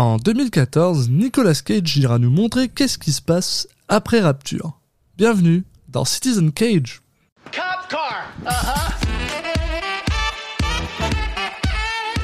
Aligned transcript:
En 0.00 0.16
2014, 0.16 1.10
Nicolas 1.10 1.60
Cage 1.62 1.98
ira 1.98 2.18
nous 2.18 2.30
montrer 2.30 2.70
qu'est-ce 2.70 2.96
qui 2.96 3.12
se 3.12 3.20
passe 3.20 3.68
après 3.86 4.20
Rapture. 4.20 4.80
Bienvenue 5.18 5.64
dans 5.88 6.06
Citizen 6.06 6.52
Cage. 6.52 7.02
Cop 7.52 7.86
car. 7.90 8.24
Uh-huh. 8.46 8.94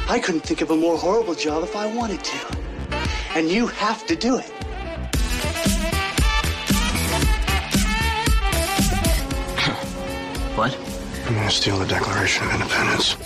I 0.08 0.18
couldn't 0.18 0.40
think 0.40 0.62
of 0.62 0.70
a 0.70 0.74
more 0.74 0.96
horrible 0.96 1.34
job 1.34 1.64
if 1.64 1.76
I 1.76 1.84
wanted 1.94 2.22
to. 2.22 2.38
And 3.36 3.50
you 3.50 3.66
have 3.66 4.06
to 4.06 4.16
do 4.16 4.38
it. 4.38 4.50
What? 10.56 10.74
I'm 11.26 11.34
gonna 11.34 11.50
steal 11.50 11.76
the 11.76 11.84
Declaration 11.84 12.46
of 12.46 12.54
Independence? 12.54 13.16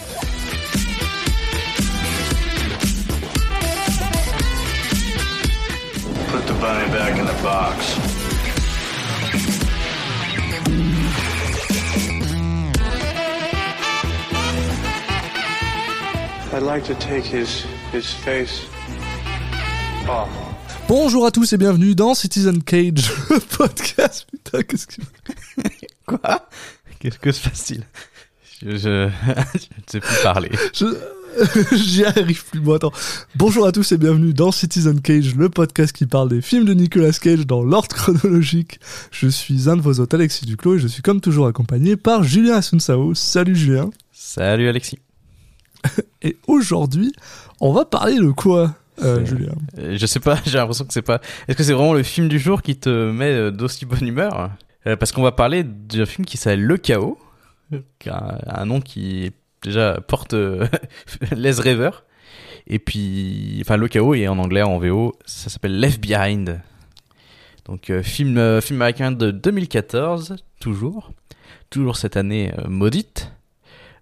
Bunny 6.61 6.93
back 6.93 7.19
in 7.19 7.25
the 7.25 7.43
box. 7.43 7.96
I'd 16.53 16.63
like 16.63 16.85
to 16.85 16.95
take 16.96 17.25
his 17.25 17.64
his 17.93 18.13
face 18.13 18.67
off. 20.07 20.29
Bonjour 20.86 21.25
à 21.25 21.31
tous 21.31 21.50
et 21.53 21.57
bienvenue 21.57 21.95
dans 21.95 22.14
Citizen 22.14 22.63
Cage, 22.63 23.11
le 23.31 23.39
podcast. 23.39 24.27
Putain, 24.31 24.63
qu'est-ce 24.63 24.86
que... 24.86 25.00
Quoi? 26.07 26.49
Qu'est-ce 26.99 27.19
que 27.19 27.33
se 27.33 27.49
passe-t-il? 27.49 27.85
Je, 28.61 28.77
je... 28.77 29.08
je 29.55 29.57
ne 29.57 29.83
sais 29.86 30.00
plus 30.00 30.22
parler. 30.22 30.50
Je... 30.75 30.86
J'y 31.72 32.05
arrive 32.05 32.44
plus, 32.47 32.61
moi, 32.61 32.77
attends. 32.77 32.92
Bonjour 33.36 33.66
à 33.66 33.72
tous 33.72 33.92
et 33.92 33.98
bienvenue 33.98 34.33
dans 34.34 34.50
Citizen 34.52 35.00
Cage, 35.00 35.34
le 35.36 35.48
podcast 35.48 35.94
qui 35.94 36.06
parle 36.06 36.28
des 36.28 36.41
films 36.41 36.64
de 36.64 36.75
Nicolas 36.75 37.12
Cage 37.12 37.47
dans 37.47 37.62
l'ordre 37.62 37.88
chronologique. 37.94 38.80
Je 39.10 39.28
suis 39.28 39.68
un 39.68 39.77
de 39.77 39.80
vos 39.82 40.00
hôtes, 40.00 40.12
Alexis 40.14 40.46
Duclos, 40.46 40.77
et 40.77 40.78
je 40.78 40.88
suis 40.88 41.02
comme 41.02 41.20
toujours 41.20 41.46
accompagné 41.46 41.96
par 41.96 42.22
Julien 42.22 42.55
Asunsao. 42.56 43.14
Salut 43.14 43.55
Julien. 43.56 43.90
Salut 44.12 44.68
Alexis. 44.68 44.98
Et 46.22 46.36
aujourd'hui, 46.46 47.12
on 47.60 47.72
va 47.72 47.84
parler 47.84 48.16
de 48.18 48.30
quoi, 48.30 48.74
euh, 49.02 49.24
Julien? 49.24 49.52
Euh, 49.78 49.96
Je 49.96 50.06
sais 50.06 50.20
pas, 50.20 50.38
j'ai 50.46 50.58
l'impression 50.58 50.84
que 50.84 50.92
c'est 50.92 51.00
pas... 51.02 51.20
Est-ce 51.48 51.56
que 51.56 51.62
c'est 51.62 51.72
vraiment 51.72 51.94
le 51.94 52.02
film 52.02 52.28
du 52.28 52.38
jour 52.38 52.60
qui 52.62 52.77
te 52.77 53.10
met 53.10 53.30
euh, 53.33 53.50
d'aussi 53.50 53.86
bonne 53.86 54.06
humeur? 54.06 54.50
Euh, 54.86 54.96
Parce 54.96 55.12
qu'on 55.12 55.22
va 55.22 55.33
parler 55.33 55.64
d'un 55.64 56.06
film 56.06 56.27
qui 56.27 56.36
s'appelle 56.36 56.62
Le 56.62 56.77
Chaos, 56.77 57.18
un, 57.72 58.38
un 58.46 58.66
nom 58.66 58.80
qui 58.80 59.30
déjà 59.62 60.00
porte 60.00 60.34
euh, 60.34 60.66
Les 61.36 61.53
Rêveurs. 61.53 62.05
Et 62.66 62.78
puis, 62.78 63.58
enfin, 63.62 63.77
Le 63.77 63.89
Chaos 63.89 64.14
et 64.14 64.28
en 64.28 64.39
anglais, 64.39 64.62
en 64.62 64.78
VO, 64.78 65.14
ça 65.25 65.50
s'appelle 65.50 65.80
Left 65.80 66.00
Behind. 66.00 66.61
Donc, 67.64 67.91
euh, 67.91 68.02
film, 68.02 68.39
euh, 68.39 68.61
film 68.61 68.80
américain 68.80 69.12
de 69.12 69.30
2014, 69.30 70.36
toujours. 70.61 71.12
Toujours 71.69 71.97
cette 71.97 72.17
année 72.17 72.52
maudite. 72.69 73.33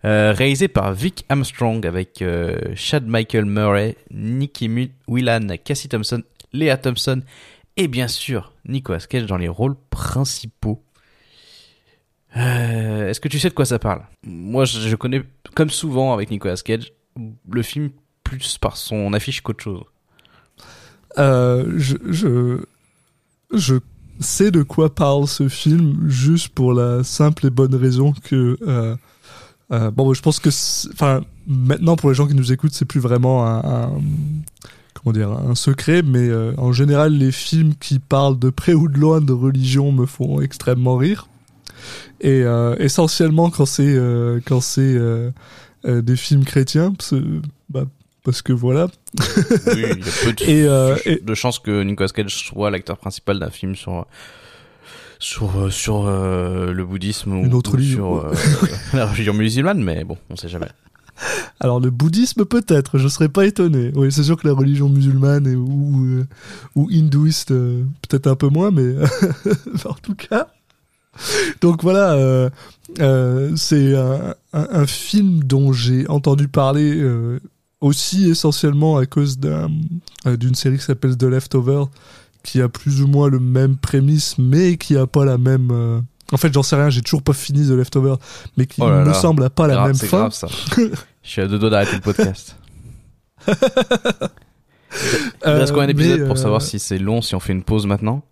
Réalisé 0.04 0.68
par 0.68 0.94
Vic 0.94 1.26
Armstrong 1.28 1.84
avec 1.84 2.24
Chad 2.76 3.06
Michael 3.06 3.44
Murray, 3.44 3.96
Nicky 4.10 4.90
Whelan, 5.06 5.48
Cassie 5.62 5.88
Thompson, 5.88 6.22
Léa 6.54 6.78
Thompson 6.78 7.20
et 7.76 7.88
bien 7.88 8.08
sûr 8.08 8.52
Nicolas 8.66 9.00
Cage 9.00 9.26
dans 9.26 9.36
les 9.36 9.48
rôles 9.48 9.76
principaux. 9.90 10.82
Euh, 12.36 13.08
Est-ce 13.08 13.20
que 13.20 13.28
tu 13.28 13.38
sais 13.38 13.48
de 13.48 13.54
quoi 13.54 13.64
ça 13.64 13.78
parle? 13.78 14.02
Moi, 14.24 14.64
je, 14.64 14.80
je 14.80 14.96
connais, 14.96 15.22
comme 15.54 15.70
souvent 15.70 16.12
avec 16.12 16.30
Nicolas 16.30 16.56
Cage, 16.56 16.92
le 17.50 17.62
film 17.62 17.90
plus 18.22 18.58
par 18.58 18.76
son 18.76 19.12
affiche 19.14 19.40
qu'autre 19.40 19.62
chose. 19.64 19.82
euh, 21.18 21.72
je, 21.76 21.96
je, 22.10 22.58
je 23.52 23.76
sais 24.20 24.50
de 24.50 24.62
quoi 24.62 24.94
parle 24.94 25.26
ce 25.26 25.48
film 25.48 26.08
juste 26.08 26.48
pour 26.50 26.72
la 26.74 27.02
simple 27.04 27.46
et 27.46 27.50
bonne 27.50 27.74
raison 27.74 28.12
que 28.24 28.58
euh, 28.66 28.96
euh, 29.72 29.90
bon 29.90 30.12
je 30.12 30.20
pense 30.22 30.38
que 30.40 30.50
enfin 30.92 31.22
maintenant 31.46 31.96
pour 31.96 32.10
les 32.10 32.14
gens 32.14 32.26
qui 32.26 32.34
nous 32.34 32.52
écoutent 32.52 32.72
c'est 32.72 32.84
plus 32.84 33.00
vraiment 33.00 33.46
un, 33.46 33.58
un- 33.64 34.00
comment 34.94 35.12
dire 35.12 35.30
un 35.30 35.54
secret 35.54 36.02
mais 36.02 36.28
euh, 36.28 36.52
en 36.58 36.72
général 36.72 37.12
les 37.14 37.30
films 37.32 37.74
qui 37.80 38.00
parlent 38.00 38.38
de 38.38 38.50
près 38.50 38.74
ou 38.74 38.88
de 38.88 38.98
loin 38.98 39.20
de 39.20 39.32
religion 39.32 39.92
me 39.92 40.04
font 40.04 40.40
extrêmement 40.40 40.96
rire 40.96 41.28
et 42.20 42.42
euh, 42.42 42.74
essentiellement 42.78 43.50
quand 43.50 43.66
c'est 43.66 43.84
euh, 43.86 44.40
quand 44.44 44.60
c'est 44.60 44.80
euh, 44.96 45.30
des 45.84 46.16
films 46.16 46.44
chrétiens 46.44 46.92
parce, 46.92 47.14
bah, 47.68 47.84
parce 48.24 48.42
que 48.42 48.52
voilà 48.52 48.88
Oui, 49.18 49.74
il 49.74 49.80
y 49.80 49.84
a 49.84 50.12
peu 50.24 50.32
de, 50.32 50.42
Et, 50.50 50.64
euh, 50.66 50.96
et- 51.04 51.20
de 51.22 51.34
chances 51.34 51.58
que 51.58 51.82
Nicolas 51.82 52.08
Cage 52.08 52.34
soit 52.46 52.70
l'acteur 52.70 52.98
principal 52.98 53.38
d'un 53.38 53.50
film 53.50 53.74
sur 53.76 54.06
sur 55.18 55.72
sur 55.72 56.06
euh, 56.06 56.72
le 56.72 56.84
bouddhisme 56.84 57.32
ou, 57.32 57.44
Une 57.44 57.54
autre 57.54 57.70
ou 57.70 57.72
religion. 57.74 58.20
sur 58.20 58.26
euh, 58.26 58.34
la 58.94 59.06
religion 59.06 59.34
musulmane, 59.34 59.82
mais 59.82 60.04
bon, 60.04 60.16
on 60.30 60.36
sait 60.36 60.48
jamais. 60.48 60.68
Alors 61.58 61.80
le 61.80 61.90
bouddhisme 61.90 62.44
peut-être, 62.44 62.98
je 62.98 63.08
serais 63.08 63.28
pas 63.28 63.44
étonné. 63.44 63.90
Oui, 63.96 64.12
c'est 64.12 64.22
sûr 64.22 64.36
que 64.36 64.46
la 64.46 64.54
religion 64.54 64.88
musulmane 64.88 65.46
et, 65.48 65.56
ou 65.56 66.24
ou 66.76 66.88
hindouiste 66.92 67.48
peut-être 67.48 68.28
un 68.28 68.36
peu 68.36 68.48
moins, 68.48 68.70
mais 68.70 68.94
en 69.84 69.94
tout 69.94 70.14
cas. 70.14 70.46
Donc 71.60 71.82
voilà, 71.82 72.12
euh, 72.12 72.50
euh, 73.00 73.52
c'est 73.56 73.96
un, 73.96 74.34
un- 74.52 74.68
un 74.70 74.86
film 74.86 75.42
dont 75.44 75.72
j'ai 75.72 76.06
entendu 76.08 76.48
parler 76.48 76.96
euh, 76.96 77.40
aussi 77.80 78.28
essentiellement 78.30 78.96
à 78.98 79.06
cause 79.06 79.38
d'un- 79.38 79.70
d'une 80.24 80.54
série 80.54 80.78
qui 80.78 80.84
s'appelle 80.84 81.16
The 81.16 81.24
Leftover, 81.24 81.84
qui 82.42 82.60
a 82.62 82.68
plus 82.68 83.02
ou 83.02 83.06
moins 83.08 83.28
le 83.28 83.40
même 83.40 83.76
prémisse, 83.76 84.36
mais 84.38 84.76
qui 84.76 84.96
a 84.96 85.06
pas 85.06 85.24
la 85.24 85.38
même. 85.38 86.02
En 86.32 86.36
fait, 86.36 86.52
j'en 86.52 86.62
sais 86.62 86.76
rien, 86.76 86.90
j'ai 86.90 87.00
toujours 87.02 87.22
pas 87.22 87.32
fini 87.32 87.66
The 87.66 87.70
Leftover, 87.70 88.14
mais 88.56 88.66
qui 88.66 88.80
Oh 88.82 88.88
là 88.90 89.00
me 89.00 89.06
là. 89.06 89.14
semble 89.14 89.44
a 89.44 89.50
pas 89.50 89.66
la 89.66 89.74
Grave, 89.74 89.86
même 89.88 89.96
fin. 89.96 90.18
grave 90.18 90.32
ça. 90.34 90.46
Je 90.76 91.30
suis 91.30 91.40
à 91.42 91.46
deux 91.46 91.58
doigts 91.58 91.70
d'arrêter 91.70 91.94
le 91.96 92.00
podcast. 92.00 92.56
Il 95.44 95.50
reste 95.50 95.72
combien 95.72 95.86
d'épisodes 95.86 96.26
pour 96.26 96.38
savoir 96.38 96.62
si 96.62 96.78
c'est 96.78 96.98
long, 96.98 97.20
si 97.22 97.34
on 97.34 97.40
fait 97.40 97.52
une 97.52 97.62
pause 97.62 97.86
maintenant? 97.86 98.22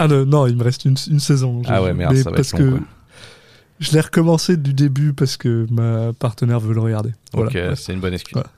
Ah 0.00 0.06
non, 0.06 0.24
non, 0.24 0.46
il 0.46 0.56
me 0.56 0.62
reste 0.62 0.84
une, 0.84 0.96
une 1.10 1.18
saison. 1.20 1.60
Ah 1.66 1.82
ouais, 1.82 1.92
merde, 1.92 2.14
mais 2.14 2.22
ça 2.22 2.30
va 2.30 2.36
parce 2.36 2.54
être 2.54 2.60
long, 2.60 2.70
que 2.70 2.76
quoi. 2.78 2.86
je 3.80 3.92
l'ai 3.92 4.00
recommencé 4.00 4.56
du 4.56 4.72
début 4.72 5.12
parce 5.12 5.36
que 5.36 5.66
ma 5.70 6.12
partenaire 6.12 6.60
veut 6.60 6.72
le 6.72 6.80
regarder. 6.80 7.10
Voilà, 7.32 7.50
Donc 7.50 7.54
ouais. 7.70 7.76
c'est 7.76 7.92
une 7.92 8.00
bonne 8.00 8.14
excuse. 8.14 8.34
Voilà. 8.34 8.50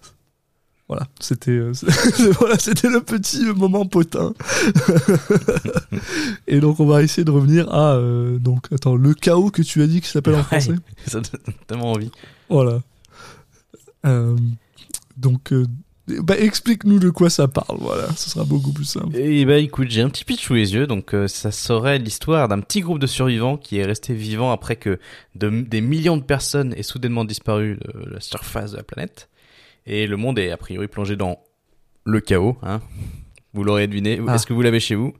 Voilà, 0.91 1.07
c'était 1.21 1.53
euh, 1.53 1.73
voilà, 2.41 2.57
le 2.57 2.99
petit 2.99 3.45
moment 3.45 3.87
potin. 3.87 4.35
Et 6.49 6.59
donc 6.59 6.81
on 6.81 6.87
va 6.87 7.05
essayer 7.05 7.25
de 7.25 7.31
revenir 7.31 7.73
à 7.73 7.95
euh, 7.95 8.39
donc 8.41 8.67
attends 8.73 8.97
le 8.97 9.15
chaos 9.15 9.51
que 9.53 9.63
tu 9.63 9.83
as 9.83 9.87
dit 9.87 10.01
qui 10.01 10.09
s'appelle 10.09 10.35
en 10.35 10.43
français. 10.43 10.75
ça 11.07 11.21
donne 11.21 11.55
tellement 11.69 11.93
envie. 11.93 12.11
Voilà. 12.49 12.81
Euh, 14.05 14.37
donc 15.17 15.55
bah, 16.23 16.39
explique-nous 16.39 16.99
de 16.99 17.11
quoi 17.11 17.31
ça 17.31 17.47
parle. 17.49 17.79
Voilà, 17.81 18.09
ce 18.17 18.29
sera 18.31 18.45
beaucoup 18.45 18.73
plus 18.73 18.85
simple. 18.85 19.17
Et 19.17 19.45
bah 19.45 19.59
écoute, 19.59 19.89
j'ai 19.91 20.03
un 20.03 20.09
petit 20.09 20.25
pitch 20.25 20.45
sous 20.45 20.55
les 20.55 20.75
yeux, 20.75 20.87
donc 20.87 21.15
euh, 21.15 21.29
ça 21.29 21.51
serait 21.51 21.99
l'histoire 21.99 22.49
d'un 22.49 22.61
petit 22.61 22.81
groupe 22.81 22.99
de 22.99 23.07
survivants 23.07 23.57
qui 23.57 23.79
est 23.79 23.85
resté 23.85 24.15
vivant 24.15 24.51
après 24.51 24.77
que 24.77 24.99
de- 25.35 25.63
des 25.63 25.81
millions 25.81 26.17
de 26.17 26.23
personnes 26.23 26.75
aient 26.77 26.83
soudainement 26.83 27.25
disparu 27.25 27.77
de 27.77 28.11
la 28.11 28.21
surface 28.21 28.73
de 28.73 28.77
la 28.79 28.83
planète. 28.83 29.29
Et 29.87 30.07
le 30.07 30.17
monde 30.17 30.39
est 30.39 30.51
a 30.51 30.57
priori 30.57 30.89
plongé 30.89 31.17
dans 31.17 31.39
le 32.05 32.21
chaos, 32.21 32.57
hein. 32.63 32.81
Vous 33.53 33.65
l'aurez 33.65 33.87
deviné. 33.89 34.21
Ah. 34.29 34.35
Est-ce 34.37 34.47
que 34.47 34.53
vous 34.53 34.63
l'avez 34.63 34.81
chez 34.81 34.95
vous? 34.95 35.13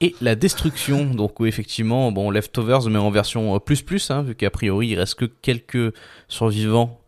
Et 0.00 0.14
la 0.20 0.34
destruction, 0.34 1.04
donc 1.04 1.38
où 1.38 1.46
effectivement, 1.46 2.10
bon, 2.10 2.30
Leftovers, 2.30 2.90
mais 2.90 2.98
en 2.98 3.10
version 3.10 3.54
euh, 3.54 3.58
plus 3.60 3.82
plus, 3.82 4.10
hein, 4.10 4.22
vu 4.22 4.34
qu'a 4.34 4.50
priori 4.50 4.88
il 4.88 4.98
reste 4.98 5.14
que 5.14 5.24
quelques 5.24 5.94
survivants. 6.28 6.98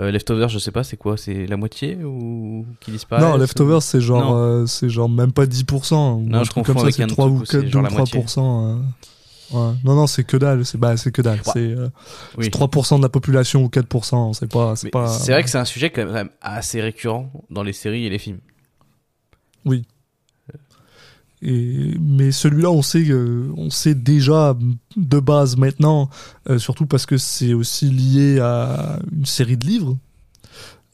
Euh, 0.00 0.10
Leftovers, 0.10 0.48
je 0.48 0.58
sais 0.58 0.72
pas, 0.72 0.82
c'est 0.82 0.96
quoi 0.96 1.16
C'est 1.16 1.46
la 1.46 1.56
moitié 1.56 1.96
ou 2.04 2.66
qui 2.80 2.90
disparaissent 2.90 3.24
non, 3.24 3.36
Leftovers, 3.36 3.80
c'est 3.82 4.00
genre, 4.00 4.34
euh, 4.34 4.66
c'est 4.66 4.88
genre 4.88 5.08
même 5.08 5.32
pas 5.32 5.46
10%. 5.46 5.94
ou 6.16 6.20
Non, 6.22 6.38
un 6.38 6.44
je 6.44 6.50
truc 6.50 6.66
comme 6.66 6.78
ça, 6.78 6.90
c'est 6.90 7.02
un 7.04 7.06
3 7.06 7.26
truc 7.26 7.38
ou 7.38 7.42
où 7.42 7.44
c'est 7.44 7.60
4, 7.62 7.68
genre 7.70 7.82
2 7.82 7.88
la 7.88 7.94
ou 7.94 7.96
moitié. 7.98 8.20
3%. 8.20 8.38
euh. 8.40 8.76
Ouais. 9.52 9.74
Non, 9.84 9.94
non, 9.94 10.06
c'est 10.08 10.24
que 10.24 10.36
dalle, 10.36 10.64
c'est 10.64 10.78
bah, 10.78 10.94
que 10.96 11.22
dalle. 11.22 11.36
Ouais. 11.38 11.52
C'est 11.52 11.60
euh, 11.60 11.88
Oui. 12.36 12.44
c'est 12.46 12.54
3% 12.54 12.96
de 12.96 13.02
la 13.02 13.08
population 13.08 13.62
ou 13.62 13.68
4%, 13.68 14.32
c'est 14.32 14.50
pas. 14.50 14.74
C'est 14.74 14.90
pas... 14.90 15.06
vrai 15.06 15.44
que 15.44 15.50
c'est 15.50 15.58
un 15.58 15.64
sujet 15.64 15.90
quand 15.90 16.10
même 16.10 16.30
assez 16.40 16.80
récurrent 16.80 17.30
dans 17.50 17.62
les 17.62 17.72
séries 17.72 18.06
et 18.06 18.10
les 18.10 18.18
films. 18.18 18.40
Et, 21.44 21.94
mais 22.00 22.32
celui-là, 22.32 22.70
on 22.70 22.80
sait, 22.82 23.06
on 23.12 23.68
sait 23.70 23.94
déjà 23.94 24.56
de 24.96 25.20
base 25.20 25.56
maintenant, 25.56 26.08
euh, 26.48 26.58
surtout 26.58 26.86
parce 26.86 27.04
que 27.06 27.18
c'est 27.18 27.52
aussi 27.54 27.90
lié 27.90 28.40
à 28.40 28.98
une 29.12 29.26
série 29.26 29.56
de 29.58 29.66
livres, 29.66 29.98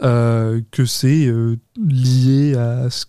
euh, 0.03 0.61
que 0.71 0.85
c'est 0.87 1.27
euh, 1.27 1.57
lié 1.77 2.55
à. 2.57 2.91
ce- 2.91 3.05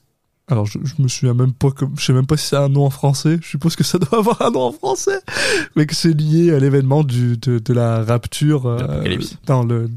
Alors, 0.49 0.65
je, 0.65 0.77
je 0.83 1.01
me 1.01 1.07
souviens 1.07 1.33
même 1.33 1.53
pas, 1.53 1.71
comme, 1.71 1.93
je 1.97 2.03
sais 2.05 2.13
même 2.13 2.25
pas 2.27 2.35
si 2.37 2.47
c'est 2.49 2.57
un 2.57 2.67
nom 2.69 2.85
en 2.85 2.89
français. 2.89 3.39
Je 3.41 3.47
suppose 3.47 3.75
que 3.75 3.83
ça 3.85 3.97
doit 3.97 4.19
avoir 4.19 4.41
un 4.41 4.51
nom 4.51 4.63
en 4.63 4.71
français, 4.73 5.19
mais 5.75 5.85
que 5.85 5.95
c'est 5.95 6.13
lié 6.13 6.51
à 6.53 6.59
l'événement 6.59 7.03
du 7.03 7.37
de, 7.37 7.59
de 7.59 7.73
la 7.73 8.03
rapture. 8.03 8.65
euh, 8.65 9.03
dans 9.45 9.63
le. 9.63 9.89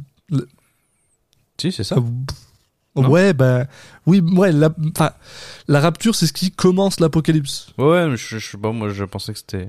Si, 1.60 1.70
c'est 1.72 1.84
ça. 1.84 1.96
Non 2.96 3.08
Ouais, 3.08 3.32
bah 3.32 3.64
oui, 4.06 4.20
ouais. 4.20 4.52
La, 4.52 4.70
enfin, 4.94 5.10
la 5.68 5.80
rapture, 5.80 6.14
c'est 6.14 6.26
ce 6.26 6.32
qui 6.32 6.50
commence 6.52 7.00
l'apocalypse. 7.00 7.68
Ouais, 7.78 8.08
mais 8.08 8.16
je, 8.16 8.38
je 8.38 8.50
sais 8.52 8.58
pas, 8.58 8.70
moi 8.72 8.88
je 8.90 9.04
pensais 9.04 9.32
que 9.32 9.38
c'était. 9.38 9.64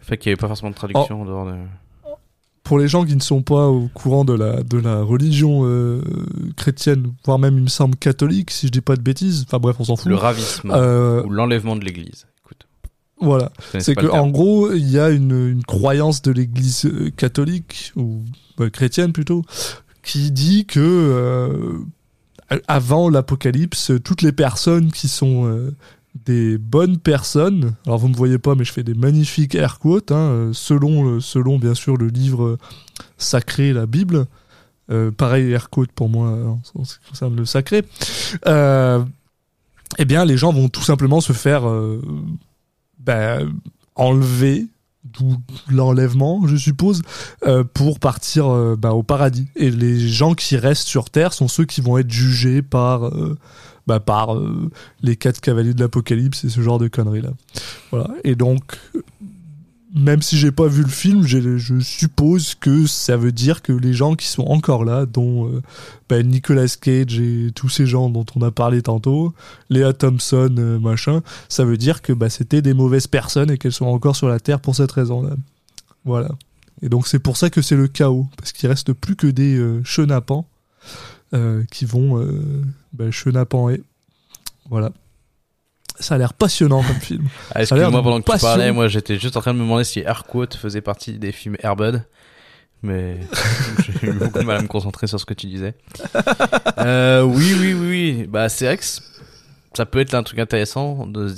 Le 0.00 0.04
fait 0.04 0.18
qu'il 0.18 0.30
y 0.30 0.32
avait 0.32 0.36
pas 0.40 0.46
forcément 0.48 0.70
de 0.70 0.76
traduction 0.76 1.22
en 1.22 1.24
dehors 1.24 1.46
de. 1.46 1.54
Pour 2.62 2.78
les 2.80 2.88
gens 2.88 3.04
qui 3.04 3.14
ne 3.14 3.20
sont 3.22 3.42
pas 3.42 3.68
au 3.68 3.88
courant 3.94 4.24
de 4.24 4.32
la 4.32 4.62
de 4.64 4.76
la 4.78 5.00
religion 5.00 5.60
euh, 5.64 6.02
chrétienne, 6.56 7.12
voire 7.24 7.38
même 7.38 7.56
il 7.58 7.62
me 7.62 7.68
semble 7.68 7.94
catholique, 7.96 8.50
si 8.50 8.66
je 8.66 8.72
dis 8.72 8.80
pas 8.80 8.96
de 8.96 9.02
bêtises. 9.02 9.44
Enfin 9.46 9.58
bref, 9.60 9.76
on 9.78 9.84
s'en 9.84 9.94
fout. 9.96 10.06
Le 10.06 10.16
ravissement 10.16 10.74
Euh, 10.74 11.22
ou 11.22 11.30
l'enlèvement 11.30 11.76
de 11.76 11.84
l'église. 11.84 12.26
Écoute, 12.44 12.66
voilà. 13.20 13.52
C'est 13.78 13.94
que 13.94 14.06
en 14.08 14.28
gros, 14.28 14.72
il 14.72 14.88
y 14.90 14.98
a 14.98 15.10
une, 15.10 15.48
une 15.48 15.62
croyance 15.64 16.22
de 16.22 16.32
l'Église 16.32 16.86
euh, 16.86 17.10
catholique 17.16 17.92
ou 17.94 18.22
bah, 18.58 18.68
chrétienne 18.68 19.12
plutôt, 19.12 19.42
qui 20.02 20.32
dit 20.32 20.66
que 20.66 20.80
euh, 20.80 21.78
avant 22.68 23.08
l'Apocalypse, 23.08 23.92
toutes 24.04 24.22
les 24.22 24.32
personnes 24.32 24.92
qui 24.92 25.08
sont 25.08 25.46
euh, 25.46 25.74
des 26.24 26.58
bonnes 26.58 26.98
personnes, 26.98 27.74
alors 27.86 27.98
vous 27.98 28.08
me 28.08 28.14
voyez 28.14 28.38
pas, 28.38 28.54
mais 28.54 28.64
je 28.64 28.72
fais 28.72 28.84
des 28.84 28.94
magnifiques 28.94 29.54
air 29.54 29.78
quotes, 29.78 30.12
hein, 30.12 30.30
euh, 30.30 30.52
selon 30.52 31.16
euh, 31.16 31.20
selon 31.20 31.58
bien 31.58 31.74
sûr 31.74 31.96
le 31.96 32.06
livre 32.08 32.58
sacré, 33.18 33.72
la 33.72 33.86
Bible. 33.86 34.26
Pareil, 35.16 35.50
air 35.50 35.68
quote 35.68 35.90
pour 35.90 36.08
moi 36.08 36.28
en 36.28 36.84
ce 36.84 36.98
qui 36.98 37.08
concerne 37.08 37.34
le 37.34 37.44
sacré. 37.44 37.82
Eh 39.98 40.04
bien, 40.04 40.24
les 40.24 40.36
gens 40.36 40.52
vont 40.52 40.68
tout 40.68 40.82
simplement 40.82 41.20
se 41.20 41.32
faire 41.32 41.64
bah, 43.00 43.38
enlever, 43.96 44.66
d'où 45.12 45.36
l'enlèvement, 45.70 46.46
je 46.46 46.56
suppose, 46.56 47.02
euh, 47.46 47.64
pour 47.64 47.98
partir 47.98 48.48
euh, 48.48 48.76
bah, 48.76 48.92
au 48.92 49.02
paradis. 49.02 49.48
Et 49.56 49.70
les 49.70 49.98
gens 49.98 50.34
qui 50.34 50.56
restent 50.56 50.88
sur 50.88 51.10
Terre 51.10 51.32
sont 51.32 51.48
ceux 51.48 51.64
qui 51.64 51.80
vont 51.80 51.98
être 51.98 52.10
jugés 52.10 52.62
par, 52.62 53.06
euh, 53.08 53.36
bah, 53.86 54.00
par 54.00 54.36
les 55.02 55.16
quatre 55.16 55.40
cavaliers 55.40 55.74
de 55.74 55.80
l'Apocalypse 55.80 56.44
et 56.44 56.48
ce 56.48 56.60
genre 56.60 56.78
de 56.78 56.88
conneries-là. 56.88 57.30
Voilà. 57.90 58.08
Et 58.24 58.34
donc, 58.34 58.78
même 59.96 60.20
si 60.20 60.36
j'ai 60.36 60.52
pas 60.52 60.66
vu 60.66 60.82
le 60.82 60.88
film, 60.88 61.26
je 61.26 61.80
suppose 61.80 62.54
que 62.54 62.86
ça 62.86 63.16
veut 63.16 63.32
dire 63.32 63.62
que 63.62 63.72
les 63.72 63.94
gens 63.94 64.14
qui 64.14 64.26
sont 64.26 64.44
encore 64.44 64.84
là, 64.84 65.06
dont 65.06 65.48
euh, 65.48 65.62
bah, 66.10 66.22
Nicolas 66.22 66.76
Cage 66.78 67.18
et 67.18 67.50
tous 67.54 67.70
ces 67.70 67.86
gens 67.86 68.10
dont 68.10 68.26
on 68.36 68.42
a 68.42 68.50
parlé 68.50 68.82
tantôt, 68.82 69.32
Léa 69.70 69.94
Thompson, 69.94 70.54
euh, 70.58 70.78
machin, 70.78 71.22
ça 71.48 71.64
veut 71.64 71.78
dire 71.78 72.02
que 72.02 72.12
bah, 72.12 72.28
c'était 72.28 72.60
des 72.60 72.74
mauvaises 72.74 73.06
personnes 73.06 73.50
et 73.50 73.56
qu'elles 73.56 73.72
sont 73.72 73.86
encore 73.86 74.16
sur 74.16 74.28
la 74.28 74.38
Terre 74.38 74.60
pour 74.60 74.76
cette 74.76 74.92
raison-là. 74.92 75.34
Voilà. 76.04 76.28
Et 76.82 76.90
donc 76.90 77.06
c'est 77.08 77.18
pour 77.18 77.38
ça 77.38 77.48
que 77.48 77.62
c'est 77.62 77.76
le 77.76 77.88
chaos, 77.88 78.26
parce 78.36 78.52
qu'il 78.52 78.68
reste 78.68 78.92
plus 78.92 79.16
que 79.16 79.26
des 79.26 79.56
euh, 79.56 79.82
chenapans 79.82 80.46
euh, 81.32 81.64
qui 81.70 81.86
vont 81.86 82.22
chenapan 83.10 83.70
et 83.70 83.82
voilà. 84.68 84.92
Ça 85.98 86.16
a 86.16 86.18
l'air 86.18 86.34
passionnant 86.34 86.82
comme 86.82 87.00
film. 87.00 87.28
Ah, 87.54 87.62
Excuse-moi, 87.62 88.02
pendant 88.02 88.20
que 88.20 88.30
tu 88.30 88.38
parlais, 88.38 88.72
moi 88.72 88.88
j'étais 88.88 89.18
juste 89.18 89.36
en 89.36 89.40
train 89.40 89.52
de 89.52 89.58
me 89.58 89.62
demander 89.64 89.84
si 89.84 90.00
Airquote 90.00 90.54
faisait 90.54 90.80
partie 90.80 91.12
des 91.18 91.32
films 91.32 91.56
Airbud. 91.62 92.02
Mais 92.82 93.18
j'ai 94.00 94.08
eu 94.08 94.12
beaucoup 94.12 94.38
de 94.38 94.44
mal 94.44 94.58
à 94.58 94.62
me 94.62 94.68
concentrer 94.68 95.06
sur 95.06 95.18
ce 95.18 95.24
que 95.24 95.34
tu 95.34 95.46
disais. 95.46 95.74
Euh, 96.78 97.22
oui, 97.22 97.52
oui, 97.58 97.72
oui, 97.72 97.88
oui. 97.88 98.26
Bah, 98.28 98.48
c'est 98.48 98.66
vrai 98.66 98.76
que 98.76 98.84
ça 98.84 99.86
peut 99.86 99.98
être 99.98 100.14
un 100.14 100.22
truc 100.22 100.38
intéressant. 100.38 101.06
de 101.06 101.34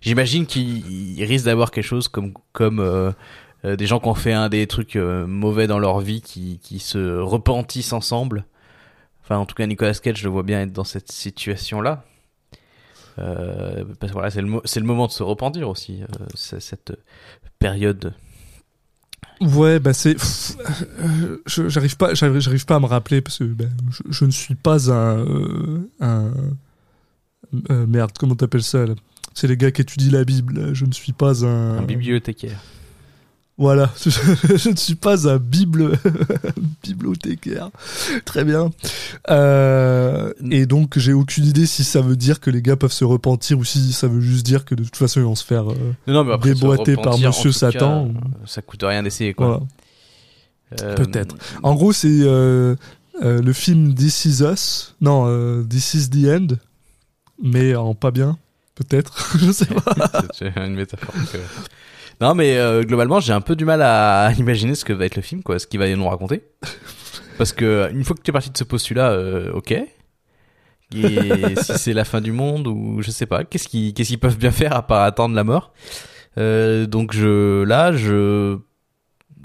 J'imagine 0.00 0.46
qu'il 0.46 1.16
il 1.16 1.24
risque 1.24 1.44
d'avoir 1.44 1.70
quelque 1.70 1.84
chose 1.84 2.08
comme, 2.08 2.32
comme 2.52 2.80
euh, 2.80 3.12
euh, 3.64 3.76
des 3.76 3.86
gens 3.86 4.00
qui 4.00 4.08
ont 4.08 4.14
fait 4.14 4.32
un 4.32 4.48
des 4.48 4.66
trucs 4.66 4.96
mauvais 4.96 5.68
dans 5.68 5.78
leur 5.78 6.00
vie 6.00 6.22
qui, 6.22 6.58
qui 6.60 6.80
se 6.80 7.18
repentissent 7.18 7.92
ensemble. 7.92 8.46
Enfin, 9.22 9.36
en 9.36 9.46
tout 9.46 9.54
cas, 9.54 9.66
Nicolas 9.66 9.94
Cage, 9.94 10.16
je 10.16 10.24
le 10.24 10.30
vois 10.30 10.42
bien 10.42 10.62
être 10.62 10.72
dans 10.72 10.82
cette 10.82 11.12
situation-là. 11.12 12.04
Euh, 13.20 13.84
parce 13.98 14.10
que 14.12 14.14
voilà, 14.14 14.30
c'est 14.30 14.40
le, 14.40 14.46
mo- 14.46 14.62
le 14.64 14.82
moment 14.86 15.06
de 15.06 15.12
se 15.12 15.22
repentir 15.22 15.68
aussi, 15.68 16.02
euh, 16.02 16.06
cette 16.34 16.92
période. 17.58 18.14
Ouais, 19.40 19.78
bah 19.80 19.92
c'est. 19.94 20.16
euh, 21.00 21.38
J'arrive 21.46 21.96
pas, 21.96 22.14
j'arrive 22.14 22.64
pas 22.66 22.76
à 22.76 22.80
me 22.80 22.86
rappeler 22.86 23.20
parce 23.22 23.38
que 23.38 23.44
ben, 23.44 23.70
je, 23.90 24.02
je 24.10 24.24
ne 24.24 24.30
suis 24.30 24.54
pas 24.54 24.90
un. 24.92 25.82
un 26.00 26.32
merde, 27.86 28.12
comment 28.18 28.34
t'appelles 28.36 28.62
ça 28.62 28.84
C'est 29.34 29.48
les 29.48 29.56
gars 29.56 29.70
qui 29.70 29.82
étudient 29.82 30.12
la 30.12 30.24
Bible. 30.24 30.74
Je 30.74 30.84
ne 30.84 30.92
suis 30.92 31.12
pas 31.12 31.44
un. 31.44 31.78
Un 31.78 31.82
bibliothécaire. 31.82 32.58
Voilà, 33.60 33.90
je, 34.02 34.70
ne 34.70 34.76
suis 34.76 34.94
pas 34.94 35.28
un 35.28 35.36
bible 35.36 35.92
bibliothécaire. 36.82 37.68
Très 38.24 38.42
bien. 38.42 38.70
Euh, 39.28 40.32
et 40.50 40.64
donc 40.64 40.98
j'ai 40.98 41.12
aucune 41.12 41.44
idée 41.44 41.66
si 41.66 41.84
ça 41.84 42.00
veut 42.00 42.16
dire 42.16 42.40
que 42.40 42.48
les 42.48 42.62
gars 42.62 42.76
peuvent 42.76 42.90
se 42.90 43.04
repentir 43.04 43.58
ou 43.58 43.64
si 43.64 43.92
ça 43.92 44.08
veut 44.08 44.22
juste 44.22 44.46
dire 44.46 44.64
que 44.64 44.74
de 44.74 44.82
toute 44.82 44.96
façon 44.96 45.20
ils 45.20 45.26
vont 45.26 45.34
se 45.34 45.44
faire. 45.44 45.70
euh, 45.70 45.74
Non, 46.06 46.14
non, 46.14 46.24
mais 46.24 46.32
après, 46.32 46.48
se 46.48 46.54
Déboîté 46.54 46.96
par 46.96 47.18
Monsieur 47.18 47.50
cas, 47.52 47.58
Satan. 47.58 48.06
euh, 48.06 48.12
ça 48.46 48.62
coûte 48.62 48.82
rien 48.82 49.02
d'essayer, 49.02 49.34
quoi. 49.34 49.46
voilà. 49.46 50.90
Euh, 50.92 50.94
Peut-être. 50.96 51.36
En 51.62 51.74
gros, 51.74 51.92
c'est 51.92 52.08
le 52.08 53.52
film 53.52 53.94
This 53.94 54.24
Is 54.24 54.42
Us. 54.42 54.94
Non, 55.02 55.64
This 55.68 55.92
Is 55.92 56.08
the 56.08 56.24
End. 56.28 56.46
Mais 57.42 57.74
en 57.76 57.94
pas 57.94 58.10
bien. 58.10 58.38
Peut-être. 58.74 59.36
je 59.38 59.52
sais 59.52 59.66
pas. 59.66 59.94
C'est 60.32 60.50
une 60.56 60.76
métaphore. 60.76 61.12
que- 61.30 61.36
Non, 62.20 62.34
mais 62.34 62.56
euh, 62.58 62.82
globalement, 62.82 63.20
j'ai 63.20 63.32
un 63.32 63.40
peu 63.40 63.56
du 63.56 63.64
mal 63.64 63.80
à 63.82 64.32
imaginer 64.38 64.74
ce 64.74 64.84
que 64.84 64.92
va 64.92 65.06
être 65.06 65.16
le 65.16 65.22
film, 65.22 65.42
quoi, 65.42 65.58
ce 65.58 65.66
qu'il 65.66 65.80
va 65.80 65.88
nous 65.94 66.08
raconter. 66.08 66.42
Parce 67.38 67.52
que 67.52 67.90
une 67.92 68.04
fois 68.04 68.14
que 68.14 68.20
tu 68.22 68.30
es 68.30 68.32
parti 68.32 68.50
de 68.50 68.56
ce 68.58 68.64
postulat, 68.64 69.10
euh, 69.12 69.50
ok. 69.52 69.72
Et 69.72 69.86
si 71.62 71.72
c'est 71.78 71.92
la 71.94 72.04
fin 72.04 72.20
du 72.20 72.32
monde 72.32 72.66
ou 72.66 73.00
je 73.00 73.10
sais 73.10 73.26
pas, 73.26 73.44
qu'est-ce 73.44 73.68
qu'ils 73.68 73.94
qu'est-ce 73.94 74.08
qu'ils 74.10 74.18
peuvent 74.18 74.36
bien 74.38 74.50
faire 74.50 74.74
à 74.74 74.86
part 74.86 75.02
attendre 75.02 75.34
la 75.34 75.44
mort? 75.44 75.72
Euh, 76.38 76.86
Donc 76.86 77.12
je 77.12 77.62
là, 77.62 77.92
je 77.92 78.58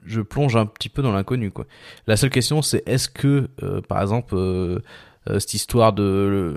je 0.05 0.21
plonge 0.21 0.55
un 0.55 0.65
petit 0.65 0.89
peu 0.89 1.01
dans 1.01 1.11
l'inconnu, 1.13 1.51
quoi. 1.51 1.65
La 2.07 2.17
seule 2.17 2.29
question, 2.29 2.61
c'est 2.61 2.87
est-ce 2.87 3.09
que, 3.09 3.49
euh, 3.63 3.81
par 3.81 4.01
exemple, 4.01 4.35
euh, 4.35 4.79
euh, 5.29 5.39
cette 5.39 5.53
histoire 5.53 5.93
de 5.93 6.55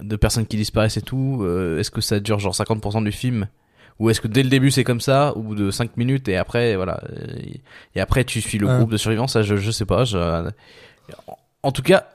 de 0.00 0.16
personnes 0.16 0.46
qui 0.46 0.56
disparaissent 0.56 0.96
et 0.96 1.02
tout, 1.02 1.40
euh, 1.42 1.78
est-ce 1.78 1.90
que 1.90 2.00
ça 2.00 2.18
dure 2.20 2.38
genre 2.38 2.54
50% 2.54 3.02
du 3.04 3.12
film? 3.12 3.48
Ou 3.98 4.10
est-ce 4.10 4.20
que 4.20 4.28
dès 4.28 4.42
le 4.42 4.48
début 4.50 4.70
c'est 4.70 4.84
comme 4.84 5.00
ça 5.00 5.36
ou 5.36 5.54
de 5.54 5.70
5 5.70 5.96
minutes 5.96 6.28
et 6.28 6.36
après 6.36 6.76
voilà 6.76 7.00
euh, 7.10 7.38
et 7.94 8.00
après 8.00 8.24
tu 8.24 8.40
suis 8.40 8.58
le 8.58 8.66
Ouais. 8.66 8.76
groupe 8.76 8.90
de 8.90 8.96
survivants 8.96 9.26
ça 9.28 9.42
je 9.42 9.56
je 9.56 9.70
sais 9.70 9.86
pas 9.86 10.04
je... 10.04 10.18
en- 11.62 11.72
tout 11.72 11.82
cas 11.82 12.06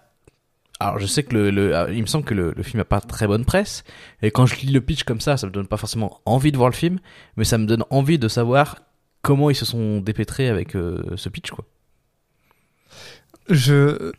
alors 0.80 0.98
je 1.00 1.06
sais 1.06 1.24
que 1.24 1.33
le, 1.36 1.51
le 1.51 1.75
euh, 1.75 1.94
il 1.94 2.01
me 2.01 2.07
semble 2.07 2.25
que 2.25 2.33
le, 2.33 2.54
le 2.56 2.63
film 2.63 2.80
a 2.81 2.86
pas 2.86 3.01
très 3.01 3.28
bonne 3.28 3.45
presse 3.45 3.83
et 4.22 4.31
quand 4.31 4.45
je 4.45 4.56
lis 4.57 4.72
le 4.72 4.81
pitch 4.81 5.04
comme 5.04 5.22
ça 5.22 5.38
ça 5.38 5.47
me 5.47 5.52
donne 5.52 5.68
pas 5.68 5.78
forcément 5.78 6.21
envie 6.26 6.52
de 6.52 6.57
voir 6.57 6.69
le 6.69 6.76
film 6.76 7.00
mais 7.38 7.44
ça 7.45 7.57
me 7.57 7.66
donne 7.66 7.83
envie 7.90 8.18
de 8.19 8.28
savoir 8.28 8.78
comment 9.21 9.50
ils 9.50 9.56
se 9.56 9.66
sont 9.66 10.02
dépêtrés 10.02 10.50
avec 10.50 10.76
euh, 10.76 11.02
ce 11.16 11.30
pitch 11.30 11.52
quoi 11.52 11.66
Je. 13.50 14.11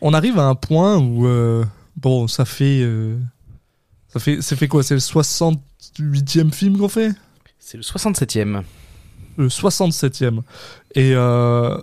On 0.00 0.12
arrive 0.12 0.38
à 0.38 0.44
un 0.44 0.54
point 0.54 0.98
où. 0.98 1.26
euh, 1.26 1.64
bon, 1.96 2.26
ça 2.28 2.44
fait. 2.44 2.80
euh, 2.82 3.16
ça 4.14 4.20
fait. 4.20 4.40
Ça 4.40 4.56
fait 4.56 4.68
quoi 4.68 4.82
C'est 4.82 4.94
le 4.94 5.00
68e 5.00 6.52
film 6.52 6.78
qu'on 6.78 6.88
fait? 6.88 7.10
C'est 7.58 7.76
le 7.76 7.82
67e 7.82 8.62
Le 9.36 9.48
67e. 9.48 10.40
Et. 10.94 11.12
Euh, 11.14 11.76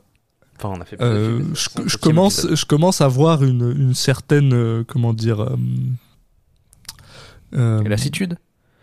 enfin 0.57 0.69
on 0.77 0.81
a 0.81 0.85
fait 0.85 0.95
Euh, 1.01 1.37
plus 1.39 1.49
de 1.49 1.55
je, 1.55 1.69
films, 1.69 1.89
je 1.89 1.97
67e 1.97 1.99
commence, 1.99 2.39
épisode. 2.39 2.55
je 2.57 2.65
commence 2.65 3.01
à 3.01 3.07
voir 3.07 3.43
une, 3.43 3.71
une 3.77 3.93
certaine, 3.93 4.53
euh, 4.53 4.83
comment 4.87 5.13
dire, 5.13 5.41
euh, 5.41 5.55
euh, 7.53 7.83
lassitude? 7.83 8.37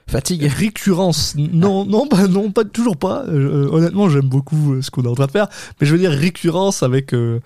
Fatigue? 0.06 0.44
récurrence. 0.44 1.34
Non, 1.36 1.84
non, 1.84 2.06
bah 2.06 2.28
non, 2.28 2.50
pas 2.50 2.64
toujours 2.64 2.96
pas. 2.96 3.24
Euh, 3.26 3.68
honnêtement, 3.70 4.08
j'aime 4.08 4.28
beaucoup 4.28 4.74
euh, 4.74 4.82
ce 4.82 4.90
qu'on 4.90 5.02
est 5.04 5.08
en 5.08 5.14
train 5.14 5.26
de 5.26 5.30
faire, 5.30 5.48
mais 5.80 5.86
je 5.86 5.92
veux 5.92 5.98
dire 5.98 6.10
récurrence 6.10 6.82
avec, 6.82 7.12
euh, 7.12 7.40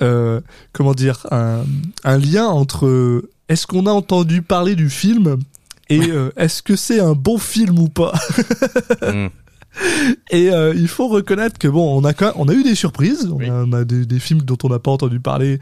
euh, 0.00 0.40
comment 0.72 0.94
dire, 0.94 1.26
un, 1.32 1.64
un 2.04 2.18
lien 2.18 2.46
entre 2.46 2.86
euh, 2.86 3.30
est-ce 3.48 3.66
qu'on 3.66 3.86
a 3.86 3.90
entendu 3.90 4.42
parler 4.42 4.74
du 4.74 4.90
film 4.90 5.38
et 5.90 6.00
euh, 6.10 6.30
est-ce 6.36 6.62
que 6.62 6.76
c'est 6.76 7.00
un 7.00 7.12
bon 7.12 7.38
film 7.38 7.78
ou 7.78 7.88
pas. 7.88 8.12
Mm. 9.02 9.28
Et 10.30 10.50
euh, 10.52 10.72
il 10.76 10.86
faut 10.86 11.08
reconnaître 11.08 11.58
que 11.58 11.66
bon, 11.66 11.98
on 12.00 12.04
a 12.04 12.14
quand 12.14 12.32
on 12.36 12.48
a 12.48 12.52
eu 12.54 12.62
des 12.62 12.76
surprises. 12.76 13.28
On 13.28 13.40
a, 13.40 13.64
on 13.64 13.72
a 13.72 13.84
des, 13.84 14.06
des 14.06 14.20
films 14.20 14.42
dont 14.42 14.56
on 14.62 14.68
n'a 14.68 14.78
pas 14.78 14.92
entendu 14.92 15.18
parler, 15.18 15.58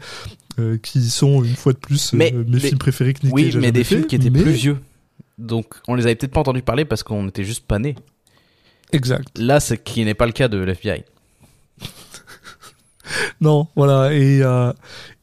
euh, 0.59 0.77
qui 0.77 1.09
sont 1.09 1.43
une 1.43 1.55
fois 1.55 1.73
de 1.73 1.79
plus 1.79 2.13
Mais 2.13 2.31
mes 2.31 2.59
films 2.59 2.77
préférés 2.77 3.13
que 3.15 3.25
Nick 3.25 3.33
Oui, 3.33 3.51
mais 3.59 3.71
des 3.71 3.83
films 3.83 4.05
qui 4.05 4.15
étaient 4.15 4.29
mais- 4.29 4.43
plus 4.43 4.51
vieux. 4.51 4.77
Donc, 5.39 5.73
on 5.87 5.95
les 5.95 6.05
avait 6.05 6.13
peut-être 6.13 6.31
pas 6.31 6.41
entendus 6.41 6.61
parler 6.61 6.85
parce 6.85 7.01
qu'on 7.01 7.27
était 7.27 7.43
juste 7.43 7.65
pas 7.65 7.79
nés. 7.79 7.95
Exact. 8.91 9.27
Là, 9.35 9.59
c'est 9.59 9.83
qui 9.83 10.05
n'est 10.05 10.13
pas 10.13 10.27
le 10.27 10.31
cas 10.31 10.47
de 10.47 10.59
l'FBI. 10.59 11.03
Non, 13.41 13.67
voilà. 13.75 14.13
Et 14.13 14.41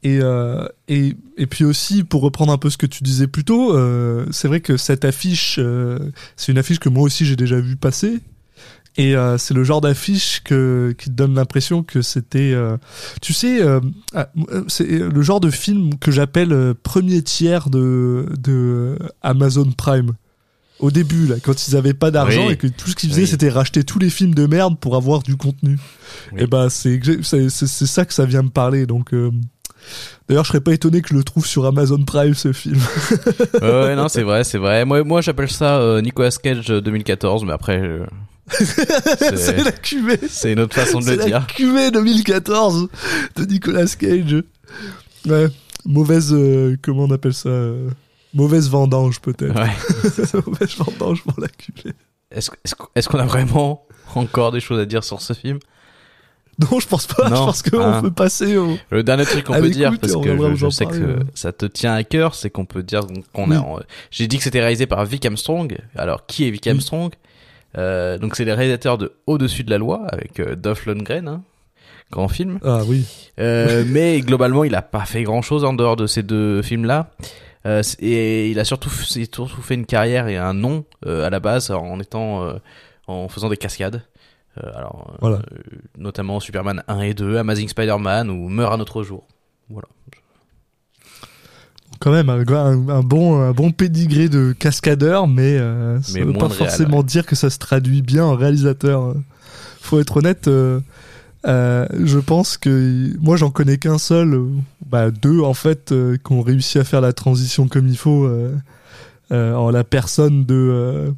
et, 0.03 0.19
euh, 0.23 0.67
et 0.89 1.15
et 1.37 1.47
puis 1.47 1.65
aussi 1.65 2.05
pour 2.05 2.23
reprendre 2.23 2.53
un 2.53 2.59
peu 2.59 2.71
ce 2.71 2.79
que 2.79 2.87
tu 2.87 3.03
disais 3.05 3.27
plus 3.27 3.45
tôt, 3.45 3.77
euh, 3.77 4.27
c'est 4.31 4.49
vrai 4.49 4.61
que 4.61 4.77
cette 4.77 5.05
affiche, 5.05 5.57
euh, 5.59 5.99
c'est 6.37 6.53
une 6.53 6.59
affiche 6.59 6.79
que 6.79 6.89
moi 6.89 7.03
aussi 7.05 7.25
j'ai 7.27 7.37
déjà 7.37 7.61
vu 7.61 7.77
passer. 7.77 8.21
Et 8.97 9.15
euh, 9.15 9.39
c'est 9.39 9.55
le 9.55 9.63
genre 9.63 9.81
d'affiche 9.81 10.43
que 10.45 10.95
qui 10.99 11.07
te 11.11 11.15
donne 11.15 11.35
l'impression 11.35 11.85
que 11.85 12.03
c'était, 12.03 12.53
euh, 12.53 12.77
tu 13.23 13.33
sais, 13.33 13.63
euh, 13.63 13.79
ah, 14.15 14.29
c'est 14.67 14.85
le 14.89 15.23
genre 15.23 15.39
de 15.41 15.49
film 15.51 15.97
que 15.99 16.11
j'appelle 16.11 16.75
premier 16.83 17.23
tiers 17.23 17.71
de 17.71 18.27
de 18.39 18.99
Amazon 19.23 19.71
Prime. 19.71 20.13
Au 20.81 20.91
début, 20.91 21.27
là, 21.27 21.37
quand 21.43 21.69
ils 21.69 21.77
avaient 21.77 21.95
pas 21.95 22.11
d'argent 22.11 22.47
Oui. 22.47 22.55
et 22.55 22.57
que 22.57 22.67
tout 22.67 22.89
ce 22.91 22.97
qu'ils 22.97 23.11
faisaient, 23.11 23.23
Oui. 23.23 23.29
c'était 23.29 23.51
racheter 23.51 23.85
tous 23.85 23.99
les 23.99 24.09
films 24.11 24.35
de 24.35 24.47
merde 24.47 24.79
pour 24.81 24.97
avoir 24.97 25.23
du 25.23 25.37
contenu. 25.37 25.79
Oui. 26.33 26.43
Et 26.43 26.47
ben, 26.47 26.69
c'est 26.71 26.97
exa- 26.97 27.23
c'est 27.23 27.49
c'est 27.51 27.67
c'est 27.69 27.87
ça 27.87 28.05
que 28.07 28.13
ça 28.15 28.25
vient 28.25 28.43
me 28.43 28.49
parler. 28.49 28.87
Donc, 28.87 29.13
euh, 29.15 29.31
d'ailleurs, 30.29 30.45
je 30.45 30.49
serais 30.49 30.61
pas 30.61 30.73
étonné 30.73 31.03
que 31.03 31.09
je 31.09 31.15
le 31.15 31.25
trouve 31.25 31.47
sur 31.47 31.67
Amazon 31.67 32.03
Prime 32.05 32.35
ce 32.35 32.53
film. 32.53 32.79
Ouais, 33.61 33.69
ouais, 33.71 33.97
non, 33.97 34.09
c'est 34.09 34.23
vrai, 34.23 34.45
c'est 34.45 34.59
vrai. 34.59 34.85
Moi, 34.85 35.03
moi 35.05 35.21
j'appelle 35.21 35.51
ça 35.51 35.79
euh, 35.79 36.01
Nicolas 36.01 36.31
Cage 36.31 36.71
euh, 36.71 36.81
2014, 36.81 37.45
mais 37.45 37.53
après, 37.53 37.81
euh, 37.81 38.07
c'est 38.51 39.63
la 39.65 39.73
cuvée. 39.73 40.19
c'est 40.29 40.53
une 40.53 40.61
autre 40.61 40.75
façon 40.75 40.99
de 40.99 41.05
C'est 41.05 41.13
le 41.13 41.19
la 41.19 41.25
dire. 41.27 41.47
cuvée 41.47 41.91
2014 41.91 42.89
de 43.37 43.45
Nicolas 43.45 43.87
Cage. 43.87 44.43
Ouais, 45.27 45.47
mauvaise, 45.85 46.33
euh, 46.33 46.77
comment 46.83 47.05
on 47.05 47.11
appelle 47.11 47.35
ça 47.35 47.49
euh, 47.49 47.91
Mauvaise 48.33 48.71
vendange 48.71 49.21
peut-être. 49.21 49.55
Ouais. 49.55 50.41
mauvaise 50.47 50.77
vendange 50.77 51.23
pour 51.23 51.35
la 51.41 51.49
cuvée. 51.49 51.95
Est-ce 52.31 52.51
est-ce 52.95 53.09
qu'on 53.09 53.19
a 53.19 53.27
vraiment 53.27 53.85
encore 54.15 54.53
des 54.53 54.61
choses 54.61 54.79
à 54.79 54.87
dire 54.87 55.03
sur 55.05 55.21
ce 55.21 55.33
film? 55.33 55.59
Non, 56.71 56.79
je 56.81 56.87
pense 56.87 57.07
pas. 57.07 57.29
Non, 57.29 57.37
je 57.37 57.43
pense 57.43 57.63
qu'on 57.63 57.81
hein. 57.81 58.03
peut 58.03 58.11
passer 58.11 58.57
au. 58.57 58.77
Le 58.91 59.03
dernier 59.03 59.25
truc 59.25 59.45
qu'on 59.45 59.55
À 59.55 59.61
peut 59.61 59.71
dire, 59.71 59.93
parce 60.01 60.15
que 60.15 60.55
je, 60.57 60.69
sais 60.71 60.85
parler, 60.85 61.01
que 61.01 61.05
ouais. 61.07 61.25
ça 61.35 61.53
te 61.53 61.67
tient 61.67 61.95
à 61.95 62.05
cœur, 62.05 62.35
c'est 62.35 62.51
qu'on 62.51 62.65
peut 62.67 62.83
dire 62.83 63.03
qu'on 63.33 63.51
Oui. 63.51 63.57
a. 63.57 63.65
J'ai 64.11 64.27
dit 64.27 64.39
que 64.39 64.45
c'était 64.45 64.61
réalisé 64.61 64.87
par 64.87 65.05
Vic 65.05 65.25
Armstrong. 65.25 65.79
Alors, 65.97 66.27
qui 66.27 66.47
est 66.47 66.51
Vic 66.51 66.63
Oui. 66.67 66.73
Armstrong? 66.73 67.13
Euh, 67.79 68.19
Donc, 68.19 68.37
c'est 68.37 68.45
les 68.45 68.53
réalisateurs 68.53 68.99
de 68.99 69.13
Au-dessus 69.27 69.65
de 69.65 69.71
la 69.71 69.79
loi 69.79 70.03
avec 70.09 70.41
euh, 70.41 70.57
Dolph 70.57 70.87
Lundgren, 70.87 71.29
hein, 71.29 71.43
grand 72.11 72.29
film. 72.29 72.59
Ah 72.65 72.81
oui. 72.87 73.07
Euh, 73.39 73.85
mais 73.89 74.21
globalement, 74.21 74.65
il 74.65 74.75
a 74.75 74.83
pas 74.83 75.05
fait 75.05 75.23
grand 75.23 75.43
chose 75.43 75.65
en 75.65 75.73
dehors 75.73 75.97
de 75.97 76.07
ces 76.07 76.23
deux 76.23 76.63
films-là. 76.63 77.11
Euh, 77.67 77.83
et 78.01 78.51
il 78.51 78.59
a 78.59 78.65
surtout, 78.65 78.89
fait 78.89 79.75
une 79.75 79.87
carrière 79.87 80.29
et 80.29 80.37
un 80.37 80.55
nom 80.55 80.85
euh, 81.07 81.27
à 81.27 81.31
la 81.31 81.41
base 81.41 81.71
en 81.71 82.01
étant, 82.01 82.43
euh, 82.45 82.55
en 83.07 83.29
faisant 83.29 83.49
des 83.49 83.57
cascades. 83.57 84.03
Euh, 84.59 84.71
alors, 84.75 85.11
euh, 85.13 85.17
Voilà. 85.21 85.43
notamment 85.97 86.41
Superman 86.41 86.83
1 86.89 87.01
et 87.03 87.15
2, 87.15 87.37
Amazing 87.39 87.69
Spider-Man 87.69 88.31
ou 88.31 88.49
Meurt 88.49 88.73
un 88.75 88.81
autre 88.81 89.03
jour. 89.03 89.27
Voilà. 89.69 89.87
Quand 91.99 92.13
même, 92.13 92.31
un, 92.31 93.03
bon, 93.03 93.39
un 93.41 93.53
bon 93.53 93.73
pédigré 93.73 94.29
de 94.31 94.53
cascadeur, 94.59 95.29
mais 95.29 95.59
euh, 95.59 96.01
ça 96.01 96.13
Mais 96.15 96.25
veut 96.25 96.33
pas 96.33 96.49
forcément 96.49 97.03
dire 97.03 97.27
que 97.27 97.37
ça 97.37 97.51
se 97.51 97.59
traduit 97.59 98.01
bien 98.01 98.25
en 98.25 98.37
réalisateur. 98.37 99.15
Faut 99.83 100.01
être 100.01 100.17
honnête. 100.17 100.49
euh, 100.49 100.81
je 101.45 102.19
pense 102.19 102.57
que 102.57 103.11
moi 103.21 103.37
j'en 103.37 103.51
connais 103.51 103.77
qu'un 103.77 103.99
seul, 103.99 104.41
bah 104.87 105.11
deux 105.11 105.41
en 105.41 105.53
fait, 105.55 105.93
euh, 105.93 106.17
qui 106.17 106.33
ont 106.33 106.41
réussi 106.43 106.79
à 106.79 106.85
faire 106.85 107.01
la 107.03 107.13
transition 107.13 107.69
comme 107.69 107.87
il 107.87 107.99
faut 107.99 108.25
euh, 108.25 108.55
en 109.31 109.71
la 109.71 109.85
personne 109.85 110.45
de. 110.47 111.13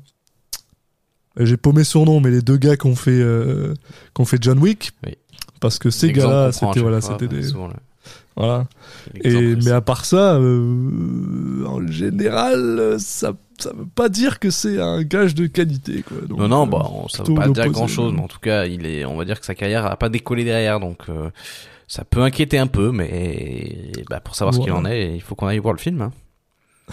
J'ai 1.38 1.56
paumé 1.56 1.84
son 1.84 2.04
nom, 2.04 2.20
mais 2.20 2.30
les 2.30 2.42
deux 2.42 2.56
gars 2.56 2.76
qui 2.76 2.86
ont 2.86 2.96
fait, 2.96 3.10
euh, 3.12 3.74
qui 4.14 4.20
ont 4.20 4.24
fait 4.24 4.38
John 4.40 4.58
Wick. 4.58 4.92
Oui. 5.06 5.14
Parce 5.60 5.78
que 5.78 5.90
ces 5.90 6.12
gars-là, 6.12 6.50
qu'on 6.52 6.68
c'était 6.72 6.80
voilà, 6.80 7.00
c'était 7.00 7.28
bah, 7.28 7.36
des 7.36 7.42
souvent 7.44 7.70
voilà. 8.36 8.66
Et, 9.22 9.56
mais 9.56 9.70
à 9.70 9.80
part 9.80 10.04
ça, 10.04 10.36
euh, 10.36 11.64
en 11.66 11.86
général, 11.86 12.96
ça 12.98 13.34
ça 13.58 13.72
veut 13.72 13.86
pas 13.86 14.08
dire 14.08 14.40
que 14.40 14.50
c'est 14.50 14.80
un 14.80 15.02
gage 15.02 15.34
de 15.34 15.46
qualité. 15.46 16.02
Quoi. 16.02 16.16
Donc, 16.26 16.38
non, 16.38 16.48
non, 16.48 16.62
euh, 16.66 16.70
bah, 16.70 16.88
on- 16.90 17.08
ça 17.08 17.22
veut 17.22 17.34
pas 17.34 17.48
dire 17.48 17.70
grand 17.70 17.86
chose, 17.86 18.12
mais 18.12 18.20
en 18.20 18.26
tout 18.28 18.40
cas, 18.40 18.64
il 18.66 18.86
est, 18.86 19.04
on 19.04 19.16
va 19.16 19.24
dire 19.24 19.38
que 19.38 19.46
sa 19.46 19.54
carrière 19.54 19.86
a 19.86 19.96
pas 19.96 20.08
décollé 20.08 20.42
derrière, 20.44 20.80
donc 20.80 20.98
euh, 21.08 21.30
ça 21.86 22.04
peut 22.04 22.22
inquiéter 22.22 22.58
un 22.58 22.66
peu, 22.66 22.90
mais 22.90 23.92
bah, 24.10 24.18
pour 24.20 24.34
savoir 24.34 24.54
ce 24.54 24.60
qu'il 24.60 24.72
en 24.72 24.84
est, 24.84 25.14
il 25.14 25.20
faut 25.20 25.34
qu'on 25.36 25.46
aille 25.46 25.58
voir 25.58 25.74
le 25.74 25.78
film. 25.78 26.00
hein. 26.02 26.12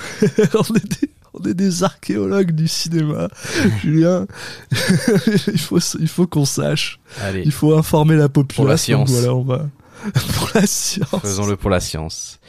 on, 0.53 0.73
des, 0.73 1.09
on 1.33 1.43
est 1.47 1.53
des 1.53 1.83
archéologues 1.83 2.51
du 2.51 2.67
cinéma, 2.67 3.27
Julien. 3.81 4.25
il 5.47 5.59
faut, 5.59 5.79
il 5.99 6.07
faut 6.07 6.27
qu'on 6.27 6.45
sache. 6.45 6.99
Allez, 7.21 7.43
Il 7.45 7.51
faut 7.51 7.75
informer 7.77 8.15
la 8.15 8.29
population. 8.29 8.63
Pour 8.63 8.69
la 8.69 8.77
science. 8.77 9.11
Voilà, 9.11 9.35
on 9.35 9.43
va 9.43 9.65
pour 10.35 10.49
la 10.55 10.65
science. 10.65 11.21
faisons-le 11.21 11.57
pour 11.57 11.69
la 11.69 11.79
science. 11.79 12.39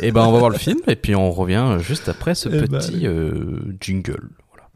Et 0.00 0.10
ben, 0.10 0.22
on 0.22 0.32
va 0.32 0.38
voir 0.38 0.50
le 0.50 0.58
film, 0.58 0.78
et 0.88 0.96
puis 0.96 1.14
on 1.14 1.30
revient 1.30 1.78
juste 1.80 2.08
après 2.08 2.34
ce 2.34 2.48
Eh 2.48 2.66
ben, 2.66 2.78
petit 2.78 3.06
euh, 3.06 3.60
jingle. 3.80 4.28
Voilà. 4.50 4.68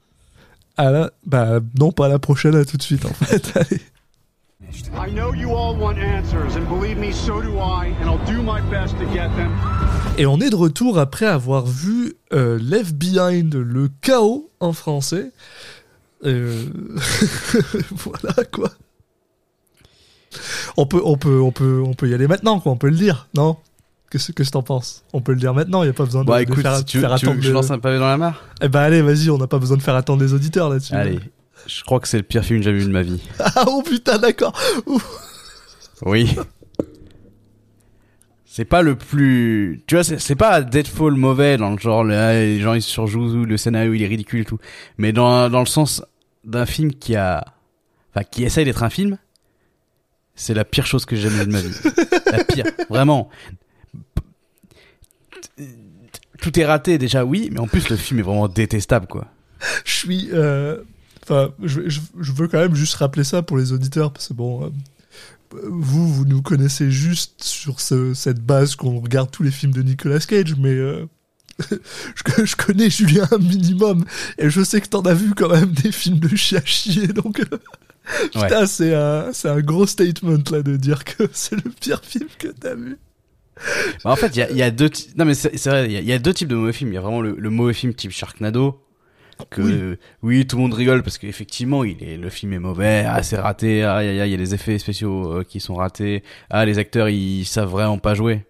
Ah 0.76 0.90
là, 0.90 1.10
bah 1.26 1.60
non, 1.78 1.90
pas 1.92 2.06
à 2.06 2.08
la 2.08 2.18
prochaine, 2.18 2.54
à 2.54 2.64
tout 2.64 2.76
de 2.76 2.82
suite 2.82 3.04
en 3.04 3.12
fait. 3.24 3.52
Allez. 3.56 3.80
I 4.60 5.08
know 5.12 5.32
you 5.32 5.54
all 5.54 5.76
want 5.76 5.98
answers, 5.98 6.56
and 6.56 6.66
believe 6.68 6.98
me, 6.98 7.12
so 7.12 7.40
do 7.40 7.58
I, 7.60 7.94
and 8.00 8.08
I'll 8.10 8.18
do 8.26 8.42
my 8.42 8.60
best 8.70 8.98
to 8.98 9.04
get 9.14 9.28
them. 9.36 9.52
Et 10.18 10.26
on 10.26 10.40
est 10.40 10.50
de 10.50 10.56
retour 10.56 10.98
après 10.98 11.26
avoir 11.26 11.64
vu 11.64 12.14
euh, 12.32 12.58
Left 12.60 12.94
Behind, 12.96 13.54
le 13.54 13.88
chaos 14.02 14.50
en 14.58 14.72
français. 14.72 15.30
Euh, 16.24 16.64
voilà 17.92 18.34
quoi. 18.52 18.70
On 20.76 20.86
peut, 20.86 21.00
on 21.04 21.16
peut, 21.16 21.40
on 21.40 21.52
peut, 21.52 21.80
on 21.86 21.94
peut 21.94 22.08
y 22.08 22.14
aller 22.14 22.26
maintenant 22.26 22.58
quoi. 22.58 22.72
On 22.72 22.76
peut 22.76 22.88
le 22.90 22.96
dire, 22.96 23.28
non? 23.36 23.56
Qu'est-ce 24.10 24.32
que 24.32 24.42
t'en 24.42 24.62
penses? 24.64 25.04
On 25.12 25.20
peut 25.20 25.32
le 25.34 25.38
dire 25.38 25.54
maintenant. 25.54 25.84
Il 25.84 25.86
y 25.86 25.90
a 25.90 25.92
pas 25.92 26.04
besoin 26.04 26.22
de, 26.22 26.28
Bah 26.28 26.38
de 26.38 26.42
écoute, 26.50 26.62
faire, 26.62 26.78
si 26.78 26.84
tu 26.84 26.96
veux, 26.98 27.06
faire 27.06 27.16
tu 27.16 27.26
veux 27.26 27.30
attendre. 27.30 27.40
que 27.42 27.46
je 27.46 27.52
lance 27.52 27.70
un 27.70 27.78
pavé 27.78 27.98
dans 28.00 28.08
la 28.08 28.16
mare? 28.16 28.42
Eh 28.60 28.68
ben 28.68 28.80
allez, 28.80 29.02
vas-y. 29.02 29.30
On 29.30 29.38
n'a 29.38 29.46
pas 29.46 29.58
besoin 29.58 29.76
de 29.76 29.82
faire 29.82 29.94
attendre 29.94 30.20
les 30.22 30.32
auditeurs 30.32 30.68
là-dessus. 30.68 30.94
Allez, 30.94 31.20
je 31.66 31.82
crois 31.84 32.00
que 32.00 32.08
c'est 32.08 32.16
le 32.16 32.22
pire 32.22 32.44
film 32.44 32.60
que 32.60 32.64
j'ai 32.64 32.72
vu 32.72 32.84
de 32.84 32.90
ma 32.90 33.02
vie. 33.02 33.20
Ah 33.38 33.64
oh 33.66 33.82
putain, 33.82 34.18
d'accord. 34.18 34.58
Oui. 36.02 36.34
C'est 38.44 38.64
pas 38.64 38.82
le 38.82 38.96
plus. 38.96 39.82
Tu 39.86 39.94
vois, 39.94 40.02
c'est 40.04 40.34
pas 40.34 40.62
Deadfall 40.62 41.14
mauvais 41.14 41.56
dans 41.56 41.70
le 41.70 41.78
genre, 41.78 42.02
les 42.04 42.58
gens 42.60 42.74
ils 42.74 42.82
surjouent, 42.82 43.44
le 43.44 43.56
scénario 43.56 43.94
il 43.94 44.02
est 44.02 44.06
ridicule 44.06 44.40
et 44.40 44.44
tout. 44.44 44.58
Mais 44.96 45.12
dans, 45.12 45.48
dans 45.48 45.60
le 45.60 45.66
sens 45.66 46.02
d'un 46.44 46.66
film 46.66 46.92
qui 46.92 47.14
a. 47.14 47.44
Enfin, 48.14 48.24
qui 48.24 48.42
essaye 48.44 48.64
d'être 48.64 48.82
un 48.82 48.90
film, 48.90 49.18
c'est 50.34 50.54
la 50.54 50.64
pire 50.64 50.86
chose 50.86 51.04
que 51.04 51.14
j'ai 51.14 51.28
jamais 51.28 51.40
vue 51.40 51.46
de 51.46 51.52
ma 51.52 51.60
vie. 51.60 51.74
la 52.32 52.44
pire, 52.44 52.64
vraiment. 52.88 53.28
Tout 56.40 56.58
est 56.58 56.64
raté 56.64 56.98
déjà, 56.98 57.24
oui, 57.24 57.50
mais 57.52 57.60
en 57.60 57.66
plus 57.66 57.88
le 57.90 57.96
film 57.96 58.20
est 58.20 58.22
vraiment 58.22 58.48
détestable 58.48 59.06
quoi. 59.06 59.26
je 59.84 59.92
suis. 59.92 60.30
euh, 60.32 60.82
Enfin, 61.28 61.52
je, 61.62 61.88
je, 61.88 62.00
je 62.18 62.32
veux 62.32 62.48
quand 62.48 62.58
même 62.58 62.74
juste 62.74 62.94
rappeler 62.94 63.24
ça 63.24 63.42
pour 63.42 63.58
les 63.58 63.72
auditeurs, 63.72 64.12
parce 64.12 64.28
que 64.28 64.34
bon, 64.34 64.64
euh, 64.64 64.70
vous, 65.70 66.08
vous 66.12 66.24
nous 66.24 66.40
connaissez 66.42 66.90
juste 66.90 67.42
sur 67.44 67.80
ce- 67.80 68.14
cette 68.14 68.40
base 68.40 68.76
qu'on 68.76 68.98
regarde 69.00 69.30
tous 69.30 69.42
les 69.42 69.50
films 69.50 69.72
de 69.72 69.82
Nicolas 69.82 70.20
Cage, 70.20 70.54
mais 70.56 70.70
euh, 70.70 71.06
je, 71.70 72.44
je 72.44 72.56
connais 72.56 72.88
Julien 72.90 73.28
un 73.30 73.38
minimum, 73.38 74.04
et 74.38 74.48
je 74.50 74.62
sais 74.62 74.80
que 74.80 74.88
t'en 74.88 75.02
as 75.02 75.14
vu 75.14 75.34
quand 75.34 75.50
même 75.50 75.72
des 75.72 75.92
films 75.92 76.18
de 76.18 76.34
chien 76.36 76.62
chier, 76.64 77.08
donc. 77.08 77.40
euh, 77.40 77.58
Putain, 78.32 78.64
c'est 78.66 78.94
un, 78.94 79.60
gros 79.60 79.86
statement 79.86 80.38
là 80.50 80.62
de 80.62 80.76
dire 80.76 81.04
que 81.04 81.24
c'est 81.32 81.56
le 81.62 81.70
pire 81.70 82.00
film 82.02 82.28
que 82.38 82.48
t'as 82.48 82.74
vu. 82.74 82.96
Bah, 84.02 84.12
en 84.12 84.16
fait, 84.16 84.28
il 84.34 84.38
y 84.38 84.42
a, 84.42 84.50
il 84.50 84.56
y 84.56 84.62
a 84.62 84.70
deux. 84.70 84.88
Non, 85.16 85.24
mais 85.26 85.34
c'est 85.34 85.50
vrai, 85.66 85.86
il 85.86 85.92
y, 85.92 85.96
a- 85.96 86.00
il 86.00 86.06
y 86.06 86.12
a 86.12 86.18
deux 86.18 86.32
types 86.32 86.48
de 86.48 86.54
mauvais 86.54 86.72
films. 86.72 86.90
Il 86.92 86.94
y 86.94 86.98
a 86.98 87.00
vraiment 87.02 87.20
le, 87.20 87.34
le 87.36 87.50
mauvais 87.50 87.74
film 87.74 87.92
type 87.92 88.12
Sharknado. 88.12 88.80
Que 89.50 89.62
Oui. 89.62 89.96
oui. 90.22 90.46
tout 90.46 90.56
le 90.56 90.62
monde 90.62 90.74
rigole 90.74 91.02
parce 91.02 91.18
qu'effectivement, 91.18 91.84
il 91.84 92.02
est 92.02 92.16
le 92.16 92.28
film 92.30 92.52
est 92.52 92.58
mauvais. 92.58 93.04
Ah, 93.06 93.22
c'est 93.22 93.36
raté. 93.38 93.84
Ah, 93.84 94.02
il 94.04 94.16
y, 94.16 94.20
a- 94.20 94.26
il 94.26 94.30
y 94.30 94.34
a 94.34 94.36
les 94.36 94.54
effets 94.54 94.78
spéciaux 94.78 95.32
euh, 95.38 95.44
qui 95.44 95.60
sont 95.60 95.74
ratés. 95.76 96.22
Ah, 96.50 96.64
les 96.64 96.78
acteurs, 96.78 97.08
ils 97.08 97.44
savent 97.44 97.70
vraiment 97.70 97.98
pas 97.98 98.14
jouer. 98.14 98.44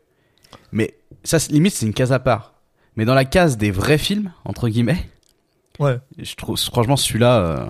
Mais 0.73 0.95
ça, 1.25 1.39
limite, 1.51 1.75
c'est 1.75 1.87
une 1.87 1.95
case 1.95 2.13
à 2.13 2.19
part. 2.19 2.55
Mais 2.97 3.05
dans 3.05 3.15
la 3.15 3.25
case 3.25 3.57
des 3.59 3.71
vrais 3.71 3.99
films, 3.99 4.33
entre 4.45 4.69
guillemets, 4.69 5.05
Ouais. 5.79 5.99
je 6.19 6.35
trouve 6.35 6.59
franchement 6.59 6.97
celui-là. 6.97 7.39
euh, 7.41 7.67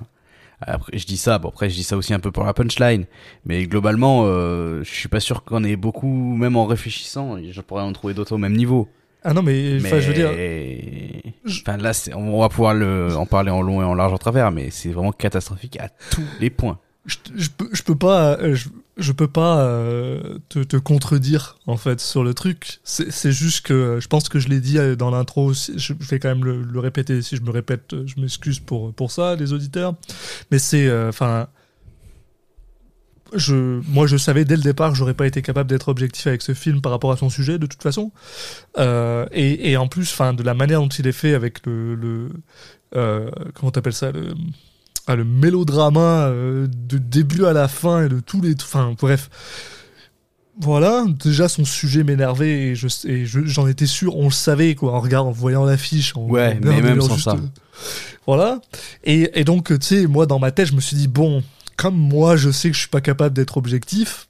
après, 0.61 0.97
je 0.99 1.05
dis 1.07 1.17
ça. 1.19 1.39
Bon, 1.39 1.49
après, 1.51 1.69
je 1.71 1.75
dis 1.75 1.83
ça 1.85 1.97
aussi 1.97 2.15
un 2.15 2.19
peu 2.21 2.31
pour 2.33 2.45
la 2.45 2.55
punchline. 2.55 3.05
Mais 3.45 3.67
globalement, 3.67 4.23
euh, 4.25 4.83
je 4.85 4.91
suis 4.95 5.09
pas 5.09 5.21
sûr 5.21 5.45
qu'on 5.45 5.63
ait 5.65 5.77
beaucoup, 5.77 6.09
même 6.37 6.57
en 6.57 6.67
réfléchissant, 6.67 7.37
je 7.43 7.61
pourrais 7.61 7.83
en 7.83 7.93
trouver 7.93 8.15
d'autres 8.15 8.33
au 8.35 8.39
même 8.39 8.57
niveau. 8.57 8.89
Ah 9.25 9.33
non, 9.35 9.43
mais, 9.43 9.79
Mais 9.83 10.01
je 10.01 10.09
veux 10.09 10.15
dire. 10.15 10.31
enfin, 11.47 11.77
là, 11.77 11.93
on 12.15 12.41
va 12.41 12.49
pouvoir 12.49 12.75
le, 12.75 13.17
en 13.17 13.27
parler 13.27 13.51
en 13.51 13.63
long 13.63 13.83
et 13.83 13.85
en 13.85 13.95
large 13.95 14.13
en 14.13 14.19
travers, 14.19 14.51
mais 14.53 14.71
c'est 14.71 14.91
vraiment 14.91 15.13
catastrophique 15.13 15.79
à 15.81 15.89
tous 16.11 16.23
les 16.41 16.51
points. 16.51 16.79
je, 17.07 17.17
je 17.37 17.49
peux 17.49 17.69
je 17.73 17.83
peux 17.83 17.95
pas 17.97 18.37
euh, 18.39 18.55
je, 18.55 18.69
je 18.99 19.13
peux 19.13 19.29
pas 19.29 19.61
euh, 19.61 20.39
te, 20.51 20.59
te 20.59 20.77
contredire 20.77 21.57
en 21.67 21.79
fait 21.79 22.01
sur 22.01 22.23
le 22.23 22.35
truc 22.35 22.81
c'est 22.85 23.33
juste 23.33 23.65
que 23.65 23.73
euh, 23.73 24.01
je 24.01 24.09
pense 24.09 24.29
que 24.29 24.39
je 24.39 24.49
l'ai 24.49 24.61
dit 24.61 24.77
dans 24.99 25.11
l'intro 25.11 25.47
aussi 25.47 25.73
je 25.79 25.95
vais 25.95 26.19
quand 26.19 26.29
même 26.29 26.45
le, 26.45 26.61
le 26.63 26.81
répéter 26.81 27.23
si 27.23 27.37
je 27.37 27.43
me 27.43 27.51
répète 27.51 27.95
je 28.05 28.21
m'excuse 28.21 28.59
pour 28.61 28.93
pour 28.93 29.11
ça 29.11 29.37
les 29.37 29.55
auditeurs 29.55 29.95
mais 30.51 30.59
c'est 30.59 30.87
euh, 30.87 31.09
enfin 31.09 31.47
je, 33.35 33.81
moi, 33.89 34.07
je 34.07 34.17
savais 34.17 34.45
dès 34.45 34.57
le 34.57 34.63
départ 34.63 34.91
que 34.91 34.97
j'aurais 34.97 35.15
pas 35.15 35.27
été 35.27 35.43
capable 35.43 35.69
d'être 35.69 35.89
objectif 35.89 36.27
avec 36.27 36.43
ce 36.43 36.55
film 36.55 36.81
par 36.81 36.93
rapport 36.93 37.13
à 37.13 37.17
son 37.17 37.31
sujet, 37.31 37.59
de 37.59 37.67
toute 37.67 37.83
façon. 37.83 38.11
Euh, 38.79 39.27
et, 39.33 39.71
et 39.71 39.77
en 39.77 39.87
plus, 39.89 40.11
enfin, 40.13 40.33
de 40.35 40.43
la 40.43 40.55
manière 40.55 40.81
dont 40.81 40.89
il 40.89 41.07
est 41.07 41.13
fait 41.13 41.35
avec 41.35 41.65
le, 41.67 41.95
le 41.95 42.29
euh, 42.97 43.31
comment 43.55 43.71
t'appelles 43.71 43.93
ça, 43.93 44.11
le, 44.13 44.35
ah, 45.07 45.17
le 45.17 45.25
mélodrama 45.25 46.27
euh, 46.29 46.67
de 46.67 46.99
début 46.99 47.45
à 47.45 47.53
la 47.53 47.69
fin 47.69 48.05
et 48.05 48.09
de 48.09 48.21
tous 48.21 48.41
les, 48.41 48.55
enfin 48.63 48.95
bref. 48.99 49.29
Voilà, 50.61 51.05
déjà 51.25 51.49
son 51.49 51.65
sujet 51.65 52.03
m'énervait 52.03 52.71
et 52.71 52.75
je 52.75 52.89
et 53.07 53.27
je- 53.27 53.45
j'en 53.47 53.69
étais 53.69 53.87
sûr, 53.87 54.17
on 54.17 54.25
le 54.25 54.31
savait 54.33 54.75
quoi 54.75 54.93
en 54.93 55.01
regardant, 55.01 55.29
en 55.29 55.33
voyant 55.33 55.65
l'affiche. 55.65 56.17
en- 56.17 56.27
Ouais, 56.27 56.59
en 56.61 56.67
mais 56.67 56.81
même 56.83 57.01
sans 57.01 57.17
ça. 57.17 57.37
Voilà. 58.27 58.61
Et, 59.05 59.31
et 59.39 59.45
donc, 59.45 59.69
tu 59.79 59.87
sais, 59.87 60.07
moi, 60.09 60.27
dans 60.27 60.41
ma 60.41 60.51
tête, 60.51 60.67
je 60.69 60.75
me 60.75 60.81
suis 60.81 60.97
dit, 60.97 61.07
bon, 61.07 61.45
comme 61.79 61.97
moi, 61.97 62.37
je 62.37 62.51
sais 62.51 62.69
que 62.69 62.75
je 62.75 62.81
suis 62.81 62.89
pas 62.91 63.01
capable 63.01 63.35
d'être 63.35 63.57
objectif, 63.57 64.29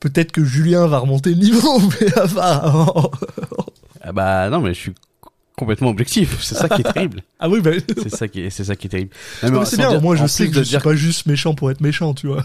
peut-être 0.00 0.32
que 0.32 0.44
Julien 0.44 0.86
va 0.86 0.98
remonter 0.98 1.30
le 1.34 1.40
niveau, 1.40 1.78
mais 2.00 2.16
apparemment... 2.18 3.10
Ah 4.00 4.12
bah 4.12 4.48
non, 4.50 4.60
mais 4.60 4.72
je 4.72 4.78
suis 4.78 4.92
complètement 5.56 5.88
objectif. 5.88 6.38
C'est 6.42 6.54
ça 6.54 6.68
qui 6.68 6.82
est 6.82 6.92
terrible. 6.92 7.22
Ah 7.38 7.48
oui, 7.50 7.60
bah... 7.60 7.72
C'est 8.02 8.08
ça 8.14 8.28
qui 8.28 8.40
est, 8.42 8.50
c'est 8.50 8.64
ça 8.64 8.76
qui 8.76 8.86
est 8.86 8.90
terrible. 8.90 9.10
Non, 9.42 9.50
mais 9.50 9.58
mais 9.58 9.64
c'est 9.66 9.76
bien, 9.76 9.90
dire- 9.90 10.00
moi 10.00 10.16
je 10.16 10.26
sais 10.26 10.48
que 10.48 10.54
je 10.54 10.60
suis 10.62 10.70
dire 10.70 10.82
pas 10.82 10.94
juste 10.94 11.26
méchant 11.26 11.54
pour 11.54 11.70
être 11.70 11.80
méchant, 11.82 12.14
tu 12.14 12.28
vois. 12.28 12.42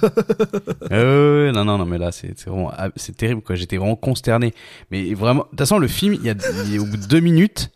Euh, 0.92 1.52
non, 1.52 1.64
non, 1.64 1.78
non, 1.78 1.86
mais 1.86 1.98
là, 1.98 2.12
c'est 2.12 2.34
c'est 2.38 2.50
vraiment, 2.50 2.72
ah, 2.76 2.90
c'est 2.98 3.16
terrible, 3.16 3.42
quoi. 3.42 3.56
J'étais 3.56 3.78
vraiment 3.78 3.96
consterné. 3.96 4.54
Mais 4.92 5.14
vraiment, 5.14 5.44
de 5.44 5.50
toute 5.50 5.60
façon, 5.60 5.78
le 5.80 5.88
film, 5.88 6.16
il 6.16 6.24
y 6.26 6.30
a, 6.30 6.36
il 6.66 6.74
y 6.74 6.78
a- 6.78 6.82
au 6.82 6.86
bout 6.86 6.98
de 6.98 7.06
deux 7.06 7.20
minutes, 7.22 7.72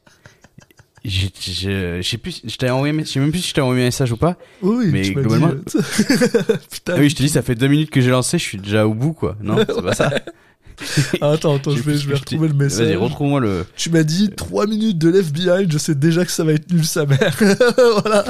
j'ai, 1.06 1.30
j'ai- 1.40 2.02
je 2.02 2.08
sais 2.10 2.18
plus, 2.18 2.42
je 2.44 2.56
t'avais 2.58 2.72
envoyé, 2.72 2.94
je 3.00 3.04
sais 3.06 3.20
même 3.20 3.32
plus 3.32 3.42
si 3.42 3.50
je 3.50 3.54
t'avais 3.54 3.66
envoyé 3.66 3.84
un 3.84 3.88
message 3.88 4.12
ou 4.12 4.18
pas. 4.18 4.38
Oui, 4.62 4.88
Mais 4.92 5.02
tu 5.04 5.14
globalement- 5.14 5.50
dit, 5.54 5.78
euh, 5.78 6.38
Putain. 6.72 6.94
Ah 6.96 7.00
oui, 7.00 7.10
je 7.10 7.16
te 7.16 7.22
dis, 7.24 7.30
ça 7.30 7.42
fait 7.42 7.56
deux 7.56 7.68
minutes 7.68 7.90
que 7.92 8.02
j'ai 8.02 8.10
lancé, 8.10 8.38
je 8.38 8.44
suis 8.44 8.58
déjà 8.58 8.86
au 8.88 8.94
bout, 8.94 9.14
quoi. 9.14 9.38
Non, 9.42 9.58
c'est 9.58 9.82
pas 9.82 9.94
ça. 9.94 10.12
Ah, 11.22 11.32
attends, 11.32 11.56
attends, 11.56 11.72
Je 11.72 11.78
je 11.78 11.84
vais, 11.84 11.98
je 11.98 12.06
vais 12.10 12.16
je 12.16 12.20
retrouver 12.20 12.50
le 12.50 12.54
dis. 12.54 12.60
Vas-y, 12.60 12.80
message. 12.82 12.98
retrouve-moi 12.98 13.40
le. 13.40 13.66
Tu 13.78 13.90
m'as 13.90 14.04
dit 14.04 14.30
3 14.36 14.68
minutes 14.68 14.98
de 14.98 15.08
Left 15.08 15.32
Behind, 15.32 15.72
je 15.72 15.78
sais 15.78 15.96
déjà 15.96 16.26
que 16.26 16.32
ça 16.32 16.44
va 16.44 16.52
être 16.52 16.70
nul 16.70 16.84
sa 16.86 17.06
mère. 17.06 17.34
voilà. 18.02 18.26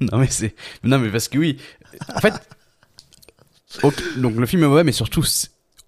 non, 0.00 0.16
mais 0.18 0.28
c'est, 0.30 0.54
non, 0.82 0.98
mais 0.98 1.10
parce 1.10 1.28
que 1.28 1.36
oui. 1.36 1.58
En 2.14 2.20
fait, 2.20 2.32
ok, 3.82 4.02
donc 4.16 4.36
le 4.36 4.46
film 4.46 4.62
est 4.62 4.66
mauvais, 4.66 4.82
mais 4.84 4.92
surtout, 4.92 5.24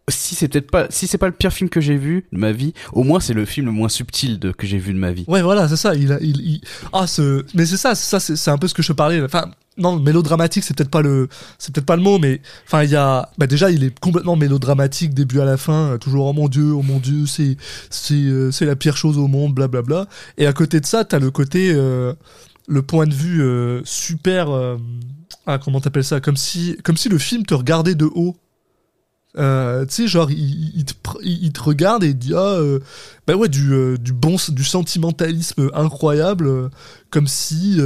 si 0.08 0.34
c'est 0.34 0.48
peut-être 0.48 0.70
pas, 0.70 0.86
si 0.90 1.06
c'est 1.06 1.18
pas 1.18 1.26
le 1.26 1.32
pire 1.32 1.52
film 1.52 1.70
que 1.70 1.80
j'ai 1.80 1.96
vu 1.96 2.26
de 2.32 2.38
ma 2.38 2.52
vie, 2.52 2.72
au 2.92 3.04
moins 3.04 3.20
c'est 3.20 3.34
le 3.34 3.44
film 3.44 3.66
le 3.66 3.72
moins 3.72 3.88
subtil 3.88 4.38
de, 4.38 4.52
que 4.52 4.66
j'ai 4.66 4.78
vu 4.78 4.92
de 4.92 4.98
ma 4.98 5.12
vie. 5.12 5.24
Ouais, 5.28 5.42
voilà, 5.42 5.68
c'est 5.68 5.76
ça. 5.76 5.94
Il, 5.94 6.12
a, 6.12 6.18
il, 6.20 6.60
ah, 6.92 7.06
ce, 7.06 7.44
mais 7.54 7.66
c'est 7.66 7.76
ça, 7.76 7.94
ça, 7.94 8.20
c'est 8.20 8.50
un 8.50 8.58
peu 8.58 8.68
ce 8.68 8.74
que 8.74 8.82
je 8.82 8.92
parlais. 8.92 9.22
Enfin, 9.22 9.50
non, 9.78 9.98
mélodramatique, 9.98 10.64
c'est 10.64 10.76
peut-être 10.76 10.90
pas 10.90 11.02
le, 11.02 11.28
c'est 11.58 11.72
peut-être 11.72 11.86
pas 11.86 11.96
le 11.96 12.02
mot, 12.02 12.18
mais 12.18 12.40
enfin, 12.66 12.82
il 12.82 12.90
y 12.90 12.96
a, 12.96 13.30
bah 13.38 13.46
déjà, 13.46 13.70
il 13.70 13.84
est 13.84 13.98
complètement 13.98 14.36
mélodramatique, 14.36 15.14
début 15.14 15.40
à 15.40 15.44
la 15.44 15.56
fin, 15.56 15.92
euh, 15.92 15.98
toujours 15.98 16.26
oh 16.26 16.32
mon 16.32 16.48
dieu, 16.48 16.72
oh 16.72 16.82
mon 16.82 16.98
dieu, 16.98 17.26
c'est, 17.26 17.56
c'est, 17.88 18.14
euh, 18.14 18.50
c'est 18.50 18.66
la 18.66 18.76
pire 18.76 18.96
chose 18.96 19.18
au 19.18 19.28
monde, 19.28 19.54
blablabla. 19.54 20.06
Et 20.36 20.46
à 20.46 20.52
côté 20.52 20.80
de 20.80 20.86
ça, 20.86 21.04
t'as 21.04 21.20
le 21.20 21.30
côté, 21.30 21.72
euh, 21.72 22.12
le 22.66 22.82
point 22.82 23.06
de 23.06 23.14
vue 23.14 23.42
super, 23.84 24.48
ah, 25.46 25.58
comment 25.58 25.80
t'appelles 25.80 26.04
ça, 26.04 26.20
comme 26.20 26.36
si, 26.36 26.76
comme 26.84 26.98
si 26.98 27.08
le 27.08 27.16
film 27.16 27.46
te 27.46 27.54
regardait 27.54 27.94
de 27.94 28.04
haut. 28.04 28.36
Euh, 29.36 29.84
tu 29.86 29.94
sais, 29.94 30.08
genre, 30.08 30.30
il, 30.30 30.84
te, 30.84 30.94
il 31.22 31.52
te 31.52 31.60
regarde 31.60 32.02
et 32.02 32.08
il 32.08 32.18
dit, 32.18 32.32
ah, 32.34 32.54
euh, 32.56 32.80
bah 33.26 33.34
ouais, 33.36 33.48
du, 33.48 33.72
euh, 33.72 33.96
du 33.96 34.12
bon, 34.12 34.36
du 34.48 34.64
sentimentalisme 34.64 35.70
incroyable, 35.74 36.46
euh, 36.46 36.68
comme 37.10 37.26
si, 37.28 37.78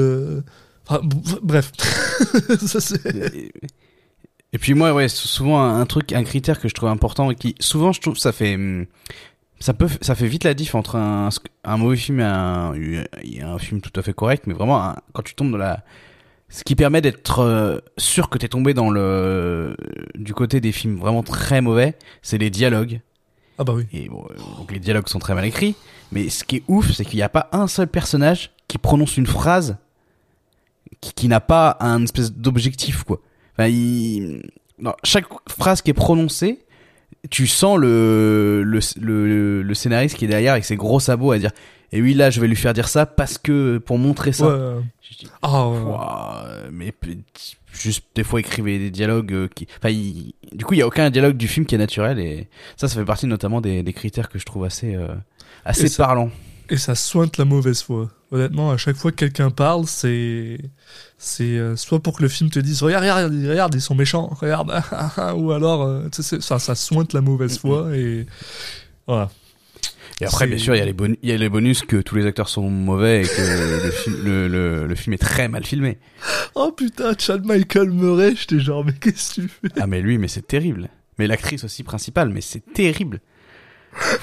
bref, 1.42 1.72
ça 2.66 2.78
Et, 3.34 3.52
et 4.52 4.58
puis 4.58 4.74
moi, 4.74 4.92
ouais, 4.94 5.08
sou- 5.08 5.28
souvent 5.28 5.62
un, 5.62 5.84
truc, 5.86 6.12
un 6.12 6.24
critère 6.24 6.60
que 6.60 6.68
je 6.68 6.74
trouve 6.74 6.88
important 6.88 7.30
et 7.30 7.34
qui, 7.34 7.54
souvent, 7.60 7.92
je 7.92 8.00
trouve, 8.00 8.16
ça 8.16 8.32
fait, 8.32 8.54
hum, 8.54 8.86
ça 9.60 9.74
peut, 9.74 9.88
ça 10.00 10.14
fait 10.14 10.26
vite 10.28 10.44
la 10.44 10.54
diff 10.54 10.74
entre 10.74 10.96
un, 10.96 11.28
un 11.64 11.76
mauvais 11.76 11.96
film 11.96 12.20
et 12.20 12.22
un, 12.24 12.72
un 13.42 13.58
film 13.58 13.80
tout 13.80 13.92
à 13.98 14.02
fait 14.02 14.12
correct, 14.14 14.44
mais 14.46 14.54
vraiment, 14.54 14.94
quand 15.12 15.22
tu 15.22 15.34
tombes 15.34 15.52
dans 15.52 15.58
la, 15.58 15.84
ce 16.52 16.64
qui 16.64 16.76
permet 16.76 17.00
d'être 17.00 17.38
euh, 17.40 17.78
sûr 17.96 18.28
que 18.28 18.36
t'es 18.36 18.46
tombé 18.48 18.74
dans 18.74 18.90
le, 18.90 19.74
du 20.14 20.34
côté 20.34 20.60
des 20.60 20.70
films 20.70 20.98
vraiment 20.98 21.22
très 21.22 21.62
mauvais, 21.62 21.96
c'est 22.20 22.36
les 22.36 22.50
dialogues. 22.50 23.00
ah 23.58 23.64
bah 23.64 23.72
oui, 23.74 23.86
Et 23.94 24.08
bon, 24.10 24.26
euh, 24.30 24.34
donc 24.58 24.70
les 24.70 24.78
dialogues 24.78 25.08
sont 25.08 25.18
très 25.18 25.34
mal 25.34 25.46
écrits, 25.46 25.74
mais 26.12 26.28
ce 26.28 26.44
qui 26.44 26.56
est 26.56 26.62
ouf, 26.68 26.92
c'est 26.92 27.06
qu'il 27.06 27.16
n'y 27.16 27.22
a 27.22 27.30
pas 27.30 27.48
un 27.52 27.66
seul 27.68 27.88
personnage 27.88 28.50
qui 28.68 28.76
prononce 28.76 29.16
une 29.16 29.26
phrase 29.26 29.78
qui, 31.00 31.14
qui 31.14 31.28
n'a 31.28 31.40
pas 31.40 31.78
un 31.80 32.04
espèce 32.04 32.32
d'objectif, 32.34 33.02
quoi. 33.04 33.20
Enfin, 33.56 33.68
il... 33.68 34.42
non, 34.78 34.92
chaque 35.04 35.24
phrase 35.48 35.80
qui 35.80 35.90
est 35.90 35.94
prononcée, 35.94 36.58
tu 37.30 37.46
sens 37.46 37.78
le, 37.78 38.62
le, 38.62 38.80
le, 39.00 39.62
le 39.62 39.74
scénariste 39.74 40.16
qui 40.18 40.26
est 40.26 40.28
derrière 40.28 40.52
avec 40.52 40.66
ses 40.66 40.76
gros 40.76 41.00
sabots 41.00 41.32
à 41.32 41.38
dire 41.38 41.52
et 41.92 42.00
oui 42.02 42.14
là 42.14 42.30
je 42.30 42.40
vais 42.40 42.48
lui 42.48 42.56
faire 42.56 42.72
dire 42.74 42.88
ça 42.88 43.06
parce 43.06 43.38
que 43.38 43.78
pour 43.78 43.98
montrer 43.98 44.32
ça. 44.32 44.46
Ouais, 44.48 44.82
dis, 45.18 45.28
ah 45.42 45.68
ouais, 45.68 45.76
euh, 46.46 46.68
mais 46.72 46.94
juste 47.72 48.04
des 48.14 48.24
fois 48.24 48.40
écrivez 48.40 48.78
des 48.78 48.90
dialogues 48.90 49.32
euh, 49.32 49.48
qui 49.54 49.66
enfin 49.78 49.90
il- 49.90 50.34
du 50.52 50.64
coup 50.64 50.74
il 50.74 50.78
y 50.78 50.82
a 50.82 50.86
aucun 50.86 51.10
dialogue 51.10 51.36
du 51.36 51.48
film 51.48 51.66
qui 51.66 51.74
est 51.74 51.78
naturel 51.78 52.18
et 52.18 52.48
ça 52.76 52.88
ça 52.88 52.94
fait 52.98 53.04
partie 53.04 53.26
notamment 53.26 53.60
des, 53.60 53.82
des 53.82 53.92
critères 53.92 54.28
que 54.28 54.38
je 54.38 54.44
trouve 54.46 54.64
assez 54.64 54.94
euh, 54.94 55.08
assez 55.64 55.84
Et 55.84 55.88
ça- 55.88 56.04
parlants. 56.04 56.30
et 56.70 56.76
ça 56.76 56.94
sointe 56.94 57.36
la 57.38 57.44
mauvaise 57.44 57.82
foi. 57.82 58.08
Honnêtement, 58.30 58.70
à 58.70 58.78
chaque 58.78 58.96
fois 58.96 59.10
que 59.10 59.16
quelqu'un 59.16 59.50
parle, 59.50 59.84
c'est, 59.86 60.56
c'est 61.18 61.42
euh, 61.58 61.76
soit 61.76 62.02
pour 62.02 62.16
que 62.16 62.22
le 62.22 62.30
film 62.30 62.48
te 62.48 62.58
dise 62.58 62.82
regarde, 62.82 63.04
regarde, 63.04 63.30
regarde, 63.46 63.74
ils 63.74 63.82
sont 63.82 63.94
méchants, 63.94 64.28
regarde, 64.40 64.72
ou 65.36 65.52
alors, 65.52 65.82
euh, 65.82 66.08
ça, 66.10 66.58
ça 66.58 66.74
sointe 66.74 67.12
la 67.12 67.20
mauvaise 67.20 67.58
foi 67.58 67.94
et 67.94 68.24
voilà. 69.06 69.28
Et 70.22 70.26
après 70.26 70.46
bien 70.46 70.58
sûr 70.58 70.74
il 70.74 70.78
y 70.78 70.80
a 70.80 70.84
les 70.86 70.94
il 71.22 71.28
y 71.28 71.32
a 71.32 71.36
les 71.36 71.48
bonus 71.48 71.82
que 71.82 71.96
tous 71.96 72.14
les 72.14 72.26
acteurs 72.26 72.48
sont 72.48 72.68
mauvais 72.70 73.22
et 73.22 73.24
que 73.26 73.84
le 73.84 73.90
film 73.90 74.16
le, 74.24 74.48
le, 74.48 74.86
le 74.86 74.94
film 74.94 75.12
est 75.14 75.18
très 75.18 75.48
mal 75.48 75.64
filmé. 75.64 75.98
Oh 76.54 76.70
putain, 76.72 77.12
Chad 77.18 77.44
Michael 77.44 77.90
Murray, 77.90 78.34
j'étais 78.36 78.60
genre, 78.60 78.84
mais 78.84 78.92
qu'est-ce 78.92 79.34
que 79.36 79.40
tu 79.42 79.48
fais? 79.48 79.68
Ah 79.80 79.86
mais 79.86 80.00
lui 80.00 80.18
mais 80.18 80.28
c'est 80.28 80.46
terrible. 80.46 80.88
Mais 81.18 81.26
l'actrice 81.26 81.64
aussi 81.64 81.82
principale 81.82 82.28
mais 82.30 82.40
c'est 82.40 82.64
terrible. 82.72 83.20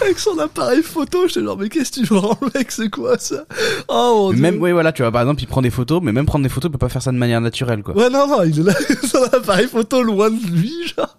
Avec 0.02 0.18
son 0.18 0.40
appareil 0.40 0.82
photo 0.82 1.28
J'étais 1.28 1.44
genre, 1.44 1.56
mais 1.58 1.70
qu'est-ce 1.70 1.92
que 2.02 2.08
tu 2.08 2.14
rends, 2.14 2.40
mec, 2.56 2.72
c'est 2.72 2.90
quoi 2.90 3.20
ça? 3.20 3.46
Oh 3.88 4.30
mon 4.30 4.34
dieu. 4.34 4.42
même 4.42 4.60
ouais 4.60 4.72
voilà 4.72 4.92
tu 4.92 5.04
vois 5.04 5.12
par 5.12 5.22
exemple 5.22 5.44
il 5.44 5.48
prend 5.48 5.62
des 5.62 5.70
photos 5.70 6.02
mais 6.02 6.12
même 6.12 6.26
prendre 6.26 6.42
des 6.44 6.50
photos 6.50 6.70
il 6.70 6.72
peut 6.72 6.80
pas 6.80 6.90
faire 6.90 7.04
ça 7.04 7.12
de 7.12 7.18
manière 7.18 7.40
naturelle 7.42 7.84
quoi. 7.84 7.96
Ouais, 7.96 8.10
non, 8.10 8.26
non, 8.28 8.42
il 8.44 8.60
est 8.60 8.64
là, 8.64 8.74
son 9.04 9.22
appareil 9.32 9.68
photo 9.68 10.02
loin 10.02 10.32
de 10.32 10.44
lui, 10.52 10.74
genre. 10.98 11.18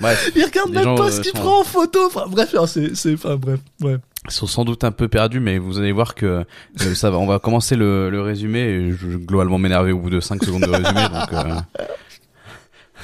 Bref 0.00 0.30
Il 0.36 0.44
regarde 0.44 0.70
même 0.72 0.96
pas 0.96 1.06
euh, 1.08 1.10
ce 1.10 1.20
qu'il 1.20 1.32
sont- 1.32 1.38
prend 1.38 1.60
en 1.60 1.64
photo. 1.64 2.06
Enfin, 2.06 2.24
bref, 2.28 2.54
c'est, 2.66 2.94
c'est, 2.94 3.14
enfin, 3.14 3.36
bref, 3.36 3.60
ouais. 3.82 3.96
Ils 4.26 4.32
sont 4.32 4.46
sans 4.46 4.64
doute 4.64 4.84
un 4.84 4.92
peu 4.92 5.08
perdus, 5.08 5.40
mais 5.40 5.58
vous 5.58 5.78
allez 5.78 5.92
voir 5.92 6.14
que 6.14 6.44
euh, 6.80 6.94
ça 6.94 7.10
va. 7.10 7.18
On 7.18 7.26
va 7.26 7.38
commencer 7.38 7.76
le, 7.76 8.08
le 8.10 8.20
résumé. 8.22 8.60
Et 8.60 8.90
je 8.92 9.06
vais 9.06 9.16
globalement 9.18 9.58
m'énerver 9.58 9.92
au 9.92 9.98
bout 9.98 10.10
de 10.10 10.20
5 10.20 10.42
secondes 10.44 10.62
de 10.62 10.70
résumé, 10.70 11.08
donc. 11.08 11.32
euh, 11.32 11.54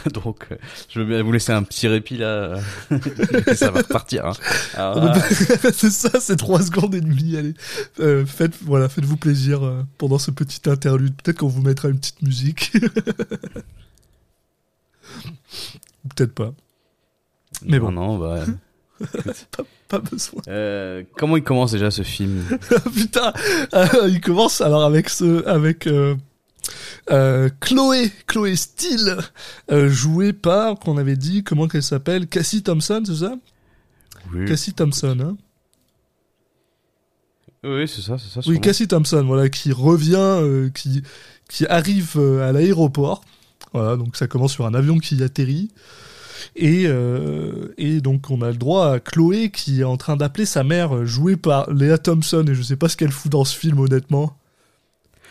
Donc, 0.25 0.47
euh, 0.51 0.57
je 0.89 0.99
veux 1.01 1.05
bien 1.05 1.23
vous 1.23 1.31
laisser 1.31 1.53
un 1.53 1.63
petit 1.63 1.87
répit 1.87 2.17
là. 2.17 2.55
Et 3.47 3.55
ça 3.55 3.71
va 3.71 3.83
repartir. 3.83 4.25
Hein. 4.25 4.33
Ah, 4.75 5.13
c'est 5.75 5.91
ça, 5.91 6.19
c'est 6.21 6.37
trois 6.37 6.63
secondes 6.63 6.95
et 6.95 7.03
demie. 7.03 7.37
Allez, 7.37 7.53
Euh, 7.99 8.25
faites, 8.25 8.55
voilà, 8.63 8.89
faites-vous 8.89 9.19
plaisir 9.19 9.63
euh, 9.63 9.83
pendant 9.99 10.17
ce 10.19 10.31
petit 10.31 10.71
interlude. 10.71 11.15
Peut-être 11.23 11.41
qu'on 11.41 11.49
vous 11.49 11.61
mettra 11.61 11.89
une 11.89 11.99
petite 11.99 12.23
musique. 12.23 12.73
Peut-être 16.17 16.33
pas. 16.35 16.53
Mais 17.65 17.79
non, 17.79 17.87
bon. 17.87 17.93
non, 17.93 18.19
bah. 18.19 18.45
Pas 19.89 19.99
besoin. 19.99 20.43
Euh, 20.49 21.03
comment 21.17 21.37
il 21.37 21.43
commence 21.43 21.73
déjà 21.73 21.91
ce 21.91 22.03
film? 22.03 22.45
Putain, 22.95 23.33
euh, 23.75 24.09
il 24.09 24.21
commence 24.21 24.61
alors 24.61 24.85
avec 24.85 25.09
ce, 25.09 25.45
avec 25.47 25.89
euh, 25.89 27.49
Chloé, 27.61 28.13
Chloé 28.27 28.57
Steele, 28.57 29.17
jouée 29.89 30.33
par, 30.33 30.79
qu'on 30.79 30.97
avait 30.97 31.17
dit, 31.17 31.43
comment 31.43 31.67
qu'elle 31.67 31.83
s'appelle, 31.83 32.29
Cassie 32.29 32.63
Thompson, 32.63 33.03
c'est 33.05 33.17
ça? 33.17 33.35
Oui, 34.33 34.45
Cassie 34.47 34.75
Thompson, 34.75 35.19
hein 35.21 35.37
oui 37.63 37.87
c'est 37.87 38.01
ça, 38.01 38.17
c'est 38.17 38.31
ça. 38.33 38.41
Oui. 38.49 38.59
Cassie 38.59 38.89
Thompson, 38.89 39.23
voilà, 39.27 39.51
qui 39.51 39.73
revient, 39.73 40.71
qui, 40.73 41.03
qui 41.49 41.67
arrive 41.67 42.19
à 42.19 42.53
l'aéroport. 42.53 43.23
Voilà, 43.73 43.97
donc 43.97 44.17
ça 44.17 44.29
commence 44.29 44.53
sur 44.53 44.67
un 44.67 44.73
avion 44.73 44.99
qui 44.99 45.23
atterrit. 45.23 45.71
Et, 46.57 46.85
euh, 46.87 47.73
et 47.79 48.01
donc 48.01 48.31
on 48.31 48.43
a 48.43 48.49
le 48.51 48.57
droit 48.57 48.87
à 48.93 49.01
Chloé 49.01 49.51
qui 49.51 49.81
est 49.81 49.85
en 49.85 49.97
train 49.97 50.17
d'appeler 50.17 50.47
sa 50.47 50.63
mère, 50.65 50.95
euh, 50.97 51.05
jouée 51.07 51.37
par 51.37 51.71
Léa 51.73 51.99
Thompson, 51.99 52.45
et 52.49 52.55
je 52.55 52.63
sais 52.63 52.77
pas 52.77 52.89
ce 52.89 52.97
qu'elle 52.97 53.11
fout 53.13 53.31
dans 53.33 53.45
ce 53.45 53.57
film, 53.57 53.79
honnêtement. 53.81 54.37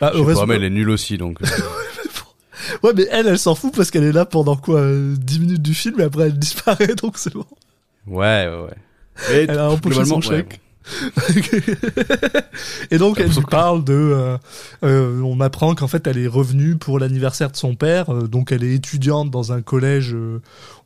Bah, 0.02 0.12
Je 0.14 0.18
sais 0.18 0.24
heureusement- 0.24 0.42
pas, 0.42 0.48
mais 0.48 0.56
elle 0.56 0.64
est 0.66 0.70
nulle 0.70 0.90
aussi, 0.90 1.18
donc. 1.18 1.42
euh, 1.42 1.46
Ouais, 2.84 2.92
mais 2.96 3.08
elle, 3.12 3.28
elle 3.28 3.40
s'en 3.40 3.56
fout 3.56 3.74
parce 3.76 3.90
qu'elle 3.90 4.04
est 4.04 4.12
là 4.12 4.26
pendant 4.26 4.56
quoi 4.56 4.80
euh, 4.82 5.16
10 5.18 5.40
minutes 5.40 5.62
du 5.62 5.74
film 5.74 6.00
et 6.00 6.04
après 6.04 6.26
elle 6.26 6.38
disparaît, 6.38 6.94
donc 6.96 7.18
c'est 7.18 7.34
bon. 7.34 7.46
Ouais, 8.06 8.48
ouais, 8.48 8.64
ouais. 8.66 9.34
Et 9.34 9.46
Elle 9.50 9.58
a 9.58 9.72
empoché 9.72 10.06
son 10.06 10.18
ouais, 10.18 10.22
chèque. 10.22 10.62
et 12.92 12.98
donc 12.98 13.20
elle 13.20 13.32
nous 13.34 13.42
parle 13.42 13.84
de, 13.84 13.94
euh, 13.94 14.38
euh, 14.84 15.22
on 15.22 15.40
apprend 15.42 15.76
qu'en 15.76 15.88
fait 15.88 16.06
elle 16.08 16.18
est 16.18 16.28
revenue 16.28 16.76
pour 16.78 17.00
l'anniversaire 17.00 17.52
de 17.52 17.58
son 17.58 17.76
père, 17.76 18.14
euh, 18.14 18.28
donc 18.28 18.52
elle 18.52 18.64
est 18.64 18.74
étudiante 18.74 19.30
dans 19.30 19.52
un 19.52 19.62
collège, 19.62 20.16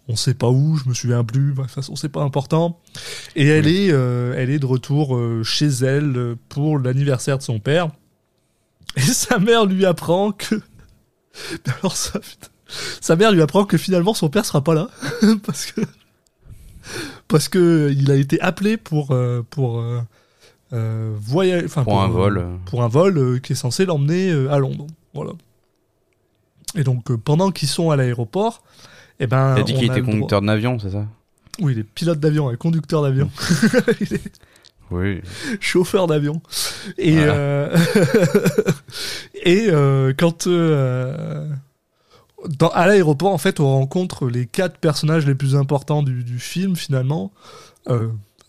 on 0.08 0.16
sait 0.16 0.34
pas 0.34 0.50
où, 0.50 0.78
je 0.78 0.90
me 0.90 0.94
souviens 0.94 1.24
plus, 1.24 1.54
de 1.54 1.62
toute 1.62 1.72
façon 1.72 1.96
c'est 1.96 2.10
pas 2.10 2.24
important, 2.24 2.80
et 3.36 3.48
elle 3.48 3.68
est, 3.68 3.90
euh, 3.92 4.34
elle 4.38 4.50
est 4.50 4.60
de 4.60 4.66
retour 4.66 5.16
euh, 5.16 5.44
chez 5.44 5.68
elle 5.68 6.18
euh, 6.18 6.36
pour 6.50 6.78
l'anniversaire 6.78 7.38
de 7.38 7.44
son 7.44 7.60
père, 7.60 7.90
et 8.98 9.02
sa 9.02 9.40
mère 9.40 9.66
lui 9.66 9.86
apprend 9.86 10.32
que 10.32 10.56
alors 11.80 11.96
ça, 11.96 12.20
putain. 12.20 12.48
Sa 13.02 13.16
mère 13.16 13.32
lui 13.32 13.42
apprend 13.42 13.66
que 13.66 13.78
finalement 13.78 14.16
son 14.16 14.30
père 14.30 14.46
sera 14.46 14.64
pas 14.64 14.74
là 14.74 14.90
parce 15.46 15.68
que 15.68 15.82
parce 17.28 17.48
que 17.48 17.94
il 17.96 18.10
a 18.10 18.16
été 18.16 18.42
appelé 18.42 18.78
pour 18.78 19.16
pour 19.52 19.80
euh, 19.80 21.16
Pour 21.84 22.02
un 22.02 22.08
vol. 22.08 22.48
pour 22.66 22.82
un 22.82 22.88
vol 22.88 23.40
qui 23.42 23.54
est 23.54 23.56
censé 23.56 23.86
l'emmener 23.86 24.32
à 24.50 24.58
Londres. 24.58 24.88
Voilà. 25.14 25.34
Et 26.76 26.84
donc 26.84 27.16
pendant 27.16 27.52
qu'ils 27.52 27.68
sont 27.68 27.92
à 27.92 27.96
l'aéroport, 27.96 28.64
eh 29.20 29.28
ben 29.28 29.56
Il 29.58 29.62
a 29.62 29.64
dit 29.64 29.74
qu'il 29.74 29.86
était 29.86 30.02
conducteur 30.02 30.42
d'avion, 30.42 30.80
c'est 30.80 30.92
ça 30.92 31.06
Oui, 31.60 31.74
il 31.74 31.80
est 31.80 31.84
pilote 31.84 32.20
d'avion 32.20 32.52
et 32.52 32.58
conducteur 32.58 33.02
d'avion. 33.02 33.30
Oui. 34.92 35.22
chauffeur 35.60 36.06
d'avion. 36.06 36.42
Et 37.00 37.16
Voilà. 37.16 37.34
euh, 37.34 37.78
et 39.44 39.68
euh, 39.70 40.14
quand 40.16 40.46
euh, 40.46 41.50
dans, 42.60 42.70
à 42.70 42.86
l'aéroport, 42.86 43.32
en 43.34 43.38
fait, 43.40 43.60
on 43.60 43.68
rencontre 43.72 44.28
les 44.28 44.46
quatre 44.46 44.78
personnages 44.78 45.26
les 45.26 45.34
plus 45.36 45.56
importants 45.56 46.04
du, 46.04 46.24
du 46.24 46.38
film 46.40 46.76
finalement. 46.76 47.32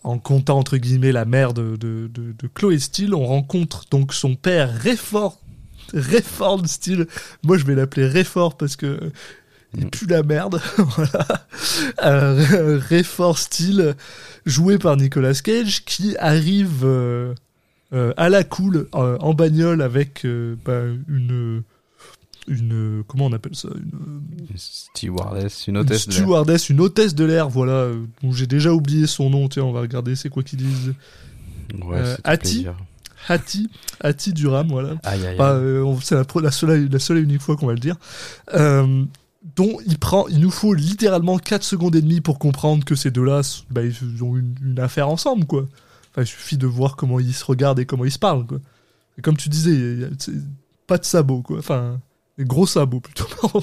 En 0.03 0.19
comptant 0.19 0.59
entre 0.59 0.77
guillemets 0.77 1.11
la 1.11 1.25
mère 1.25 1.53
de, 1.55 1.77
de, 1.77 2.07
de, 2.13 2.31
de 2.37 2.47
Chloé 2.53 2.77
Steele, 2.77 3.15
on 3.15 3.25
rencontre 3.25 3.85
donc 3.89 4.13
son 4.13 4.35
père 4.35 4.71
Rayford, 4.71 5.39
Rayford 5.95 6.67
Steele. 6.67 7.07
Moi, 7.43 7.57
je 7.57 7.65
vais 7.65 7.73
l'appeler 7.73 8.05
Rayford 8.07 8.55
parce 8.55 8.75
que 8.75 8.99
il 9.77 9.89
pue 9.89 10.05
la 10.07 10.23
merde. 10.23 10.61
voilà. 10.77 11.45
Euh, 12.03 12.79
Rayford 12.89 13.37
Steele, 13.37 13.95
joué 14.45 14.77
par 14.77 14.97
Nicolas 14.97 15.33
Cage, 15.33 15.83
qui 15.85 16.15
arrive 16.17 16.81
euh, 16.83 17.33
euh, 17.93 18.13
à 18.17 18.29
la 18.29 18.43
cool 18.43 18.87
euh, 18.95 19.17
en 19.19 19.33
bagnole 19.33 19.81
avec 19.81 20.25
bah, 20.65 20.81
une 21.07 21.63
une 22.47 23.03
comment 23.07 23.25
on 23.25 23.33
appelle 23.33 23.55
ça 23.55 23.69
une 23.75 24.21
Une 24.51 24.57
Stewardess, 24.57 25.67
une 25.67 25.75
une 25.75 25.81
hôtesse 25.81 26.07
de 26.07 26.11
l'air. 26.13 26.21
stewardess, 26.21 26.69
une 26.69 26.79
hôtesse 26.81 27.15
de 27.15 27.25
l'air, 27.25 27.49
voilà, 27.49 27.87
dont 28.21 28.31
j'ai 28.31 28.45
déjà 28.47 28.71
oublié 28.71 29.07
son 29.07 29.29
nom, 29.31 29.47
tiens, 29.49 29.63
on 29.63 29.71
va 29.71 29.81
regarder 29.81 30.15
c'est 30.15 30.29
quoi 30.29 30.43
qu'ils 30.43 30.59
disent. 30.59 30.93
Ouais, 31.83 31.97
Euh, 31.97 32.15
plaisir. 32.37 32.75
Hattie, 33.27 33.69
Hattie 34.01 34.33
Durham, 34.33 34.67
voilà. 34.67 34.93
Aïe, 35.03 35.25
aïe, 35.25 35.35
Bah, 35.37 35.53
euh, 35.53 35.95
c'est 36.03 36.15
la, 36.15 36.51
seule, 36.51 36.87
la 36.91 36.99
seule 36.99 37.17
et 37.17 37.21
unique 37.21 37.41
fois 37.41 37.55
qu'on 37.55 37.65
va 37.65 37.73
le 37.73 37.79
dire. 37.79 37.95
Euh, 38.53 39.03
dont 39.55 39.77
il 39.85 39.97
prend, 39.97 40.27
il 40.27 40.39
nous 40.39 40.51
faut 40.51 40.73
littéralement 40.73 41.37
4 41.37 41.63
secondes 41.63 41.95
et 41.95 42.01
demie 42.01 42.21
pour 42.21 42.39
comprendre 42.39 42.83
que 42.83 42.95
ces 42.95 43.11
deux-là, 43.11 43.41
bah, 43.69 43.81
ils 43.83 44.23
ont 44.23 44.35
une, 44.37 44.55
une 44.63 44.79
affaire 44.79 45.09
ensemble, 45.09 45.45
quoi. 45.45 45.65
Enfin, 46.11 46.23
il 46.23 46.27
suffit 46.27 46.57
de 46.57 46.67
voir 46.67 46.95
comment 46.95 47.19
ils 47.19 47.33
se 47.33 47.45
regardent 47.45 47.79
et 47.79 47.85
comment 47.85 48.05
ils 48.05 48.11
se 48.11 48.19
parlent, 48.19 48.45
quoi. 48.45 48.59
Et 49.17 49.21
comme 49.21 49.37
tu 49.37 49.49
disais, 49.49 50.09
pas 50.87 50.97
de 50.97 51.05
sabots, 51.05 51.41
quoi. 51.41 51.59
Enfin, 51.59 51.99
des 52.37 52.45
gros 52.45 52.67
sabots 52.67 52.99
plutôt. 52.99 53.25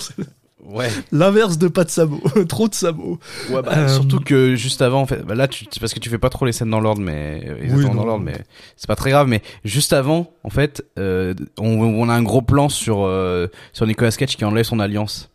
Ouais. 0.65 0.89
L'inverse 1.11 1.59
de 1.59 1.67
pas 1.67 1.83
de 1.83 1.91
sabots, 1.91 2.23
trop 2.49 2.69
de 2.69 2.75
sabots. 2.75 3.19
Ouais, 3.51 3.63
bah, 3.63 3.73
Euh, 3.79 3.89
surtout 3.89 4.21
que 4.21 4.55
juste 4.55 4.81
avant, 4.81 5.01
en 5.03 5.07
fait, 5.07 5.23
bah 5.23 5.35
là, 5.35 5.49
tu, 5.49 5.67
parce 5.81 5.93
que 5.93 5.99
tu 5.99 6.09
fais 6.09 6.19
pas 6.19 6.31
trop 6.31 6.47
les 6.47 6.53
scènes 6.53 6.71
dans 6.71 6.79
l'ordre, 6.79 7.01
mais 7.01 7.43
euh, 7.47 7.83
dans 7.93 8.05
l'ordre, 8.05 8.25
mais 8.25 8.45
c'est 8.77 8.87
pas 8.87 8.95
très 8.95 9.11
grave. 9.11 9.27
Mais 9.27 9.43
juste 9.65 9.93
avant, 9.93 10.31
en 10.45 10.51
fait, 10.51 10.85
euh, 11.01 11.35
on, 11.59 11.81
on 11.81 12.09
a 12.09 12.15
un 12.15 12.23
gros 12.23 12.43
plan 12.43 12.69
sur 12.69 13.03
euh, 13.03 13.49
sur 13.73 13.89
Nicolas 13.89 14.13
Cage 14.13 14.37
qui 14.37 14.45
enlève 14.45 14.65
son 14.65 14.79
alliance. 14.79 15.31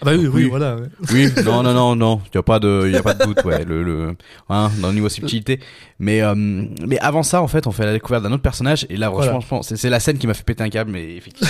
Ah 0.00 0.04
bah 0.04 0.12
oui, 0.14 0.26
oui, 0.26 0.28
Oui. 0.34 0.48
voilà. 0.48 0.76
ouais. 0.76 0.88
Oui, 1.12 1.28
non, 1.44 1.62
non, 1.62 1.72
non, 1.72 1.96
non, 1.96 2.20
y 2.34 2.38
a 2.38 2.42
pas 2.42 2.58
de, 2.58 2.88
y 2.90 2.96
a 2.96 3.02
pas 3.02 3.14
de 3.14 3.24
doute, 3.24 3.42
ouais, 3.44 3.64
le, 3.64 3.82
le, 3.82 4.14
hein, 4.50 4.70
dans 4.80 4.88
le 4.88 4.94
niveau 4.94 5.08
subtilité. 5.08 5.60
Mais, 5.98 6.20
euh, 6.22 6.34
mais 6.34 6.98
avant 6.98 7.22
ça, 7.22 7.40
en 7.40 7.48
fait, 7.48 7.66
on 7.66 7.72
fait 7.72 7.84
la 7.86 7.92
découverte 7.92 8.22
d'un 8.22 8.32
autre 8.32 8.42
personnage, 8.42 8.86
et 8.90 8.96
là, 8.96 9.08
Voilà. 9.10 9.30
franchement, 9.30 9.62
c'est, 9.62 9.76
c'est 9.76 9.88
la 9.90 10.00
scène 10.00 10.18
qui 10.18 10.26
m'a 10.26 10.34
fait 10.34 10.44
péter 10.44 10.62
un 10.62 10.68
câble, 10.68 10.90
mais 10.90 11.16
effectivement, 11.16 11.48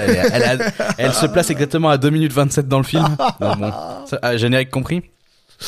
elle, 0.00 0.18
elle, 0.32 0.42
elle, 0.42 0.72
elle 0.98 1.12
se 1.12 1.26
place 1.26 1.50
exactement 1.50 1.90
à 1.90 1.98
2 1.98 2.08
minutes 2.10 2.32
27 2.32 2.66
dans 2.68 2.78
le 2.78 2.84
film. 2.84 3.04
Donc 3.40 3.58
bon, 3.58 3.72
ça, 4.06 4.18
ah, 4.22 4.36
générique 4.36 4.70
compris? 4.70 5.02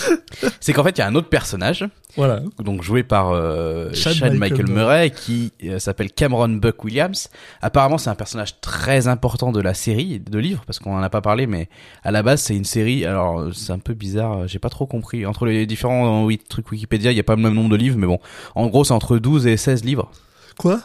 C'est 0.61 0.73
qu'en 0.73 0.85
fait, 0.85 0.97
il 0.97 0.99
y 0.99 1.03
a 1.03 1.07
un 1.07 1.15
autre 1.15 1.29
personnage, 1.29 1.87
Voilà. 2.17 2.41
donc 2.59 2.83
joué 2.83 3.03
par 3.03 3.31
euh, 3.33 3.93
Chad 3.93 4.15
Michael 4.15 4.39
Michael, 4.39 4.71
Murray, 4.71 5.11
qui 5.11 5.53
euh, 5.65 5.79
s'appelle 5.79 6.11
Cameron 6.13 6.49
Buck 6.49 6.85
Williams. 6.85 7.29
Apparemment, 7.63 7.99
c'est 7.99 8.11
un 8.11 8.15
personnage 8.15 8.61
très 8.61 9.09
important 9.09 9.53
de 9.53 9.61
la 9.61 9.75
série 9.75 10.21
de 10.21 10.39
livres 10.39 10.63
parce 10.67 10.79
qu'on 10.79 10.97
en 10.97 11.03
a 11.03 11.11
pas 11.11 11.21
parlé, 11.21 11.47
mais 11.47 11.69
à 12.03 12.11
la 12.11 12.23
base, 12.23 12.43
c'est 12.43 12.57
une 12.57 12.65
série. 12.65 13.05
Alors, 13.05 13.55
c'est 13.55 13.73
un 13.73 13.79
peu 13.79 13.95
bizarre, 13.95 14.49
j'ai 14.49 14.59
pas 14.59 14.71
trop 14.71 14.87
compris. 14.87 15.27
Entre 15.27 15.47
les 15.47 15.67
différents 15.67 16.23
euh, 16.23 16.27
oui, 16.27 16.39
trucs 16.39 16.71
Wikipédia, 16.71 17.11
il 17.11 17.17
y 17.17 17.21
a 17.21 17.25
pas 17.25 17.37
le 17.37 17.43
même 17.43 17.55
nombre 17.55 17.71
de 17.71 17.77
livres, 17.77 17.99
mais 17.99 18.07
bon, 18.07 18.19
en 18.55 18.67
gros, 18.67 18.85
c'est 18.85 18.95
entre 18.95 19.19
12 19.19 19.47
et 19.47 19.57
16 19.57 19.85
livres 19.85 20.11
Quoi? 20.59 20.81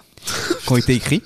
Qui 0.66 0.72
ont 0.74 0.78
été 0.78 0.94
écrits. 0.94 1.24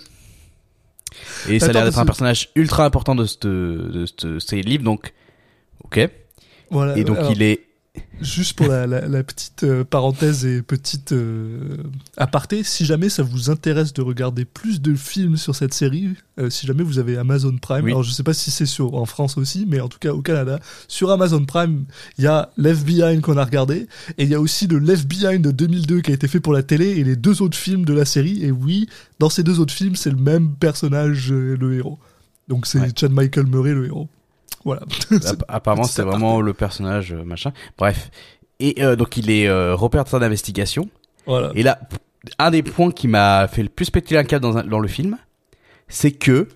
Et 1.50 1.60
ça 1.60 1.68
a 1.68 1.72
l'air 1.72 1.86
d'être 1.86 2.00
un 2.00 2.06
personnage 2.06 2.50
ultra 2.56 2.86
important 2.86 3.16
de, 3.16 3.26
cette, 3.26 3.46
de 3.46 4.06
cette 4.06 4.60
de 4.60 4.70
livres, 4.70 4.84
donc 4.84 5.14
ok. 5.84 6.10
Voilà. 6.70 6.98
Et 6.98 7.04
donc 7.04 7.18
Alors, 7.18 7.32
il 7.32 7.42
est 7.42 7.62
Juste 8.22 8.54
pour 8.58 8.68
la, 8.68 8.88
la- 8.88 9.08
la 9.08 9.24
petite 9.24 9.64
euh, 9.64 9.84
parenthèse 9.84 10.46
et 10.46 10.62
petite 10.64 11.12
euh, 11.12 11.78
aparté, 12.18 12.64
si 12.64 12.86
jamais 12.86 13.10
ça 13.10 13.22
vous 13.22 13.50
intéresse 13.52 13.94
de 13.94 14.02
regarder 14.02 14.46
plus 14.46 14.82
de 14.82 14.96
films 14.96 15.38
sur 15.38 15.56
cette 15.56 15.74
série, 15.76 16.10
euh, 16.40 16.50
si 16.50 16.66
jamais 16.66 16.84
vous 16.84 16.98
avez 16.98 17.18
Amazon 17.18 17.56
Prime, 17.62 17.84
Oui. 17.86 17.92
alors 17.92 18.02
je 18.04 18.12
sais 18.12 18.24
pas 18.24 18.34
si 18.34 18.50
c'est 18.50 18.66
sur 18.66 18.96
en 18.96 19.06
France 19.06 19.38
aussi, 19.38 19.66
mais 19.68 19.80
en 19.80 19.90
tout 19.90 20.00
cas 20.00 20.12
au 20.14 20.22
Canada, 20.22 20.60
sur 20.88 21.12
Amazon 21.12 21.46
Prime, 21.46 21.86
il 22.18 22.24
y 22.24 22.28
a 22.28 22.50
Left 22.58 22.84
Behind 22.86 23.22
qu'on 23.22 23.38
a 23.38 23.46
regardé, 23.46 23.88
et 24.18 24.24
il 24.24 24.30
y 24.30 24.36
a 24.36 24.40
aussi 24.42 24.66
le 24.68 24.80
Left 24.80 25.08
Behind 25.08 25.42
de 25.44 25.52
2002 25.52 26.02
qui 26.02 26.12
a 26.12 26.14
été 26.16 26.28
fait 26.28 26.40
pour 26.40 26.54
la 26.54 26.64
télé, 26.64 26.88
et 26.92 27.04
les 27.04 27.16
deux 27.16 27.42
autres 27.44 27.58
films 27.58 27.86
de 27.86 27.94
la 27.94 28.06
série, 28.06 28.44
et 28.44 28.52
oui, 28.52 28.88
dans 29.20 29.30
ces 29.30 29.44
deux 29.44 29.60
autres 29.60 29.74
films, 29.74 29.96
c'est 29.96 30.12
le 30.12 30.18
même 30.18 30.56
personnage, 30.56 31.32
euh, 31.32 31.56
le 31.60 31.76
héros. 31.76 32.00
Donc 32.48 32.66
c'est 32.66 32.80
Ouais. 32.80 32.90
Chad 32.98 33.12
Michael 33.12 33.46
Murray, 33.48 33.74
le 33.74 33.86
héros. 33.86 34.10
Voilà. 34.66 34.82
Apparemment, 35.48 35.84
c'est 35.84 36.02
vraiment 36.04 36.42
le 36.42 36.54
personnage 36.54 37.14
euh, 37.14 37.24
machin. 37.24 37.52
Bref. 37.78 38.10
Et 38.60 38.82
euh, 38.84 38.96
donc, 38.96 39.18
il 39.18 39.30
est 39.30 39.48
euh, 39.48 39.76
reporter 39.76 40.20
d'investigation. 40.20 40.88
Voilà. 41.26 41.52
Et 41.56 41.64
là, 41.64 41.80
un 42.40 42.52
des 42.52 42.64
points 42.64 42.92
qui 42.92 43.08
m'a 43.08 43.48
fait 43.48 43.64
le 43.64 43.70
plus 43.70 43.90
péter 43.90 44.18
un 44.18 44.24
câble 44.24 44.42
dans, 44.44 44.58
un- 44.58 44.64
dans 44.64 44.80
le 44.80 44.88
film, 44.88 45.18
c'est 45.88 46.12
que. 46.12 46.48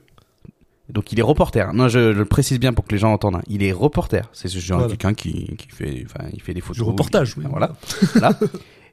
Donc, 0.89 1.12
il 1.12 1.19
est 1.19 1.23
reporter. 1.23 1.73
Non, 1.73 1.89
je, 1.89 2.13
je 2.13 2.17
le 2.17 2.25
précise 2.25 2.60
bien 2.62 2.71
pour 2.71 2.86
que 2.86 2.93
les 2.93 2.97
gens 2.97 3.12
entendent. 3.12 3.36
hein. 3.36 3.41
Il 3.47 3.62
est 3.62 3.73
reporter. 3.73 4.29
C'est 4.31 4.47
ce 4.47 4.57
genre 4.60 4.79
Voilà. 4.79 4.91
quelqu'un 4.95 5.13
qui, 5.13 5.57
qui 5.57 5.67
fait, 5.67 6.05
enfin, 6.05 6.29
il 6.31 6.41
fait 6.41 6.53
des 6.53 6.62
photos. 6.62 6.77
Du 6.77 6.83
reportage, 6.83 7.33
il- 7.36 7.43
oui. 7.43 7.45
Voilà. 7.49 7.73
Voilà. 8.13 8.39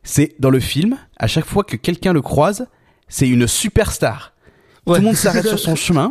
C'est 0.02 0.34
dans 0.40 0.50
le 0.50 0.58
film, 0.60 0.98
à 1.18 1.28
chaque 1.28 1.44
fois 1.46 1.62
que 1.62 1.76
quelqu'un 1.76 2.12
le 2.12 2.20
croise, 2.20 2.66
c'est 3.06 3.28
une 3.28 3.46
superstar. 3.46 4.32
Ouais. 4.86 4.96
Tout 4.96 5.02
le 5.02 5.06
monde 5.06 5.14
s'arrête 5.16 5.46
sur 5.46 5.58
son 5.58 5.76
chemin, 5.76 6.10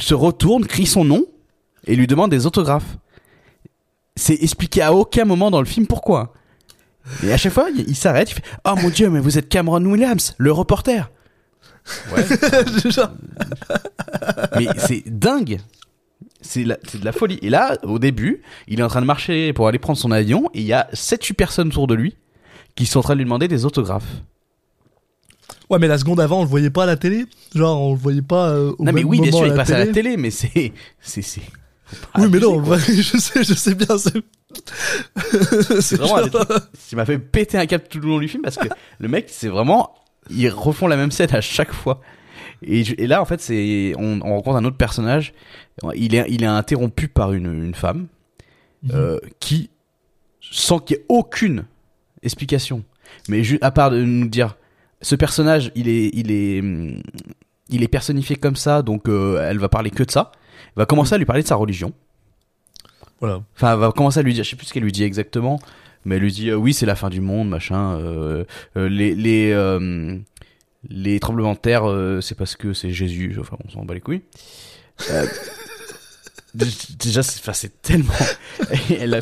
se 0.00 0.14
retourne, 0.14 0.64
crie 0.66 0.86
son 0.86 1.04
nom 1.04 1.26
et 1.88 1.96
lui 1.96 2.06
demande 2.06 2.30
des 2.30 2.46
autographes. 2.46 2.98
C'est 4.14 4.40
expliqué 4.42 4.82
à 4.82 4.92
aucun 4.92 5.24
moment 5.24 5.50
dans 5.50 5.60
le 5.60 5.66
film 5.66 5.86
pourquoi. 5.86 6.32
Et 7.24 7.32
à 7.32 7.36
chaque 7.36 7.52
fois, 7.52 7.68
il 7.74 7.88
il 7.88 7.96
s'arrête, 7.96 8.30
il 8.30 8.34
fait 8.34 8.44
Oh 8.64 8.74
mon 8.80 8.90
dieu, 8.90 9.10
mais 9.10 9.20
vous 9.20 9.38
êtes 9.38 9.48
Cameron 9.48 9.84
Williams, 9.84 10.34
le 10.38 10.52
reporter. 10.52 11.10
Ouais, 12.14 12.24
mais 14.58 14.66
c'est 14.76 15.02
dingue. 15.06 15.58
C'est 16.40 16.64
de 16.64 17.04
la 17.04 17.12
folie. 17.12 17.38
Et 17.42 17.50
là, 17.50 17.78
au 17.82 17.98
début, 17.98 18.42
il 18.68 18.78
est 18.78 18.82
en 18.82 18.88
train 18.88 19.00
de 19.00 19.06
marcher 19.06 19.52
pour 19.52 19.68
aller 19.68 19.78
prendre 19.78 19.98
son 19.98 20.10
avion 20.10 20.50
et 20.54 20.60
il 20.60 20.66
y 20.66 20.72
a 20.72 20.88
7-8 20.92 21.32
personnes 21.34 21.68
autour 21.68 21.86
de 21.86 21.94
lui 21.94 22.16
qui 22.76 22.86
sont 22.86 23.00
en 23.00 23.02
train 23.02 23.14
de 23.14 23.18
lui 23.18 23.24
demander 23.24 23.48
des 23.48 23.64
autographes. 23.64 24.22
Ouais, 25.70 25.78
mais 25.78 25.88
la 25.88 25.98
seconde 25.98 26.20
avant, 26.20 26.40
on 26.40 26.42
le 26.42 26.48
voyait 26.48 26.70
pas 26.70 26.84
à 26.84 26.86
la 26.86 26.96
télé 26.96 27.24
Genre, 27.54 27.80
on 27.80 27.92
le 27.92 27.98
voyait 27.98 28.22
pas 28.22 28.50
euh, 28.50 28.74
au 28.78 28.84
non, 28.84 28.92
mais 28.92 29.04
oui, 29.04 29.20
bien 29.20 29.32
sûr, 29.32 29.44
à 29.44 29.48
il 29.48 29.54
passe 29.54 29.70
à 29.70 29.78
la 29.78 29.86
télé 29.86 30.02
télé, 30.02 30.16
mais 30.16 30.30
c'est. 30.30 30.72
Oui, 32.18 32.28
mais 32.30 32.38
non, 32.40 32.60
quoi. 32.62 32.76
ouais, 32.76 32.82
je 32.88 33.16
sais, 33.18 33.42
je 33.44 33.54
sais 33.54 33.74
bien. 33.74 33.96
C'est 33.98 34.22
C'est 35.80 35.96
vraiment 35.96 36.16
trucs 36.28 36.62
qui 36.88 36.96
m'a 36.96 37.04
fait 37.04 37.18
péter 37.18 37.58
un 37.58 37.66
câble 37.66 37.84
tout 37.88 37.98
le 38.00 38.08
long 38.08 38.18
du 38.18 38.28
film 38.28 38.42
parce 38.42 38.56
que 38.56 38.68
le 38.98 39.08
mec, 39.08 39.26
c'est 39.28 39.48
vraiment, 39.48 39.94
ils 40.30 40.48
refont 40.48 40.86
la 40.86 40.96
même 40.96 41.10
scène 41.10 41.34
à 41.34 41.40
chaque 41.40 41.72
fois. 41.72 42.00
Et, 42.62 42.84
je- 42.84 42.94
et 42.98 43.06
là, 43.06 43.20
en 43.22 43.24
fait, 43.24 43.40
c'est, 43.40 43.92
on, 43.98 44.20
on 44.22 44.34
rencontre 44.36 44.56
un 44.56 44.64
autre 44.64 44.76
personnage. 44.76 45.32
Il 45.94 46.14
est, 46.14 46.26
il 46.28 46.42
est 46.42 46.46
interrompu 46.46 47.08
par 47.08 47.32
une, 47.32 47.46
une 47.64 47.74
femme 47.74 48.08
euh, 48.92 49.18
qui, 49.38 49.70
sans 50.40 50.78
qu'il 50.80 50.96
y 50.96 51.00
ait 51.00 51.04
aucune 51.08 51.64
explication, 52.22 52.82
mais 53.28 53.42
à 53.62 53.70
part 53.70 53.90
de 53.90 54.02
nous 54.02 54.26
dire, 54.28 54.56
ce 55.02 55.14
personnage, 55.14 55.70
il 55.76 55.88
est, 55.88 56.10
il 56.14 56.32
est, 56.32 56.60
hum, 56.60 57.00
il 57.68 57.82
est 57.84 57.88
personnifié 57.88 58.34
comme 58.34 58.56
ça, 58.56 58.82
donc 58.82 59.08
euh, 59.08 59.40
elle 59.48 59.58
va 59.58 59.68
parler 59.68 59.90
que 59.90 60.02
de 60.02 60.10
ça. 60.10 60.32
Va 60.76 60.86
commencer 60.86 61.14
à 61.14 61.18
lui 61.18 61.24
parler 61.24 61.42
de 61.42 61.48
sa 61.48 61.56
religion. 61.56 61.92
Voilà. 63.20 63.42
Enfin, 63.56 63.72
elle 63.74 63.80
va 63.80 63.90
commencer 63.92 64.20
à 64.20 64.22
lui 64.22 64.32
dire, 64.34 64.44
je 64.44 64.50
sais 64.50 64.56
plus 64.56 64.66
ce 64.66 64.72
qu'elle 64.72 64.84
lui 64.84 64.92
dit 64.92 65.02
exactement, 65.04 65.58
mais 66.04 66.16
elle 66.16 66.22
lui 66.22 66.32
dit, 66.32 66.50
euh, 66.50 66.54
oui, 66.56 66.72
c'est 66.72 66.86
la 66.86 66.94
fin 66.94 67.10
du 67.10 67.20
monde, 67.20 67.48
machin. 67.48 67.94
euh, 67.96 68.44
euh, 68.76 68.88
les 68.88 69.14
les 69.14 69.50
euh, 69.52 70.16
les 70.88 71.18
tremblements 71.18 71.54
de 71.54 71.58
terre, 71.58 71.88
euh, 71.88 72.20
c'est 72.20 72.36
parce 72.36 72.54
que 72.54 72.72
c'est 72.72 72.92
Jésus. 72.92 73.36
Enfin, 73.40 73.56
on 73.66 73.70
s'en 73.70 73.84
bat 73.84 73.94
les 73.94 74.00
couilles. 74.00 74.22
Euh, 75.10 75.26
dé- 76.54 76.66
déjà, 76.98 77.22
c'est 77.24 77.82
tellement. 77.82 78.12
elle 78.90 79.20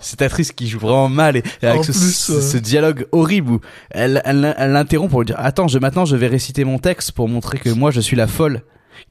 cette 0.00 0.22
actrice 0.22 0.52
qui 0.52 0.66
joue 0.68 0.78
vraiment 0.78 1.08
mal 1.10 1.36
et, 1.36 1.42
et 1.62 1.66
avec 1.66 1.84
ce, 1.84 1.92
plus, 1.92 2.14
ce- 2.14 2.56
dialogue 2.58 3.06
horrible 3.12 3.52
où 3.52 3.60
elle 3.90 4.22
elle 4.24 4.54
elle 4.58 4.72
l'interrompt 4.72 5.10
pour 5.10 5.20
lui 5.20 5.26
dire, 5.26 5.36
attends, 5.38 5.68
je 5.68 5.78
maintenant 5.78 6.04
je 6.06 6.16
vais 6.16 6.26
réciter 6.28 6.64
mon 6.64 6.78
texte 6.78 7.12
pour 7.12 7.28
montrer 7.28 7.58
que 7.58 7.70
moi 7.70 7.90
je 7.90 8.00
suis 8.00 8.16
la 8.16 8.26
folle 8.26 8.62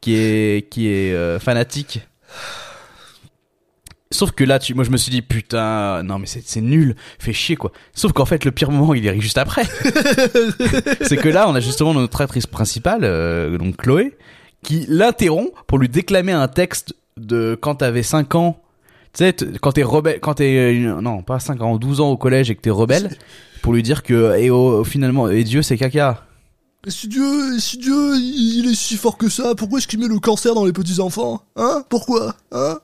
qui 0.02 0.16
est 0.16 0.70
qui 0.70 0.88
est 0.88 1.14
euh, 1.14 1.40
fanatique 1.40 2.02
Sauf 4.14 4.32
que 4.32 4.44
là, 4.44 4.60
tu, 4.60 4.76
moi, 4.76 4.84
je 4.84 4.92
me 4.92 4.98
suis 4.98 5.10
dit, 5.10 5.24
putain, 5.24 6.04
non, 6.04 6.20
mais 6.20 6.28
c'est 6.28 6.62
nul, 6.62 6.96
fait 7.18 7.34
chier, 7.34 7.56
quoi. 7.56 7.72
Sauf 7.96 8.14
qu'en 8.14 8.26
fait, 8.26 8.46
le 8.46 8.52
pire 8.52 8.70
moment, 8.70 8.94
il 8.94 9.08
est 9.08 9.20
juste 9.20 9.40
après. 9.40 9.64
c'est 11.02 11.18
que 11.18 11.30
là, 11.30 11.50
on 11.50 11.56
a 11.56 11.60
justement 11.60 11.96
notre 11.96 12.22
actrice 12.22 12.46
principale, 12.46 13.02
euh, 13.04 13.58
donc 13.58 13.78
Chloé, 13.78 14.16
qui 14.62 14.86
l'interrompt 14.88 15.52
pour 15.66 15.80
lui 15.80 15.90
déclamer 15.90 16.32
un 16.32 16.48
texte 16.48 16.94
de 17.18 17.58
quand 17.60 17.76
t'avais 17.76 18.04
5 18.04 18.36
ans. 18.36 18.60
Tu 19.14 19.26
sais, 19.26 19.36
quand 19.62 19.72
t'es 19.72 19.84
rebelle, 19.84 20.20
quand 20.20 20.36
t'es, 20.36 20.76
euh, 20.76 21.02
non, 21.02 21.24
pas 21.24 21.40
5 21.40 21.62
ans, 21.62 21.78
12 21.78 22.00
ans 22.00 22.10
au 22.12 22.18
collège 22.18 22.52
et 22.52 22.56
que 22.56 22.62
t'es 22.62 22.70
rebelle, 22.70 23.18
pour 23.64 23.74
lui 23.74 23.82
dire 23.82 24.04
que, 24.04 24.38
et 24.38 24.52
oh, 24.52 24.84
finalement, 24.84 25.28
et 25.28 25.44
Dieu, 25.44 25.64
c'est 25.64 25.78
caca. 25.78 26.24
Si 26.88 27.08
Dieu, 27.08 27.60
si 27.60 27.78
Dieu, 27.78 28.16
il 28.18 28.70
est 28.70 28.76
si 28.76 28.98
fort 28.98 29.18
que 29.18 29.30
ça, 29.30 29.56
pourquoi 29.56 29.80
est-ce 29.80 29.88
qu'il 29.88 30.00
met 30.00 30.08
le 30.08 30.20
cancer 30.20 30.54
dans 30.54 30.66
les 30.66 30.74
petits 30.74 31.00
enfants 31.00 31.42
Hein? 31.56 31.84
Pourquoi 31.90 32.36
Hein? 32.52 32.80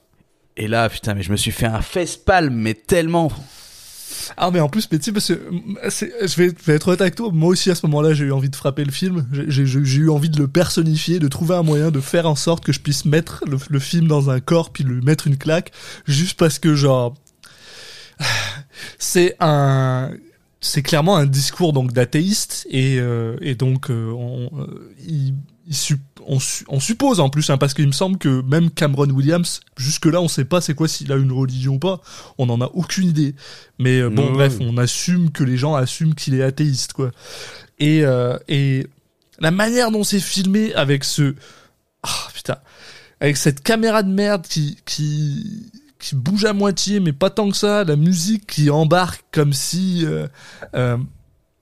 Et 0.56 0.68
là, 0.68 0.90
putain, 0.90 1.16
mais 1.16 1.24
je 1.24 1.32
me 1.32 1.38
suis 1.38 1.52
fait 1.52 1.66
un 1.66 1.82
face-palme, 1.82 2.54
mais 2.54 2.74
tellement. 2.74 3.30
Ah 4.38 4.52
mais 4.52 4.60
en 4.60 4.70
plus, 4.70 4.88
mais 4.92 5.00
tu 5.00 5.06
sais, 5.06 5.12
parce 5.12 5.28
que 5.28 5.40
c'est- 5.90 6.14
je 6.22 6.36
vais, 6.36 6.50
je 6.50 6.66
vais 6.66 6.76
être 6.76 6.88
honnête 6.88 7.02
avec 7.02 7.16
toi, 7.16 7.30
moi 7.34 7.50
aussi 7.50 7.72
à 7.72 7.76
ce 7.76 7.86
moment-là 7.88 8.14
j'ai 8.14 8.26
eu 8.26 8.32
envie 8.32 8.50
de 8.50 8.56
frapper 8.56 8.84
le 8.86 8.92
film, 8.92 9.26
j'ai 9.32 9.64
eu 9.64 10.10
envie 10.10 10.30
de 10.30 10.38
le 10.38 10.48
personnifier, 10.48 11.18
de 11.20 11.28
trouver 11.28 11.56
un 11.56 11.64
moyen 11.64 11.90
de 11.90 12.00
faire 12.00 12.28
en 12.28 12.36
sorte 12.36 12.64
que 12.64 12.72
je 12.72 12.80
puisse 12.80 13.06
mettre 13.06 13.44
le, 13.48 13.58
le 13.70 13.80
film 13.80 14.08
dans 14.08 14.30
un 14.30 14.40
corps 14.40 14.72
puis 14.72 14.84
lui 14.84 15.02
mettre 15.04 15.26
une 15.28 15.38
claque, 15.38 15.72
juste 16.06 16.38
parce 16.38 16.60
que 16.60 16.76
genre... 16.76 17.16
C'est 19.00 19.36
un... 19.40 20.12
C'est 20.62 20.82
clairement 20.82 21.16
un 21.16 21.26
discours 21.26 21.72
donc 21.74 21.94
d'athéiste 21.94 22.68
et, 22.70 22.98
euh, 23.00 23.38
et 23.42 23.56
donc 23.56 23.90
euh, 23.90 24.12
on, 24.12 24.50
euh, 24.60 24.94
il- 25.08 25.34
il 25.68 25.76
sup- 25.76 26.02
on, 26.28 26.38
on 26.68 26.80
suppose 26.80 27.20
en 27.20 27.30
plus 27.30 27.50
hein, 27.50 27.58
parce 27.58 27.74
qu'il 27.74 27.86
me 27.88 27.92
semble 27.94 28.18
que 28.18 28.42
même 28.42 28.70
Cameron 28.72 29.10
Williams 29.12 29.62
jusque 29.78 30.06
là 30.08 30.20
on 30.20 30.28
sait 30.28 30.44
pas 30.44 30.60
c'est 30.62 30.74
quoi 30.74 30.88
s'il 30.88 31.12
a 31.12 31.16
une 31.16 31.32
religion 31.32 31.76
ou 31.76 31.80
pas. 31.80 32.02
On 32.38 32.50
en 32.50 32.60
a 32.60 32.66
aucune 32.74 33.08
idée. 33.08 33.36
Mais 33.78 34.00
euh, 34.02 34.10
bon 34.10 34.26
Ouais. 34.28 34.34
bref 34.34 34.58
on 34.60 34.78
assume 34.78 35.32
que 35.32 35.44
les 35.44 35.58
gens 35.58 35.76
assument 35.76 36.14
qu'il 36.16 36.34
est 36.34 36.44
athéiste 36.44 36.92
quoi. 36.94 37.12
Et 37.80 38.04
euh, 38.04 38.38
et 38.50 38.88
la 39.40 39.52
manière 39.52 39.92
dont 39.92 40.04
c'est 40.04 40.20
filmé 40.20 40.74
avec 40.74 41.04
ce 41.06 41.36
ah 42.04 42.28
putain 42.34 42.58
avec 43.22 43.38
cette 43.38 43.62
caméra 43.62 44.04
de 44.04 44.12
merde 44.12 44.46
qui 44.48 44.78
qui 44.86 45.72
qui 46.00 46.16
bouge 46.16 46.46
à 46.46 46.54
moitié 46.54 47.00
mais 47.00 47.14
pas 47.14 47.30
tant 47.30 47.50
que 47.50 47.58
ça 47.58 47.84
la 47.84 47.96
musique 47.96 48.48
qui 48.48 48.70
embarque 48.70 49.24
comme 49.32 49.54
si 49.54 50.06
euh, 50.06 50.28
euh, 50.76 50.98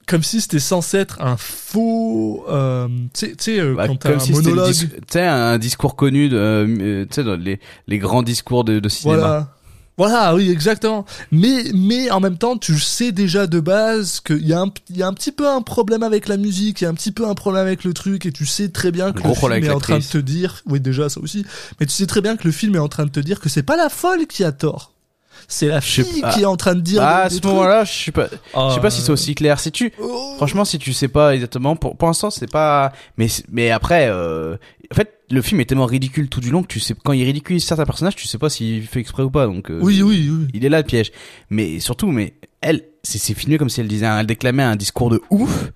comme 0.05 0.23
si 0.23 0.39
c'était 0.39 0.59
censé 0.59 0.97
être 0.97 1.21
un 1.21 1.35
faux 1.35 2.45
euh, 2.49 2.87
tu 3.13 3.33
sais- 3.37 3.59
euh, 3.59 3.73
Bah, 3.75 3.87
quand 3.87 3.97
t'as 3.97 4.15
un 4.15 4.19
si 4.19 4.31
monologue 4.31 4.73
tu 4.73 4.87
sais, 5.09 5.25
un 5.25 5.57
discours 5.57 5.95
connu, 5.95 6.29
de, 6.29 6.37
euh, 6.37 7.05
tu 7.09 7.21
sais, 7.23 7.37
les, 7.37 7.59
les 7.87 7.97
grands 7.97 8.23
discours 8.23 8.63
de, 8.63 8.79
de 8.79 8.89
cinéma. 8.89 9.17
Voilà. 9.19 9.53
Voilà, 9.97 10.35
oui, 10.35 10.51
exactement. 10.51 11.05
Mais, 11.31 11.63
mais 11.73 12.11
en 12.11 12.19
même 12.19 12.37
temps, 12.37 12.55
tu 12.57 12.79
sais 12.79 13.11
déjà 13.11 13.47
de 13.47 13.59
base 13.59 14.19
qu'il 14.19 14.47
y, 14.47 14.53
a 14.53 14.61
un- 14.61 14.71
il 14.91 14.97
y 14.97 15.01
a 15.03 15.07
un 15.07 15.13
petit 15.13 15.31
peu 15.31 15.49
un 15.49 15.61
problème 15.63 16.03
avec 16.03 16.27
la 16.27 16.37
musique, 16.37 16.81
il 16.81 16.83
y 16.83 16.87
a 16.87 16.89
un 16.89 16.93
petit 16.93 17.11
peu 17.11 17.27
un 17.27 17.33
problème 17.33 17.65
avec 17.65 17.83
le 17.83 17.93
truc, 17.93 18.25
et 18.27 18.31
tu 18.31 18.45
sais 18.45 18.69
très 18.69 18.91
bien 18.91 19.11
que 19.11 19.23
le 19.23 19.33
film 19.33 19.51
est 19.63 19.69
en 19.69 19.79
train 19.79 19.97
de 19.99 20.03
te 20.03 20.17
dire, 20.19 20.61
oui, 20.67 20.79
déjà, 20.79 21.09
ça 21.09 21.19
aussi, 21.19 21.45
mais 21.79 21.87
tu 21.87 21.93
sais 21.93 22.05
très 22.05 22.21
bien 22.21 22.37
que 22.37 22.43
le 22.43 22.51
film 22.51 22.75
est 22.75 22.79
en 22.79 22.89
train 22.89 23.05
de 23.05 23.09
te 23.11 23.19
dire 23.19 23.39
que 23.39 23.49
c'est 23.49 23.63
pas 23.63 23.75
la 23.77 23.89
folle 23.89 24.27
qui 24.27 24.43
a 24.43 24.51
tort. 24.51 24.91
C'est 25.47 25.67
la 25.67 25.79
fille 25.81 26.23
qui 26.33 26.41
est 26.41 26.45
en 26.45 26.57
train 26.57 26.75
de 26.75 26.81
dire. 26.81 27.01
Ah, 27.01 27.21
à 27.23 27.29
ce 27.29 27.39
moment-là, 27.47 27.85
je 27.85 27.91
sais 27.93 28.11
pas, 28.11 28.27
je 28.27 28.73
sais 28.75 28.81
pas 28.81 28.89
si 28.89 29.01
c'est 29.01 29.09
Euh, 29.09 29.13
aussi 29.13 29.33
clair. 29.33 29.59
Si 29.61 29.71
tu, 29.71 29.93
oh. 30.01 30.33
franchement, 30.35 30.65
si 30.65 30.77
tu 30.77 30.91
sais 30.93 31.07
pas 31.07 31.33
exactement, 31.35 31.75
pour, 31.77 31.95
pour 31.95 32.07
l'instant, 32.09 32.29
c'est 32.29 32.51
pas, 32.51 32.91
mais, 33.17 33.27
mais 33.49 33.71
après, 33.71 34.07
euh, 34.09 34.57
en 34.91 34.95
fait, 34.95 35.16
le 35.29 35.41
film 35.41 35.59
est 35.61 35.65
tellement 35.65 35.85
ridicule 35.85 36.29
tout 36.29 36.39
du 36.39 36.49
long 36.51 36.61
que 36.61 36.67
tu 36.67 36.79
sais, 36.79 36.95
quand 37.03 37.11
il 37.13 37.23
ridiculise 37.23 37.63
certains 37.65 37.85
personnages, 37.85 38.15
tu 38.15 38.27
sais 38.27 38.37
pas 38.37 38.49
s'il 38.49 38.85
fait 38.87 38.99
exprès 39.01 39.23
ou 39.23 39.29
pas, 39.29 39.45
donc, 39.45 39.69
euh, 39.69 39.79
Oui, 39.81 40.01
oui, 40.01 40.29
oui. 40.31 40.47
il 40.53 40.63
est 40.65 40.69
là 40.69 40.77
le 40.79 40.85
piège. 40.85 41.11
Mais 41.49 41.79
surtout, 41.79 42.07
mais 42.11 42.33
elle, 42.61 42.83
c'est 43.03 43.33
filmé 43.33 43.57
comme 43.57 43.69
si 43.69 43.81
elle 43.81 43.87
disait, 43.87 44.05
elle 44.05 44.25
déclamait 44.25 44.63
un 44.63 44.75
discours 44.75 45.09
de 45.09 45.21
ouf. 45.29 45.71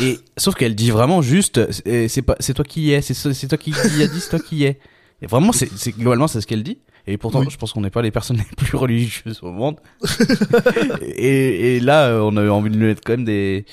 Et 0.00 0.18
sauf 0.36 0.54
qu'elle 0.54 0.74
dit 0.74 0.90
vraiment 0.90 1.22
juste, 1.22 1.60
c'est 2.08 2.22
pas, 2.22 2.36
c'est 2.40 2.54
toi 2.54 2.64
qui 2.64 2.82
y 2.82 2.92
es, 2.92 3.00
c'est 3.02 3.14
toi 3.48 3.58
qui 3.58 3.70
y 3.70 4.02
a 4.02 4.06
dit, 4.08 4.20
c'est 4.20 4.30
toi 4.30 4.38
qui 4.40 4.56
y 4.56 4.64
es. 4.64 4.78
Et 5.22 5.26
vraiment, 5.26 5.50
c'est 5.52 5.68
c'est- 5.76 5.92
globalement 5.96 6.28
c'est 6.28 6.40
ce 6.40 6.46
qu'elle 6.46 6.62
dit. 6.62 6.78
Et 7.08 7.16
pourtant, 7.18 7.40
Oui. 7.40 7.46
je 7.50 7.56
pense 7.56 7.72
qu'on 7.72 7.80
n'est 7.80 7.90
pas 7.90 8.02
les 8.02 8.10
personnes 8.10 8.36
les 8.50 8.56
plus 8.56 8.76
religieuses 8.76 9.40
au 9.42 9.50
monde. 9.52 9.76
et, 11.02 11.76
et 11.76 11.80
là, 11.80 12.20
on 12.22 12.36
a 12.36 12.42
eu 12.42 12.50
envie 12.50 12.70
de 12.70 12.76
lui 12.76 12.86
mettre 12.86 13.00
quand 13.04 13.12
même 13.14 13.24
des, 13.24 13.64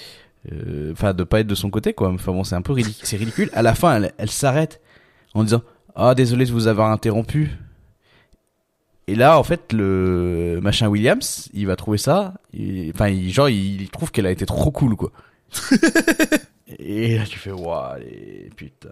euh, 0.51 0.91
enfin, 0.91 1.13
de 1.13 1.23
pas 1.23 1.39
être 1.41 1.47
de 1.47 1.55
son 1.55 1.69
côté, 1.69 1.93
quoi. 1.93 2.09
Enfin 2.11 2.31
bon, 2.31 2.43
c'est 2.43 2.55
un 2.55 2.61
peu 2.61 2.73
ridicule. 2.73 3.05
C'est 3.05 3.17
ridicule. 3.17 3.49
À 3.53 3.61
la 3.61 3.75
fin, 3.75 3.95
elle, 3.97 4.13
elle 4.17 4.29
s'arrête 4.31 4.81
en 5.35 5.43
disant, 5.43 5.61
ah, 5.95 6.15
désolé 6.15 6.45
de 6.45 6.51
vous 6.51 6.67
avoir 6.67 6.91
interrompu. 6.91 7.51
Et 9.07 9.13
là, 9.15 9.37
en 9.37 9.43
fait, 9.43 9.71
le 9.71 10.59
machin 10.63 10.87
Williams, 10.87 11.49
il 11.53 11.67
va 11.67 11.75
trouver 11.75 11.99
ça. 11.99 12.33
il- 12.53 12.91
Enfin, 12.95 13.09
il, 13.09 13.31
genre, 13.31 13.49
il, 13.49 13.87
trouve 13.91 14.11
qu'elle 14.11 14.25
a 14.25 14.31
été 14.31 14.45
trop 14.47 14.71
cool, 14.71 14.95
quoi. 14.95 15.11
et 16.79 17.17
là, 17.17 17.25
tu 17.25 17.37
fais, 17.37 17.51
waouh, 17.51 17.91
allez, 17.93 18.49
putain, 18.55 18.89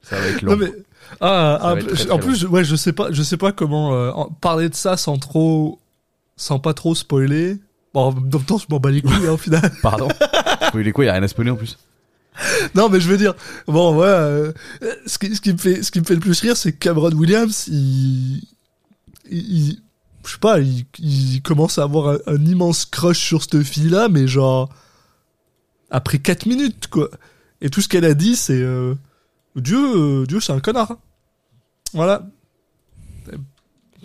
ça 0.00 0.18
va 0.18 0.26
être 0.28 0.40
long. 0.42 0.52
Non, 0.52 0.58
mais, 0.58 0.72
ah, 1.20 1.58
Ça 1.60 1.68
ah, 1.68 1.74
va 1.74 1.80
être 1.80 1.94
très, 1.94 2.10
en 2.10 2.18
très 2.18 2.26
plus, 2.28 2.44
ouais, 2.46 2.64
je 2.64 2.76
sais 2.76 2.92
pas, 2.92 3.12
je 3.12 3.22
sais 3.22 3.36
pas 3.36 3.52
comment 3.52 3.92
euh, 3.92 4.10
en- 4.12 4.30
parler 4.30 4.68
de 4.70 4.74
ça 4.74 4.96
sans 4.96 5.18
trop, 5.18 5.80
sans 6.36 6.58
pas 6.58 6.72
trop 6.72 6.94
spoiler. 6.94 7.56
Bon, 7.92 8.00
en 8.08 8.12
même 8.12 8.30
temps, 8.44 8.58
je 8.58 8.66
m'en 8.70 8.78
bats 8.80 8.90
les 8.90 9.02
couilles, 9.02 9.26
hein, 9.26 9.32
au 9.32 9.36
final. 9.36 9.70
Pardon. 9.82 10.08
Oui, 10.74 10.82
les 10.82 10.92
quoi, 10.92 11.04
il 11.04 11.08
y 11.08 11.10
a 11.10 11.14
rien 11.14 11.22
à 11.22 11.28
spoiler 11.28 11.50
en 11.50 11.56
plus. 11.56 11.78
Non, 12.74 12.88
mais 12.88 13.00
je 13.00 13.08
veux 13.08 13.16
dire, 13.16 13.34
bon, 13.66 13.96
ouais, 13.96 14.06
euh, 14.06 14.52
ce, 15.06 15.18
qui, 15.18 15.34
ce, 15.34 15.40
qui 15.40 15.52
me 15.52 15.58
fait, 15.58 15.82
ce 15.82 15.90
qui 15.90 16.00
me 16.00 16.04
fait 16.04 16.14
le 16.14 16.20
plus 16.20 16.38
rire, 16.40 16.56
c'est 16.56 16.72
que 16.72 16.78
Cameron 16.78 17.12
Williams, 17.12 17.66
il, 17.68 18.42
il, 19.30 19.38
il- 19.70 19.82
je 20.26 20.32
sais 20.32 20.38
pas, 20.38 20.58
il, 20.60 20.84
il 20.98 21.40
commence 21.42 21.78
à 21.78 21.84
avoir 21.84 22.08
un, 22.14 22.18
un 22.34 22.44
immense 22.44 22.84
crush 22.84 23.18
sur 23.18 23.42
cette 23.42 23.62
fille-là, 23.62 24.08
mais 24.08 24.26
genre, 24.26 24.68
après 25.90 26.18
4 26.18 26.46
minutes, 26.46 26.88
quoi. 26.88 27.08
Et 27.60 27.70
tout 27.70 27.80
ce 27.80 27.88
qu'elle 27.88 28.04
a 28.04 28.12
dit, 28.14 28.34
c'est, 28.36 28.60
euh, 28.60 28.94
Dieu, 29.54 29.78
euh, 29.78 30.26
Dieu, 30.26 30.40
c'est 30.40 30.52
un 30.52 30.60
connard. 30.60 30.90
hein. 30.90 30.98
Voilà. 31.94 32.26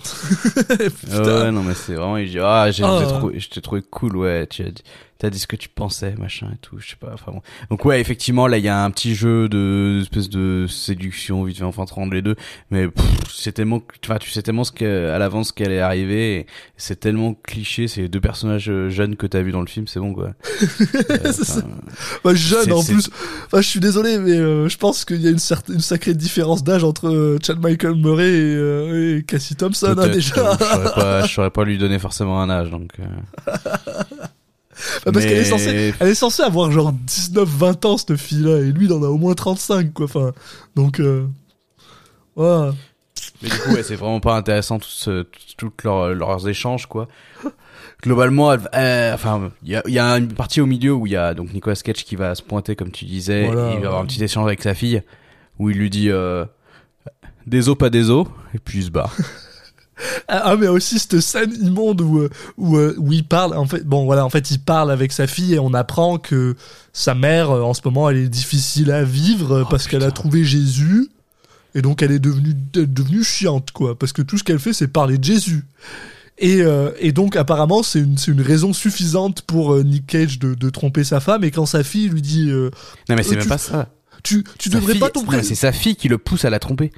Putain. 0.02 1.42
Ouais, 1.44 1.52
non, 1.52 1.64
mais 1.64 1.74
c'est 1.76 1.94
vraiment, 1.96 2.18
il 2.18 2.30
dit, 2.30 2.40
ah, 2.40 2.72
j'ai, 2.72 2.84
Ah. 2.84 3.00
je 3.02 3.06
t'ai 3.06 3.12
trouvé, 3.18 3.40
je 3.40 3.50
t'ai 3.50 3.62
trouvé 3.62 3.82
cool, 3.82 4.18
ouais, 4.18 4.48
tu 4.48 4.64
as 4.64 4.72
dit, 4.72 4.84
t'as 5.22 5.30
dit 5.30 5.38
ce 5.38 5.46
que 5.46 5.56
tu 5.56 5.70
pensais, 5.70 6.16
machin 6.18 6.48
et 6.52 6.58
tout, 6.58 6.80
je 6.80 6.90
sais 6.90 6.96
pas, 6.96 7.12
enfin 7.14 7.32
bon. 7.32 7.42
Donc 7.70 7.86
ouais, 7.86 8.02
effectivement, 8.02 8.48
là, 8.48 8.58
il 8.58 8.64
y 8.64 8.70
a 8.70 8.84
un 8.84 8.90
petit 8.90 9.14
jeu 9.14 9.48
de, 9.48 10.00
espèce 10.02 10.30
de 10.30 10.66
séduction, 10.68 11.44
vite 11.44 11.60
fait, 11.60 11.64
enfin, 11.64 11.84
entre 11.84 12.00
les 12.12 12.24
deux, 12.24 12.36
mais 12.72 12.88
c'est 13.32 13.52
tellement, 13.52 13.84
enfin, 14.04 14.18
tu 14.18 14.32
sais 14.32 14.42
tellement 14.42 14.64
ce 14.64 14.72
que, 14.72 15.12
à 15.12 15.20
l'avance 15.20 15.50
ce 15.50 15.54
qu'elle 15.54 15.74
est 15.74 15.80
arrivée, 15.80 16.48
c'est 16.76 17.00
tellement 17.00 17.36
cliché, 17.36 17.88
c'est 17.88 18.02
les 18.02 18.10
deux 18.10 18.20
personnages 18.20 18.68
euh, 18.72 18.90
jeunes 18.90 19.16
que 19.16 19.28
t'as 19.28 19.44
vu 19.44 19.52
dans 19.52 19.62
le 19.62 19.68
film, 19.68 19.86
c'est 19.88 20.00
bon, 20.00 20.14
quoi. 20.14 20.32
Euh, 21.12 21.32
Bah, 22.24 22.34
jeune 22.34 22.72
en 22.72 22.84
plus. 22.84 23.10
Enfin, 23.46 23.62
je 23.62 23.68
suis 23.68 23.80
désolé, 23.80 24.18
mais 24.18 24.38
euh, 24.38 24.70
je 24.70 24.78
pense 24.78 25.06
qu'il 25.06 25.22
y 25.22 25.28
a 25.28 25.30
une, 25.30 25.40
certaine, 25.40 25.76
une 25.76 25.82
sacrée 25.82 26.14
différence 26.14 26.64
d'âge 26.64 26.84
entre 26.84 27.10
euh, 27.10 27.38
Chad 27.46 27.60
Michael 27.60 27.96
Murray 27.96 28.30
et, 28.30 28.56
euh, 28.56 29.18
et 29.18 29.24
Cassie 29.24 29.56
Thompson, 29.56 29.96
hein, 29.98 30.08
déjà. 30.08 30.58
Je 31.24 31.28
saurais 31.28 31.50
pas, 31.50 31.62
pas 31.62 31.66
lui 31.66 31.78
donner 31.78 32.00
forcément 32.00 32.42
un 32.42 32.50
âge, 32.50 32.72
donc. 32.72 32.92
Bah, 35.06 35.12
parce 35.12 35.26
qu'elle 35.26 35.38
est 35.38 35.46
censée, 35.46 35.94
elle 36.00 36.08
est 36.08 36.16
censée 36.16 36.44
avoir 36.44 36.72
genre 36.72 36.94
19-20 37.08 37.86
ans, 37.86 37.98
cette 37.98 38.16
fille-là, 38.18 38.60
et 38.60 38.72
lui, 38.72 38.86
il 38.86 38.94
en 38.94 39.04
a 39.04 39.08
au 39.08 39.18
moins 39.18 39.34
35, 39.34 39.94
quoi. 39.94 40.06
Enfin, 40.06 40.32
donc, 40.76 41.00
euh, 41.00 41.26
voilà. 42.36 42.74
Mais 43.42 43.50
du 43.50 43.58
coup, 43.58 43.72
ouais, 43.72 43.84
c'est 43.84 43.96
vraiment 43.96 44.20
pas 44.20 44.36
intéressant 44.36 44.80
tout 44.80 44.88
ce, 44.90 45.26
toutes 45.58 45.84
leurs, 45.84 46.48
échanges, 46.48 46.86
quoi. 46.86 47.08
Globalement, 48.04 48.52
elle- 48.54 48.70
euh, 48.74 49.14
enfin, 49.14 49.52
il 49.64 49.70
y 49.70 49.76
a, 49.76 49.84
il 49.88 49.94
y 49.94 50.00
a 50.00 50.18
une 50.18 50.34
partie 50.34 50.62
au 50.62 50.66
milieu 50.66 50.94
où 50.94 51.06
il 51.06 51.14
y 51.14 51.16
a 51.16 51.34
donc 51.36 51.54
Nicolas 51.54 51.76
Cage 51.76 52.04
qui 52.04 52.16
va 52.16 52.34
se 52.34 52.42
pointer, 52.42 52.76
comme 52.76 52.92
tu 52.92 53.06
disais, 53.06 53.46
Voilà, 53.46 53.72
et 53.72 53.76
il 53.76 53.80
va 53.82 53.88
avoir 53.88 54.02
un 54.02 54.06
petit 54.06 54.24
échange 54.24 54.46
avec 54.48 54.62
sa 54.64 54.74
fille 54.74 55.04
où 55.60 55.70
il 55.70 55.78
lui 55.78 55.90
dit 55.92 56.10
euh, 56.10 56.46
des 57.46 57.70
os, 57.70 57.78
pas 57.78 57.90
des 57.92 58.10
os, 58.10 58.26
et 58.56 58.60
puis 58.60 58.80
il 58.80 58.86
se 58.86 58.90
barre. 58.90 59.16
Ah, 60.28 60.42
ah, 60.46 60.56
mais 60.58 60.68
aussi 60.68 61.00
cette 61.00 61.20
scène 61.20 61.54
immonde 61.62 62.02
où, 62.02 62.20
euh, 62.20 62.30
où, 62.58 62.78
euh, 62.78 62.96
où 62.98 63.12
il 63.14 63.24
parle, 63.26 63.56
en 63.56 63.66
fait, 63.66 63.84
bon, 63.86 64.06
voilà, 64.06 64.26
en 64.26 64.30
fait, 64.30 64.52
il 64.52 64.60
parle 64.60 64.92
avec 64.92 65.12
sa 65.12 65.28
fille 65.28 65.54
et 65.54 65.60
on 65.60 65.74
apprend 65.74 66.18
que 66.18 66.56
sa 66.94 67.14
mère, 67.16 67.52
euh, 67.52 67.62
en 67.62 67.74
ce 67.74 67.82
moment, 67.86 68.10
elle 68.10 68.18
est 68.18 68.30
difficile 68.30 68.92
à 68.92 69.04
vivre 69.04 69.62
Oh, 69.64 69.68
parce 69.70 69.88
qu'elle 69.88 70.04
a 70.04 70.12
trouvé 70.12 70.44
Jésus. 70.44 71.10
Et 71.76 71.82
donc, 71.82 72.02
elle 72.02 72.12
est 72.12 72.20
devenue, 72.20 72.54
elle 72.76 72.82
est 72.82 72.86
devenue 72.88 73.24
chiante, 73.24 73.72
quoi. 73.72 73.98
Parce 73.98 74.12
que 74.12 74.22
tout 74.22 74.38
ce 74.38 74.44
qu'elle 74.44 74.60
fait, 74.60 74.74
c'est 74.74 74.88
parler 74.88 75.18
de 75.18 75.24
Jésus. 75.24 75.64
Et, 76.38 76.62
euh, 76.64 76.92
et 77.00 77.12
donc, 77.12 77.36
apparemment, 77.36 77.84
c'est 77.84 78.00
une, 78.00 78.18
c'est 78.18 78.32
une 78.32 78.42
raison 78.42 78.74
suffisante 78.74 79.44
pour 79.44 79.74
euh, 79.74 79.84
Nick 79.84 80.08
Cage 80.08 80.40
de, 80.40 80.54
de 80.56 80.70
tromper 80.70 81.04
sa 81.04 81.20
femme. 81.20 81.44
Et 81.44 81.52
quand 81.52 81.66
sa 81.66 81.84
fille 81.84 82.10
lui 82.10 82.22
dit, 82.22 82.50
euh, 82.50 82.72
Non, 83.08 83.16
mais 83.16 83.24
c'est 83.24 83.36
même 83.36 83.44
tu- 83.44 83.48
pas 83.50 83.58
ça. 83.60 83.90
tu, 84.24 84.44
tu 84.58 84.70
devrais 84.70 84.94
fille- 84.94 85.00
pas 85.00 85.10
pré- 85.12 85.44
C'est 85.44 85.56
sa 85.56 85.72
fille 85.72 85.96
qui 85.96 86.10
le 86.10 86.18
pousse 86.18 86.44
à 86.46 86.50
la 86.50 86.60
tromper. 86.60 86.92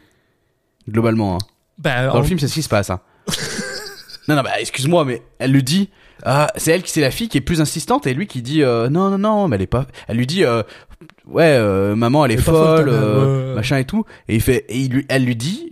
Globalement, 0.90 1.36
hein. 1.36 1.40
Bah, 1.78 2.08
Dans 2.08 2.16
en- 2.16 2.20
le 2.20 2.24
film, 2.26 2.40
c'est 2.40 2.48
ce 2.48 2.54
qui 2.54 2.64
se 2.64 2.70
passe. 2.70 2.90
Hein. 2.90 3.00
non, 4.28 4.36
non, 4.36 4.42
bah 4.44 4.60
excuse-moi, 4.60 5.06
mais 5.06 5.22
elle 5.40 5.52
lui 5.52 5.64
dit. 5.64 5.90
Ah, 6.26 6.48
c'est 6.56 6.72
elle 6.72 6.84
qui 6.84 6.92
c'est 6.92 7.02
la 7.02 7.12
fille 7.12 7.28
qui 7.28 7.38
est 7.38 7.42
plus 7.42 7.60
insistante 7.60 8.08
et 8.08 8.14
lui 8.14 8.28
qui 8.28 8.42
dit 8.42 8.64
euh, 8.64 8.88
non 8.88 9.10
non 9.10 9.18
non 9.18 9.48
mais 9.50 9.58
elle 9.58 9.64
est 9.64 9.68
pas 9.68 9.88
elle 10.08 10.16
lui 10.16 10.26
dit 10.28 10.46
euh, 10.46 10.64
ouais, 11.26 11.44
euh, 11.58 11.96
maman, 11.96 12.24
elle 12.24 12.32
est 12.32 12.36
Elle 12.36 12.40
est 12.40 12.44
pas 12.46 12.52
folle, 12.78 12.90
euh, 12.90 13.56
machin 13.56 13.78
et 13.78 13.84
tout. 13.86 14.06
Et 14.30 14.36
il 14.36 14.42
fait, 14.42 14.66
et 14.70 14.78
il 14.78 14.92
lui, 14.92 15.06
elle 15.10 15.26
lui 15.26 15.36
dit, 15.36 15.70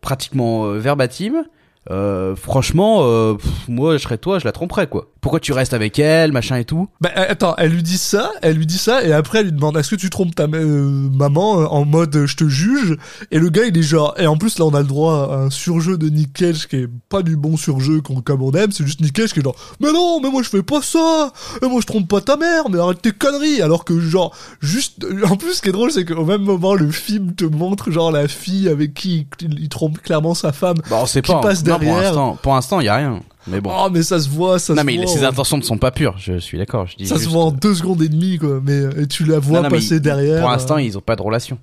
pratiquement 0.00 0.66
euh, 0.66 0.78
verbatim. 0.78 1.44
Euh, 1.90 2.36
franchement, 2.36 3.00
euh, 3.02 3.34
pff, 3.34 3.50
moi, 3.68 3.96
je 3.96 4.02
serais 4.02 4.18
toi, 4.18 4.38
je 4.38 4.44
la 4.44 4.52
tromperais 4.52 4.86
quoi. 4.86 5.08
Pourquoi 5.20 5.38
tu 5.40 5.52
restes 5.52 5.72
avec 5.74 5.98
elle, 6.00 6.32
machin 6.32 6.56
et 6.56 6.64
tout 6.64 6.88
Bah 7.00 7.10
euh, 7.16 7.24
attends, 7.28 7.54
elle 7.56 7.70
lui 7.72 7.82
dit 7.82 7.98
ça, 7.98 8.30
elle 8.42 8.56
lui 8.56 8.66
dit 8.66 8.78
ça, 8.78 9.04
et 9.04 9.12
après 9.12 9.38
elle 9.40 9.46
lui 9.46 9.52
demande 9.52 9.76
est-ce 9.76 9.90
que 9.90 9.94
tu 9.96 10.10
trompes 10.10 10.34
ta 10.34 10.44
euh, 10.44 11.08
maman 11.12 11.60
euh, 11.60 11.64
en 11.66 11.84
mode 11.84 12.14
euh, 12.16 12.26
je 12.26 12.36
te 12.36 12.48
juge 12.48 12.96
Et 13.30 13.38
le 13.38 13.48
gars 13.48 13.64
il 13.66 13.76
est 13.78 13.82
genre 13.82 14.14
et 14.18 14.26
en 14.26 14.36
plus 14.36 14.58
là 14.58 14.64
on 14.64 14.74
a 14.74 14.80
le 14.80 14.86
droit 14.86 15.28
à 15.32 15.36
un 15.36 15.50
surjeu 15.50 15.96
de 15.96 16.08
Nick 16.08 16.32
Cage 16.32 16.66
qui 16.66 16.74
est 16.76 16.88
pas 17.08 17.22
du 17.22 17.36
bon 17.36 17.56
surjeu 17.56 18.00
qu'on- 18.00 18.20
comme 18.20 18.42
on 18.42 18.50
aime, 18.52 18.72
c'est 18.72 18.84
juste 18.84 19.00
Nick 19.00 19.12
Cage 19.12 19.32
qui 19.32 19.38
est 19.40 19.44
genre 19.44 19.54
mais 19.80 19.92
non 19.92 20.20
mais 20.20 20.28
moi 20.30 20.42
je 20.42 20.48
fais 20.48 20.62
pas 20.64 20.82
ça, 20.82 21.32
et 21.62 21.66
moi 21.66 21.80
je 21.80 21.86
trompe 21.86 22.08
pas 22.08 22.20
ta 22.20 22.36
mère, 22.36 22.68
mais 22.68 22.78
arrête 22.80 23.00
tes 23.02 23.12
conneries 23.12 23.62
alors 23.62 23.84
que 23.84 24.00
genre 24.00 24.34
juste 24.60 25.04
en 25.28 25.36
plus 25.36 25.54
ce 25.54 25.62
qui 25.62 25.68
est 25.68 25.72
drôle 25.72 25.92
c'est 25.92 26.04
qu'au 26.04 26.24
même 26.24 26.42
moment 26.42 26.74
le 26.74 26.90
film 26.90 27.32
te 27.34 27.44
montre 27.44 27.92
genre 27.92 28.10
la 28.10 28.26
fille 28.26 28.68
avec 28.68 28.94
qui 28.94 29.28
il, 29.40 29.60
il 29.60 29.68
trompe 29.68 30.00
clairement 30.02 30.34
sa 30.34 30.50
femme. 30.52 30.78
Bah, 30.90 30.98
on 31.02 31.06
sait 31.06 31.22
Qui 31.22 31.30
pas. 31.32 31.40
passe 31.40 31.62
pour 31.62 31.71
derrière. 31.78 32.34
pour 32.42 32.54
l'instant, 32.54 32.80
il 32.80 32.86
y 32.86 32.88
a 32.88 32.96
rien. 32.96 33.20
Mais 33.48 33.60
bon. 33.60 33.70
Oh 33.74 33.88
mais 33.90 34.02
ça 34.02 34.20
se 34.20 34.28
voit, 34.28 34.58
ça 34.60 34.72
non, 34.74 34.82
se 34.82 34.86
mais 34.86 34.96
voit. 34.96 35.06
ses 35.08 35.18
ouais. 35.20 35.24
intentions 35.24 35.56
ne 35.56 35.62
sont 35.62 35.78
pas 35.78 35.90
pures. 35.90 36.14
Je 36.18 36.38
suis 36.38 36.58
d'accord. 36.58 36.86
Je 36.86 36.96
dis 36.96 37.06
Ça 37.06 37.18
se 37.18 37.28
voit 37.28 37.44
en 37.44 37.50
deux 37.50 37.74
secondes 37.74 38.00
et 38.02 38.08
demie, 38.08 38.38
quoi. 38.38 38.60
Mais 38.62 38.72
euh, 38.72 39.02
et 39.02 39.06
tu 39.08 39.24
la 39.24 39.38
vois 39.40 39.58
Non, 39.58 39.62
non, 39.64 39.68
mais 39.70 39.78
passer 39.78 39.98
derrière. 40.00 40.40
Pour 40.40 40.50
l'instant, 40.50 40.76
euh. 40.76 40.82
ils 40.82 40.96
ont 40.96 41.00
pas 41.00 41.16
de 41.16 41.22
relation. 41.22 41.58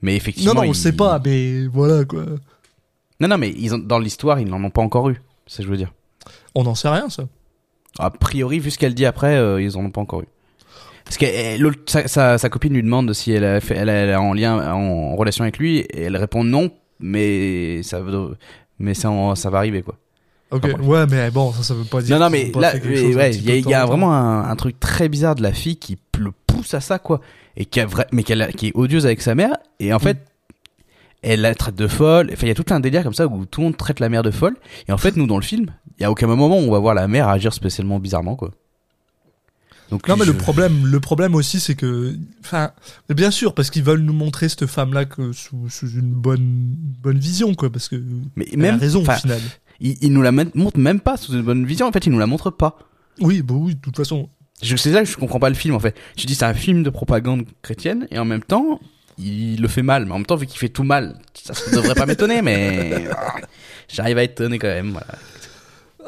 Mais 0.00 0.16
effectivement. 0.16 0.54
Non, 0.54 0.62
non, 0.62 0.68
on 0.68 0.72
ils- 0.72 0.76
sait 0.76 0.92
pas, 0.92 1.20
mais 1.24 1.66
voilà, 1.66 2.04
quoi. 2.04 2.24
Non, 3.20 3.28
non, 3.28 3.36
mais 3.36 3.50
ils 3.58 3.74
ont, 3.74 3.78
dans 3.78 3.98
l'histoire, 3.98 4.40
ils 4.40 4.48
n'en 4.48 4.62
ont 4.64 4.70
pas 4.70 4.80
encore 4.82 5.10
eu. 5.10 5.20
C'est 5.46 5.56
ce 5.56 5.58
que 5.58 5.64
je 5.64 5.70
veux 5.70 5.76
dire. 5.76 5.92
On 6.54 6.62
n'en 6.64 6.74
sait 6.74 6.88
rien, 6.88 7.08
ça. 7.10 7.24
A 7.98 8.10
priori, 8.10 8.58
vu 8.60 8.70
ce 8.70 8.78
qu'elle 8.78 8.94
dit 8.94 9.04
après, 9.06 9.36
euh, 9.36 9.60
ils 9.60 9.76
en 9.76 9.84
ont 9.84 9.90
pas 9.90 10.00
encore 10.00 10.20
eu. 10.22 10.28
Parce 11.04 11.16
que 11.18 11.58
l'autre- 11.58 11.80
sa, 11.86 12.06
sa, 12.06 12.38
sa 12.38 12.48
copine 12.48 12.72
lui 12.74 12.82
demande 12.82 13.12
si 13.12 13.32
elle, 13.32 13.44
a 13.44 13.60
fait, 13.60 13.74
elle, 13.76 13.88
elle 13.88 14.10
est 14.10 14.14
en 14.14 14.32
lien, 14.34 14.72
en 14.72 15.16
relation 15.16 15.42
avec 15.42 15.58
lui, 15.58 15.78
et 15.78 16.02
elle 16.02 16.16
répond 16.16 16.44
non, 16.44 16.70
mais 17.00 17.82
ça, 17.82 18.00
veut- 18.00 18.36
mais 18.78 18.94
ça, 18.94 19.10
ça 19.34 19.50
va 19.50 19.58
arriver 19.58 19.82
quoi. 19.82 19.96
Ok, 20.50 20.66
ouais, 20.82 21.06
mais 21.06 21.30
bon, 21.30 21.52
ça, 21.52 21.62
ça 21.62 21.74
veut 21.74 21.84
pas 21.84 22.00
dire. 22.00 22.18
Non, 22.18 22.24
non, 22.24 22.30
mais 22.30 22.50
là, 22.54 22.72
un 22.74 22.78
ouais, 23.14 23.34
il 23.34 23.44
y 23.44 23.50
a, 23.52 23.56
il 23.56 23.68
y 23.68 23.74
a 23.74 23.84
vraiment 23.84 24.14
un, 24.14 24.48
un 24.48 24.56
truc 24.56 24.80
très 24.80 25.08
bizarre 25.10 25.34
de 25.34 25.42
la 25.42 25.52
fille 25.52 25.76
qui 25.76 25.98
le 26.18 26.30
pousse 26.46 26.72
à 26.72 26.80
ça 26.80 26.98
quoi, 26.98 27.20
et 27.56 27.66
qui 27.66 27.80
a 27.80 27.86
vrai, 27.86 28.06
mais 28.12 28.22
a- 28.32 28.52
qui 28.52 28.68
est 28.68 28.72
odieuse 28.74 29.04
avec 29.04 29.20
sa 29.20 29.34
mère, 29.34 29.56
et 29.80 29.90
Mm. 29.90 29.94
en 29.94 29.98
fait. 29.98 30.18
Elle 31.20 31.40
la 31.40 31.52
traite 31.56 31.74
de 31.74 31.88
folle. 31.88 32.30
Enfin, 32.32 32.46
il 32.46 32.48
y 32.48 32.52
a 32.52 32.54
tout 32.54 32.72
un 32.72 32.78
délire 32.78 33.02
comme 33.02 33.12
ça 33.12 33.26
où 33.26 33.44
tout 33.44 33.60
le 33.60 33.64
monde 33.66 33.76
traite 33.76 33.98
la 33.98 34.08
mère 34.08 34.22
de 34.22 34.30
folle. 34.30 34.54
Et 34.88 34.92
en 34.92 34.98
fait, 34.98 35.16
nous, 35.16 35.26
dans 35.26 35.36
le 35.36 35.42
film, 35.42 35.66
il 35.98 36.02
y 36.02 36.04
a 36.04 36.12
aucun 36.12 36.28
moment 36.28 36.46
où 36.56 36.62
on 36.62 36.70
va 36.70 36.78
voir 36.78 36.94
la 36.94 37.08
mère 37.08 37.26
agir 37.28 37.52
spécialement 37.52 37.98
bizarrement, 37.98 38.36
quoi. 38.36 38.52
Donc, 39.90 40.06
Non, 40.06 40.16
mais 40.16 40.24
je- 40.26 40.32
le 40.32 40.36
problème, 40.36 40.86
le 40.86 41.00
problème 41.00 41.34
aussi, 41.34 41.60
c'est 41.60 41.74
que, 41.74 42.14
enfin, 42.44 42.72
bien 43.08 43.30
sûr, 43.30 43.54
parce 43.54 43.70
qu'ils 43.70 43.82
veulent 43.84 44.00
nous 44.02 44.12
montrer 44.12 44.48
cette 44.48 44.66
femme-là 44.66 45.06
que 45.06 45.32
sous, 45.32 45.68
sous 45.70 45.88
une 45.90 46.12
bonne, 46.12 46.74
bonne 47.02 47.18
vision, 47.18 47.54
quoi, 47.54 47.70
parce 47.70 47.88
que 47.88 47.96
Mais 48.36 48.46
elle 48.52 48.58
même, 48.58 48.74
a 48.74 48.78
raison 48.78 49.00
au 49.02 49.10
final. 49.10 49.40
il, 49.80 49.96
il 50.02 50.12
nous 50.12 50.20
la 50.22 50.30
mon- 50.32 50.50
montre 50.54 50.78
même 50.78 51.00
pas 51.00 51.16
sous 51.16 51.32
une 51.32 51.42
bonne 51.42 51.64
vision. 51.64 51.86
En 51.86 51.92
fait, 51.92 52.04
il 52.04 52.12
nous 52.12 52.18
la 52.18 52.26
montre 52.26 52.50
pas. 52.50 52.78
Oui, 53.20 53.40
bah 53.42 53.54
oui, 53.56 53.74
de 53.76 53.80
toute 53.80 53.96
façon. 53.96 54.28
Je 54.60 54.74
c'est 54.76 54.92
ça 54.92 55.00
que 55.02 55.08
je 55.08 55.16
comprends 55.16 55.38
pas 55.38 55.48
le 55.50 55.54
film 55.54 55.74
en 55.76 55.78
fait. 55.80 55.96
Je 56.16 56.26
dis 56.26 56.34
c'est 56.34 56.44
un 56.44 56.52
film 56.52 56.82
de 56.82 56.90
propagande 56.90 57.44
chrétienne 57.62 58.08
et 58.10 58.18
en 58.18 58.24
même 58.24 58.42
temps 58.42 58.80
il 59.16 59.60
le 59.62 59.68
fait 59.68 59.82
mal. 59.82 60.04
Mais 60.04 60.10
en 60.12 60.16
même 60.18 60.26
temps 60.26 60.34
vu 60.36 60.46
qu'il 60.46 60.58
fait 60.58 60.68
tout 60.68 60.82
mal, 60.82 61.16
ça 61.32 61.52
ne 61.70 61.76
devrait 61.76 61.94
pas 61.94 62.06
m'étonner. 62.06 62.42
Mais 62.42 63.06
ah, 63.16 63.36
j'arrive 63.88 64.18
à 64.18 64.24
être 64.24 64.32
étonné 64.32 64.58
quand 64.58 64.66
même. 64.66 64.90
Voilà. 64.90 65.06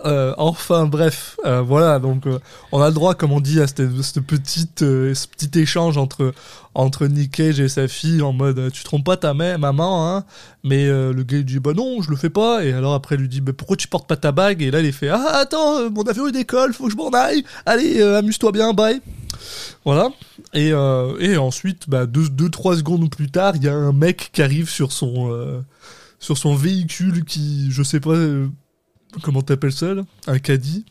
Euh, 0.06 0.34
enfin, 0.38 0.86
bref, 0.86 1.36
euh, 1.44 1.60
voilà. 1.60 1.98
Donc, 1.98 2.26
euh, 2.26 2.38
on 2.72 2.80
a 2.80 2.88
le 2.88 2.94
droit, 2.94 3.14
comme 3.14 3.32
on 3.32 3.40
dit, 3.40 3.60
à 3.60 3.66
cette, 3.66 3.80
euh, 3.80 4.02
ce 4.02 5.26
petit 5.26 5.58
échange 5.58 5.98
entre 5.98 6.32
entre 6.74 7.06
Nick 7.06 7.32
Cage 7.32 7.58
et 7.58 7.68
sa 7.68 7.88
fille 7.88 8.22
en 8.22 8.32
mode, 8.32 8.58
euh, 8.58 8.70
tu 8.70 8.84
trompes 8.84 9.04
pas 9.04 9.16
ta 9.16 9.34
mère, 9.34 9.58
maman, 9.58 10.08
hein 10.08 10.24
Mais 10.62 10.86
euh, 10.86 11.12
le 11.12 11.24
gars 11.24 11.38
il 11.38 11.44
dit, 11.44 11.58
bah 11.58 11.72
non, 11.74 12.00
je 12.00 12.10
le 12.10 12.16
fais 12.16 12.30
pas. 12.30 12.64
Et 12.64 12.72
alors 12.72 12.94
après, 12.94 13.16
lui 13.16 13.28
dit, 13.28 13.40
bah 13.40 13.52
pourquoi 13.52 13.76
tu 13.76 13.88
portes 13.88 14.06
pas 14.06 14.16
ta 14.16 14.30
bague? 14.30 14.62
Et 14.62 14.70
là, 14.70 14.80
il 14.80 14.92
fait, 14.92 15.08
ah 15.08 15.32
attends, 15.34 15.78
euh, 15.78 15.90
mon 15.90 16.04
avion 16.04 16.28
il 16.28 16.32
décolle, 16.32 16.72
faut 16.72 16.84
que 16.84 16.92
je 16.92 16.96
m'en 16.96 17.10
aille. 17.10 17.44
Allez, 17.66 18.00
euh, 18.00 18.18
amuse-toi 18.18 18.52
bien, 18.52 18.72
bye. 18.72 19.00
Voilà. 19.84 20.10
Et 20.54 20.72
euh, 20.72 21.16
et 21.18 21.36
ensuite, 21.36 21.88
bah 21.88 22.06
deux 22.06 22.28
deux 22.28 22.50
trois 22.50 22.76
secondes 22.76 23.10
plus 23.10 23.30
tard, 23.30 23.56
il 23.56 23.64
y 23.64 23.68
a 23.68 23.74
un 23.74 23.92
mec 23.92 24.30
qui 24.32 24.40
arrive 24.42 24.68
sur 24.70 24.92
son 24.92 25.32
euh, 25.32 25.60
sur 26.20 26.38
son 26.38 26.54
véhicule 26.54 27.24
qui, 27.24 27.70
je 27.70 27.82
sais 27.82 28.00
pas. 28.00 28.14
Comment 29.22 29.42
t'appelles 29.42 29.72
ça 29.72 29.94
là? 29.94 30.02
Un 30.26 30.38
caddie, 30.38 30.84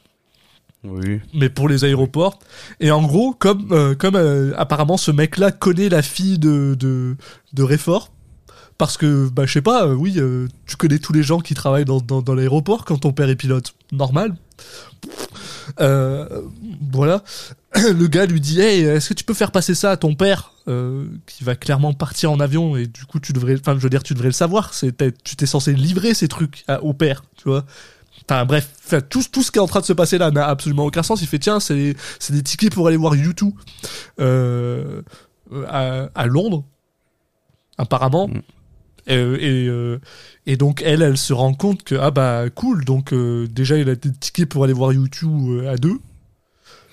Oui. 0.84 1.20
mais 1.34 1.50
pour 1.50 1.68
les 1.70 1.84
aéroports. 1.86 2.40
Et 2.80 2.92
en 2.92 3.02
gros, 3.04 3.34
comme 3.34 3.68
euh, 3.72 3.96
comme 3.96 4.16
euh, 4.16 4.54
apparemment 4.58 4.98
ce 4.98 5.12
mec-là 5.12 5.52
connaît 5.52 5.90
la 5.90 6.02
fille 6.02 6.40
de 6.40 6.76
de 6.80 7.16
de 7.54 7.64
Réfort. 7.64 8.12
Parce 8.78 8.96
que, 8.96 9.28
bah, 9.28 9.46
je 9.46 9.52
sais 9.52 9.62
pas, 9.62 9.88
euh, 9.88 9.94
oui, 9.94 10.18
tu 10.66 10.78
connais 10.78 11.00
tous 11.00 11.12
les 11.12 11.22
gens 11.22 11.40
qui 11.42 11.54
travaillent 11.54 11.84
dans, 11.84 12.00
dans, 12.00 12.22
dans 12.22 12.34
l'aéroport 12.34 12.86
quand 12.86 12.98
ton 13.00 13.12
père 13.12 13.28
est 13.28 13.36
pilote. 13.36 13.74
Normal. 13.92 14.36
Voilà. 15.78 17.24
Le 17.76 18.08
gars 18.08 18.26
lui 18.26 18.40
dit, 18.40 18.60
hey, 18.62 18.82
est-ce 18.84 19.10
que 19.10 19.14
tu 19.14 19.24
peux 19.24 19.34
faire 19.34 19.52
passer 19.52 19.76
ça 19.76 19.92
à 19.92 19.98
ton 19.98 20.16
père, 20.16 20.54
qui 21.26 21.44
va 21.44 21.56
clairement 21.56 21.94
partir 21.94 22.32
en 22.32 22.40
avion, 22.40 22.76
et 22.78 22.88
du 22.88 23.06
coup, 23.06 23.20
tu 23.20 23.34
devrais, 23.34 23.56
enfin, 23.60 23.74
je 23.76 23.80
veux 23.84 23.90
dire, 23.90 24.04
tu 24.04 24.14
devrais 24.14 24.30
le 24.30 24.34
savoir, 24.34 24.72
tu 24.72 25.36
t'es 25.36 25.46
censé 25.46 25.74
livrer 25.74 26.14
ces 26.14 26.28
trucs 26.28 26.64
à- 26.68 26.82
au 26.84 26.94
père, 26.94 27.24
tu 27.36 27.50
vois. 27.50 27.66
Enfin, 28.30 28.46
bref, 28.46 28.70
enfin, 28.86 29.02
tout, 29.02 29.24
tout 29.32 29.42
ce 29.42 29.52
qui 29.52 29.58
est 29.58 29.62
en 29.62 29.66
train 29.68 29.80
de 29.80 29.86
se 29.86 29.94
passer 29.94 30.20
là 30.20 30.30
n'a 30.30 30.48
absolument 30.48 30.86
aucun 30.86 31.02
sens. 31.02 31.24
Il 31.24 31.28
fait, 31.28 31.40
tiens, 31.40 31.60
c'est, 31.60 31.96
c'est 32.20 32.32
des 32.32 32.44
tickets 32.44 32.72
pour 32.72 32.88
aller 32.88 32.96
voir 32.96 33.16
YouTube, 33.16 33.56
euh, 34.20 35.02
à, 35.68 36.10
à 36.14 36.28
Londres, 36.28 36.64
apparemment. 37.80 38.28
Mm. 38.28 38.42
Et, 39.08 39.68
euh, 39.68 40.00
et 40.46 40.56
donc 40.58 40.84
elle, 40.86 41.02
elle 41.02 41.18
se 41.18 41.34
rend 41.34 41.56
compte 41.56 41.82
que 41.82 41.96
ah 41.96 42.12
bah 42.12 42.44
cool, 42.54 42.86
donc 42.86 43.12
euh, 43.12 43.48
déjà 43.48 43.76
il 43.76 43.90
a 43.90 43.96
des 43.96 44.12
tickets 44.12 44.48
pour 44.48 44.64
aller 44.64 44.74
voir 44.74 44.94
YouTube 44.94 45.66
à 45.68 45.78
deux. 45.78 45.98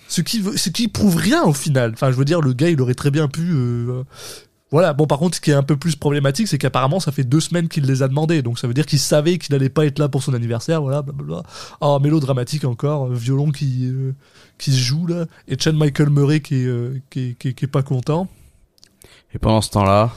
Ce 0.09 0.23
qui, 0.23 0.43
ce 0.57 0.71
qui 0.71 0.89
prouve 0.89 1.17
rien 1.17 1.43
au 1.43 1.53
final. 1.53 1.91
Enfin, 1.93 2.11
je 2.13 2.17
veux 2.17 2.25
dire, 2.25 2.41
le 2.41 2.55
gars, 2.55 2.71
il 2.71 2.81
aurait 2.81 2.95
très 2.95 3.11
bien 3.11 3.29
pu. 3.29 3.51
euh, 3.53 4.05
voilà. 4.71 4.93
Bon, 4.93 5.07
par 5.07 5.19
contre, 5.19 5.37
ce 5.37 5.41
qui 5.41 5.51
est 5.51 5.55
un 5.55 5.63
peu 5.63 5.77
plus 5.77 5.95
problématique, 5.97 6.49
c'est 6.49 6.59
qu'apparemment, 6.59 6.99
ça 7.01 7.13
fait 7.13 7.25
deux 7.25 7.41
semaines 7.41 7.69
qu'il 7.69 7.85
les 7.85 8.03
a 8.03 8.09
demandés. 8.09 8.43
Donc, 8.43 8.59
ça 8.59 8.67
veut 8.67 8.75
dire 8.75 8.87
qu'il 8.87 8.99
savait 8.99 9.39
qu'il 9.39 9.55
n'allait 9.55 9.69
pas 9.69 9.87
être 9.87 9.99
là 9.99 10.09
pour 10.09 10.23
son 10.23 10.35
anniversaire. 10.35 10.83
Voilà, 10.83 11.03
blablabla. 11.03 11.43
Oh, 11.81 11.99
mélodramatique 12.01 12.65
encore. 12.65 13.07
Violon 13.09 13.51
qui, 13.53 13.87
euh, 13.87 14.13
qui 14.59 14.73
se 14.73 14.79
joue 14.79 15.07
là. 15.07 15.27
Et 15.49 15.57
Chad 15.59 15.75
Michael 15.77 16.11
Murray 16.11 16.41
qui 16.41 16.63
est, 16.63 16.67
euh, 16.67 17.01
qui, 17.11 17.21
est- 17.31 17.39
qui 17.39 17.49
est- 17.49 17.53
qui 17.55 17.65
est 17.65 17.69
pas 17.69 17.83
content. 17.83 18.29
Et 19.35 19.39
pendant 19.39 19.61
ce 19.61 19.71
temps-là, 19.71 20.11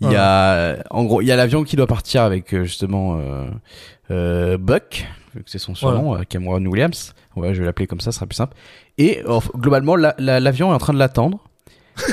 il 0.00 0.10
y 0.12 0.16
a, 0.16 0.76
en 0.90 1.04
gros, 1.04 1.20
il 1.20 1.26
y 1.26 1.32
a 1.32 1.36
l'avion 1.36 1.64
qui 1.64 1.76
doit 1.76 1.86
partir 1.86 2.22
avec 2.22 2.54
euh, 2.54 2.64
justement 2.64 3.18
euh, 3.18 3.48
euh, 4.10 4.56
Buck, 4.58 5.06
vu 5.34 5.42
que 5.44 5.50
c'est 5.50 5.58
son 5.58 5.74
surnom, 5.74 6.14
euh, 6.16 6.22
Cameron 6.28 6.64
Williams. 6.64 7.14
Ouais, 7.36 7.54
je 7.54 7.60
vais 7.60 7.66
l'appeler 7.66 7.86
comme 7.86 8.00
ça, 8.00 8.10
ce 8.12 8.16
sera 8.16 8.26
plus 8.26 8.36
simple. 8.36 8.56
Et 8.98 9.22
globalement, 9.56 9.96
la- 9.96 10.14
la- 10.18 10.40
l'avion 10.40 10.70
est 10.70 10.74
en 10.74 10.78
train 10.78 10.92
de 10.92 10.98
l'attendre. 10.98 11.44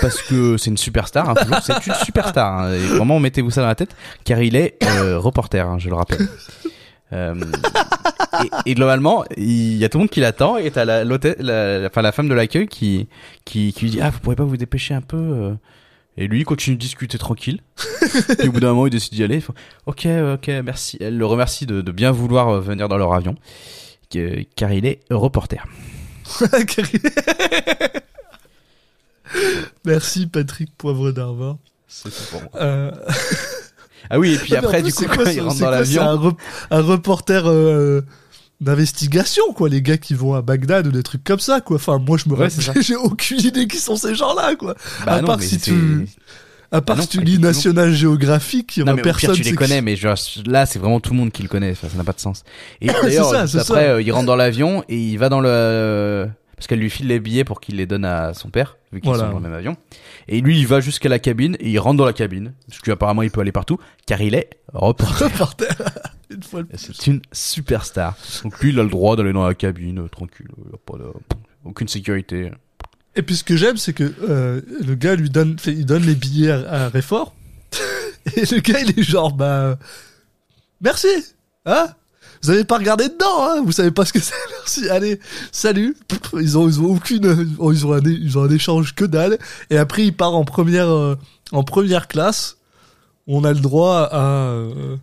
Parce 0.01 0.21
que 0.21 0.57
c'est 0.57 0.69
une 0.69 0.77
superstar, 0.77 1.29
hein, 1.29 1.33
c'est 1.63 1.87
une 1.87 1.93
superstar. 1.93 2.59
hein, 2.59 2.73
et 2.73 2.79
vraiment, 2.79 3.19
mettez-vous 3.19 3.51
ça 3.51 3.61
dans 3.61 3.67
la 3.67 3.75
tête, 3.75 3.95
car 4.23 4.41
il 4.41 4.55
est 4.55 4.77
euh, 4.83 5.17
reporter, 5.17 5.65
hein, 5.67 5.77
je 5.79 5.89
le 5.89 5.95
rappelle. 5.95 6.27
Euh, 7.13 7.35
et, 8.65 8.71
et 8.71 8.75
globalement, 8.75 9.23
il 9.37 9.77
y 9.77 9.85
a 9.85 9.89
tout 9.89 9.97
le 9.97 10.03
monde 10.03 10.09
qui 10.09 10.19
l'attend 10.19 10.57
et 10.57 10.71
t'as 10.71 10.83
la, 10.83 11.03
la, 11.05 11.87
enfin, 11.87 12.01
la 12.01 12.11
femme 12.11 12.27
de 12.27 12.33
l'accueil 12.33 12.67
qui, 12.67 13.07
qui, 13.45 13.71
qui 13.71 13.85
lui 13.85 13.91
dit 13.91 14.01
ah 14.01 14.09
vous 14.09 14.19
pourrez 14.19 14.35
pas 14.35 14.43
vous 14.43 14.57
dépêcher 14.57 14.93
un 14.93 15.01
peu 15.01 15.17
euh 15.17 15.53
et 16.19 16.27
lui 16.27 16.39
il 16.39 16.45
continue 16.45 16.75
de 16.75 16.81
discuter 16.81 17.17
tranquille. 17.17 17.61
et 18.43 18.47
au 18.47 18.51
bout 18.51 18.59
d'un 18.59 18.69
moment 18.69 18.87
il 18.87 18.89
décide 18.89 19.13
d'y 19.13 19.23
aller. 19.23 19.35
Il 19.35 19.41
fait, 19.41 19.53
ok 19.85 20.07
ok 20.33 20.47
merci. 20.65 20.97
Elle 20.99 21.17
le 21.17 21.25
remercie 21.25 21.65
de, 21.65 21.79
de 21.81 21.91
bien 21.91 22.11
vouloir 22.11 22.59
venir 22.59 22.89
dans 22.89 22.97
leur 22.97 23.13
avion 23.13 23.35
car 24.55 24.73
il 24.73 24.85
est 24.85 24.99
reporter. 25.09 25.63
Merci 29.85 30.27
Patrick 30.27 30.69
Poivre 30.77 31.11
d'Arvor. 31.11 31.57
C'est 31.87 32.09
tout 32.09 32.23
pour 32.31 32.41
moi. 32.41 32.51
Euh... 32.61 32.91
Ah 34.09 34.19
oui 34.19 34.35
et 34.35 34.37
puis 34.37 34.53
en 34.55 34.59
après 34.59 34.81
plus, 34.81 34.95
du 34.95 35.05
coup 35.05 35.15
quoi, 35.15 35.25
quand 35.25 35.31
ce- 35.31 35.35
il 35.35 35.41
rentre 35.41 35.55
c'est 35.57 35.63
dans 35.63 35.69
l'avion. 35.71 36.01
un, 36.03 36.13
rep- 36.15 36.37
un 36.71 36.81
reporter 36.81 37.43
euh, 37.49 38.01
d'investigation, 38.61 39.51
quoi. 39.53 39.67
Les 39.67 39.81
gars 39.81 39.97
qui 39.97 40.13
vont 40.13 40.33
à 40.33 40.41
Bagdad 40.41 40.87
ou 40.87 40.91
des 40.91 41.03
trucs 41.03 41.23
comme 41.25 41.39
ça, 41.39 41.59
quoi. 41.59 41.75
Enfin, 41.75 41.97
moi, 41.99 42.17
je 42.17 42.29
me 42.29 42.35
Ouais, 42.35 42.47
j'ai 42.81 42.95
aucune 42.95 43.39
idée 43.41 43.67
qui 43.67 43.77
sont 43.77 43.97
ces 43.97 44.15
gens-là, 44.15 44.55
quoi. 44.55 44.75
Bah 45.05 45.13
à 45.13 45.21
non, 45.21 45.27
part 45.27 45.41
si 45.41 45.57
tu, 45.59 46.07
à 46.71 46.79
part 46.81 46.95
Ah 46.95 46.99
non, 46.99 47.03
si 47.03 47.09
tu 47.17 47.21
lis. 47.21 47.37
National 47.39 47.91
Geographic, 47.93 48.77
il 48.77 48.81
y 48.81 48.83
mais 48.85 48.91
au 48.91 48.95
pire 48.95 49.03
personne. 49.03 49.35
tu 49.35 49.43
les 49.43 49.53
connais 49.53 49.81
mais 49.81 49.95
genre, 49.97 50.15
là 50.45 50.65
c'est 50.65 50.79
vraiment 50.79 50.99
tout 51.01 51.11
le 51.11 51.17
monde 51.17 51.31
qui 51.31 51.41
le 51.43 51.49
connaît 51.49 51.71
enfin, 51.71 51.87
ça 51.89 51.97
n'a 51.97 52.03
pas 52.05 52.13
de 52.13 52.19
sens 52.19 52.43
et 52.81 52.87
d'ailleurs 52.87 53.33
après 53.33 53.47
ça. 53.47 53.73
euh, 53.77 54.01
il 54.01 54.11
rentre 54.11 54.25
dans 54.27 54.35
l'avion 54.35 54.83
et 54.89 54.97
il 54.97 55.17
va 55.17 55.29
dans 55.29 55.39
le 55.41 56.27
parce 56.57 56.67
qu'elle 56.67 56.79
lui 56.79 56.89
file 56.89 57.07
les 57.07 57.19
billets 57.21 57.43
pour 57.45 57.61
qu'il 57.61 57.77
les 57.77 57.85
donne 57.85 58.03
à 58.03 58.33
son 58.33 58.49
père 58.49 58.77
vu 58.91 58.99
qu'ils 58.99 59.09
Voilà. 59.09 59.25
sont 59.27 59.29
dans 59.29 59.37
le 59.37 59.43
même 59.43 59.53
avion. 59.53 59.77
Et 60.27 60.41
lui 60.41 60.59
il 60.59 60.67
va 60.67 60.79
jusqu'à 60.81 61.07
la 61.07 61.19
cabine 61.19 61.55
et 61.59 61.69
il 61.69 61.79
rentre 61.79 61.97
dans 61.97 62.05
la 62.05 62.13
cabine. 62.13 62.53
Parce 62.67 62.81
qu'apparemment 62.81 63.21
il 63.21 63.31
peut 63.31 63.39
aller 63.41 63.51
partout 63.53 63.77
car 64.05 64.19
il 64.21 64.35
est 64.35 64.49
reporter. 64.73 65.23
Reporter. 65.31 65.75
Une 66.29 66.43
fois 66.43 66.59
le 66.61 66.67
c'est 66.75 67.07
une 67.07 67.21
superstar. 67.31 68.17
Donc 68.43 68.59
lui 68.59 68.71
il 68.71 68.79
a 68.79 68.83
le 68.83 68.89
droit 68.89 69.15
d'aller 69.15 69.31
dans 69.31 69.47
la 69.47 69.53
cabine 69.55 69.99
euh, 69.99 70.07
tranquille 70.09 70.47
il 70.57 70.71
y 70.71 70.75
a 70.75 70.77
pas 70.85 70.97
de- 70.97 71.13
aucune 71.63 71.87
sécurité. 71.87 72.51
Et 73.15 73.21
puis 73.21 73.35
ce 73.35 73.43
que 73.43 73.55
j'aime, 73.55 73.77
c'est 73.77 73.93
que 73.93 74.13
euh, 74.29 74.61
le 74.85 74.95
gars 74.95 75.15
lui 75.15 75.29
donne, 75.29 75.57
fait, 75.57 75.71
il 75.71 75.85
donne 75.85 76.03
les 76.03 76.15
billets 76.15 76.51
à, 76.51 76.85
à 76.85 76.89
Réfort. 76.89 77.33
et 78.35 78.41
le 78.41 78.59
gars, 78.59 78.79
il 78.79 78.99
est 78.99 79.03
genre, 79.03 79.33
bah, 79.33 79.79
merci, 80.81 81.07
hein? 81.65 81.87
Vous 82.43 82.49
avez 82.49 82.63
pas 82.63 82.77
regardé 82.77 83.09
dedans, 83.09 83.41
hein 83.43 83.61
Vous 83.65 83.71
savez 83.71 83.91
pas 83.91 84.05
ce 84.05 84.13
que 84.13 84.19
c'est, 84.19 84.33
merci, 84.59 84.89
allez, 84.89 85.19
salut. 85.51 85.95
Ils 86.33 86.57
ont, 86.57 86.67
ils 86.67 86.79
ont 86.81 86.85
aucune, 86.95 87.55
ils 87.71 87.85
ont 87.85 87.93
un, 87.93 88.01
ils 88.03 88.37
ont 88.37 88.43
un 88.43 88.49
échange 88.49 88.95
que 88.95 89.05
dalle. 89.05 89.37
Et 89.69 89.77
après, 89.77 90.05
il 90.05 90.13
part 90.15 90.35
en 90.35 90.45
première, 90.45 90.89
euh, 90.89 91.15
en 91.51 91.63
première 91.63 92.07
classe. 92.07 92.57
On 93.27 93.43
a 93.43 93.51
le 93.53 93.59
droit 93.59 94.03
à, 94.11 94.21
euh, 94.21 94.95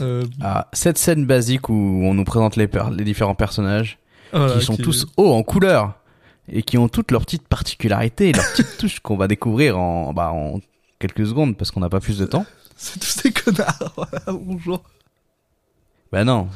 euh, 0.00 0.24
Ah, 0.40 0.68
cette 0.72 0.98
scène 0.98 1.24
basique 1.26 1.68
où 1.68 1.72
on 1.74 2.14
nous 2.14 2.24
présente 2.24 2.56
les, 2.56 2.68
différents 3.04 3.34
personnages, 3.34 3.98
voilà, 4.32 4.54
qui 4.58 4.64
sont 4.64 4.76
qui- 4.76 4.82
tous 4.82 5.06
hauts 5.16 5.32
en 5.32 5.42
couleur 5.42 5.94
et 6.48 6.62
qui 6.62 6.76
ont 6.76 6.88
toutes 6.88 7.10
leurs 7.10 7.22
petites 7.22 7.46
particularités 7.48 8.30
et 8.30 8.32
leurs 8.32 8.50
petites 8.52 8.76
touches 8.78 9.00
qu'on 9.00 9.16
va 9.16 9.28
découvrir 9.28 9.78
en, 9.78 10.12
bah, 10.12 10.30
en 10.32 10.60
quelques 10.98 11.26
secondes 11.26 11.56
parce 11.56 11.70
qu'on 11.70 11.80
n'a 11.80 11.88
pas 11.88 12.00
plus 12.00 12.18
de 12.18 12.26
temps. 12.26 12.44
C'est 12.76 12.98
tous 12.98 13.22
des 13.22 13.32
connards. 13.32 13.92
Voilà, 13.96 14.38
bonjour. 14.38 14.82
Bah 16.12 16.24
non, 16.24 16.48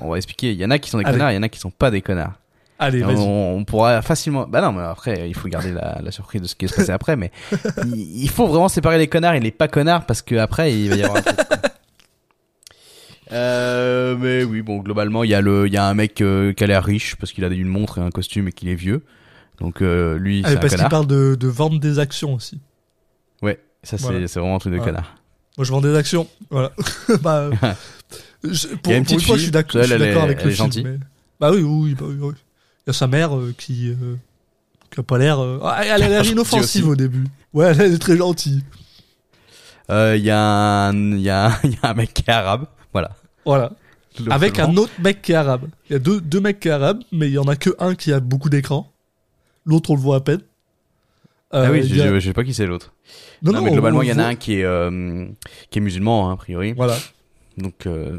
on 0.00 0.08
va 0.10 0.16
expliquer. 0.16 0.52
Il 0.52 0.58
y 0.58 0.64
en 0.64 0.70
a 0.70 0.78
qui 0.78 0.88
sont 0.90 0.98
des 0.98 1.04
Allez. 1.04 1.14
connards, 1.18 1.32
il 1.32 1.34
y 1.34 1.38
en 1.38 1.42
a 1.42 1.48
qui 1.48 1.58
sont 1.58 1.70
pas 1.70 1.90
des 1.90 2.00
connards. 2.02 2.34
Allez, 2.78 3.04
on, 3.04 3.08
vas-y. 3.08 3.16
on 3.18 3.64
pourra 3.64 4.00
facilement. 4.02 4.46
Bah 4.46 4.60
non, 4.62 4.72
mais 4.72 4.82
après, 4.82 5.28
il 5.28 5.34
faut 5.34 5.48
garder 5.48 5.72
la, 5.72 6.00
la 6.02 6.10
surprise 6.10 6.40
de 6.40 6.46
ce 6.46 6.54
qui 6.54 6.64
va 6.66 6.70
se 6.72 6.76
passer 6.76 6.92
après. 6.92 7.16
Mais 7.16 7.30
il, 7.84 8.22
il 8.22 8.28
faut 8.30 8.46
vraiment 8.46 8.68
séparer 8.68 8.96
les 8.98 9.08
connards 9.08 9.34
et 9.34 9.40
les 9.40 9.50
pas 9.50 9.68
connards 9.68 10.06
parce 10.06 10.22
que 10.22 10.36
après, 10.36 10.72
il 10.72 10.88
va 10.88 10.96
y 10.96 11.02
avoir. 11.02 11.18
Un 11.18 11.22
truc, 11.22 11.36
quoi. 11.36 11.58
Euh, 13.32 14.16
mais 14.18 14.42
oui, 14.42 14.60
bon, 14.60 14.78
globalement, 14.78 15.22
il 15.22 15.30
y 15.30 15.34
a 15.34 15.40
le, 15.40 15.68
il 15.68 15.72
y 15.72 15.76
a 15.76 15.84
un 15.86 15.94
mec 15.94 16.20
euh, 16.20 16.52
qui 16.52 16.64
a 16.64 16.66
l'air 16.66 16.82
riche 16.84 17.14
parce 17.16 17.32
qu'il 17.32 17.44
a 17.44 17.48
une 17.48 17.68
montre 17.68 17.98
et 17.98 18.00
un 18.00 18.10
costume 18.10 18.48
et 18.48 18.52
qu'il 18.52 18.68
est 18.68 18.74
vieux. 18.74 19.04
Donc 19.60 19.82
euh, 19.82 20.18
lui, 20.18 20.42
Ah, 20.44 20.48
c'est 20.50 20.56
un 20.56 20.58
parce 20.58 20.70
qu'il 20.72 20.76
connard. 20.78 20.90
parle 20.90 21.06
de, 21.06 21.36
de 21.36 21.46
vendre 21.48 21.78
des 21.78 21.98
actions 22.00 22.34
aussi. 22.34 22.60
Ouais, 23.42 23.60
ça 23.84 23.98
c'est 23.98 24.02
Voilà. 24.04 24.26
c'est 24.26 24.40
vraiment 24.40 24.56
un 24.56 24.58
truc 24.58 24.72
de 24.72 24.78
Voilà. 24.78 24.92
connard. 24.92 25.14
Moi, 25.58 25.64
je 25.64 25.70
vends 25.70 25.80
des 25.80 25.94
actions. 25.94 26.26
Voilà. 26.50 26.72
bah, 27.22 27.50
je- 28.44 28.68
pour, 28.76 28.92
une 28.92 29.04
pour 29.04 29.20
fois, 29.20 29.36
je 29.36 29.42
suis 29.42 29.50
d'accord 29.50 30.22
avec 30.24 30.44
le 30.44 30.50
film. 30.50 30.70
mais- 30.84 30.98
Bah 31.40 31.50
oui, 31.52 31.62
oui, 31.62 31.94
bah 31.94 32.06
oui, 32.08 32.16
oui. 32.20 32.32
Il 32.86 32.88
y 32.88 32.90
a 32.90 32.92
sa 32.92 33.06
mère 33.06 33.36
euh, 33.36 33.54
qui, 33.56 33.90
euh, 33.90 34.16
qui 34.90 35.00
a 35.00 35.02
pas 35.02 35.18
l'air. 35.18 35.38
euh, 35.40 35.58
ah, 35.62 35.80
elle 35.84 36.02
a 36.02 36.08
l'air 36.08 36.24
inoffensive 36.32 36.88
au 36.88 36.96
début. 36.96 37.24
Ouais, 37.52 37.66
elle 37.66 37.92
est 37.94 37.98
très 37.98 38.16
gentille. 38.16 38.62
Euh, 39.90 40.16
Il 40.16 40.24
y 40.24 40.30
a 40.30 40.38
un, 40.88 40.94
il 40.94 41.18
y 41.20 41.22
y 41.24 41.30
a 41.30 41.50
un 41.82 41.94
mec 41.94 42.14
qui 42.14 42.24
est 42.26 42.30
arabe. 42.32 42.66
Voilà. 42.92 43.10
Voilà. 43.44 43.72
Avec 44.30 44.58
un 44.58 44.76
autre 44.76 44.92
mec 45.02 45.22
qui 45.22 45.32
est 45.32 45.36
arabe. 45.36 45.62
Il 45.88 45.92
y 45.92 45.96
a 45.96 45.98
deux, 45.98 46.20
deux 46.20 46.40
mecs 46.40 46.60
qui 46.60 46.68
est 46.68 46.72
arabe, 46.72 47.00
mais 47.12 47.28
il 47.28 47.32
y 47.32 47.38
en 47.38 47.44
a 47.48 47.56
que 47.56 47.70
un 47.78 47.94
qui 47.94 48.12
a 48.12 48.20
beaucoup 48.20 48.48
d'écran. 48.50 48.92
L'autre, 49.66 49.90
on 49.90 49.94
le 49.94 50.00
voit 50.00 50.16
à 50.16 50.20
peine. 50.20 50.40
Euh, 51.54 51.64
Ah 51.66 51.70
oui, 51.70 51.82
je, 51.86 52.00
a- 52.00 52.08
je, 52.08 52.20
je 52.20 52.26
sais 52.28 52.32
pas 52.32 52.44
qui 52.44 52.54
c'est 52.54 52.66
l'autre. 52.66 52.92
Non, 53.42 53.52
Non, 53.52 53.58
non, 53.58 53.64
mais 53.66 53.72
globalement, 53.72 54.02
il 54.02 54.08
y 54.08 54.12
en 54.12 54.18
a 54.18 54.24
un 54.24 54.34
qui 54.36 54.54
est, 54.54 54.64
euh, 54.64 55.26
qui 55.70 55.78
est 55.78 55.82
musulman, 55.82 56.28
hein, 56.30 56.34
a 56.34 56.36
priori. 56.36 56.72
Voilà. 56.74 56.96
Donc, 57.60 57.86
euh, 57.86 58.18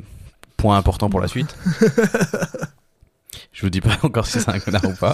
point 0.57 0.77
important 0.77 1.09
pour 1.09 1.19
la 1.19 1.27
suite. 1.27 1.55
je 3.53 3.61
vous 3.61 3.69
dis 3.69 3.81
pas 3.81 3.97
encore 4.03 4.25
si 4.27 4.39
c'est 4.39 4.49
un 4.49 4.59
connard 4.59 4.85
ou 4.85 4.93
pas. 4.93 5.13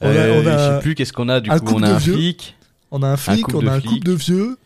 On 0.00 0.08
a- 0.08 0.12
Euh, 0.12 0.42
on 0.42 0.46
a 0.46 0.58
je 0.58 0.74
sais 0.76 0.80
plus 0.82 0.94
qu'est-ce 0.94 1.12
qu'on 1.12 1.28
a. 1.28 1.40
Du 1.40 1.50
coup, 1.50 1.74
on 1.74 1.82
a 1.82 1.90
un 1.90 1.98
vieux. 1.98 2.14
flic. 2.14 2.56
On 2.90 3.02
a 3.02 3.08
un 3.08 3.16
flic, 3.16 3.48
on 3.54 3.66
a 3.66 3.72
un 3.72 3.80
couple 3.80 4.04
de 4.04 4.12
vieux. 4.12 4.56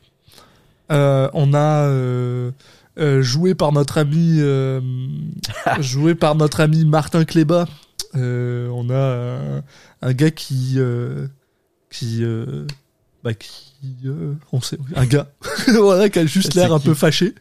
Euh, 0.91 1.29
on 1.35 1.55
a 1.55 1.91
joué 3.21 3.55
par 3.55 3.73
notre 3.73 3.99
ami 3.99 4.41
joué 5.81 6.15
par 6.15 6.35
notre 6.35 6.61
ami 6.61 6.85
Martin 6.85 7.25
Kléba. 7.25 7.67
Euh, 8.15 8.69
on 8.69 8.89
a 8.91 9.59
un, 9.59 9.63
un 10.03 10.13
gars 10.15 10.31
qui 10.31 10.79
qui 11.91 12.23
bah 13.25 13.35
qui 13.35 13.68
euh, 14.05 14.35
on 14.53 14.61
sait 14.61 14.79
un 14.97 15.07
gars 15.07 15.31
voilà 15.69 16.09
qui 16.09 16.19
a 16.19 16.27
juste 16.27 16.55
l'air 16.55 16.73
un 16.73 16.81
peu 16.81 16.95
fâché. 16.95 17.35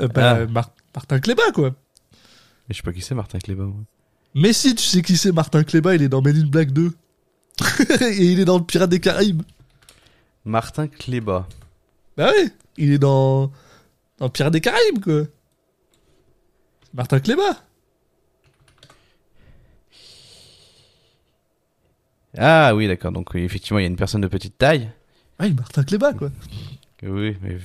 Euh, 0.00 0.08
bah, 0.08 0.38
Ah. 0.42 0.46
Mar- 0.46 0.70
Martin 0.94 1.18
Kléba 1.20 1.42
quoi. 1.52 1.70
Mais 2.68 2.74
je 2.74 2.76
sais 2.76 2.82
pas 2.82 2.92
qui 2.92 3.00
c'est, 3.02 3.14
Martin 3.14 3.38
Kléba. 3.38 3.64
moi. 3.64 3.76
Mais 4.34 4.52
si 4.52 4.74
tu 4.74 4.84
sais 4.84 5.02
qui 5.02 5.16
c'est 5.16 5.32
Martin 5.32 5.62
Kléba, 5.64 5.94
il 5.94 6.02
est 6.02 6.08
dans 6.08 6.22
Men 6.22 6.36
in 6.36 6.46
Black 6.46 6.70
2. 6.72 6.92
Et 8.00 8.24
il 8.32 8.40
est 8.40 8.44
dans 8.44 8.58
le 8.58 8.64
Pirate 8.64 8.90
des 8.90 9.00
Caraïbes. 9.00 9.42
Martin 10.44 10.88
Kléba. 10.88 11.46
Bah 12.16 12.30
oui, 12.36 12.50
il 12.78 12.92
est 12.92 12.98
dans 12.98 13.50
dans 14.18 14.28
Pirates 14.28 14.52
des 14.52 14.60
Caraïbes 14.60 15.02
quoi. 15.02 15.22
Martin 16.94 17.20
Kléba. 17.20 17.56
Ah 22.36 22.74
oui, 22.74 22.86
d'accord. 22.88 23.12
Donc, 23.12 23.32
oui, 23.34 23.42
effectivement, 23.42 23.78
il 23.78 23.82
y 23.82 23.84
a 23.84 23.88
une 23.88 23.96
personne 23.96 24.20
de 24.22 24.28
petite 24.28 24.56
taille. 24.56 24.90
Ah 25.42 25.46
oui, 25.46 25.54
Martin 25.54 25.82
Kléba 25.82 26.12
quoi. 26.12 26.30
Oui, 27.02 27.36
mais 27.42 27.56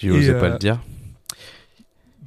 je 0.00 0.08
n'osais 0.08 0.30
Et, 0.30 0.32
pas 0.34 0.46
euh, 0.46 0.52
le 0.54 0.58
dire. 0.58 0.80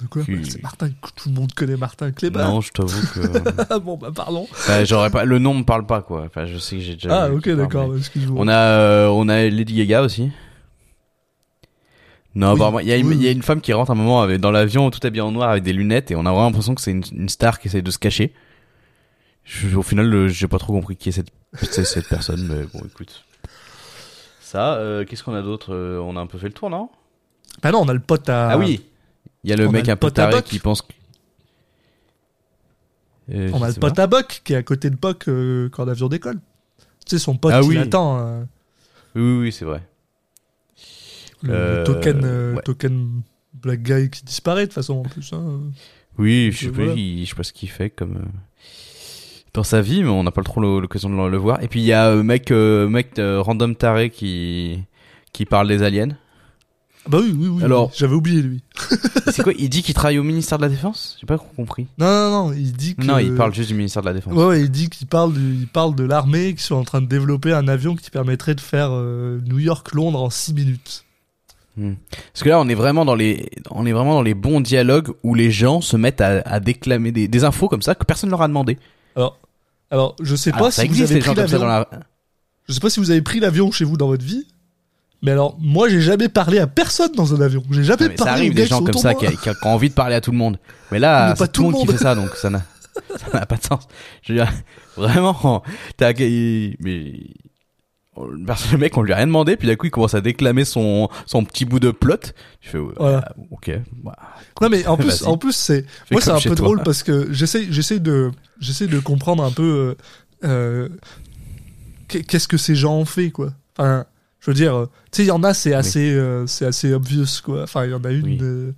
De 0.00 0.06
quoi 0.06 0.22
Bah, 0.26 0.34
C'est 0.44 0.62
Martin, 0.62 0.88
tout 1.14 1.28
le 1.28 1.34
monde 1.34 1.52
connaît 1.54 1.76
Martin 1.76 2.10
Kléba. 2.10 2.44
Non, 2.44 2.60
je 2.62 2.70
t'avoue 2.72 3.06
que. 3.14 3.64
Ah 3.70 3.78
bon 3.78 3.96
bah 3.96 4.10
pardon. 4.14 4.46
Enfin, 4.50 4.84
j'aurais 4.84 5.10
pas. 5.10 5.24
Le 5.24 5.38
nom 5.38 5.54
me 5.54 5.62
parle 5.64 5.84
pas, 5.86 6.00
quoi. 6.02 6.24
Enfin, 6.26 6.46
je 6.46 6.56
sais 6.58 6.76
que 6.76 6.82
j'ai 6.82 6.94
déjà. 6.94 7.24
Ah 7.24 7.30
ok 7.30 7.48
d'accord, 7.50 7.88
mais- 7.88 7.98
excuse-moi. 7.98 8.36
On 8.42 8.48
a, 8.48 8.56
euh, 8.56 9.08
on 9.08 9.28
a 9.28 9.42
Lady 9.48 9.74
Gaga 9.74 10.02
aussi. 10.02 10.30
Non, 12.34 12.48
Oui, 12.48 12.54
apparemment, 12.56 12.80
il 12.80 12.88
y, 12.88 12.92
a 12.92 12.96
une- 12.96 13.06
oui, 13.08 13.16
il 13.16 13.22
y 13.22 13.26
a 13.26 13.30
oui. 13.30 13.36
une 13.36 13.42
femme 13.42 13.60
qui 13.62 13.72
rentre 13.72 13.90
un 13.90 13.94
moment 13.94 14.20
avec, 14.20 14.40
dans 14.40 14.50
l'avion 14.50 14.90
tout 14.90 15.00
habillée 15.06 15.22
en 15.22 15.32
noir 15.32 15.48
avec 15.50 15.62
des 15.62 15.72
lunettes 15.72 16.10
et 16.10 16.16
on 16.16 16.20
a 16.26 16.30
vraiment 16.30 16.44
l'impression 16.46 16.74
que 16.74 16.82
c'est 16.82 16.90
une, 16.90 17.02
une 17.12 17.28
star 17.30 17.58
qui 17.58 17.68
essaie 17.68 17.80
de 17.82 17.90
se 17.90 17.98
cacher. 17.98 18.34
Je- 19.44 19.76
au 19.76 19.82
final, 19.82 20.28
j'ai 20.28 20.48
pas 20.48 20.58
trop 20.58 20.72
compris 20.74 20.96
qui 20.96 21.08
est 21.08 21.12
cette, 21.12 21.30
cette 21.84 22.08
personne, 22.08 22.46
mais 22.46 22.64
bon, 22.74 22.84
écoute. 22.86 23.22
Ça, 24.46 24.76
euh, 24.76 25.04
qu'est-ce 25.04 25.24
qu'on 25.24 25.34
a 25.34 25.42
d'autre 25.42 25.74
Euh, 25.74 25.98
On 25.98 26.16
a 26.16 26.20
un 26.20 26.28
peu 26.28 26.38
fait 26.38 26.46
le 26.46 26.52
tour, 26.52 26.70
non? 26.70 26.88
Bah 27.64 27.72
non, 27.72 27.80
on 27.80 27.88
a 27.88 27.92
le 27.92 27.98
pote 27.98 28.28
à. 28.28 28.50
Ah 28.50 28.58
oui 28.58 28.80
Il 29.42 29.50
y 29.50 29.52
a 29.52 29.56
le 29.56 29.66
on 29.66 29.70
a 29.70 29.72
mec 29.72 29.86
le 29.88 29.92
un 29.94 29.96
peu 29.96 30.10
taré 30.12 30.40
qui 30.44 30.60
pense 30.60 30.82
que... 30.82 30.92
Euh, 33.32 33.50
On 33.52 33.60
a 33.62 33.68
le 33.68 33.74
pote 33.74 33.96
pas. 33.96 34.04
à 34.04 34.06
Boc 34.06 34.42
qui 34.44 34.52
est 34.52 34.56
à 34.56 34.62
côté 34.62 34.88
de 34.88 34.94
Boc 34.94 35.26
euh, 35.26 35.68
quand 35.70 35.84
l'avion 35.84 36.06
décolle. 36.08 36.38
Tu 37.04 37.16
sais 37.16 37.18
son 37.18 37.36
pote 37.36 37.52
Ah 37.54 37.60
qui 37.60 37.68
oui. 37.70 37.74
l'attend. 37.74 38.40
Oui, 39.16 39.22
oui, 39.22 39.38
oui, 39.40 39.52
c'est 39.52 39.64
vrai. 39.64 39.82
le, 41.42 41.78
le 41.78 41.84
token 41.84 42.54
ouais. 42.54 42.62
token 42.62 43.22
black 43.54 43.82
guy 43.82 44.10
qui 44.10 44.22
disparaît 44.24 44.62
de 44.62 44.66
toute 44.66 44.74
façon 44.74 44.98
en 44.98 45.02
plus. 45.02 45.32
hein. 45.32 45.60
Oui, 46.18 46.50
je 46.52 46.66
sais, 46.66 46.72
pas, 46.72 46.82
il- 46.84 47.24
je 47.24 47.30
sais 47.30 47.34
pas 47.36 47.42
ce 47.42 47.52
qu'il 47.52 47.68
fait 47.68 47.90
comme 47.90 48.26
dans 49.56 49.64
sa 49.64 49.80
vie, 49.80 50.02
mais 50.02 50.08
on 50.10 50.22
n'a 50.22 50.30
pas 50.30 50.42
trop 50.42 50.60
l'o- 50.60 50.80
l'occasion 50.80 51.08
de 51.10 51.28
le, 51.30 51.36
voir. 51.36 51.62
Et 51.62 51.68
puis 51.68 51.80
il 51.80 51.86
y 51.86 51.92
a 51.92 52.06
euh, 52.08 52.22
mec, 52.22 52.50
euh, 52.50 52.88
mec 52.88 53.14
random 53.18 53.74
taré 53.74 54.10
qui 54.10 54.78
qui 55.32 55.44
parle 55.46 55.66
des 55.68 55.82
aliens. 55.82 56.10
Ah 57.04 57.08
Bah 57.10 57.18
oui 57.22 57.34
oui 57.38 57.48
oui. 57.48 57.64
Alors- 57.64 57.90
j'avais 57.94 58.14
oublié 58.14 58.42
lui. 58.42 58.62
C'est 59.30 59.42
quoi 59.42 59.52
Il 59.58 59.68
dit 59.68 59.82
qu'il 59.82 59.94
travaille 59.94 60.18
au 60.18 60.22
ministère 60.24 60.58
de 60.58 60.62
la 60.64 60.68
Défense? 60.68 61.16
J'ai 61.20 61.26
pas 61.26 61.38
compris. 61.38 61.86
Non 61.98 62.06
non 62.06 62.30
non, 62.48 62.52
il 62.52 62.72
dit 62.72 62.94
que. 62.96 63.04
Non, 63.04 63.18
il 63.18 63.34
parle 63.34 63.54
juste 63.54 63.68
du 63.68 63.74
ministère 63.74 64.02
de 64.02 64.08
la 64.08 64.14
Défense. 64.14 64.34
Ouais, 64.34 64.44
ouais, 64.46 64.60
il 64.62 64.70
dit 64.70 64.88
qu'il 64.90 65.06
parle, 65.06 65.32
du- 65.32 65.54
il 65.54 65.68
parle 65.68 65.94
de 65.94 66.04
l'armée 66.04 66.54
qui 66.54 66.62
sont 66.62 66.74
en 66.76 66.84
train 66.84 67.00
de 67.00 67.06
développer 67.06 67.52
un 67.52 67.68
avion 67.68 67.96
qui 67.96 68.10
permettrait 68.10 68.54
de 68.54 68.60
faire 68.60 68.88
euh, 68.92 69.40
New 69.46 69.58
York-Londres 69.58 70.20
en 70.22 70.30
6 70.30 70.54
minutes. 70.54 71.04
Hmm. 71.76 71.94
Parce 72.32 72.42
que 72.42 72.48
là, 72.48 72.58
on 72.60 72.68
est 72.68 72.74
vraiment 72.74 73.04
dans 73.04 73.14
les, 73.14 73.50
on 73.70 73.84
est 73.86 73.92
vraiment 73.92 74.14
dans 74.14 74.22
les 74.22 74.34
bons 74.34 74.60
dialogues 74.60 75.10
où 75.22 75.34
les 75.34 75.50
gens 75.50 75.80
se 75.82 75.96
mettent 75.96 76.20
à, 76.22 76.40
à 76.46 76.58
déclamer 76.58 77.12
des, 77.12 77.28
des 77.28 77.44
infos 77.44 77.68
comme 77.68 77.82
ça 77.82 77.94
que 77.94 78.04
personne 78.04 78.30
leur 78.30 78.40
a 78.42 78.48
demandé. 78.48 78.78
Alors, 79.14 79.38
alors 79.90 80.16
je 80.20 80.34
sais 80.36 80.52
Alors, 80.52 80.66
pas 80.66 80.70
ça 80.70 80.82
si 80.82 80.88
vous 80.88 81.02
avez 81.02 81.20
pris 81.20 81.34
l'avion. 81.34 81.64
la. 81.66 81.88
Je 82.68 82.72
sais 82.72 82.80
pas 82.80 82.90
si 82.90 83.00
vous 83.00 83.10
avez 83.10 83.22
pris 83.22 83.40
l'avion 83.40 83.70
chez 83.70 83.84
vous 83.84 83.96
dans 83.96 84.08
votre 84.08 84.24
vie. 84.24 84.46
Mais 85.22 85.32
alors, 85.32 85.56
moi, 85.58 85.88
j'ai 85.88 86.00
jamais 86.00 86.28
parlé 86.28 86.58
à 86.58 86.66
personne 86.66 87.12
dans 87.12 87.34
un 87.34 87.40
avion. 87.40 87.62
J'ai 87.70 87.84
jamais 87.84 88.04
Non, 88.04 88.08
mais 88.10 88.14
parlé 88.16 88.30
ça 88.30 88.36
arrive 88.36 88.54
des 88.54 88.66
gens 88.66 88.84
comme 88.84 88.98
ça 88.98 89.14
qui, 89.14 89.26
ont 89.26 89.68
envie 89.68 89.88
de 89.88 89.94
parler 89.94 90.14
à 90.14 90.20
tout 90.20 90.30
le 90.30 90.36
monde. 90.36 90.58
Mais 90.92 90.98
là, 90.98 91.34
c'est 91.36 91.50
tout 91.50 91.62
le 91.64 91.70
monde 91.70 91.86
qui 91.86 91.92
fait 91.92 91.98
ça, 91.98 92.14
donc 92.14 92.30
ça 92.36 92.50
n'a 92.50 92.62
ça 93.16 93.38
n'a 93.38 93.46
pas 93.46 93.56
de 93.56 93.62
sens. 93.62 93.88
Je 94.22 94.32
veux 94.32 94.38
dire, 94.38 94.52
vraiment, 94.96 95.62
t'as 95.96 96.12
mais 96.18 97.14
le 98.24 98.78
mec, 98.78 98.96
on 98.96 99.02
lui 99.02 99.12
a 99.12 99.16
rien 99.16 99.26
demandé, 99.26 99.56
puis 99.56 99.68
d'un 99.68 99.76
coup, 99.76 99.86
il 99.86 99.90
commence 99.90 100.14
à 100.14 100.20
déclamer 100.20 100.64
son 100.64 101.08
son 101.26 101.44
petit 101.44 101.64
bout 101.64 101.80
de 101.80 101.90
plot. 101.90 102.16
Je 102.60 102.70
fais, 102.70 102.78
ouais, 102.78 102.92
Voilà. 102.96 103.32
ok. 103.50 103.70
bah, 104.02 104.16
Non, 104.60 104.68
mais 104.68 104.86
en 104.86 104.96
plus, 104.96 105.22
en 105.24 105.36
plus, 105.38 105.52
c'est, 105.52 105.84
moi, 106.10 106.20
c'est 106.20 106.30
un 106.30 106.36
peu 106.40 106.54
toi. 106.54 106.66
drôle 106.66 106.82
parce 106.82 107.02
que 107.02 107.32
j'essaie, 107.32 107.66
j'essaie 107.70 107.98
de, 108.00 108.30
j'essaie 108.60 108.86
de 108.86 108.98
comprendre 108.98 109.44
un 109.44 109.50
peu, 109.52 109.94
euh, 110.44 110.48
euh, 110.48 110.88
qu'est- 112.08 112.22
qu'est-ce 112.24 112.48
que 112.48 112.56
ces 112.56 112.74
gens 112.74 112.94
ont 112.96 113.04
fait, 113.04 113.30
quoi. 113.30 113.52
Enfin, 113.76 114.06
je 114.40 114.50
veux 114.50 114.54
dire, 114.54 114.74
euh, 114.76 114.86
tu 115.12 115.16
sais, 115.18 115.22
il 115.24 115.28
y 115.28 115.30
en 115.32 115.42
a, 115.42 115.52
c'est 115.54 115.74
assez, 115.74 116.12
euh, 116.14 116.46
c'est 116.46 116.66
assez 116.66 116.92
obvious, 116.92 117.26
quoi. 117.44 117.62
Enfin, 117.64 117.84
il 117.84 117.90
y 117.90 117.94
en 117.94 118.04
a 118.04 118.10
une, 118.10 118.24
Oui. 118.24 118.38
euh, 118.40 118.72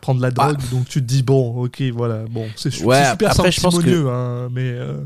prendre 0.00 0.20
la 0.20 0.30
drogue, 0.32 0.58
donc 0.70 0.88
tu 0.88 1.00
te 1.00 1.06
dis, 1.06 1.22
bon, 1.22 1.64
ok, 1.64 1.80
voilà, 1.94 2.24
bon, 2.28 2.46
c'est 2.56 2.76
Ouais, 2.82 3.04
super 3.12 3.30
après, 3.30 3.52
je 3.52 3.60
pense 3.60 3.76
que- 3.76 3.80
sanctimonieux, 3.82 4.08
hein, 4.10 4.48
mais, 4.52 4.70
euh, 4.72 4.96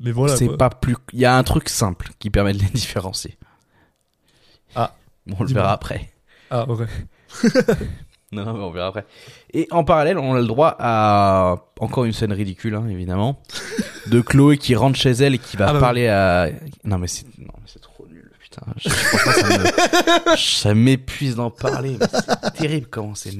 mais 0.00 0.12
voilà. 0.12 0.36
c'est 0.36 0.56
pas 0.56 0.70
plus. 0.70 0.96
Il 1.12 1.20
y 1.20 1.24
a 1.24 1.36
un 1.36 1.42
truc 1.42 1.68
simple 1.68 2.10
qui 2.18 2.30
permet 2.30 2.52
de 2.52 2.58
les 2.58 2.66
différencier. 2.74 3.36
Ah. 4.74 4.94
Bon, 5.26 5.36
on 5.40 5.44
le 5.44 5.52
verra 5.52 5.72
après. 5.72 6.10
Ah, 6.50 6.66
ok. 6.68 6.80
Non, 8.32 8.44
non, 8.44 8.54
mais 8.54 8.64
on 8.64 8.70
verra 8.70 8.88
après. 8.88 9.06
Et 9.52 9.66
en 9.70 9.84
parallèle, 9.84 10.18
on 10.18 10.34
a 10.34 10.40
le 10.40 10.46
droit 10.46 10.76
à 10.78 11.56
encore 11.80 12.04
une 12.04 12.12
scène 12.12 12.32
ridicule, 12.32 12.74
hein, 12.74 12.86
évidemment, 12.88 13.42
de 14.06 14.20
Chloé 14.20 14.56
qui 14.58 14.74
rentre 14.74 14.98
chez 14.98 15.10
elle 15.12 15.34
et 15.34 15.38
qui 15.38 15.56
va 15.56 15.68
Ah 15.68 15.72
bah 15.74 15.80
parler 15.80 16.08
à. 16.08 16.48
Non, 16.84 16.98
mais 16.98 17.08
c'est 17.08 17.26
non, 17.38 17.52
mais 17.56 17.66
c'est 17.66 17.80
trop 17.80 18.06
nul, 18.08 18.30
putain. 18.40 18.62
Je- 18.76 18.88
franchement, 18.88 19.32
ça 20.36 20.74
me- 20.74 20.80
m'épuise 20.80 21.36
d'en 21.36 21.50
parler. 21.50 21.98
C'est 22.44 22.54
terrible 22.54 22.86
comment 22.88 23.14
c'est. 23.14 23.34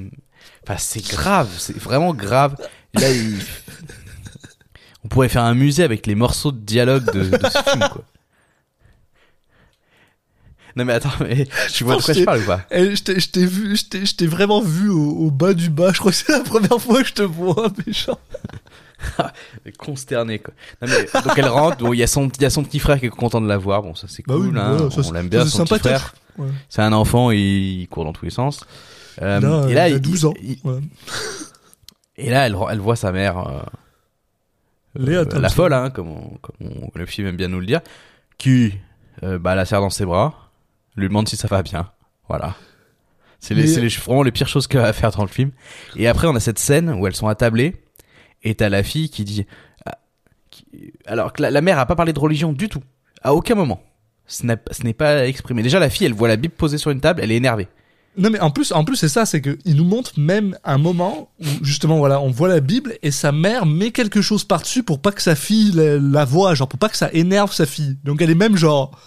Enfin, 0.64 0.76
c'est 0.78 1.06
grave, 1.09 1.48
c'est 1.59 1.76
vraiment 1.76 2.12
grave. 2.14 2.56
Là, 2.94 3.11
il... 3.11 3.38
on 5.05 5.09
pourrait 5.09 5.28
faire 5.28 5.44
un 5.44 5.55
musée 5.55 5.82
avec 5.84 6.07
les 6.07 6.14
morceaux 6.14 6.53
de 6.53 6.59
dialogue 6.59 7.05
de, 7.12 7.24
de 7.36 7.49
ce 7.49 7.62
film, 7.70 7.88
quoi. 7.90 8.05
Non 10.76 10.84
mais 10.84 10.92
attends, 10.92 11.11
mais 11.20 11.49
tu 11.72 11.82
vois 11.82 11.96
de 11.96 12.03
quoi 12.03 12.14
je 12.14 12.22
parle 12.22 12.40
ou 12.40 12.46
pas? 12.46 12.61
Eh, 12.70 12.94
je 12.94 13.03
t'ai- 13.03 13.46
vu, 13.46 13.76
je 13.76 14.14
t'ai- 14.14 14.26
vraiment 14.26 14.61
vu 14.61 14.88
au, 14.90 15.11
au 15.11 15.30
bas 15.30 15.53
du 15.55 15.70
bas. 15.70 15.92
Je 15.92 15.99
crois 15.99 16.12
que 16.12 16.16
c'est 16.16 16.30
la 16.32 16.40
première 16.44 16.80
fois 16.80 17.03
que 17.03 17.09
je 17.09 17.14
te 17.14 17.22
vois, 17.22 17.68
méchant. 17.86 18.18
consterné 19.78 20.38
quoi. 20.40 20.55
Non, 20.82 20.88
mais, 20.88 21.20
donc 21.22 21.36
elle 21.38 21.49
rentre, 21.49 21.78
bon 21.78 21.92
il 21.92 21.99
y 21.99 22.03
a 22.03 22.07
son 22.07 22.28
il 22.28 22.42
y 22.42 22.44
a 22.44 22.51
son 22.51 22.62
petit 22.64 22.78
frère 22.80 22.99
qui 23.01 23.07
est 23.07 23.11
content 23.11 23.40
de 23.40 23.46
la 23.49 23.57
voir, 23.59 23.82
bon 23.82 23.94
ça 23.94 24.07
c'est 24.09 24.24
Bah 24.26 24.34
cool 24.34 24.49
oui, 24.49 24.61
hein, 24.61 24.88
ça, 24.90 25.01
on 25.05 25.12
l'aime 25.12 25.28
bien 25.28 25.46
son 25.46 25.64
petit 25.64 25.78
frère. 25.80 26.14
Ouais. 26.36 26.49
C'est 26.68 26.82
un 26.82 26.92
enfant, 26.92 27.30
il, 27.32 27.38
il 27.80 27.88
court 27.88 28.05
dans 28.05 28.12
tous 28.12 28.24
les 28.24 28.30
sens. 28.30 28.61
Euh, 29.22 29.40
Là, 29.40 29.66
et 29.68 29.74
là 29.74 29.88
il 29.88 29.94
a 29.94 29.96
il- 29.96 30.01
12 30.01 30.24
ans. 30.26 30.34
il- 30.40 30.59
et 32.16 32.30
là 32.30 32.46
elle 32.46 32.57
elle 32.70 32.78
voit 32.80 32.96
sa 32.96 33.11
mère 33.12 33.38
euh, 33.38 33.61
Léa 34.99 35.20
euh, 35.20 35.24
Thompson. 35.24 35.40
la 35.40 35.49
folle 35.49 35.72
hein, 35.72 35.90
comme, 35.90 36.09
on- 36.11 36.36
comme 36.42 36.57
on- 36.61 36.90
le 36.94 37.07
film 37.07 37.26
aime 37.28 37.36
bien 37.36 37.49
nous 37.49 37.61
le 37.61 37.66
dire, 37.66 37.80
qui 38.36 38.74
euh, 39.22 39.38
bah 39.38 39.55
la 39.55 39.64
serre 39.64 39.80
dans 39.80 39.90
ses 39.90 40.05
bras, 40.05 40.51
lui 40.96 41.09
demande 41.09 41.28
si 41.28 41.36
ça 41.36 41.49
va 41.49 41.62
bien. 41.62 41.90
Voilà. 42.28 42.55
C'est 43.40 43.55
les, 43.55 43.62
les- 43.80 43.88
vraiment 43.88 44.22
les 44.22 44.32
pires 44.32 44.49
choses 44.49 44.66
qu'elle 44.66 44.80
va 44.82 44.92
faire 44.92 45.11
dans 45.12 45.22
le 45.22 45.28
film. 45.28 45.51
Et 45.96 46.09
après, 46.09 46.26
on 46.26 46.34
a 46.36 46.40
cette 46.40 46.59
scène 46.59 46.90
où 46.90 47.07
elles 47.07 47.14
sont 47.16 47.28
attablées 47.28 47.76
et 48.42 48.55
t'as 48.55 48.68
la 48.68 48.82
fille 48.82 49.09
qui 49.11 49.24
dit, 49.24 49.46
ah, 49.86 49.96
alors 51.07 51.32
que 51.32 51.42
la, 51.42 51.51
la 51.51 51.61
mère 51.61 51.78
a 51.78 51.86
pas 51.86 51.94
parlé 51.96 52.12
de 52.12 52.18
religion 52.18 52.53
du 52.53 52.68
tout, 52.68 52.82
à 53.22 53.34
aucun 53.34 53.55
moment. 53.55 53.80
Ce 54.26 54.44
n'est 54.44 54.92
pas 54.92 55.26
exprimé. 55.26 55.62
Déjà, 55.62 55.78
la 55.78 55.88
fille, 55.88 56.07
elle 56.07 56.12
voit 56.12 56.28
la 56.28 56.36
Bible 56.36 56.53
posée 56.55 56.76
sur 56.78 56.90
une 56.90 57.01
table, 57.01 57.20
elle 57.22 57.32
est 57.32 57.36
énervée. 57.36 57.68
Non 58.19 58.31
mais 58.31 58.41
en 58.41 58.51
plus, 58.51 58.73
en 58.73 58.85
plus 58.85 58.97
c'est 58.97 59.09
ça, 59.09 59.25
c'est 59.27 59.41
que 59.41 59.57
il 59.64 59.77
nous 59.77 59.85
montre 59.85 60.12
même 60.19 60.57
un 60.64 60.77
moment 60.79 61.31
où 61.41 61.47
justement 61.62 61.99
voilà, 61.99 62.21
on 62.21 62.31
voit 62.31 62.49
la 62.49 62.61
Bible 62.61 62.95
et 63.03 63.11
sa 63.12 63.31
mère 63.33 63.64
met 63.64 63.91
quelque 63.93 64.21
chose 64.21 64.43
par 64.45 64.61
dessus 64.62 64.83
pour 64.83 65.01
pas 65.01 65.12
que 65.12 65.23
sa 65.23 65.35
fille 65.37 65.71
la, 65.73 65.99
la 65.99 66.25
voie, 66.25 66.55
genre 66.55 66.69
pour 66.69 66.79
pas 66.81 66.89
que 66.89 66.97
ça 66.97 67.11
énerve 67.12 67.53
sa 67.53 67.64
fille. 67.66 67.97
Donc 68.05 68.21
elle 68.21 68.31
est 68.31 68.35
même 68.35 68.57
genre 68.57 68.99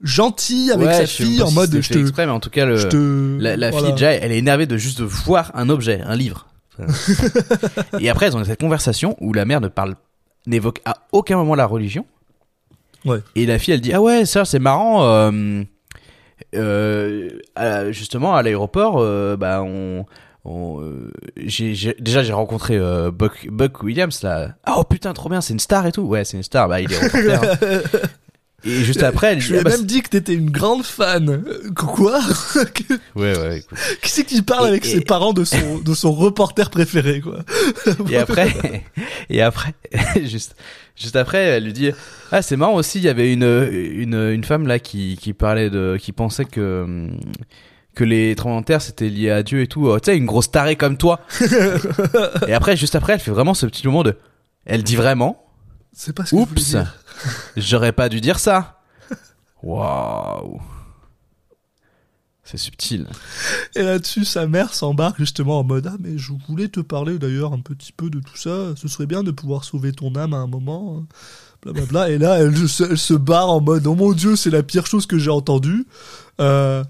gentille 0.00 0.70
avec 0.72 0.86
Ouais, 0.86 0.94
sa 0.94 1.06
fille 1.06 1.42
en 1.42 1.46
si 1.48 1.54
mode 1.54 1.78
je 1.80 1.92
te, 1.92 1.98
exprès, 1.98 2.26
mais 2.26 2.32
en 2.32 2.40
tout 2.40 2.50
cas, 2.50 2.64
le, 2.66 2.88
te 2.88 3.36
la, 3.40 3.56
la 3.56 3.70
voilà. 3.70 3.86
fille 3.86 3.94
déjà, 3.94 4.12
elle 4.12 4.32
est 4.32 4.38
énervée 4.38 4.66
de 4.66 4.76
juste 4.76 5.00
voir 5.02 5.50
un 5.54 5.68
objet, 5.68 6.00
un 6.00 6.16
livre. 6.16 6.46
et 8.00 8.08
après, 8.10 8.26
elles 8.26 8.36
ont 8.36 8.44
cette 8.44 8.60
conversation 8.60 9.16
où 9.20 9.32
la 9.32 9.44
mère 9.44 9.60
ne 9.60 9.68
parle, 9.68 9.94
n'évoque 10.46 10.80
à 10.84 10.96
aucun 11.12 11.36
moment 11.36 11.54
la 11.54 11.66
religion. 11.66 12.04
Ouais. 13.04 13.18
Et 13.36 13.46
la 13.46 13.58
fille, 13.58 13.74
elle 13.74 13.80
dit 13.80 13.92
ah 13.92 14.00
ouais, 14.02 14.24
ça 14.24 14.44
c'est 14.44 14.58
marrant. 14.58 15.04
euh, 15.04 15.62
à- 17.56 17.90
justement 17.92 18.34
à 18.34 18.42
l'aéroport, 18.42 18.96
euh, 18.98 19.36
bah 19.36 19.62
on, 19.62 20.04
euh, 20.46 21.10
déjà 21.98 22.22
j'ai 22.22 22.32
rencontré 22.32 22.76
euh, 22.76 23.10
Buck, 23.10 23.48
Buck 23.50 23.82
Williams 23.82 24.22
là. 24.22 24.54
Ah, 24.64 24.74
oh 24.78 24.84
putain, 24.84 25.12
trop 25.14 25.28
bien, 25.28 25.40
c'est 25.40 25.52
une 25.52 25.58
star 25.58 25.86
et 25.86 25.92
tout. 25.92 26.02
Ouais, 26.02 26.24
c'est 26.24 26.36
une 26.36 26.42
star. 26.42 26.68
Bah 26.68 26.80
il 26.80 26.92
est 26.92 26.98
reporter. 26.98 27.42
hein. 27.42 28.00
Et 28.66 28.82
juste 28.84 29.02
après, 29.02 29.32
elle 29.32 29.40
Je 29.40 29.46
dit 29.48 29.52
lui 29.52 29.58
ai 29.58 29.60
ah, 29.60 29.64
bah, 29.64 29.70
même 29.76 29.84
dit 29.86 30.00
que 30.02 30.08
t'étais 30.08 30.34
une 30.34 30.50
grande 30.50 30.84
fan. 30.84 31.28
Euh, 31.28 31.70
Quoi 31.76 32.18
ouais 33.16 33.38
ouais. 33.38 33.58
écoute. 33.58 33.78
Qui 34.02 34.10
c'est 34.10 34.24
qui 34.24 34.42
parle 34.42 34.66
Et- 34.66 34.68
avec 34.70 34.86
et- 34.86 34.88
ses 34.88 35.00
parents 35.02 35.32
de 35.32 35.44
son 35.44 35.78
de 35.78 35.94
son 35.94 36.12
reporter 36.12 36.70
préféré 36.70 37.20
quoi 37.20 37.40
Et 38.10 38.16
après, 38.16 38.52
et 39.30 39.42
après, 39.42 39.74
juste, 40.24 40.56
juste 40.96 41.16
après, 41.16 41.42
elle 41.44 41.64
lui 41.64 41.72
dit, 41.72 41.90
ah, 42.32 42.42
c'est 42.42 42.56
marrant 42.56 42.74
aussi, 42.74 42.98
il 42.98 43.04
y 43.04 43.08
avait 43.08 43.32
une, 43.32 43.42
une, 43.44 44.14
une 44.14 44.44
femme 44.44 44.66
là 44.66 44.78
qui, 44.78 45.18
qui 45.20 45.32
parlait 45.34 45.68
de, 45.70 45.96
qui 46.00 46.12
pensait 46.12 46.44
que, 46.46 47.08
que 47.94 48.04
les 48.04 48.34
tremblements 48.34 48.60
de 48.62 48.66
terre 48.66 48.82
c'était 48.82 49.08
lié 49.08 49.30
à 49.30 49.42
Dieu 49.42 49.60
et 49.60 49.66
tout. 49.66 49.86
Oh, 49.88 50.00
tu 50.00 50.10
sais, 50.10 50.16
une 50.16 50.26
grosse 50.26 50.50
tarée 50.50 50.76
comme 50.76 50.96
toi. 50.96 51.20
et 52.48 52.52
après, 52.54 52.76
juste 52.76 52.94
après, 52.94 53.12
elle 53.14 53.20
fait 53.20 53.30
vraiment 53.30 53.54
ce 53.54 53.66
petit 53.66 53.86
moment 53.86 54.02
de, 54.02 54.16
elle 54.64 54.82
dit 54.82 54.96
vraiment, 54.96 55.44
C'est 55.92 56.14
pas 56.14 56.24
ce 56.24 56.30
que 56.30 56.36
oups, 56.36 56.54
dire. 56.70 56.94
J'aurais 57.56 57.92
pas 57.92 58.08
dû 58.08 58.20
dire 58.20 58.38
ça. 58.38 58.80
Waouh. 59.62 60.60
C'est 62.46 62.58
subtil. 62.58 63.06
Et 63.74 63.82
là-dessus, 63.82 64.26
sa 64.26 64.46
mère 64.46 64.74
s'embarque 64.74 65.16
justement 65.18 65.60
en 65.60 65.64
mode 65.64 65.86
Ah, 65.90 65.96
mais 65.98 66.18
je 66.18 66.32
voulais 66.46 66.68
te 66.68 66.80
parler 66.80 67.18
d'ailleurs 67.18 67.54
un 67.54 67.60
petit 67.60 67.90
peu 67.92 68.10
de 68.10 68.20
tout 68.20 68.36
ça. 68.36 68.74
Ce 68.76 68.86
serait 68.86 69.06
bien 69.06 69.22
de 69.22 69.30
pouvoir 69.30 69.64
sauver 69.64 69.92
ton 69.92 70.14
âme 70.14 70.34
à 70.34 70.38
un 70.38 70.46
moment. 70.46 70.98
hein. 70.98 71.06
Blablabla. 71.62 72.10
Et 72.10 72.18
là, 72.18 72.40
elle, 72.40 72.68
se- 72.68 73.14
barre 73.14 73.48
en 73.48 73.62
mode 73.62 73.86
Oh 73.86 73.94
mon 73.94 74.12
dieu, 74.12 74.36
c'est 74.36 74.50
la 74.50 74.62
pire 74.62 74.84
chose 74.86 75.06
que 75.06 75.18
j'ai 75.18 75.30
entendue. 75.30 75.86
Euh... 76.40 76.84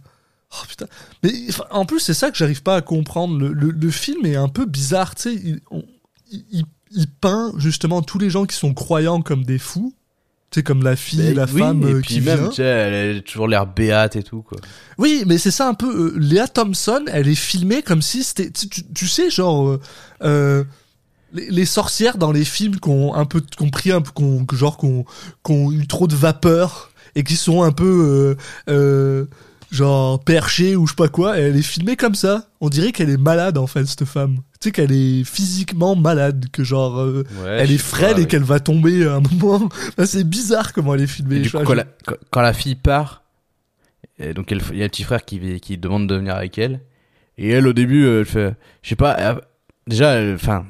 Oh 0.53 0.65
putain. 0.69 0.87
Mais 1.23 1.33
en 1.71 1.85
plus, 1.85 2.01
c'est 2.01 2.15
ça 2.15 2.33
que 2.33 2.37
j'arrive 2.37 2.63
pas 2.65 2.75
à 2.77 2.83
comprendre. 2.83 3.39
Le, 3.39 3.71
le, 3.71 3.91
film 3.91 4.27
est 4.27 4.37
un 4.37 4.49
peu 4.49 4.67
bizarre. 4.67 5.15
Tu 5.15 5.23
sais, 5.23 5.61
il- 6.53 6.65
il 6.91 7.09
peint 7.09 7.53
justement 7.59 8.03
tous 8.03 8.19
les 8.19 8.31
gens 8.31 8.45
qui 8.47 8.57
sont 8.57 8.75
croyants 8.75 9.21
comme 9.23 9.45
des 9.45 9.59
fous. 9.59 9.95
Tu 10.55 10.61
sais, 10.61 10.63
comme 10.63 10.85
la 10.85 10.95
fille, 10.95 11.35
la 11.35 11.47
oui, 11.47 11.61
femme 11.61 11.83
et 11.83 11.93
euh, 11.95 12.01
puis 12.01 12.15
qui 12.15 12.21
même, 12.21 12.39
vient. 12.39 12.49
tu 12.49 12.55
sais, 12.57 12.63
elle 12.63 13.17
a 13.17 13.21
toujours 13.23 13.49
l'air 13.49 13.67
béate 13.67 14.15
et 14.15 14.23
tout, 14.23 14.43
quoi. 14.43 14.57
Oui, 14.99 15.25
mais 15.27 15.37
c'est 15.37 15.51
ça 15.51 15.67
un 15.69 15.75
peu. 15.75 16.13
euh, 16.15 16.15
Léa 16.17 16.47
Thompson, 16.47 17.05
elle 17.13 17.27
est 17.27 17.35
filmée 17.35 17.83
comme 17.83 18.03
si 18.03 18.23
c'était. 18.23 18.51
Tu, 18.53 18.69
tu- 18.69 18.85
tu 18.95 19.09
sais, 19.09 19.31
genre. 19.31 19.69
euh, 19.69 19.81
euh, 20.23 20.63
les, 21.33 21.51
les 21.51 21.65
sorcières 21.65 22.19
dans 22.19 22.31
les 22.31 22.45
films 22.45 22.79
qui 22.79 22.89
ont 22.89 23.15
un 23.17 23.25
peu 23.25 23.41
qui 23.41 23.61
ont 23.65 23.71
pris 23.71 23.91
un 23.91 24.01
peu 24.01 24.13
qu'on 24.13 24.47
genre 24.53 24.77
qu'on 24.77 25.05
qu'on 25.43 25.73
eu 25.73 25.89
trop 25.89 26.07
de 26.07 26.15
vapeur 26.15 26.93
et 27.17 27.25
qui 27.25 27.35
sont 27.35 27.65
un 27.65 27.73
peu 27.73 28.37
genre 29.71 30.21
perchées 30.23 30.77
ou 30.77 30.87
je 30.87 30.93
sais 30.93 30.97
pas 30.97 31.09
quoi 31.09 31.39
et 31.39 31.43
elle 31.43 31.57
est 31.57 31.63
filmée 31.63 31.97
comme 31.97 32.15
ça 32.15 32.49
on 32.61 32.69
dirait 32.69 32.93
qu'elle 32.93 33.11
est 33.11 33.17
malade 33.17 33.59
en 33.59 33.67
fait 33.67 33.85
cette 33.87 34.05
femme 34.05 34.37
tu 34.61 34.69
sais 34.69 34.73
qu'elle 34.73 34.93
est 34.93 35.25
physiquement 35.25 35.95
malade 35.97 36.47
que 36.53 36.63
genre 36.65 36.99
euh, 37.01 37.25
Ouais, 37.43 37.57
elle 37.61 37.71
est 37.73 37.79
frêle 37.79 38.15
pas, 38.15 38.21
et 38.23 38.27
qu'elle 38.27 38.43
va 38.45 38.61
tomber 38.61 39.07
à 39.07 39.15
un 39.17 39.21
moment 39.21 39.69
Enfin, 39.89 40.07
c'est 40.07 40.25
bizarre 40.25 40.73
comment 40.73 40.95
elle 40.95 41.03
est 41.03 41.07
filmée 41.07 41.37
Et 41.37 41.41
du 41.41 41.49
Je- 41.49 41.57
coup, 41.57 41.63
je- 41.63 41.67
quand 41.67 41.75
la, 41.75 41.85
quand- 42.07 42.17
quand 42.31 42.41
la 42.41 42.53
fille 42.53 42.77
part, 42.77 43.23
et 44.19 44.33
donc 44.33 44.51
il 44.51 44.57
y 44.77 44.81
a 44.81 44.85
le 44.85 44.89
petit 44.89 45.03
frère 45.03 45.25
qui, 45.25 45.61
qui 45.61 45.77
demande 45.77 46.09
de 46.09 46.15
venir 46.15 46.35
avec 46.37 46.57
elle. 46.59 46.81
Et 47.37 47.51
elle, 47.51 47.67
au 47.67 47.73
début, 47.73 48.05
euh, 48.05 48.21
elle 48.21 48.27
fait, 48.27 48.55
je 48.83 48.89
sais 48.91 48.97
pas, 48.97 49.17
elle- 49.19 49.41
déjà, 49.89 50.21
enfin, 50.35 50.65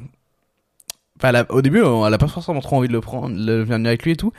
au 1.51 1.63
début, 1.63 1.81
euh, 1.83 2.07
elle 2.07 2.15
a 2.15 2.19
pas 2.19 2.27
forcément 2.29 2.61
trop 2.61 2.77
envie 2.77 2.89
de 2.89 2.93
le 2.93 3.01
prendre, 3.01 3.35
de 3.37 3.53
venir 3.63 3.87
avec 3.89 4.03
lui 4.05 4.13
et 4.13 4.17
tout. 4.17 4.33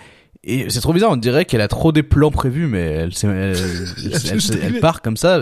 Et 0.48 0.70
c'est 0.70 0.80
trop 0.82 0.94
bizarre, 0.94 1.10
on 1.12 1.18
dirait 1.18 1.46
qu'elle 1.46 1.62
a 1.62 1.68
trop 1.68 1.92
des 1.92 2.04
plans 2.04 2.30
prévus, 2.30 2.68
mais 2.68 2.82
elle, 2.82 3.12
elle, 3.24 3.56
elle- 4.62 4.80
part 4.80 5.02
comme 5.02 5.18
ça. 5.18 5.42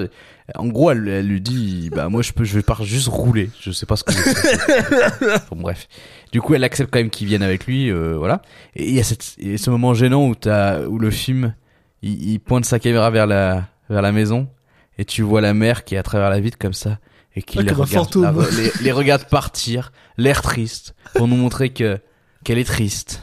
En 0.56 0.68
gros, 0.68 0.92
elle, 0.92 1.26
lui 1.28 1.42
dit, 1.42 1.90
bah 1.94 2.10
moi 2.10 2.22
je 2.22 2.32
peux, 2.34 2.44
je 2.46 2.54
vais 2.56 2.62
pas 2.64 2.78
juste 2.82 3.08
rouler. 3.08 3.50
Je 3.62 3.72
sais 3.72 3.86
pas 3.86 3.96
ce 3.98 4.04
que. 4.06 4.12
bon 5.50 5.62
bref. 5.62 5.88
Du 6.32 6.42
coup, 6.42 6.54
elle 6.54 6.64
accepte 6.64 6.90
quand 6.92 7.00
même 7.00 7.10
qu'ils 7.10 7.28
viennent 7.28 7.44
avec 7.44 7.66
lui, 7.66 7.90
euh, 7.92 8.16
voilà. 8.18 8.42
Et 8.76 8.88
il 8.90 8.96
y 8.96 9.00
a 9.00 9.04
cette, 9.04 9.24
ce 9.24 9.70
moment 9.70 9.94
gênant 9.94 10.28
où 10.28 10.36
t'as, 10.36 10.82
où 10.86 10.98
le 11.00 11.12
film, 11.12 11.54
il, 12.02 12.32
il 12.32 12.40
pointe 12.40 12.66
sa 12.66 12.80
caméra 12.80 13.10
vers 13.10 13.28
la, 13.28 13.68
vers 13.90 14.02
la 14.02 14.12
maison, 14.12 14.48
et 14.98 15.06
tu 15.06 15.22
vois 15.22 15.42
la 15.42 15.54
mère 15.54 15.84
qui 15.84 15.96
est 15.96 15.98
à 15.98 16.04
travers 16.04 16.30
la 16.30 16.40
vitre 16.40 16.58
comme 16.58 16.74
ça, 16.74 17.00
et 17.36 17.42
qui 17.42 17.58
Ouais, 17.58 17.64
les 17.64 17.72
regarde, 17.72 18.14
la- 18.16 18.32
les, 18.58 18.72
les 18.82 18.92
regarde 18.92 19.26
partir, 19.26 19.92
l'air 20.18 20.42
triste, 20.42 20.96
pour 21.16 21.28
nous 21.28 21.36
montrer 21.38 21.70
que, 21.72 22.00
qu'elle 22.44 22.58
est 22.58 22.64
triste. 22.64 23.22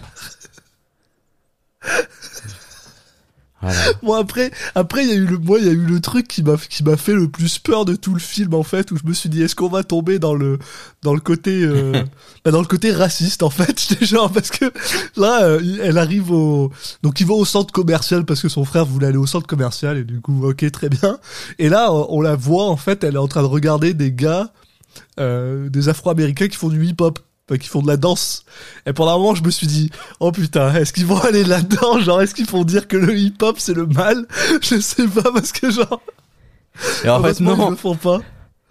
Voilà. 3.63 3.79
Bon 4.03 4.15
après, 4.15 4.51
après 4.75 5.05
il 5.05 5.11
y 5.11 5.13
a 5.13 5.17
eu 5.17 5.27
le, 5.27 5.37
moi 5.37 5.59
il 5.59 5.67
y 5.67 5.69
a 5.69 5.73
eu 5.73 5.85
le 5.85 6.01
truc 6.01 6.27
qui 6.27 6.43
m'a 6.43 6.57
qui 6.57 6.83
m'a 6.83 6.97
fait 6.97 7.13
le 7.13 7.29
plus 7.29 7.59
peur 7.59 7.85
de 7.85 7.95
tout 7.95 8.15
le 8.15 8.21
film 8.21 8.55
en 8.55 8.63
fait 8.63 8.91
où 8.91 8.97
je 8.97 9.05
me 9.05 9.13
suis 9.13 9.29
dit 9.29 9.43
est-ce 9.43 9.55
qu'on 9.55 9.69
va 9.69 9.85
tomber 9.85 10.19
dans 10.19 10.35
le 10.35 10.59
dans 11.03 11.13
le 11.13 11.21
côté 11.21 11.63
euh, 11.63 11.93
bah, 12.45 12.53
dans 12.53 12.63
le 12.63 12.67
côté 12.67 12.91
raciste 12.91 13.43
en 13.43 13.51
fait 13.51 13.79
genre 14.05 14.33
parce 14.33 14.49
que 14.49 14.73
là 15.17 15.43
euh, 15.43 15.79
elle 15.83 15.99
arrive 15.99 16.31
au 16.31 16.73
donc 17.03 17.21
il 17.21 17.27
va 17.27 17.35
au 17.35 17.45
centre 17.45 17.71
commercial 17.71 18.25
parce 18.25 18.41
que 18.41 18.49
son 18.49 18.65
frère 18.65 18.87
voulait 18.87 19.09
aller 19.09 19.19
au 19.19 19.27
centre 19.27 19.47
commercial 19.47 19.99
et 19.99 20.05
du 20.05 20.23
coup 20.23 20.49
ok 20.49 20.71
très 20.71 20.89
bien 20.89 21.19
et 21.59 21.69
là 21.69 21.93
on, 21.93 22.07
on 22.09 22.21
la 22.23 22.37
voit 22.37 22.65
en 22.65 22.79
fait 22.79 23.05
elle 23.05 23.17
est 23.17 23.19
en 23.19 23.29
train 23.29 23.43
de 23.43 23.47
regarder 23.47 23.93
des 23.93 24.11
gars 24.11 24.55
euh, 25.19 25.69
des 25.69 25.91
Afro-Américains 25.91 26.49
qui 26.49 26.57
font 26.57 26.69
du 26.71 26.85
hip-hop 26.85 27.19
qui 27.59 27.69
font 27.69 27.83
de 27.83 27.89
la 27.89 27.97
danse 27.97 28.45
et 28.87 28.93
pendant 28.93 29.15
un 29.15 29.19
moment, 29.19 29.35
je 29.35 29.43
me 29.43 29.51
suis 29.51 29.67
dit, 29.67 29.91
oh 30.21 30.31
putain, 30.33 30.75
est-ce 30.75 30.93
qu'ils 30.93 31.07
vont 31.07 31.19
aller 31.21 31.45
là-dedans? 31.45 31.99
Genre, 32.01 32.21
est-ce 32.23 32.35
qu'ils 32.35 32.47
vont 32.47 32.65
dire 32.65 32.87
que 32.89 32.97
le 32.97 33.17
hip-hop 33.17 33.57
c'est 33.59 33.75
le 33.75 33.87
mal? 33.87 34.27
Je 34.63 34.79
sais 34.81 35.07
pas, 35.09 35.31
parce 35.33 35.53
que 35.53 35.71
genre. 35.71 36.01
Et 37.05 37.09
en 37.09 37.23
fait, 37.23 37.39
Ils 37.41 37.45
non. 37.47 37.71
le 37.71 37.77
font 37.77 37.97
pas. 37.97 38.21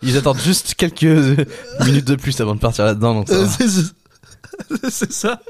Ils 0.01 0.15
attendent 0.17 0.39
juste 0.39 0.75
quelques 0.75 1.03
euh, 1.03 1.35
minutes 1.85 2.05
de 2.07 2.15
plus 2.15 2.39
avant 2.39 2.55
de 2.55 2.59
partir 2.59 2.85
là-dedans, 2.85 3.13
donc 3.15 3.27
ça 3.27 3.35
Euh, 3.35 3.47
c'est- 4.89 5.11
ça. 5.11 5.41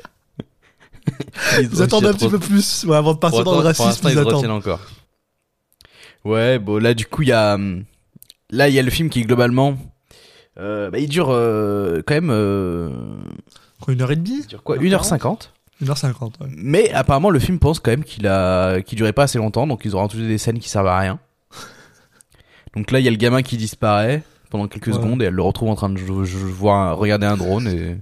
Ils 1.59 1.81
ont 1.81 1.85
attendent 1.85 2.05
un 2.05 2.13
petit 2.13 2.29
peu 2.29 2.39
plus 2.39 2.83
ouais, 2.85 2.95
avant 2.95 3.13
de 3.13 3.19
partir 3.19 3.43
Pour 3.43 3.53
dans 3.53 3.61
le 3.61 3.73
pour 3.73 3.85
racisme. 3.85 3.87
l'instant, 4.07 4.09
Ils 4.09 4.13
ils 4.13 4.19
attendent. 4.19 4.45
encore. 4.51 4.79
Ouais, 6.25 6.59
bon, 6.59 6.77
là, 6.81 6.93
du 6.93 7.05
coup, 7.05 7.21
il 7.23 7.29
y 7.29 7.31
a, 7.31 7.55
hum, 7.55 7.83
là, 8.49 8.67
il 8.69 8.75
y 8.75 8.79
a 8.79 8.81
le 8.81 8.91
film 8.91 9.09
qui, 9.09 9.21
globalement, 9.21 9.77
Euh, 10.59 10.89
bah, 10.91 10.99
il 10.99 11.07
dure 11.09 11.29
euh, 11.31 12.01
quand 12.05 12.13
même. 12.15 12.29
Euh, 12.31 12.89
Quoi, 13.81 13.93
une 13.93 14.01
heure 14.01 14.11
et 14.11 14.15
demie 14.17 14.39
il 14.41 14.47
dure 14.47 14.61
quoi? 14.61 14.77
1h50 14.77 15.49
1h50, 15.81 16.21
ouais. 16.41 16.47
Mais 16.57 16.91
apparemment, 16.91 17.29
le 17.29 17.39
film 17.39 17.57
pense 17.59 17.79
quand 17.79 17.91
même 17.91 18.03
qu'il 18.03 18.27
a, 18.27 18.81
qu'il 18.81 18.97
durait 18.97 19.13
pas 19.13 19.23
assez 19.23 19.37
longtemps, 19.37 19.65
donc 19.65 19.81
ils 19.85 19.95
auront 19.95 20.05
rajouté 20.07 20.27
des 20.27 20.37
scènes 20.37 20.59
qui 20.59 20.67
servent 20.67 20.87
à 20.87 20.99
rien. 20.99 21.19
Donc 22.75 22.91
là, 22.91 22.99
il 22.99 23.05
y 23.05 23.07
a 23.07 23.11
le 23.11 23.17
gamin 23.17 23.41
qui 23.41 23.55
disparaît 23.55 24.21
pendant 24.49 24.67
quelques 24.67 24.87
Ouais. 24.87 24.93
secondes 24.93 25.21
et 25.21 25.25
elle 25.25 25.33
le 25.33 25.41
retrouve 25.41 25.69
en 25.69 25.75
train 25.75 25.89
de 25.89 25.99
voir 26.01 26.97
regarder 26.97 27.25
un 27.27 27.37
drone 27.37 27.67
et, 27.69 27.97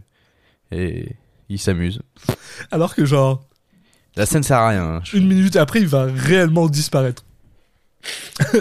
et 0.71 1.15
il 1.49 1.59
s'amuse. 1.59 2.01
Alors 2.71 2.95
que 2.95 3.05
genre, 3.05 3.43
La 4.15 4.25
scène 4.25 4.41
sert 4.41 4.57
à 4.57 4.69
rien. 4.69 4.83
hein. 4.95 5.01
Je- 5.03 5.17
une 5.17 5.27
minute 5.27 5.55
après, 5.55 5.79
il 5.79 5.87
va 5.87 6.05
réellement 6.05 6.67
disparaître. 6.69 7.23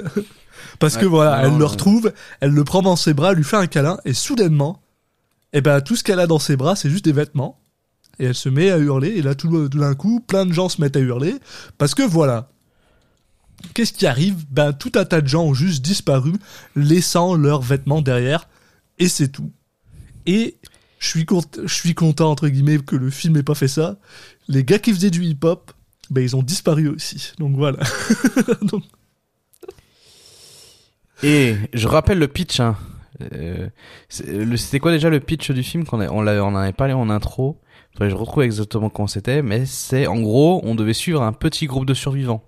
Parce 0.79 0.97
que 0.97 1.07
voilà, 1.07 1.43
non, 1.43 1.53
elle 1.55 1.59
le 1.59 1.65
retrouve, 1.65 2.13
elle 2.41 2.51
le 2.51 2.65
prend 2.65 2.83
dans 2.83 2.97
ses 2.97 3.15
bras, 3.15 3.33
lui 3.35 3.45
fait 3.45 3.57
un 3.57 3.67
câlin, 3.67 3.99
et 4.05 4.13
soudainement, 4.15 4.83
eh 5.53 5.61
ben, 5.61 5.81
tout 5.81 5.97
ce 5.97 6.05
qu'elle 6.05 6.21
a 6.21 6.27
dans 6.27 6.39
ses 6.39 6.57
bras, 6.57 6.77
c'est 6.77 6.91
juste 6.91 7.05
des 7.05 7.13
vêtements. 7.13 7.61
Et 8.19 8.25
elle 8.25 8.35
se 8.35 8.49
met 8.49 8.71
à 8.71 8.79
hurler, 8.79 9.09
et 9.11 9.23
là, 9.23 9.35
tout, 9.35 9.69
tout 9.69 9.79
d'un 9.79 9.95
coup, 9.95 10.21
plein 10.21 10.47
de 10.47 10.53
gens 10.53 10.69
se 10.69 10.81
mettent 10.81 10.97
à 10.97 11.01
hurler. 11.01 11.35
Parce 11.79 11.95
que 11.95 12.03
voilà. 12.03 12.49
Qu'est-ce 13.75 13.93
qui 13.93 14.07
arrive? 14.07 14.45
Ben, 14.51 14.73
tout 14.73 14.93
un 14.97 15.05
tas 15.05 15.21
de 15.21 15.29
gens 15.29 15.45
ont 15.45 15.55
juste 15.55 15.83
disparu, 15.83 16.33
laissant 16.75 17.35
leurs 17.35 17.63
vêtements 17.63 18.03
derrière, 18.03 18.49
et 18.99 19.09
c'est 19.09 19.29
tout. 19.29 19.51
Et 20.27 20.57
je 20.99 21.09
suis, 21.09 21.25
cont- 21.25 21.43
je 21.65 21.73
suis 21.73 21.95
content, 21.95 22.31
entre 22.31 22.49
guillemets, 22.49 22.79
que 22.79 22.97
le 22.97 23.11
film 23.11 23.37
ait 23.37 23.43
pas 23.43 23.55
fait 23.55 23.69
ça. 23.69 23.99
Les 24.49 24.65
gars 24.65 24.79
qui 24.79 24.93
faisaient 24.93 25.11
du 25.11 25.25
hip-hop, 25.25 25.73
ben, 26.11 26.23
ils 26.23 26.37
ont 26.37 26.43
disparu 26.43 26.89
aussi. 26.89 27.33
Donc 27.39 27.57
voilà. 27.57 27.79
Donc, 28.63 28.83
Et 31.23 31.57
je 31.73 31.89
rappelle 31.89 32.19
le 32.19 32.29
pitch. 32.29 32.61
Hein. 32.61 32.77
Euh, 33.33 33.69
C'était 34.09 34.79
quoi 34.81 34.93
déjà 34.93 35.09
le 35.09 35.21
pitch 35.21 35.51
du 35.51 35.63
film 35.63 35.85
qu'on 35.87 36.01
a- 36.01 36.09
on, 36.11 36.21
l'a- 36.23 36.45
on 36.45 36.49
en 36.49 36.57
avait 36.57 36.73
parlé 36.73 36.93
en 36.93 37.09
intro. 37.11 37.61
Faudrait 37.93 38.09
que 38.09 38.15
je 38.15 38.21
retrouve 38.21 38.43
exactement 38.43 38.91
comment 38.91 39.07
c'était, 39.07 39.41
mais 39.43 39.65
c'est 39.65 40.07
en 40.07 40.21
gros, 40.21 40.61
on 40.65 40.75
devait 40.75 40.93
suivre 40.93 41.23
un 41.23 41.33
petit 41.33 41.67
groupe 41.67 41.87
de 41.87 41.95
survivants. 41.95 42.43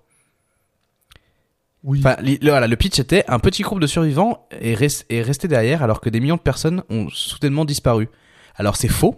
oui. 1.83 1.99
Enfin, 1.99 2.17
le, 2.21 2.37
voilà, 2.49 2.67
le 2.67 2.75
pitch 2.75 2.99
était 2.99 3.23
un 3.27 3.39
petit 3.39 3.63
groupe 3.63 3.79
de 3.79 3.87
survivants 3.87 4.47
est, 4.51 5.05
est 5.09 5.21
resté 5.21 5.47
derrière 5.47 5.81
alors 5.81 6.01
que 6.01 6.09
des 6.09 6.19
millions 6.19 6.35
de 6.35 6.41
personnes 6.41 6.83
ont 6.89 7.07
soudainement 7.09 7.65
disparu. 7.65 8.09
Alors 8.55 8.75
c'est 8.75 8.89
faux. 8.89 9.15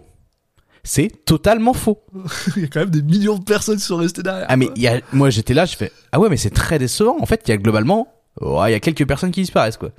C'est 0.84 1.24
totalement 1.26 1.74
faux. 1.74 2.02
il 2.56 2.62
y 2.62 2.64
a 2.64 2.68
quand 2.68 2.80
même 2.80 2.90
des 2.90 3.02
millions 3.02 3.36
de 3.38 3.44
personnes 3.44 3.76
qui 3.76 3.82
sont 3.84 3.96
restées 3.96 4.22
derrière. 4.22 4.46
Ah 4.48 4.56
mais 4.56 4.68
il 4.76 4.82
y 4.82 4.88
a, 4.88 5.00
moi 5.12 5.28
j'étais 5.30 5.54
là, 5.54 5.64
je 5.66 5.76
fais 5.76 5.92
ah 6.12 6.18
ouais 6.20 6.28
mais 6.30 6.36
c'est 6.38 6.50
très 6.50 6.78
décevant. 6.78 7.16
En 7.20 7.26
fait, 7.26 7.42
il 7.46 7.50
y 7.50 7.52
a 7.52 7.56
globalement, 7.58 8.08
il 8.40 8.70
y 8.70 8.74
a 8.74 8.80
quelques 8.80 9.06
personnes 9.06 9.30
qui 9.30 9.40
disparaissent 9.40 9.76
quoi. 9.76 9.90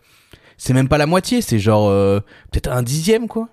C'est 0.58 0.74
même 0.74 0.88
pas 0.88 0.98
la 0.98 1.06
moitié, 1.06 1.42
c'est 1.42 1.60
genre 1.60 1.90
euh, 1.90 2.20
peut-être 2.52 2.72
un 2.72 2.84
dixième 2.84 3.28
quoi. 3.28 3.50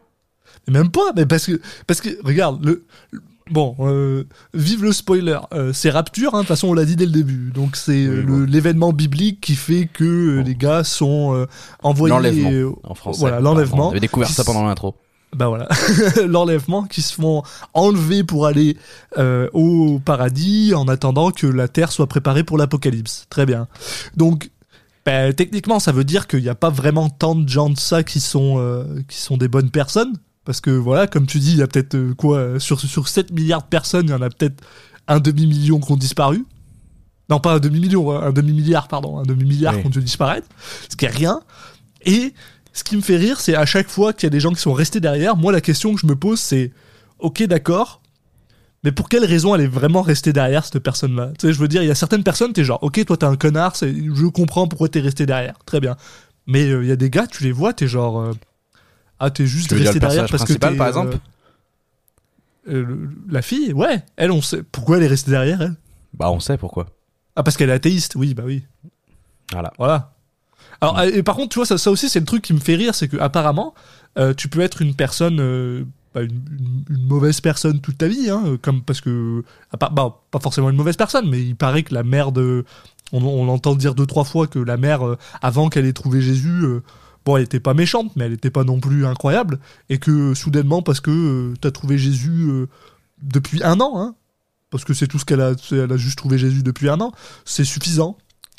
Même 0.69 0.91
pas, 0.91 1.13
mais 1.17 1.27
parce 1.27 1.47
que, 1.47 1.61
parce 1.87 2.01
que, 2.01 2.11
regarde, 2.25 2.65
le, 2.65 2.85
le- 3.11 3.23
bon, 3.51 3.75
euh, 3.81 4.25
vive 4.55 4.85
le 4.85 4.93
spoiler, 4.93 5.39
euh, 5.55 5.73
c'est 5.73 5.91
Rapture, 5.91 6.35
hein, 6.35 6.39
de 6.39 6.43
toute 6.43 6.49
façon 6.49 6.69
on 6.69 6.75
l'a 6.75 6.85
dit 6.85 6.97
dès 6.97 7.07
le 7.07 7.13
début, 7.13 7.51
donc 7.53 7.77
c'est 7.77 8.05
euh, 8.05 8.11
Oui, 8.11 8.17
le- 8.17 8.23
bon. 8.47 8.53
l'événement 8.53 8.93
biblique 8.93 9.41
qui 9.41 9.55
fait 9.55 9.89
que 9.93 10.05
euh, 10.05 10.41
Bon. 10.41 10.47
les 10.47 10.55
gars 10.55 10.85
sont 10.85 11.35
euh, 11.35 11.47
envoyés... 11.83 12.15
L'enlèvement 12.15 12.51
euh, 12.53 12.71
en 12.85 12.95
français. 12.95 13.21
Voilà, 13.21 13.41
l'enlèvement. 13.41 13.89
On 13.89 13.91
avait 13.91 14.01
découvert 14.01 14.29
ça 14.29 14.45
pendant 14.45 14.65
l'intro. 14.65 14.95
bah 15.35 15.49
voilà, 15.49 15.69
l'enlèvement, 16.27 16.85
qui 16.85 17.01
se 17.03 17.15
font 17.15 17.43
enlever 17.73 18.23
pour 18.23 18.47
aller 18.47 18.77
euh, 19.19 19.49
au 19.55 19.99
paradis 20.05 20.75
en 20.75 20.87
attendant 20.89 21.31
que 21.31 21.47
la 21.47 21.67
terre 21.69 21.91
soit 21.91 22.07
préparée 22.07 22.45
pour 22.45 22.59
l'apocalypse. 22.59 23.27
Très 23.31 23.47
bien. 23.47 23.67
Donc, 24.17 24.51
bah, 25.05 25.33
techniquement, 25.33 25.79
ça 25.79 25.93
veut 25.93 26.05
dire 26.05 26.27
qu'il 26.27 26.43
n'y 26.43 26.49
a 26.49 26.55
pas 26.55 26.71
vraiment 26.71 27.09
tant 27.09 27.35
de 27.35 27.49
gens 27.49 27.71
de 27.71 27.79
ça 27.79 28.03
qui 28.03 28.21
sont, 28.21 28.57
euh, 28.59 28.85
qui 29.09 29.19
sont 29.19 29.37
des 29.37 29.49
bonnes 29.49 29.71
personnes. 29.71 30.13
Parce 30.45 30.61
que 30.61 30.71
voilà, 30.71 31.07
comme 31.07 31.27
tu 31.27 31.39
dis, 31.39 31.53
il 31.53 31.59
y 31.59 31.63
a 31.63 31.67
peut-être 31.67 31.95
euh, 31.95 32.15
quoi, 32.15 32.39
euh, 32.39 32.59
sur, 32.59 32.81
sur 32.81 33.09
7 33.09 33.31
milliards 33.33 33.63
de 33.63 33.69
personnes, 33.69 34.07
il 34.07 34.11
y 34.11 34.15
en 34.15 34.23
a 34.23 34.31
peut-être 34.31 34.63
un 35.07 35.21
demi-million 35.21 35.81
qui 35.81 35.93
ont 35.93 35.97
disparu. 35.97 36.45
Non, 37.29 37.41
pas 37.41 37.55
un 37.55 37.59
demi-million, 37.61 38.11
hein, 38.11 38.23
un 38.25 38.33
demi-milliard, 38.33 38.89
pardon, 38.89 39.19
un 39.19 39.23
demi-milliard 39.23 39.75
Oui. 39.75 39.81
qui 39.83 39.87
ont 39.87 39.91
dû 39.91 40.01
disparaître. 40.01 40.49
Ce 40.89 40.97
qui 40.97 41.05
est 41.05 41.09
rien. 41.11 41.41
Et 42.05 42.35
ce 42.73 42.85
qui 42.85 42.97
me 42.97 43.03
fait 43.03 43.17
rire, 43.17 43.41
c'est 43.41 43.55
à 43.55 43.67
chaque 43.67 43.89
fois 43.89 44.13
qu'il 44.13 44.25
y 44.25 44.29
a 44.29 44.31
des 44.31 44.41
gens 44.41 44.53
qui 44.53 44.61
sont 44.61 44.73
restés 44.73 45.01
derrière, 45.01 45.37
moi 45.37 45.53
la 45.53 45.61
question 45.61 45.95
que 45.95 46.01
je 46.01 46.07
me 46.07 46.17
pose, 46.17 46.41
c'est 46.41 46.73
ok, 47.19 47.43
d'accord, 47.45 48.00
mais 48.85 48.93
pour 48.93 49.09
quelle 49.09 49.25
raison 49.25 49.55
elle 49.55 49.61
est 49.63 49.67
vraiment 49.67 50.03
restée 50.03 50.33
derrière 50.33 50.65
cette 50.65 50.79
personne-là? 50.79 51.33
Tu 51.39 51.47
sais, 51.47 51.53
je 51.53 51.59
veux 51.59 51.69
dire, 51.69 51.83
il 51.83 51.89
y 51.89 51.91
a 51.91 51.95
certaines 51.95 52.25
personnes, 52.25 52.53
t'es 52.53 52.65
genre, 52.65 52.83
ok, 52.83 53.05
toi 53.05 53.17
t'es 53.17 53.27
un 53.27 53.37
connard, 53.37 53.75
je 53.81 54.27
comprends 54.27 54.67
pourquoi 54.69 54.89
t'es 54.89 55.01
resté 55.01 55.27
derrière, 55.27 55.55
très 55.67 55.81
bien. 55.81 55.97
Mais 56.47 56.67
euh, 56.69 56.83
il 56.83 56.89
y 56.89 56.93
a 56.93 56.97
des 56.97 57.11
gars, 57.11 57.27
tu 57.27 57.45
les 57.45 57.53
vois, 57.53 57.73
t'es 57.73 57.87
genre, 57.87 58.21
euh, 58.21 58.33
ah, 59.19 59.31
t'es 59.31 59.47
juste 59.47 59.71
resté 59.73 59.99
derrière 59.99 60.27
parce 60.31 60.45
que 60.45 60.55
t'es, 60.55 60.77
par 60.77 60.87
euh, 60.87 60.89
exemple? 60.89 61.19
euh, 62.69 62.85
le- 62.85 63.11
La 63.29 63.43
fille, 63.43 63.73
ouais, 63.73 64.03
elle, 64.17 64.31
on 64.33 64.43
sait 64.43 64.63
pourquoi 64.63 64.97
elle 64.97 65.03
est 65.05 65.09
restée 65.09 65.31
derrière, 65.31 65.61
elle? 65.63 65.75
Bah 66.15 66.31
on 66.31 66.41
sait 66.41 66.57
pourquoi. 66.57 66.87
Ah, 67.37 67.43
parce 67.43 67.57
qu'elle 67.57 67.71
est 67.71 67.75
athéiste, 67.75 68.15
oui, 68.17 68.35
bah 68.35 68.43
oui. 68.47 68.65
Voilà. 69.53 69.73
Voilà. 69.79 70.13
Alors, 70.81 70.99
euh, 70.99 71.11
et 71.13 71.23
par 71.23 71.37
contre, 71.37 71.51
tu 71.51 71.59
vois, 71.59 71.67
ça, 71.67 71.79
ça 71.79 71.91
aussi, 71.91 72.09
c'est 72.09 72.21
le 72.21 72.27
truc 72.27 72.43
qui 72.43 72.53
me 72.55 72.59
fait 72.61 72.75
rire, 72.75 72.95
c'est 72.95 73.09
que 73.09 73.17
apparemment, 73.19 73.75
euh, 74.19 74.35
tu 74.35 74.49
peux 74.49 74.61
être 74.61 74.83
une 74.83 74.95
personne, 74.95 75.39
euh, 75.41 75.85
bah, 76.15 76.23
une, 76.23 76.31
une- 76.59 76.85
une 76.97 77.07
mauvaise 77.07 77.41
personne 77.41 77.81
toute 77.81 77.99
ta 77.99 78.09
vie, 78.09 78.31
hein, 78.31 78.59
comme 78.63 78.83
parce 78.83 79.01
que, 79.01 79.45
part- 79.79 79.93
bah, 79.93 80.21
pas 80.31 80.41
forcément 80.41 80.71
une 80.71 80.77
mauvaise 80.77 80.97
personne, 80.97 81.29
mais 81.31 81.41
il 81.43 81.57
paraît 81.57 81.83
que 81.83 81.95
la 81.95 82.03
mère 82.03 82.33
de, 82.33 82.65
on, 83.13 83.23
on 83.25 83.49
entend 83.49 83.75
dire 83.75 83.95
deux 83.95 84.07
trois 84.07 84.25
fois 84.25 84.47
que 84.47 84.59
la 84.59 84.77
mère, 84.77 85.07
euh, 85.07 85.17
avant 85.43 85.69
qu'elle 85.69 85.87
ait 85.87 85.93
trouvé 85.93 86.21
Jésus, 86.21 86.63
euh, 86.65 86.83
bon, 87.25 87.37
elle 87.37 87.45
était 87.45 87.61
pas 87.61 87.75
méchante, 87.75 88.11
mais 88.17 88.25
elle 88.25 88.33
était 88.33 88.51
pas 88.51 88.65
non 88.65 88.81
plus 88.81 89.07
incroyable, 89.07 89.61
et 89.89 89.99
que 89.99 90.35
soudainement, 90.35 90.83
parce 90.83 91.01
que 91.01 91.11
euh, 91.11 91.55
t'as 91.61 91.71
trouvé 91.71 91.97
Jésus 91.99 92.49
euh, 92.49 92.67
depuis 93.23 93.63
un 93.63 93.81
an, 93.81 94.01
hein, 94.01 94.15
parce 94.71 94.85
que 94.85 94.95
c'est 94.95 95.07
tout 95.09 95.19
ce 95.19 95.25
qu'elle 95.25 95.41
a, 95.41 95.53
elle 95.73 95.93
a 95.93 95.97
juste 95.97 96.17
trouvé 96.19 96.39
Jésus 96.39 96.63
depuis 96.63 96.89
un 96.89 97.01
an, 97.01 97.13
c'est 97.45 97.65
suffisant 97.65 98.17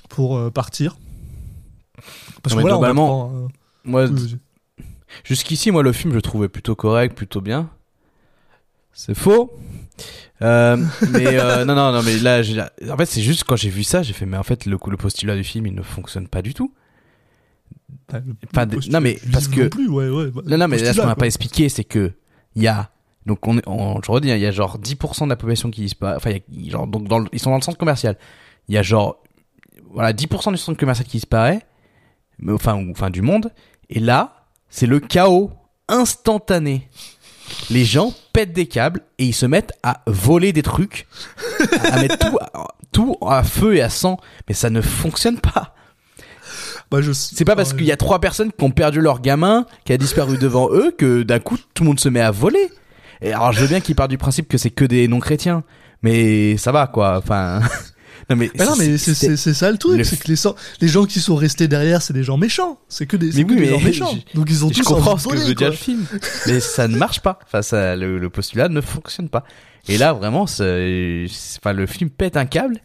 pour 0.10 0.38
euh, 0.38 0.50
partir. 0.52 0.98
Parce 2.44 2.56
Non, 2.56 2.58
que 2.58 2.62
voilà, 2.62 2.76
on 2.76 2.80
globalement, 2.80 3.26
apprend, 3.26 3.36
euh, 3.36 3.48
Moi, 3.86 4.06
oui. 4.08 4.38
Jusqu'ici, 5.24 5.72
moi, 5.72 5.84
le 5.84 5.92
film, 5.92 6.12
je 6.12 6.16
le 6.16 6.22
trouvais 6.22 6.50
plutôt 6.50 6.76
correct, 6.76 7.16
plutôt 7.16 7.42
bien. 7.42 7.70
C'est 8.94 9.16
faux. 9.16 9.52
Euh, 10.42 10.78
mais 11.12 11.40
euh, 11.40 11.66
non, 11.66 11.76
non, 11.76 11.92
non, 11.92 12.02
mais 12.04 12.18
là, 12.18 12.42
en 12.90 12.98
fait, 12.98 13.06
c'est 13.06 13.22
juste 13.22 13.44
quand 13.44 13.56
j'ai 13.56 13.70
vu 13.70 13.84
ça, 13.84 14.02
j'ai 14.04 14.14
fait, 14.14 14.26
mais 14.26 14.38
en 14.38 14.44
fait, 14.44 14.66
le, 14.66 14.78
le 14.88 14.98
postulat 14.98 15.36
du 15.36 15.44
film, 15.44 15.68
il 15.68 15.76
ne 15.76 15.82
fonctionne 15.82 16.28
pas 16.28 16.42
du 16.42 16.54
tout. 16.54 16.74
Enfin, 18.10 18.22
le- 18.26 18.36
Enfin, 18.54 18.66
non, 18.90 19.00
mais 19.02 19.20
parce 19.32 19.48
que- 19.48 19.62
non 19.62 19.70
plus, 19.70 19.88
ouais, 19.90 20.10
ouais, 20.10 20.32
bah, 20.32 20.42
Non, 20.46 20.58
non, 20.58 20.68
mais 20.68 20.78
là, 20.80 20.94
ce 20.94 20.98
qu'on 21.00 21.06
m'a 21.06 21.14
quoi. 21.14 21.20
pas 21.22 21.26
expliqué, 21.28 21.70
c'est 21.70 21.84
que 21.84 22.12
il 22.56 22.64
y 22.64 22.68
a 22.68 22.90
donc 23.28 23.48
on, 23.48 23.62
on 23.68 24.02
je 24.02 24.12
redis, 24.12 24.32
hein, 24.32 24.36
il 24.36 24.42
y 24.42 24.48
a 24.48 24.52
genre 24.52 24.80
10% 24.80 25.26
de 25.26 25.30
la 25.30 25.36
population 25.36 25.70
qui 25.70 25.82
disparaît. 25.82 26.16
Enfin, 26.16 26.32
y 26.50 26.68
a, 26.68 26.72
genre 26.72 26.88
donc 26.88 27.08
dans 27.08 27.20
le- 27.20 27.28
ils 27.32 27.40
sont 27.40 27.52
dans 27.52 27.58
le 27.58 27.62
centre 27.62 27.78
commercial. 27.78 28.18
Il 28.68 28.74
y 28.76 28.78
a 28.80 28.82
genre 28.84 29.22
voilà 29.92 30.12
10% 30.12 30.52
du 30.52 30.58
centre 30.58 30.80
commercial 30.80 31.08
qui 31.08 31.18
disparaît, 31.18 31.62
mais 32.40 32.52
enfin 32.52 32.76
ou, 32.76 32.90
enfin 32.92 33.10
du 33.12 33.22
monde. 33.22 33.52
Et 33.90 34.00
là, 34.00 34.41
c'est 34.72 34.88
le 34.88 35.00
chaos 35.00 35.52
instantané. 35.88 36.90
Les 37.70 37.86
gens 37.86 38.14
pètent 38.34 38.54
des 38.54 38.66
câbles 38.66 39.02
et 39.20 39.26
ils 39.26 39.34
se 39.34 39.46
mettent 39.46 39.74
à 39.84 40.02
voler 40.08 40.54
des 40.54 40.64
trucs, 40.64 41.06
à, 41.84 41.96
à 41.96 42.02
mettre 42.02 42.18
tout, 42.18 42.38
à, 42.40 42.68
tout 42.92 43.18
à 43.28 43.44
feu 43.44 43.76
et 43.76 43.82
à 43.82 43.90
sang. 43.90 44.18
Mais 44.48 44.54
ça 44.56 44.70
ne 44.70 44.82
fonctionne 44.82 45.40
pas. 45.40 45.76
Bah, 46.90 47.02
je- 47.02 47.12
C'est 47.12 47.46
pas 47.46 47.56
parce 47.56 47.72
ouais. 47.72 47.78
qu'il 47.78 47.86
y 47.88 47.92
a 47.92 47.98
trois 47.98 48.20
personnes 48.20 48.52
qui 48.52 48.64
ont 48.64 48.72
perdu 48.72 49.02
leur 49.02 49.22
gamin, 49.22 49.66
qui 49.86 49.94
a 49.94 49.98
disparu 49.98 50.38
devant 50.38 50.70
eux, 50.72 50.92
que 50.98 51.24
d'un 51.24 51.40
coup 51.40 51.58
tout 51.74 51.84
le 51.84 51.88
monde 51.90 52.00
se 52.00 52.10
met 52.10 52.22
à 52.22 52.32
voler. 52.32 52.70
Et 53.22 53.32
alors 53.34 53.52
je 53.52 53.62
veux 53.62 53.68
bien 53.68 53.82
qu'ils 53.82 53.96
partent 53.96 54.10
du 54.10 54.18
principe 54.18 54.48
que 54.48 54.58
c'est 54.58 54.72
que 54.72 54.86
des 54.86 55.08
non-chrétiens, 55.08 55.64
mais 56.04 56.58
ça 56.58 56.72
va 56.72 56.88
quoi. 56.88 57.18
Enfin, 57.18 57.62
non 58.30 58.36
mais. 58.36 58.52
Bah 58.56 58.66
non, 58.66 58.76
mais 58.78 58.98
c'est 58.98 59.14
c'était- 59.14 59.36
c'est- 59.36 59.38
c'est 59.38 59.54
ça 59.54 59.72
le 59.72 59.78
truc, 59.78 59.98
le- 59.98 60.04
c'est 60.04 60.18
que 60.18 60.28
les, 60.82 60.88
gens 60.88 61.06
qui 61.06 61.20
sont 61.20 61.36
restés 61.36 61.68
derrière, 61.68 62.02
c'est 62.02 62.14
des 62.14 62.24
gens 62.24 62.38
méchants. 62.38 62.80
C'est 62.90 63.06
que 63.06 63.18
des, 63.18 63.28
Mais 63.28 63.32
c'est 63.34 63.44
que 63.44 63.50
oui, 63.50 63.56
des 63.56 63.62
mais 63.62 63.70
gens 63.70 63.82
méchants. 63.82 64.18
je- 64.34 64.36
Donc 64.38 64.48
ils 64.50 64.64
ont 64.66 64.70
Je 64.70 64.76
tous 64.76 64.84
comprends 64.84 65.14
envie 65.14 65.24
de 65.24 65.30
ce 65.38 65.42
que 65.44 65.48
veut 65.50 65.56
dire 65.56 65.70
le 65.70 65.76
film, 65.76 66.06
mais 66.48 66.60
ça 66.60 66.88
ne 66.88 66.98
marche 66.98 67.20
pas. 67.22 67.40
Enfin, 67.46 67.62
ça, 67.62 67.96
le, 67.96 68.18
le 68.20 68.30
postulat 68.30 68.70
ne 68.70 68.82
fonctionne 68.82 69.30
pas. 69.30 69.44
Et 69.88 69.98
là, 69.98 70.14
vraiment, 70.14 70.44
enfin, 70.44 70.64
le 71.74 71.86
film 71.88 72.10
pète 72.10 72.38
un 72.38 72.46
câble. 72.46 72.80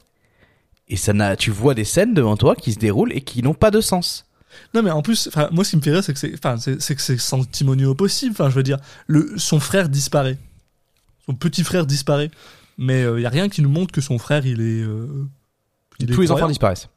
Et 0.88 0.96
ça 0.96 1.12
n'a, 1.12 1.34
tu 1.36 1.50
vois 1.50 1.74
des 1.74 1.82
scènes 1.84 2.14
devant 2.14 2.36
toi 2.36 2.54
qui 2.54 2.72
se 2.72 2.78
déroulent 2.78 3.12
et 3.12 3.20
qui 3.20 3.42
n'ont 3.42 3.54
pas 3.54 3.72
de 3.72 3.80
sens. 3.80 4.24
Non, 4.72 4.82
mais 4.82 4.90
en 4.92 5.02
plus, 5.02 5.28
moi, 5.50 5.64
ce 5.64 5.70
qui 5.70 5.76
me 5.76 5.82
fait 5.82 5.90
rire, 5.90 6.04
c'est 6.04 6.12
que 6.12 6.18
c'est, 6.18 6.32
enfin, 6.34 6.56
c'est 6.58 6.80
c'est 6.80 6.94
que 6.94 7.02
c'est 7.02 7.18
sanctimonieux 7.18 7.88
au 7.88 7.94
possible. 7.96 8.30
Enfin, 8.32 8.48
je 8.50 8.54
veux 8.54 8.62
dire, 8.62 8.78
le, 9.08 9.32
son 9.36 9.58
frère 9.58 9.88
disparaît. 9.88 10.38
Son 11.26 11.34
petit 11.34 11.64
frère 11.64 11.86
disparaît. 11.86 12.30
Mais 12.78 13.02
il 13.02 13.20
y 13.22 13.26
a 13.26 13.30
rien 13.30 13.48
qui 13.48 13.62
nous 13.62 13.70
montre 13.70 13.92
que 13.92 14.00
son 14.00 14.18
frère, 14.18 14.46
il 14.46 14.60
est. 14.60 14.82
euh, 14.82 15.26
il 15.98 16.06
Tous 16.08 16.20
les 16.20 16.30
enfants 16.30 16.48
disparaissent. 16.48 16.88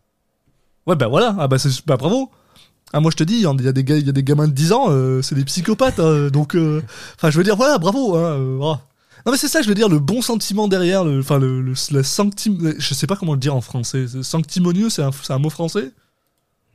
Ouais, 0.85 0.95
bah 0.95 1.07
voilà, 1.07 1.35
ah 1.39 1.47
bah, 1.47 1.57
c'est, 1.59 1.69
bah 1.85 1.97
bravo. 1.97 2.29
Ah, 2.91 2.99
moi 2.99 3.11
je 3.11 3.17
te 3.17 3.23
dis, 3.23 3.35
il 3.35 3.41
y 3.41 3.45
a 3.67 3.71
des, 3.71 3.83
gars, 3.83 3.97
il 3.97 4.05
y 4.05 4.09
a 4.09 4.13
des 4.13 4.23
gamins 4.23 4.47
de 4.47 4.53
10 4.53 4.71
ans, 4.73 4.85
euh, 4.89 5.21
c'est 5.21 5.35
des 5.35 5.45
psychopathes, 5.45 5.99
hein, 5.99 6.29
donc, 6.29 6.55
euh, 6.55 6.81
enfin, 7.15 7.29
je 7.29 7.37
veux 7.37 7.43
dire, 7.43 7.55
voilà, 7.55 7.77
bravo, 7.77 8.15
hein, 8.15 8.31
euh, 8.31 8.55
voilà. 8.57 8.81
Non, 9.25 9.31
mais 9.31 9.37
c'est 9.37 9.47
ça, 9.47 9.61
je 9.61 9.67
veux 9.67 9.75
dire, 9.75 9.89
le 9.89 9.99
bon 9.99 10.23
sentiment 10.23 10.67
derrière, 10.67 11.03
le, 11.03 11.19
enfin, 11.19 11.37
le, 11.37 11.61
le, 11.61 11.73
la 11.91 12.03
sanctim, 12.03 12.73
je 12.79 12.93
sais 12.95 13.05
pas 13.05 13.15
comment 13.15 13.33
le 13.33 13.39
dire 13.39 13.55
en 13.55 13.61
français, 13.61 14.07
sanctimonieux, 14.23 14.89
c'est 14.89 15.03
un, 15.03 15.11
c'est 15.11 15.33
un 15.33 15.37
mot 15.37 15.51
français? 15.51 15.91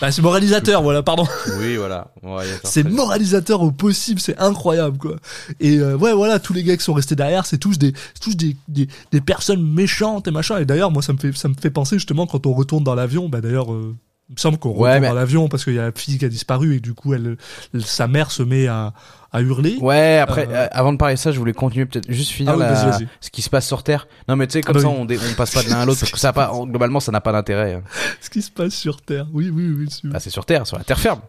Bah, 0.01 0.11
C'est 0.11 0.23
moralisateur, 0.23 0.81
voilà, 0.81 1.03
pardon. 1.03 1.27
oui, 1.59 1.75
voilà. 1.75 2.07
Ouais, 2.23 2.43
C'est 2.63 2.83
moralisateur 2.83 3.61
au 3.61 3.71
possible, 3.71 4.19
c'est 4.19 4.37
incroyable 4.39 4.97
quoi. 4.97 5.17
Et 5.59 5.77
euh, 5.77 5.95
ouais 5.95 6.11
voilà, 6.11 6.39
tous 6.39 6.53
les 6.53 6.63
gars 6.63 6.75
qui 6.75 6.83
sont 6.83 6.93
restés 6.95 7.15
derrière, 7.15 7.45
c'est 7.45 7.59
tous 7.59 7.77
des 7.77 7.93
tous 8.19 8.35
des, 8.35 8.57
des, 8.67 8.87
des 9.11 9.21
personnes 9.21 9.61
méchantes 9.63 10.27
et 10.27 10.31
machin. 10.31 10.57
Et 10.57 10.65
d'ailleurs 10.65 10.89
moi 10.89 11.03
ça 11.03 11.13
me 11.13 11.19
fait 11.19 11.35
ça 11.37 11.49
me 11.49 11.53
fait 11.53 11.69
penser 11.69 11.97
justement 11.97 12.25
quand 12.25 12.47
on 12.47 12.53
retourne 12.53 12.83
dans 12.83 12.95
l'avion, 12.95 13.29
bah 13.29 13.41
d'ailleurs 13.41 13.71
euh, 13.71 13.95
il 14.29 14.33
me 14.33 14.39
semble 14.39 14.57
qu'on 14.57 14.69
Ouais, 14.71 14.75
retourne 14.89 15.01
mais- 15.01 15.07
dans 15.09 15.13
l'avion 15.13 15.47
parce 15.49 15.63
qu'il 15.63 15.75
y 15.75 15.79
a 15.79 15.83
la 15.83 15.91
fille 15.91 16.17
qui 16.17 16.25
a 16.25 16.29
disparu 16.29 16.77
et 16.77 16.79
du 16.79 16.95
coup 16.95 17.13
elle, 17.13 17.37
elle- 17.75 17.85
sa 17.85 18.07
mère 18.07 18.31
se 18.31 18.41
met 18.41 18.65
à 18.65 18.91
à 19.35 19.41
hurler. 19.41 19.77
Ouais, 19.81 20.17
après, 20.19 20.47
Euh, 20.47 20.53
euh, 20.53 20.67
avant 20.71 20.93
de 20.93 20.97
parler 20.97 21.15
de 21.15 21.19
ça, 21.19 21.31
je 21.31 21.39
voulais 21.39 21.53
continuer 21.53 21.85
peut-être 21.85 22.11
juste 22.11 22.31
finir 22.31 22.53
Ah 22.53 22.57
oui, 22.57 22.63
la- 22.63 22.73
vas-y, 22.73 22.89
vas-y. 22.91 23.07
ce 23.21 23.29
qui 23.29 23.41
se 23.41 23.49
passe 23.49 23.67
sur 23.67 23.83
Terre. 23.83 24.07
Non, 24.27 24.35
mais 24.35 24.47
tu 24.47 24.53
sais, 24.53 24.61
comme 24.61 24.75
Ah 24.77 24.79
bah 24.79 24.81
ça, 24.83 24.87
oui. 24.89 24.95
on, 24.99 25.05
dé- 25.05 25.19
on 25.19 25.33
passe 25.35 25.51
pas 25.53 25.63
de 25.63 25.69
l'un 25.69 25.81
à 25.81 25.85
l'autre 25.85 25.99
parce 25.99 26.11
que 26.11 26.19
ça 26.19 26.33
pas, 26.33 26.51
globalement, 26.63 26.99
ça 26.99 27.11
n'a 27.11 27.21
pas 27.21 27.31
d'intérêt. 27.31 27.73
hein. 27.75 27.81
Ce 28.21 28.29
qui 28.29 28.41
se 28.41 28.51
passe 28.51 28.73
sur 28.73 29.01
Terre. 29.01 29.27
Oui 29.33 29.49
oui 29.53 29.71
oui. 29.77 29.87
Bah, 30.05 30.19
c'est 30.19 30.29
sur 30.29 30.45
Terre, 30.45 30.65
sur 30.65 30.77
la 30.77 30.83
terre 30.83 30.99
ferme, 30.99 31.19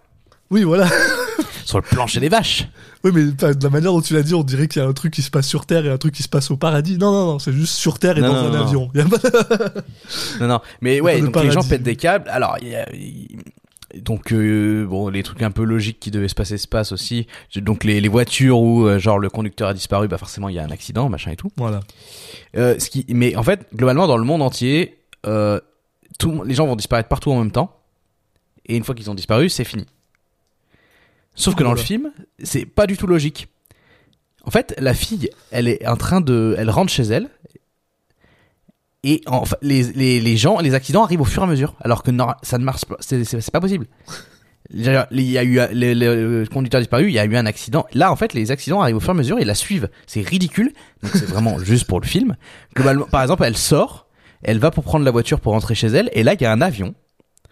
Oui 0.51 0.63
voilà. 0.63 0.87
sur 1.65 1.79
le 1.79 1.83
plancher 1.83 2.21
des 2.21 2.29
vaches. 2.29 2.69
Oui 3.03 3.11
mais 3.13 3.25
de 3.25 3.65
la 3.65 3.71
manière 3.71 3.93
dont 3.93 4.01
tu 4.01 4.15
l'as 4.15 4.23
dit, 4.23 4.35
on 4.35 4.43
dirait 4.45 4.69
qu'il 4.69 4.81
y 4.81 4.85
a 4.85 4.89
un 4.89 4.93
truc 4.93 5.13
qui 5.13 5.23
se 5.23 5.31
passe 5.31 5.47
sur 5.49 5.67
Terre 5.67 5.85
et 5.85 5.91
un 5.91 5.99
truc 5.99 6.15
qui 6.15 6.23
se 6.23 6.29
passe 6.29 6.51
au 6.53 6.57
paradis. 6.57 6.97
Non 6.99 7.11
non 7.13 7.27
non, 7.33 7.39
c'est 7.41 7.53
juste 7.53 7.75
sur 7.75 7.99
Terre 7.99 8.19
et 8.19 8.21
Non, 8.21 8.29
dans 8.33 8.43
non, 8.43 8.49
un 8.55 8.59
non, 8.59 8.67
avion. 8.67 8.91
Y 8.95 9.05
Non, 10.41 10.47
non. 10.49 10.61
Mais 10.81 11.01
ouais, 11.03 11.21
Le 11.21 11.29
donc 11.29 11.43
les 11.43 11.51
gens 11.51 11.63
pètent 11.65 11.83
des 11.83 11.97
câbles. 11.97 12.29
Alors, 12.31 12.57
il 12.63 12.69
y 12.69 12.77
a- 12.77 12.87
donc 14.01 14.33
euh, 14.33 14.87
bon, 14.87 15.09
les 15.09 15.23
trucs 15.23 15.43
un 15.43 15.51
peu 15.51 15.65
logiques 15.65 16.01
qui 16.01 16.11
devaient 16.11 16.29
se 16.29 16.35
passer 16.35 16.59
se 16.59 16.69
passent 16.69 16.93
aussi. 16.93 17.27
Donc 17.57 17.85
les, 17.85 18.01
les 18.01 18.09
voitures 18.09 18.61
où 18.61 18.87
euh, 18.87 18.99
genre 18.99 19.19
le 19.19 19.31
conducteur 19.31 19.69
a 19.69 19.75
disparu, 19.75 20.09
bah 20.09 20.19
forcément 20.19 20.49
il 20.49 20.55
y 20.55 20.59
a 20.59 20.65
un 20.65 20.71
accident, 20.71 21.09
machin 21.09 21.31
et 21.31 21.37
tout. 21.37 21.51
Voilà. 21.57 21.81
Euh, 22.57 22.79
ce 22.79 22.91
qui, 22.91 23.05
mais 23.09 23.37
en 23.37 23.43
fait, 23.43 23.67
globalement, 23.75 24.07
dans 24.07 24.17
le 24.17 24.25
monde 24.25 24.43
entier, 24.43 24.99
euh, 25.27 25.61
tout, 26.19 26.43
les 26.45 26.55
gens 26.55 26.67
vont 26.67 26.77
disparaître 26.77 27.09
partout 27.09 27.31
en 27.31 27.39
même 27.39 27.53
temps. 27.53 27.81
Et 28.67 28.77
une 28.77 28.85
fois 28.85 28.95
qu'ils 28.95 29.11
ont 29.11 29.15
disparu, 29.15 29.49
c'est 29.49 29.65
fini. 29.65 29.87
Sauf 31.35 31.55
que 31.55 31.63
dans 31.63 31.73
le 31.73 31.79
film, 31.79 32.13
c'est 32.43 32.65
pas 32.65 32.87
du 32.87 32.97
tout 32.97 33.07
logique. 33.07 33.49
En 34.45 34.51
fait, 34.51 34.75
la 34.79 34.95
fille, 34.95 35.29
elle 35.51 35.69
est 35.69 35.87
en 35.87 35.97
train 35.97 36.21
de, 36.21 36.55
elle 36.59 36.71
rentre 36.71 36.91
chez 36.91 37.03
elle. 37.03 37.29
Et 39.09 39.21
enfin, 39.27 39.57
les, 39.63 39.85
les, 39.93 40.21
les 40.21 40.37
gens, 40.37 40.59
les 40.59 40.75
accidents 40.75 41.05
arrivent 41.05 41.21
au 41.21 41.25
fur 41.25 41.43
et 41.43 41.47
à 41.47 41.49
mesure, 41.49 41.75
alors 41.81 42.03
que 42.03 42.11
non, 42.11 42.27
ça 42.43 42.59
ne 42.59 42.65
marche 42.65 42.85
pas, 42.85 42.97
c'est 43.01 43.51
pas 43.53 43.61
possible. 43.61 43.87
Il 44.73 44.83
y 44.83 45.39
a 45.39 45.45
eu 45.45 45.61
le, 45.73 45.95
le- 45.95 46.41
le 46.43 46.47
conducteur 46.49 46.81
disparu, 46.81 47.07
il 47.07 47.13
y 47.13 47.21
a 47.21 47.25
eu 47.25 47.37
un 47.37 47.47
accident. 47.47 47.87
Là, 47.95 48.11
en 48.11 48.17
fait, 48.17 48.35
les 48.35 48.51
accidents 48.51 48.81
arrivent 48.83 48.97
au 48.97 49.01
fur 49.01 49.11
et 49.11 49.13
à 49.13 49.15
mesure 49.15 49.39
et 49.39 49.45
la 49.45 49.55
suivent. 49.55 49.89
C'est 50.09 50.23
ridicule. 50.27 50.73
Donc 51.05 51.13
c'est 51.15 51.27
vraiment 51.27 51.57
juste 51.65 51.85
pour 51.87 52.01
le 52.01 52.05
film. 52.07 52.35
Globalement, 52.75 53.05
par 53.07 53.23
exemple, 53.23 53.45
elle 53.45 53.57
sort, 53.57 54.09
elle 54.43 54.59
va 54.59 54.73
pour 54.73 54.83
prendre 54.83 55.05
la 55.05 55.13
voiture 55.13 55.39
pour 55.39 55.53
rentrer 55.53 55.77
chez 55.77 55.87
elle, 55.87 56.11
et 56.15 56.25
là, 56.25 56.35
il 56.35 56.43
y 56.43 56.45
a 56.47 56.51
un 56.51 56.61
avion 56.63 56.97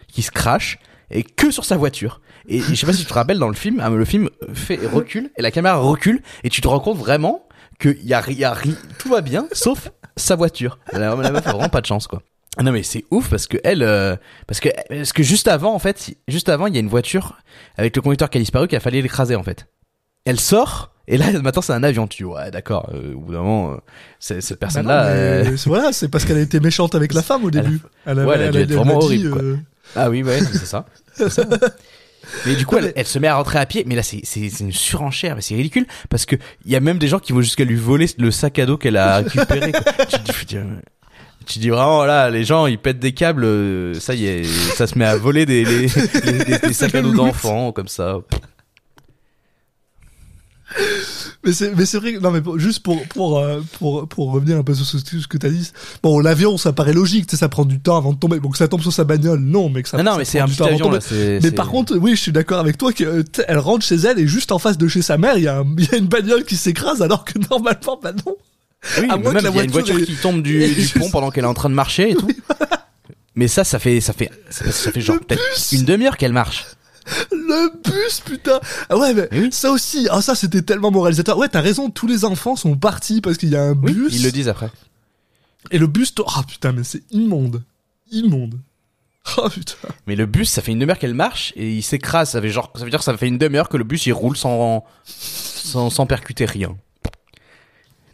qui 0.09 0.23
se 0.23 0.33
crache 0.33 0.81
et 1.13 1.23
que 1.23 1.53
sur 1.53 1.65
sa 1.65 1.77
voiture. 1.77 2.21
Et 2.49 2.59
je 2.59 2.75
sais 2.75 2.85
pas 2.85 2.93
si 2.93 3.03
tu 3.03 3.07
te 3.07 3.15
rappelles 3.15 3.39
dans 3.39 3.47
le 3.49 3.55
film, 3.55 3.79
hein, 3.79 3.91
le 3.91 4.05
film 4.05 4.29
fait 4.53 4.81
recule 4.85 5.31
et 5.39 5.43
la 5.43 5.53
caméra 5.53 5.77
recule 5.77 6.21
et 6.43 6.49
tu 6.51 6.63
te 6.63 6.67
rends 6.69 6.81
compte 6.81 6.99
vraiment 6.99 7.47
que 7.79 7.97
y 8.03 8.15
a, 8.15 8.23
y 8.31 8.45
a 8.45 8.55
tout 8.99 9.09
va 9.09 9.21
bien 9.21 9.47
sauf 9.53 9.91
sa 10.17 10.37
voiture. 10.37 10.79
La, 10.93 10.99
la 11.17 11.31
meuf 11.31 11.47
a 11.47 11.53
vraiment 11.53 11.69
pas 11.69 11.81
de 11.81 11.87
chance 11.87 12.07
quoi. 12.07 12.23
Non 12.63 12.71
mais 12.71 12.83
c'est 12.85 13.05
ouf 13.11 13.31
parce 13.31 13.47
que 13.49 13.57
elle, 13.65 13.83
euh, 13.83 14.15
parce 14.47 14.61
que 14.61 14.69
parce 14.89 15.13
que 15.13 15.23
juste 15.25 15.49
avant 15.49 15.75
en 15.75 15.79
fait, 15.81 16.15
juste 16.29 16.49
avant 16.49 16.67
il 16.69 16.75
y 16.75 16.77
a 16.77 16.81
une 16.81 16.89
voiture 16.89 17.37
avec 17.77 17.97
le 17.97 18.03
conducteur 18.03 18.31
qui 18.31 18.39
a 18.39 18.41
disparu 18.41 18.69
qu'il 18.69 18.77
a 18.77 18.81
fallu 18.81 19.01
l'écraser 19.03 19.35
en 19.35 19.43
fait. 19.43 19.67
Elle 20.25 20.39
sort 20.39 20.93
et 21.09 21.17
là 21.19 21.33
maintenant 21.43 21.63
c'est 21.63 21.73
un 21.73 21.83
avion. 21.83 22.07
Tu 22.07 22.25
ouais 22.25 22.51
d'accord. 22.53 22.89
euh, 22.95 23.13
au 23.15 23.19
bout 23.21 23.33
d'un 23.33 23.41
moment, 23.43 23.73
euh, 23.73 23.77
cette 24.21 24.51
Bah 24.53 24.57
personne 24.61 24.87
là. 24.87 25.43
Voilà, 25.67 25.93
c'est 25.93 26.09
parce 26.09 26.25
qu'elle 26.25 26.39
a 26.39 26.43
été 26.43 26.61
méchante 26.61 26.95
avec 26.95 27.13
la 27.13 27.23
femme 27.23 27.45
au 27.45 27.51
Elle 27.51 27.59
a- 27.59 27.63
début. 27.63 27.81
Elle, 28.07 28.19
Ouais, 28.21 28.35
elle 28.37 28.43
a 28.43 28.51
dû 28.53 28.59
être 28.61 28.71
elle 28.71 28.77
vraiment 28.77 28.99
dit, 29.01 29.05
horrible, 29.05 29.31
quoi. 29.31 29.43
euh, 29.43 29.57
Ah 29.97 30.09
oui, 30.11 30.23
ouais, 30.23 30.39
c'est 30.41 30.65
ça. 30.65 30.87
C'est 31.13 31.29
ça. 31.31 31.43
Mais 32.47 32.55
du 32.57 32.67
coup, 32.67 32.77
elle, 32.95 33.07
se 33.07 33.19
met 33.19 33.29
à 33.29 33.37
rentrer 33.37 33.59
à 33.59 33.67
pied. 33.67 33.85
Mais 33.87 33.95
là, 33.95 34.03
c'est 34.03 34.21
une 34.61 34.73
surenchère, 34.73 35.35
mais 35.37 35.43
c'est 35.43 35.55
ridicule 35.55 35.87
parce 36.11 36.27
que 36.27 36.37
il 36.65 36.73
y 36.73 36.77
a 36.77 36.81
même 36.81 36.99
des 36.99 37.09
gens 37.09 37.19
qui 37.19 37.33
vont 37.33 37.41
jusqu'à 37.43 37.65
lui 37.65 37.77
voler 37.77 38.07
le 38.19 38.31
sac 38.31 38.59
à 38.59 38.67
dos 38.67 38.77
qu'elle 38.77 38.97
a 38.97 39.17
récupéré. 39.19 39.73
tu, 40.09 40.19
dis, 40.25 40.33
putain, 40.33 40.67
tu 41.47 41.59
dis 41.59 41.69
vraiment 41.71 42.05
là, 42.05 42.31
les 42.31 42.45
gens 42.45 42.67
ils 42.67 42.79
pètent 42.79 42.99
des 43.01 43.13
câbles. 43.13 43.45
euh, 43.45 43.95
Ça 44.01 44.15
y 44.15 44.27
est, 44.27 44.45
ça 44.45 44.87
se 44.87 44.99
met 44.99 45.05
à 45.05 45.17
voler 45.17 45.47
des 45.47 45.65
les, 45.65 45.87
les- 45.87 46.45
des- 46.45 46.59
des 46.59 46.73
sacs 46.73 46.95
à 46.95 47.03
dos 47.03 47.13
d'enfants 47.13 47.73
comme 47.73 47.89
ça. 47.89 48.19
Mais 51.45 51.53
c'est, 51.53 51.75
mais 51.75 51.85
c'est 51.87 51.99
vrai 51.99 52.15
que, 52.15 52.19
non, 52.21 52.31
mais 52.31 52.41
pour- 52.41 52.59
juste 52.59 52.81
pour, 52.81 53.03
pour, 53.09 53.39
euh, 53.39 53.61
pour, 53.79 54.09
pour 54.09 54.33
revenir 54.33 54.57
un 54.57 54.63
peu 54.63 54.75
sur 54.75 54.87
ce, 54.87 54.99
ce 54.99 55.27
que 55.29 55.37
t'as 55.37 55.49
dit. 55.51 55.71
Bon, 56.03 56.19
l'avion, 56.21 56.57
ça 56.57 56.73
paraît 56.73 56.93
logique, 56.93 57.27
tu 57.27 57.33
sais, 57.37 57.41
ça 57.41 57.49
prend 57.49 57.65
du 57.65 57.81
temps 57.81 57.97
avant 57.99 58.13
de 58.13 58.19
tomber. 58.19 58.41
Bon, 58.41 58.49
que 58.51 58.57
ça 58.59 58.69
tombe 58.69 58.81
sur 58.83 58.93
sa 58.93 59.05
bagnole, 59.05 59.41
non, 59.41 59.69
mais 59.69 59.83
que 59.83 59.89
ça 59.89 59.99
non, 59.99 60.05
non, 60.13 60.17
mais 60.17 60.25
c'est 60.25 60.41
un 60.41 60.47
petit 60.49 60.63
avion 60.63 60.91
là. 60.91 60.99
Mais 61.43 61.51
par 61.51 61.69
contre, 61.69 61.97
oui, 61.97 62.13
je 62.17 62.21
suis 62.23 62.33
d'accord 62.33 62.59
avec 62.61 62.79
toi 62.79 62.93
qu'elle 62.93 63.25
elle 63.47 63.59
rentre 63.59 63.85
chez 63.85 63.97
elle 63.97 64.19
et 64.19 64.27
juste 64.27 64.53
en 64.53 64.59
face 64.59 64.79
de 64.79 64.89
chez 64.89 65.03
sa 65.03 65.19
mère, 65.19 65.37
il 65.39 65.45
y, 65.45 65.49
a 65.49 65.63
il 65.79 65.85
y 65.85 65.95
a 65.95 65.99
une 65.99 66.07
bagnole 66.07 66.45
qui 66.45 66.57
s'écrase 66.57 67.03
alors 67.03 67.25
que 67.25 67.39
normalement, 67.51 67.99
bah 68.03 68.13
non. 68.27 68.37
Oui, 69.01 69.07
À 69.11 69.17
que 69.19 69.23
même 69.25 69.35
la 69.35 69.41
y 69.43 69.47
a 69.47 69.65
une 69.65 69.71
voiture 69.71 69.95
voiture 69.95 69.99
est- 69.99 70.05
qui 70.05 70.15
tombe 70.17 70.43
du, 70.43 70.67
pont 70.99 71.11
pendant 71.11 71.31
qu'elle 71.31 71.45
est 71.45 71.49
en 71.49 71.55
train 71.55 71.71
de 71.71 71.75
marcher 71.75 72.11
et 72.11 72.15
tout. 72.15 72.29
Mais 73.35 73.49
ça, 73.49 73.65
ça 73.65 73.79
fait, 73.79 74.01
ça 74.01 74.13
fait, 74.13 74.31
ça 74.51 74.65
fait, 74.65 74.73
ça 74.73 74.93
fait 74.93 75.01
genre 75.01 75.19
peut-être 75.19 75.43
une 75.73 75.85
demi-heure 75.85 76.17
qu'elle 76.17 76.33
marche. 76.33 76.65
Le 77.31 77.73
bus, 77.83 78.21
putain. 78.21 78.61
Ah 78.89 78.97
ouais, 78.97 79.13
mais 79.15 79.29
oui. 79.33 79.49
ça 79.53 79.71
aussi, 79.71 80.09
ah 80.11 80.23
ça 80.23 80.35
c'était 80.35 80.63
tellement 80.63 80.91
moralisateur. 80.91 81.37
Ouais, 81.39 81.49
t'as 81.49 81.61
raison, 81.61 81.91
tous 81.91 82.07
les 82.07 82.25
enfants 82.25 82.57
sont 82.57 82.77
partis 82.77 83.21
parce 83.21 83.37
qu'il 83.37 83.51
y 83.51 83.57
a 83.57 83.63
un 83.63 83.73
Oui, 83.75 83.93
bus. 83.93 84.15
ils 84.15 84.23
le 84.23 84.33
disent 84.33 84.49
après. 84.49 84.71
Et 85.71 85.79
le 85.79 85.87
bus, 85.87 86.15
ah 86.27 86.43
putain, 86.47 86.73
mais 86.73 86.85
c'est 86.85 87.03
immonde. 87.11 87.63
Immonde. 88.11 88.59
Oh 89.39 89.49
putain. 89.49 89.89
Mais 90.07 90.17
le 90.17 90.27
bus, 90.27 90.51
ça 90.51 90.61
fait 90.61 90.73
une 90.73 90.79
demi-heure 90.79 90.99
qu'elle 90.99 91.15
marche 91.15 91.55
et 91.57 91.73
il 91.75 91.83
s'écrase. 91.83 92.31
Ça, 92.31 92.43
fait 92.43 92.51
genre, 92.51 92.71
ça 92.75 92.85
veut 92.85 92.91
dire 92.91 92.99
que 92.99 93.05
ça 93.07 93.17
fait 93.17 93.27
une 93.27 93.39
demi-heure 93.39 93.71
que 93.71 93.79
le 93.79 93.85
bus 93.85 94.05
il 94.07 94.13
roule 94.13 94.37
sans, 94.37 94.85
sans, 95.07 95.89
sans 95.89 96.05
percuter 96.07 96.45
rien. 96.45 96.77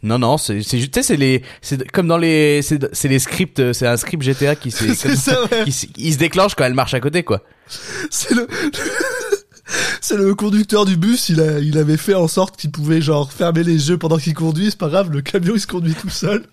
Non, 0.03 0.17
non, 0.17 0.37
c'est, 0.37 0.63
c'est, 0.63 0.79
juste- 0.79 0.91
tu 0.93 0.99
sais, 1.01 1.03
c'est 1.07 1.17
les, 1.17 1.43
c'est 1.61 1.89
comme 1.91 2.07
dans 2.07 2.17
les, 2.17 2.61
c'est, 2.63 2.93
c'est 2.93 3.07
les 3.07 3.19
scripts, 3.19 3.71
c'est 3.73 3.85
un 3.85 3.97
script 3.97 4.23
GTA 4.23 4.55
qui 4.55 4.71
s'est, 4.71 4.93
C'est 4.95 5.15
ça, 5.15 5.43
ouais. 5.51 5.63
qui, 5.65 5.69
s- 5.69 5.87
il 5.97 6.13
se 6.13 6.17
déclenche 6.17 6.55
quand 6.55 6.63
elle 6.65 6.73
marche 6.73 6.93
à 6.95 6.99
côté, 6.99 7.23
quoi. 7.23 7.41
C'est 8.09 8.33
le. 8.33 8.47
C'est 10.01 10.17
le 10.17 10.35
conducteur 10.35 10.83
du 10.85 10.97
bus, 10.97 11.29
il, 11.29 11.39
a, 11.39 11.59
il 11.59 11.77
avait 11.77 11.95
fait 11.95 12.13
en 12.15 12.27
sorte 12.27 12.57
qu'il 12.57 12.71
pouvait 12.71 12.99
genre 13.01 13.31
fermer 13.31 13.63
les 13.63 13.87
yeux 13.89 13.97
pendant 13.97 14.17
qu'il 14.17 14.33
conduit, 14.33 14.69
c'est 14.69 14.77
pas 14.77 14.89
grave, 14.89 15.09
le 15.11 15.21
camion 15.21 15.53
il 15.55 15.61
se 15.61 15.67
conduit 15.67 15.93
tout 15.93 16.09
seul. 16.09 16.43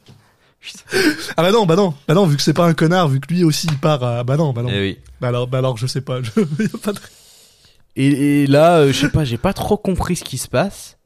Ah 1.37 1.43
bah 1.43 1.51
non, 1.51 1.67
bah 1.67 1.75
non, 1.75 1.95
bah 2.07 2.15
non, 2.15 2.27
vu 2.27 2.37
que 2.37 2.43
c'est 2.43 2.53
pas 2.53 2.67
un 2.67 2.75
connard, 2.75 3.09
vu 3.09 3.19
que 3.19 3.33
lui 3.33 3.43
aussi 3.43 3.67
il 3.69 3.79
part 3.79 4.05
à... 4.05 4.23
Bah 4.23 4.37
non, 4.37 4.53
bah 4.53 4.63
non. 4.63 4.69
Eh 4.73 4.81
oui. 4.81 4.99
Bah 5.21 5.29
alors, 5.29 5.49
bah 5.49 5.59
alors 5.59 5.77
je 5.79 5.87
sais 5.89 6.01
pas, 6.01 6.21
je... 6.23 6.31
y 6.63 6.67
a 6.67 6.79
pas 6.81 6.93
de... 6.93 7.01
Et, 7.97 8.43
et 8.43 8.47
là, 8.47 8.79
euh, 8.79 8.93
je 8.93 8.99
sais 9.01 9.09
pas, 9.09 9.25
j'ai 9.25 9.39
pas 9.39 9.53
trop 9.53 9.77
compris 9.77 10.15
ce 10.15 10.23
qui 10.25 10.39
se 10.39 10.47
passe. 10.47 10.97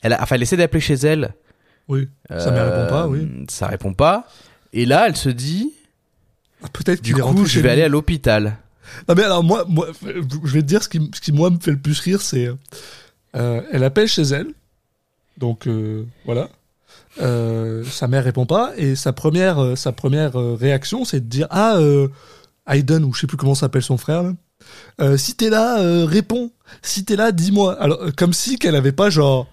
Elle 0.00 0.14
a, 0.14 0.22
enfin, 0.22 0.36
elle 0.36 0.42
essaie 0.42 0.56
d'appeler 0.56 0.80
chez 0.80 0.94
elle. 0.94 1.34
Oui, 1.88 2.08
ça 2.28 2.50
me 2.50 2.60
répond 2.60 2.88
pas, 2.90 3.08
oui. 3.08 3.20
Euh, 3.20 3.44
Ça 3.48 3.66
répond 3.66 3.94
pas. 3.94 4.28
Et 4.72 4.84
là, 4.84 5.06
elle 5.08 5.16
se 5.16 5.30
dit, 5.30 5.72
Ah, 6.62 6.68
Peut-être 6.72 7.02
du 7.02 7.14
coup, 7.14 7.46
je 7.46 7.60
vais 7.60 7.70
aller 7.70 7.82
à 7.82 7.88
l'hôpital. 7.88 8.58
Non 9.08 9.14
mais 9.14 9.22
alors 9.22 9.44
moi, 9.44 9.64
moi, 9.68 9.88
je 10.02 10.52
vais 10.52 10.62
te 10.62 10.66
dire 10.66 10.82
ce 10.82 10.88
qui, 10.88 11.10
ce 11.14 11.20
qui 11.20 11.32
moi 11.32 11.50
me 11.50 11.58
fait 11.58 11.70
le 11.70 11.78
plus 11.78 12.00
rire, 12.00 12.20
c'est 12.22 12.50
euh, 13.36 13.60
elle 13.72 13.84
appelle 13.84 14.08
chez 14.08 14.22
elle, 14.22 14.48
donc 15.36 15.66
euh, 15.66 16.04
voilà. 16.24 16.48
Euh, 17.20 17.84
sa 17.84 18.08
mère 18.08 18.24
répond 18.24 18.46
pas 18.46 18.72
et 18.76 18.94
sa 18.94 19.12
première, 19.12 19.76
sa 19.76 19.92
première 19.92 20.34
réaction, 20.34 21.04
c'est 21.04 21.20
de 21.20 21.26
dire 21.26 21.46
ah 21.50 21.78
Hayden 22.66 23.04
ou 23.04 23.12
je 23.12 23.20
sais 23.20 23.26
plus 23.26 23.36
comment 23.36 23.54
s'appelle 23.54 23.82
son 23.82 23.98
frère. 23.98 24.22
Là. 24.22 25.16
Si 25.16 25.34
t'es 25.34 25.50
là, 25.50 26.06
réponds. 26.06 26.50
Si 26.82 27.04
t'es 27.04 27.16
là, 27.16 27.32
dis-moi. 27.32 27.80
Alors 27.80 28.00
comme 28.16 28.32
si 28.32 28.58
qu'elle 28.58 28.76
avait 28.76 28.92
pas 28.92 29.10
genre. 29.10 29.46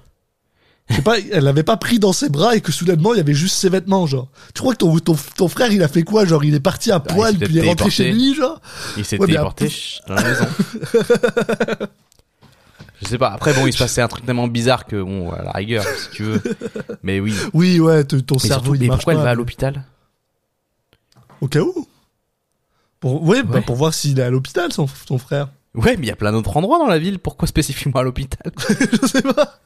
Pas, 1.04 1.18
elle 1.20 1.44
l'avait 1.44 1.64
pas 1.64 1.78
pris 1.78 1.98
dans 2.00 2.14
ses 2.14 2.30
bras 2.30 2.56
et 2.56 2.62
que 2.62 2.72
soudainement 2.72 3.14
il 3.14 3.18
y 3.18 3.20
avait 3.20 3.34
juste 3.34 3.56
ses 3.58 3.70
vêtements, 3.70 4.06
genre. 4.06 4.28
Tu 4.54 4.62
crois 4.62 4.74
que 4.74 4.78
ton, 4.80 4.98
ton, 5.00 5.16
ton 5.36 5.48
frère 5.48 5.72
il 5.72 5.82
a 5.84 5.88
fait 5.88 6.04
quoi? 6.04 6.26
Genre 6.26 6.44
il 6.44 6.54
est 6.54 6.60
parti 6.60 6.92
à 6.92 7.00
Bah, 7.00 7.06
il 7.10 7.16
poil 7.16 7.34
s'est 7.38 7.46
puis 7.46 7.54
il 7.56 7.66
est 7.66 7.68
rentré 7.68 7.90
chez 7.90 8.12
lui, 8.12 8.36
genre? 8.36 8.62
Il 8.96 9.04
s'est 9.06 9.20
Ouais, 9.20 9.26
téléporté 9.28 9.68
ch- 9.68 10.02
dans 10.08 10.14
la 10.16 10.24
maison. 10.24 10.46
Je 13.02 13.08
sais 13.08 13.18
pas. 13.18 13.30
Après, 13.32 13.54
bon, 13.54 13.68
il 13.68 13.74
se 13.74 13.78
passait 13.78 14.02
un 14.02 14.08
truc 14.08 14.26
tellement 14.26 14.48
bizarre 14.48 14.86
que, 14.86 15.02
bon, 15.02 15.32
à 15.32 15.42
la 15.44 15.52
rigueur, 15.52 15.84
si 15.84 16.10
tu 16.12 16.24
veux. 16.24 16.42
Mais 17.04 17.20
oui. 17.20 17.36
Oui, 17.54 17.80
ouais, 17.80 18.04
ton 18.06 18.18
Mais 18.18 18.40
cerveau 18.40 18.64
surtout, 18.66 18.76
il 18.76 18.82
mais 18.82 18.88
marche 18.88 19.00
pourquoi 19.00 19.14
pas. 19.16 19.20
elle 19.20 19.26
va 19.26 19.32
à 19.32 19.36
l'hôpital? 19.36 19.84
Au 21.42 21.48
cas 21.48 21.60
où. 21.60 21.88
Pour, 23.02 23.22
oui, 23.24 23.44
bah, 23.44 23.56
Ouais. 23.56 23.62
pour 23.62 23.76
voir 23.76 23.94
s'il 23.94 24.18
est 24.20 24.24
à 24.24 24.30
l'hôpital, 24.30 24.72
son, 24.72 24.88
son 25.08 25.18
frère. 25.18 25.50
Ouais, 25.74 25.98
mais 25.98 26.06
il 26.06 26.10
y 26.10 26.12
a 26.12 26.16
plein 26.16 26.32
d'autres 26.32 26.56
endroits 26.56 26.80
dans 26.80 26.88
la 26.88 26.98
ville. 26.98 27.20
Pourquoi 27.20 27.48
spécifiquement 27.50 28.00
à 28.00 28.04
l'hôpital? 28.04 28.52
Je 29.02 29.08
sais 29.08 29.22
pas. 29.22 29.60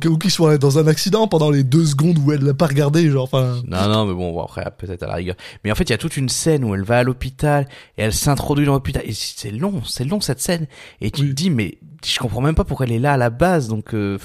Cas 0.00 0.08
où 0.08 0.16
qu'il 0.18 0.30
soit 0.30 0.58
dans 0.58 0.78
un 0.78 0.86
accident 0.86 1.26
pendant 1.28 1.50
les 1.50 1.64
deux 1.64 1.84
secondes 1.84 2.18
où 2.18 2.32
elle 2.32 2.42
l'a 2.42 2.54
pas 2.54 2.66
regardé, 2.66 3.10
genre, 3.10 3.24
enfin. 3.24 3.60
Non, 3.66 3.88
non, 3.88 4.06
mais 4.06 4.14
bon, 4.14 4.40
après, 4.40 4.64
peut-être 4.78 5.02
à 5.02 5.06
la 5.08 5.14
rigueur. 5.14 5.34
Mais 5.64 5.72
en 5.72 5.74
fait, 5.74 5.84
il 5.84 5.90
y 5.90 5.94
a 5.94 5.98
toute 5.98 6.16
une 6.16 6.28
scène 6.28 6.64
où 6.64 6.74
elle 6.74 6.84
va 6.84 6.98
à 6.98 7.02
l'hôpital 7.02 7.66
et 7.98 8.02
elle 8.02 8.12
s'introduit 8.12 8.64
dans 8.66 8.72
l'hôpital. 8.74 9.02
Et 9.04 9.12
c'est 9.12 9.50
long, 9.50 9.82
c'est 9.84 10.04
long 10.04 10.20
cette 10.20 10.40
scène. 10.40 10.66
Et 11.00 11.10
tu 11.10 11.22
Oui. 11.22 11.28
te 11.30 11.34
dis, 11.34 11.50
mais 11.50 11.78
je 12.04 12.18
comprends 12.18 12.40
même 12.40 12.54
pas 12.54 12.64
pourquoi 12.64 12.86
elle 12.86 12.92
est 12.92 12.98
là 13.00 13.14
à 13.14 13.16
la 13.16 13.30
base. 13.30 13.68
Donc, 13.68 13.92
euh, 13.94 14.18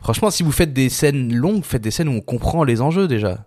franchement, 0.00 0.30
si 0.30 0.42
vous 0.42 0.52
faites 0.52 0.72
des 0.72 0.88
scènes 0.88 1.32
longues, 1.34 1.62
faites 1.64 1.82
des 1.82 1.90
scènes 1.92 2.08
où 2.08 2.12
on 2.12 2.20
comprend 2.20 2.64
les 2.64 2.80
enjeux 2.80 3.06
déjà. 3.08 3.46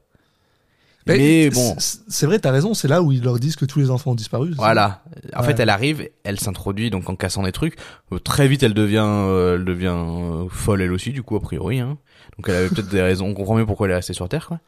Mais, 1.08 1.49
bon, 1.51 1.76
c'est- 1.78 2.26
vrai, 2.26 2.39
t'as 2.39 2.51
raison, 2.51 2.74
c'est 2.74 2.88
là 2.88 3.01
où 3.03 3.12
ils 3.12 3.22
leur 3.24 3.38
disent 3.39 3.56
que 3.56 3.66
tous 3.66 3.80
les 3.80 3.91
enfants 3.91 4.12
ont 4.12 4.16
disparu. 4.16 4.51
voilà. 4.56 5.03
En 5.36 5.41
Ouais. 5.41 5.47
fait, 5.47 5.60
elle 5.60 5.70
arrive, 5.70 6.10
elle 6.24 6.39
s'introduit 6.39 6.89
donc 6.89 7.08
en 7.10 7.16
cassant 7.16 7.43
des 7.43 7.51
trucs. 7.51 7.76
Euh, 8.12 8.18
Très 8.20 8.47
vite, 8.47 8.64
elle 8.64 8.74
devient, 8.74 9.06
euh, 9.06 9.56
elle 9.56 9.66
devient 9.66 9.93
euh, 9.95 10.45
folle 10.49 10.82
elle 10.82 10.91
aussi, 10.91 11.12
du 11.12 11.22
coup 11.22 11.36
a 11.36 11.39
priori. 11.41 11.80
Hein. 11.80 11.97
Donc 12.38 12.49
elle 12.49 12.56
avait 12.56 12.70
peut-être 12.70 12.89
des 12.89 13.01
raisons. 13.01 13.28
On 13.28 13.34
comprend 13.36 13.56
mieux 13.56 13.66
pourquoi 13.66 13.86
elle 13.88 13.91
est 13.91 13.95
restée 13.97 14.14
sur 14.14 14.28
Terre, 14.30 14.47
quoi. 14.47 14.60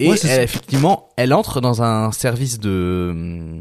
Et 0.00 0.08
Ouais, 0.08 0.16
elle, 0.24 0.42
effectivement, 0.42 1.10
elle 1.16 1.32
entre 1.32 1.60
dans 1.60 1.80
un 1.82 2.10
service 2.10 2.58
de 2.58 3.60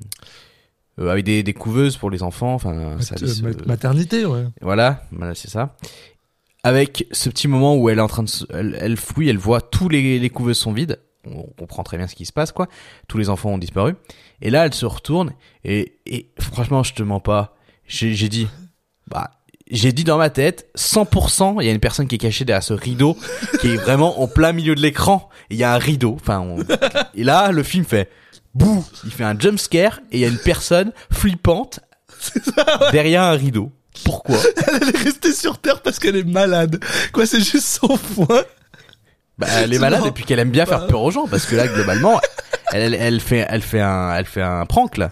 euh, 1.00 1.10
avec 1.10 1.24
des, 1.24 1.44
des 1.44 1.54
couveuses 1.54 1.98
pour 1.98 2.10
les 2.10 2.24
enfants. 2.24 2.54
Enfin, 2.56 2.74
Mat- 2.96 3.02
service. 3.04 3.44
maternité, 3.68 4.26
ouais. 4.26 4.46
Voilà, 4.62 5.04
voilà, 5.12 5.36
c'est 5.36 5.50
ça. 5.50 5.76
Avec 6.64 7.08
ce 7.12 7.30
petit 7.30 7.48
moment 7.48 7.76
où 7.76 7.90
elle 7.90 7.98
est 8.00 8.02
en 8.02 8.08
train 8.08 8.24
de, 8.24 8.30
se- 8.30 8.46
elle, 8.52 8.78
elle 8.80 8.98
fouille, 8.98 9.30
elle 9.30 9.38
voit 9.38 9.62
tous 9.62 9.88
les, 9.90 10.20
les 10.20 10.30
couveuses 10.30 10.58
sont 10.58 10.74
vides. 10.74 11.00
On 11.26 11.44
comprend 11.58 11.84
très 11.84 11.98
bien 11.98 12.08
ce 12.08 12.16
qui 12.16 12.26
se 12.26 12.34
passe, 12.34 12.52
quoi. 12.52 12.68
Tous 13.08 13.18
les 13.18 13.30
enfants 13.30 13.52
ont 13.52 13.58
disparu. 13.58 13.96
Et 14.42 14.50
là, 14.50 14.66
elle 14.66 14.74
se 14.74 14.86
retourne 14.86 15.34
et, 15.64 16.00
et 16.06 16.32
franchement, 16.40 16.82
je 16.84 16.94
te 16.94 17.04
mens 17.04 17.20
pas. 17.20 17.56
J'ai 17.86 18.30
dit, 18.30 18.48
bah, 19.08 19.32
j'ai 19.70 19.92
dit 19.92 20.04
dans 20.04 20.18
ma 20.18 20.30
tête, 20.30 20.70
100%, 20.78 21.58
il 21.62 21.66
y 21.66 21.70
a 21.70 21.72
une 21.74 21.80
personne 21.80 22.08
qui 22.08 22.16
est 22.16 22.20
cachée 22.20 22.46
derrière 22.46 22.64
ce 22.64 22.74
rideau, 22.74 23.18
qui 23.60 23.68
est 23.68 23.76
vraiment 23.78 24.22
en 24.22 24.28
plein 24.28 24.52
milieu 24.52 24.76
de 24.76 24.82
l'écran. 24.82 25.30
Il 25.50 25.58
y 25.58 25.64
a 25.64 25.74
un 25.74 25.78
rideau. 25.78 26.16
Enfin, 26.20 26.40
on- 26.40 26.58
et 27.14 27.24
là, 27.24 27.52
le 27.52 27.64
film 27.64 27.86
fait 27.86 28.10
bouh, 28.56 28.84
il 29.06 29.12
fait 29.12 29.24
un 29.24 29.38
jump 29.38 29.60
scare 29.60 30.00
et 30.12 30.18
il 30.18 30.20
y 30.22 30.26
a 30.26 30.28
une 30.28 30.40
personne 30.40 30.92
flippante 31.12 31.80
derrière 32.92 33.24
un 33.24 33.32
rideau. 33.32 33.72
Pourquoi? 34.06 34.38
Elle 34.82 34.90
est 34.90 34.98
restée 34.98 35.34
sur 35.34 35.58
Terre 35.60 35.82
parce 35.82 36.00
qu'elle 36.00 36.16
est 36.16 36.24
malade. 36.28 36.80
Quoi, 37.14 37.26
c'est 37.26 37.42
juste 37.42 37.68
son 37.82 37.98
point. 37.98 38.44
Bah, 39.38 39.48
elle 39.58 39.74
est 39.74 39.80
malade 39.80 40.04
et 40.06 40.12
puis 40.12 40.24
qu'elle 40.24 40.40
aime 40.40 40.52
bien 40.52 40.66
faire 40.66 40.82
Bah. 40.82 40.88
peur 40.88 41.02
aux 41.02 41.12
gens 41.12 41.28
parce 41.28 41.46
que 41.46 41.56
là 41.56 41.68
globalement 41.68 42.20
elle, 42.74 42.82
elle, 42.94 42.94
elle 42.94 43.20
fait 43.20 43.46
elle 43.50 43.62
fait 43.64 43.80
un 43.82 44.14
elle 44.16 44.26
fait 44.26 44.42
un 44.42 44.66
prank 44.66 44.98
là. 44.98 45.10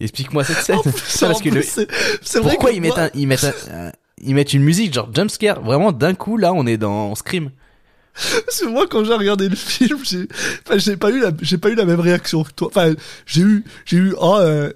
Explique-moi 0.00 0.42
cette 0.44 0.58
scène. 0.62 0.80
Plus, 0.82 0.92
parce 1.20 1.40
que 1.40 1.48
le- 1.48 1.62
c'est- 1.62 1.86
c'est 2.22 2.40
vrai 2.40 2.50
pourquoi 2.54 2.70
que 2.70 2.76
ils 2.76 2.80
mettent 2.80 2.98
un, 2.98 3.10
ils 3.14 3.26
mettent 3.28 3.44
un- 3.44 3.74
un- 3.88 3.92
ils 4.24 4.34
mettent 4.34 4.52
une 4.52 4.62
musique 4.62 4.92
genre 4.92 5.08
jump 5.14 5.30
scare 5.30 5.60
vraiment 5.62 5.92
d'un 5.92 6.14
coup 6.14 6.36
là 6.36 6.52
on 6.52 6.66
est 6.66 6.76
dans 6.78 7.14
Scream. 7.14 7.50
Parce 8.44 8.60
que 8.60 8.66
moi, 8.66 8.86
quand 8.90 9.04
j'ai 9.04 9.14
regardé 9.14 9.48
le 9.48 9.56
film, 9.56 9.98
j'ai, 10.04 10.28
enfin, 10.66 10.76
j'ai 10.76 10.98
pas 10.98 11.08
eu 11.10 11.20
la, 11.20 11.30
j'ai 11.40 11.56
pas 11.56 11.70
eu 11.70 11.74
la 11.74 11.86
même 11.86 11.98
réaction 12.00 12.42
que 12.44 12.50
toi. 12.50 12.68
Enfin, 12.68 12.92
j'ai 13.24 13.40
eu, 13.40 13.64
j'ai 13.86 13.96
eu, 13.96 14.14
oh, 14.20 14.36
euh, 14.38 14.70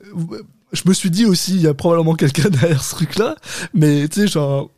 je 0.72 0.80
me 0.86 0.94
suis 0.94 1.10
dit 1.10 1.26
aussi, 1.26 1.54
il 1.56 1.60
y 1.60 1.66
a 1.66 1.74
probablement 1.74 2.14
quelqu'un 2.14 2.48
derrière 2.50 2.82
ce 2.82 2.94
truc-là, 2.94 3.36
mais 3.74 4.08
tu 4.08 4.22
sais, 4.22 4.26
genre, 4.26 4.70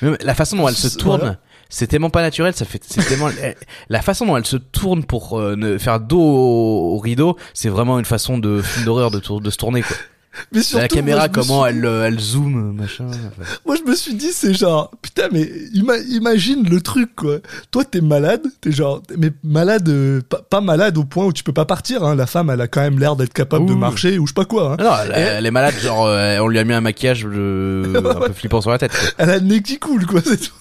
la 0.00 0.34
façon 0.34 0.56
dont 0.56 0.66
elle 0.66 0.74
se 0.74 0.96
tourne, 0.96 1.18
voilà. 1.18 1.38
C'est 1.68 1.86
tellement 1.86 2.10
pas 2.10 2.22
naturel, 2.22 2.54
ça 2.54 2.64
fait 2.64 2.82
c'est 2.88 3.02
tellement 3.06 3.28
elle- 3.42 3.56
la 3.88 4.02
façon 4.02 4.26
dont 4.26 4.36
elle 4.36 4.46
se 4.46 4.56
tourne 4.56 5.04
pour 5.04 5.38
euh, 5.38 5.56
ne 5.56 5.78
faire 5.78 6.00
dos 6.00 6.20
au, 6.20 6.94
au 6.94 6.98
rideau, 6.98 7.36
c'est 7.54 7.68
vraiment 7.68 7.98
une 7.98 8.04
façon 8.04 8.38
de 8.38 8.62
film 8.62 8.84
d'horreur 8.84 9.10
de, 9.10 9.18
tour- 9.18 9.40
de 9.40 9.50
se 9.50 9.56
tourner 9.56 9.82
quoi. 9.82 9.96
mais 10.52 10.60
surtout, 10.62 10.82
la 10.82 10.88
caméra 10.88 11.18
moi, 11.20 11.28
comment 11.30 11.64
suis- 11.66 11.78
elle 11.78 11.86
euh, 11.86 12.06
elle 12.06 12.20
zoom 12.20 12.74
machin. 12.76 13.06
enfin. 13.08 13.50
Moi, 13.64 13.76
je 13.82 13.90
me 13.90 13.96
suis 13.96 14.12
dit, 14.12 14.32
c'est 14.32 14.52
genre, 14.52 14.90
putain, 15.00 15.28
mais 15.32 15.44
ima- 15.74 15.98
imagine 16.10 16.68
le 16.68 16.82
truc, 16.82 17.16
quoi. 17.16 17.38
Toi, 17.70 17.86
t'es 17.86 18.02
malade, 18.02 18.42
t'es 18.60 18.70
genre, 18.70 19.00
mais 19.16 19.30
malade, 19.42 19.88
euh, 19.88 20.20
pas, 20.28 20.42
pas 20.42 20.60
malade 20.60 20.98
au 20.98 21.04
point 21.04 21.24
où 21.24 21.32
tu 21.32 21.42
peux 21.42 21.54
pas 21.54 21.64
partir, 21.64 22.04
hein. 22.04 22.14
La 22.14 22.26
femme, 22.26 22.50
elle 22.50 22.60
a 22.60 22.68
quand 22.68 22.82
même 22.82 22.98
l'air 22.98 23.16
d'être 23.16 23.32
capable 23.32 23.64
de 23.64 23.72
marcher 23.72 24.18
ou 24.18 24.26
je 24.26 24.32
sais 24.32 24.34
pas 24.34 24.44
quoi, 24.44 24.72
hein. 24.72 24.76
Non, 24.84 24.92
elle, 25.14 25.46
est 25.46 25.50
malade, 25.50 25.74
genre 25.82 26.04
euh, 26.06 26.38
on 26.40 26.48
lui 26.48 26.58
a 26.58 26.64
mis 26.64 26.74
un 26.74 26.82
maquillage 26.82 27.24
euh, 27.24 27.94
un 28.04 28.26
peu 28.26 28.32
flippant 28.34 28.60
sur 28.60 28.70
la 28.70 28.76
tête. 28.76 28.92
quoi. 28.92 29.08
Elle 29.18 29.30
a 29.30 29.38
le 29.38 29.44
nez 29.44 29.62
qui 29.62 29.78
coule, 29.78 30.04
quoi, 30.04 30.20
c'est 30.22 30.36
tout. 30.36 30.52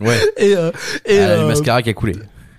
Ouais, 0.00 0.18
Et, 0.36 0.56
euh, 0.56 0.70
et, 1.04 1.14
elle 1.14 1.30
a 1.30 1.36
le 1.36 1.42
euh, 1.42 1.48
mascara 1.48 1.82
qui 1.82 1.90
a 1.90 1.94
coulé. 1.94 2.14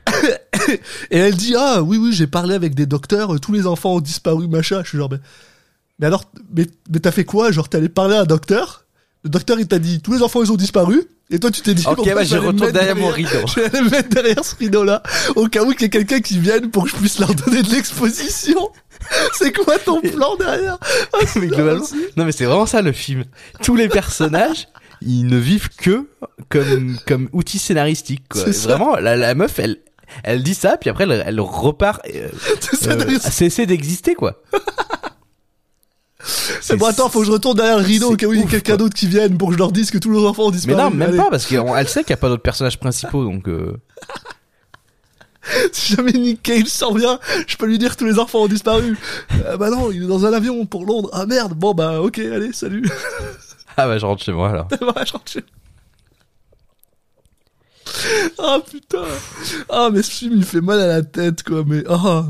et 1.11 1.17
elle 1.17 1.35
dit, 1.35 1.55
ah, 1.57 1.81
oui, 1.81 1.97
oui, 1.97 2.13
j'ai 2.13 2.27
parlé 2.27 2.55
avec 2.55 2.75
des 2.75 2.85
docteurs, 2.85 3.33
euh, 3.33 3.39
tous 3.39 3.53
les 3.53 3.67
enfants 3.67 3.95
ont 3.95 4.01
disparu, 4.01 4.47
machin. 4.47 4.81
Je 4.83 4.89
suis 4.89 4.97
genre, 4.97 5.09
mais, 5.09 5.19
mais 5.99 6.07
alors, 6.07 6.25
mais, 6.53 6.67
mais 6.91 6.99
t'as 6.99 7.11
fait 7.11 7.25
quoi? 7.25 7.51
Genre, 7.51 7.69
t'es 7.69 7.77
allé 7.77 7.89
parler 7.89 8.15
à 8.15 8.21
un 8.21 8.25
docteur? 8.25 8.85
Le 9.23 9.29
docteur, 9.29 9.59
il 9.59 9.67
t'a 9.67 9.79
dit, 9.79 10.01
tous 10.01 10.13
les 10.13 10.23
enfants, 10.23 10.43
ils 10.43 10.51
ont 10.51 10.57
disparu. 10.57 11.07
Et 11.29 11.39
toi, 11.39 11.49
tu 11.49 11.61
t'es 11.61 11.73
dit, 11.73 11.85
Ok, 11.87 12.13
bah, 12.13 12.23
je 12.25 12.35
retourne 12.35 12.59
mettre 12.59 12.73
derrière 12.73 12.95
mon 12.95 13.07
rideau. 13.07 13.29
Je 13.47 13.61
vais 13.61 13.65
aller 13.67 13.81
me 13.81 13.89
mettre 13.89 14.09
derrière 14.09 14.43
ce 14.43 14.55
rideau-là, 14.57 15.01
au 15.37 15.47
cas 15.47 15.63
où 15.63 15.71
qu'il 15.71 15.83
y 15.83 15.85
ait 15.85 15.89
quelqu'un 15.89 16.19
qui 16.19 16.37
vienne 16.39 16.69
pour 16.69 16.83
que 16.83 16.89
je 16.89 16.95
puisse 16.97 17.19
leur 17.19 17.33
donner 17.33 17.63
de 17.63 17.69
l'exposition. 17.69 18.69
C'est 19.33 19.53
quoi 19.53 19.79
ton 19.79 20.01
plan 20.01 20.35
derrière? 20.35 20.77
Ah, 21.13 21.19
Mais 21.37 21.47
globalement, 21.47 21.85
non 22.17 22.25
mais 22.25 22.31
c'est 22.31 22.45
vraiment 22.45 22.65
ça 22.65 22.81
le 22.81 22.91
film. 22.91 23.23
Tous 23.63 23.75
les 23.75 23.87
personnages, 23.87 24.67
ils 25.01 25.25
ne 25.25 25.37
vivent 25.37 25.69
que 25.69 26.07
comme 26.49 26.97
comme 27.07 27.29
outil 27.33 27.59
scénaristique. 27.59 28.23
Quoi. 28.29 28.43
Vraiment, 28.45 28.95
la, 28.97 29.15
la 29.15 29.33
meuf, 29.35 29.59
elle 29.59 29.77
elle 30.23 30.43
dit 30.43 30.53
ça, 30.55 30.77
puis 30.77 30.89
après 30.89 31.05
elle, 31.05 31.23
elle 31.25 31.39
repart. 31.39 32.01
Euh, 32.13 32.29
euh, 32.87 33.19
cesser 33.19 33.65
d'exister 33.65 34.13
quoi. 34.15 34.41
C'est 36.61 36.75
bon, 36.77 36.85
attends, 36.85 37.09
faut 37.09 37.21
que 37.21 37.25
je 37.25 37.31
retourne 37.31 37.57
derrière 37.57 37.79
le 37.79 37.83
rideau 37.83 38.11
au 38.13 38.15
cas 38.15 38.27
où 38.27 38.33
il 38.33 38.41
y 38.41 38.43
ouf, 38.43 38.51
quelqu'un 38.51 38.77
d'autre 38.77 38.93
qui 38.93 39.07
vienne 39.07 39.37
pour 39.39 39.47
que 39.47 39.53
je 39.55 39.57
leur 39.57 39.71
dise 39.71 39.89
que 39.89 39.97
tous 39.97 40.11
les 40.11 40.19
enfants 40.19 40.43
ont 40.43 40.49
Mais 40.51 40.57
disparu. 40.57 40.77
non, 40.77 40.91
même 40.91 41.09
Allez. 41.09 41.17
pas 41.17 41.31
parce 41.31 41.47
qu'elle 41.47 41.87
sait 41.89 42.01
qu'il 42.03 42.11
y 42.11 42.13
a 42.13 42.17
pas 42.17 42.29
d'autres 42.29 42.43
personnages 42.43 42.79
principaux, 42.79 43.23
donc. 43.23 43.47
euh, 43.47 43.75
Si 45.71 45.95
jamais 45.95 46.11
Nick 46.11 46.43
Cage 46.43 46.67
s'en 46.67 46.93
vient, 46.93 47.19
je 47.47 47.57
peux 47.57 47.65
lui 47.65 47.79
dire 47.79 47.93
que 47.93 47.97
tous 47.97 48.05
les 48.05 48.19
enfants 48.19 48.43
ont 48.43 48.47
disparu. 48.47 48.95
Euh, 49.47 49.57
bah 49.57 49.71
non, 49.71 49.91
il 49.91 50.03
est 50.03 50.07
dans 50.07 50.23
un 50.27 50.33
avion 50.33 50.63
pour 50.67 50.85
Londres. 50.85 51.09
Ah 51.13 51.25
merde, 51.25 51.53
bon 51.55 51.73
bah 51.73 51.99
ok, 52.01 52.19
allez, 52.19 52.53
salut. 52.53 52.87
Ah 53.83 53.87
bah 53.87 53.97
je 53.97 54.05
rentre 54.05 54.23
chez 54.23 54.31
moi 54.33 54.49
alors. 54.49 54.67
Voilà, 54.81 55.03
je 55.05 55.11
rentre 55.13 55.31
chez- 55.31 55.43
Ah 58.39 58.59
putain. 58.69 59.03
Ah 59.69 59.89
mais 59.91 60.01
ce 60.01 60.11
film 60.11 60.33
il 60.37 60.45
fait 60.45 60.61
mal 60.61 60.79
à 60.79 60.87
la 60.87 61.01
tête 61.03 61.43
quoi, 61.43 61.63
mais 61.65 61.83
ah. 61.89 62.25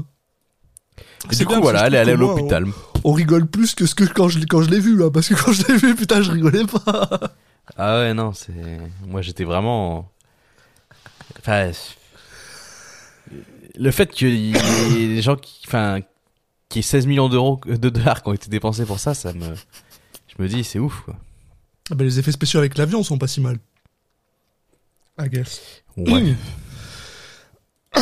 Et 1.30 1.36
C'est 1.36 1.39
du 1.39 1.45
coup 1.45 1.62
voilà, 1.62 1.82
que 1.82 1.86
elle 1.88 1.95
est 1.95 1.97
allée 1.99 2.12
à 2.12 2.16
que 2.16 2.20
moi, 2.22 2.36
l'hôpital. 2.36 2.66
On, 3.04 3.12
on 3.12 3.14
rigole 3.14 3.45
plus 3.47 3.76
que 3.76 3.86
ce 3.86 3.93
que 3.95 4.04
quand 4.06 4.28
je, 4.28 4.39
l'ai- 4.39 4.45
quand 4.47 4.62
je 4.62 4.70
l'ai 4.70 4.80
vu 4.80 4.95
là, 4.97 5.12
parce 5.12 5.28
que 5.30 5.36
quand 5.36 5.52
je 5.52 5.66
l'ai 5.68 5.76
vu, 5.78 5.95
putain, 5.95 6.22
je 6.22 6.32
rigolais 6.32 6.66
pas. 6.66 7.10
Ah 7.78 7.99
ouais 7.99 8.14
non, 8.14 8.34
c'est 8.34 8.52
moi 9.06 9.22
j'étais 9.22 9.43
vraiment. 9.43 10.12
Enfin, 11.39 11.72
le 13.76 13.91
fait 13.91 14.08
qu'il 14.12 14.30
y 14.30 14.56
ait 14.56 15.08
des 15.16 15.22
gens 15.22 15.36
qui, 15.36 15.62
enfin, 15.68 15.99
qui 16.70 16.80
ait 16.80 16.84
16 16.84 17.06
millions 17.08 17.30
d'euros, 17.30 17.60
de 17.66 17.89
dollars 17.89 18.22
qui 18.24 18.30
ont 18.30 18.34
été 18.34 18.49
dépensés 18.49 18.86
pour 18.86 18.99
ça, 18.99 19.14
ça 19.14 19.32
me, 19.34 19.45
je 20.28 20.41
me 20.41 20.47
dis 20.47 20.64
c'est 20.64 20.80
ouf 20.80 21.02
quoi. 21.06 21.16
Ah 21.91 21.95
bah 21.95 22.03
les 22.05 22.19
effets 22.19 22.31
spéciaux 22.31 22.59
avec 22.59 22.77
l'avion 22.77 23.03
sont 23.03 23.17
pas 23.17 23.27
si 23.27 23.41
mal. 23.41 23.57
I 25.19 25.27
guess. 25.29 25.61
Ouais. 25.97 26.35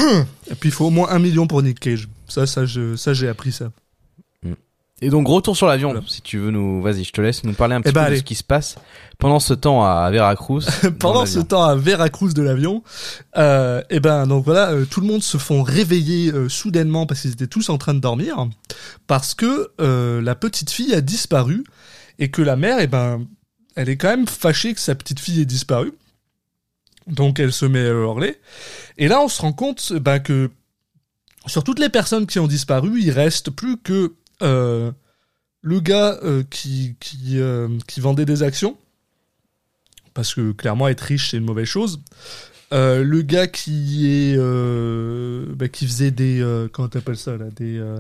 Et 0.51 0.55
puis 0.55 0.69
il 0.69 0.71
faut 0.71 0.85
au 0.85 0.89
moins 0.91 1.09
un 1.09 1.19
million 1.19 1.47
pour 1.47 1.61
Nick 1.63 1.79
Cage. 1.79 2.07
Ça, 2.27 2.45
ça, 2.45 2.65
je, 2.65 2.95
ça 2.95 3.13
j'ai 3.13 3.27
appris 3.27 3.51
ça. 3.51 3.71
Et 5.01 5.09
donc 5.09 5.29
retour 5.29 5.55
sur 5.55 5.65
l'avion, 5.65 5.91
Voilà. 5.91 6.05
si 6.09 6.21
tu 6.21 6.37
veux 6.39 6.51
nous, 6.51 6.81
vas-y, 6.81 7.05
je 7.05 7.13
te 7.13 7.21
laisse 7.21 7.45
nous 7.45 7.53
parler 7.53 7.73
un 7.73 7.79
petit 7.79 7.91
Eh 7.91 7.93
ben, 7.93 8.01
peu 8.01 8.07
allez. 8.07 8.15
de 8.17 8.19
ce 8.19 8.25
qui 8.25 8.35
se 8.35 8.43
passe 8.43 8.75
pendant 9.17 9.39
ce 9.39 9.53
temps 9.53 9.85
à 9.85 10.11
Veracruz. 10.11 10.65
Pendant 10.99 11.25
ce 11.25 11.39
temps 11.39 11.63
à 11.63 11.73
Veracruz 11.77 12.33
de 12.33 12.41
l'avion, 12.41 12.83
euh, 13.37 13.81
et 13.89 14.01
ben 14.01 14.27
donc 14.27 14.43
voilà, 14.43 14.71
euh, 14.71 14.83
tout 14.83 14.99
le 14.99 15.07
monde 15.07 15.23
se 15.23 15.37
font 15.37 15.63
réveiller 15.63 16.33
euh, 16.33 16.49
soudainement 16.49 17.05
parce 17.05 17.21
qu'ils 17.21 17.31
étaient 17.31 17.47
tous 17.47 17.69
en 17.69 17.77
train 17.77 17.93
de 17.93 17.99
dormir, 17.99 18.45
parce 19.07 19.35
que 19.35 19.71
euh, 19.79 20.21
la 20.21 20.35
petite 20.35 20.69
fille 20.69 20.93
a 20.93 20.99
disparu 20.99 21.63
et 22.19 22.29
que 22.29 22.41
la 22.41 22.57
mère, 22.57 22.79
et 22.81 22.87
ben, 22.87 23.25
elle 23.75 23.89
est 23.89 23.97
quand 23.97 24.09
même 24.09 24.27
fâchée 24.27 24.73
que 24.73 24.79
sa 24.79 24.95
petite 24.95 25.19
fille 25.19 25.41
ait 25.41 25.45
disparu. 25.45 25.93
Donc 27.07 27.39
elle 27.39 27.51
se 27.53 27.65
met 27.65 27.79
à 27.79 27.89
hurler. 27.89 28.37
Et 28.97 29.07
là, 29.07 29.21
on 29.21 29.27
se 29.27 29.41
rend 29.41 29.53
compte 29.53 29.93
ben, 29.93 30.19
que 30.19 30.51
sur 31.47 31.63
toutes 31.63 31.79
les 31.79 31.89
personnes 31.89 32.27
qui 32.27 32.39
ont 32.39 32.47
disparu, 32.47 33.01
il 33.01 33.11
reste 33.11 33.49
plus 33.49 33.77
que 33.77 34.13
euh, 34.41 34.91
le 35.61 35.79
gars 35.79 36.19
euh, 36.23 36.43
qui 36.49 36.95
qui, 36.99 37.39
euh, 37.39 37.67
vendait 37.97 38.25
des 38.25 38.43
actions 38.43 38.77
parce 40.13 40.33
que 40.33 40.51
clairement 40.51 40.87
être 40.87 41.01
riche 41.01 41.31
c'est 41.31 41.37
une 41.37 41.45
mauvaise 41.45 41.67
chose. 41.67 42.01
Euh, 42.71 43.03
le 43.03 43.21
gars 43.21 43.47
qui 43.47 44.07
est 44.07 44.35
euh, 44.37 45.45
bah, 45.55 45.65
faisait 45.73 46.11
des 46.11 46.41
euh, 46.41 46.67
comment 46.71 46.87
t'appelles 46.87 47.17
ça 47.17 47.35
là 47.35 47.45
des 47.55 47.77
euh, 47.77 47.99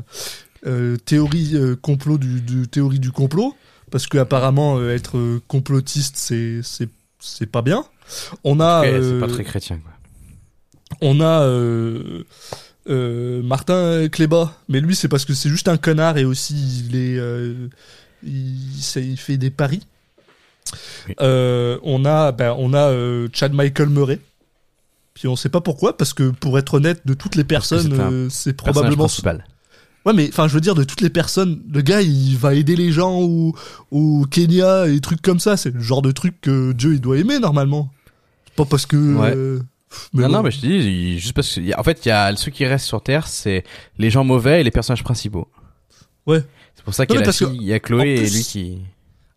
euh, 0.65 0.97
théories 0.97 1.55
euh, 1.55 1.75
complot 1.75 2.17
du 2.17 3.11
complot 3.11 3.55
parce 3.89 4.07
que 4.07 4.17
apparemment 4.17 4.77
euh, 4.77 4.93
être 4.95 5.17
euh, 5.17 5.41
complotiste 5.47 6.15
c'est 6.17 6.61
c'est 6.63 6.89
c'est 7.19 7.45
pas 7.47 7.61
bien. 7.61 7.83
On 8.43 8.59
a 8.59 8.81
Ouais, 8.81 8.91
euh, 8.93 9.19
c'est 9.19 9.27
pas 9.27 9.31
très 9.33 9.43
chrétien 9.43 9.77
quoi. 9.79 9.91
on 11.01 11.19
a 11.21 11.45
Martin 13.43 14.07
Kléba, 14.09 14.53
mais 14.67 14.79
lui 14.79 14.95
c'est 14.95 15.07
parce 15.07 15.25
que 15.25 15.33
c'est 15.33 15.49
juste 15.49 15.67
un 15.67 15.77
connard 15.77 16.17
et 16.17 16.25
aussi 16.25 16.55
il 16.89 16.95
est 16.95 17.19
il, 18.23 18.81
ça- 18.81 18.99
il 18.99 19.17
fait 19.17 19.37
des 19.37 19.49
paris. 19.51 19.81
Oui. 21.07 21.15
Euh, 21.21 21.77
on 21.83 22.05
a 22.05 22.31
ben, 22.31 22.55
on 22.57 22.73
a 22.73 22.89
euh, 22.89 23.27
Chad 23.33 23.53
Michael 23.53 23.89
Murray. 23.89 24.19
Puis 25.13 25.27
on 25.27 25.35
sait 25.35 25.49
pas 25.49 25.61
pourquoi 25.61 25.97
parce 25.97 26.13
que 26.13 26.29
pour 26.29 26.57
être 26.59 26.75
honnête 26.75 27.01
de 27.05 27.13
toutes 27.13 27.35
les 27.35 27.43
personnes 27.43 27.93
c'est 27.95 28.01
euh, 28.01 28.29
c'est 28.29 28.53
probablement 28.53 29.05
principal. 29.05 29.45
Ouais, 30.05 30.13
mais 30.13 30.29
enfin, 30.29 30.47
je 30.47 30.53
veux 30.53 30.61
dire, 30.61 30.75
de 30.75 30.83
toutes 30.83 31.01
les 31.01 31.09
personnes, 31.09 31.61
le 31.71 31.81
gars, 31.81 32.01
il 32.01 32.37
va 32.37 32.53
aider 32.53 32.75
les 32.75 32.91
gens 32.91 33.19
au, 33.19 33.53
au 33.91 34.25
Kenya 34.31 34.87
et 34.87 34.93
des 34.93 35.01
trucs 35.01 35.21
comme 35.21 35.39
ça. 35.39 35.57
C'est 35.57 35.73
le 35.73 35.81
genre 35.81 36.01
de 36.01 36.11
truc 36.11 36.39
que 36.41 36.71
Dieu, 36.71 36.93
il 36.93 37.01
doit 37.01 37.17
aimer 37.17 37.39
normalement. 37.39 37.91
C'est 38.47 38.55
Pas 38.55 38.65
parce 38.65 38.85
que. 38.85 38.95
Ouais. 38.95 39.33
euh, 39.35 39.59
mais 40.13 40.23
non, 40.23 40.27
bon. 40.29 40.33
non, 40.35 40.43
mais 40.43 40.51
je 40.51 40.61
te 40.61 40.65
dis, 40.67 41.19
juste 41.19 41.33
parce 41.33 41.55
que, 41.55 41.77
en 41.79 41.83
fait, 41.83 42.05
il 42.05 42.09
y 42.09 42.11
a 42.11 42.33
ceux 42.35 42.51
qui 42.51 42.65
restent 42.65 42.85
sur 42.85 43.01
Terre, 43.01 43.27
c'est 43.27 43.63
les 43.97 44.09
gens 44.09 44.23
mauvais 44.23 44.61
et 44.61 44.63
les 44.63 44.71
personnages 44.71 45.03
principaux. 45.03 45.47
Ouais. 46.25 46.43
C'est 46.75 46.83
pour 46.83 46.93
ça 46.93 47.05
qu'il 47.05 47.19
y 47.61 47.65
y 47.65 47.73
a 47.73 47.79
Chloé 47.79 48.15
et 48.15 48.29
lui 48.29 48.43
qui. 48.43 48.77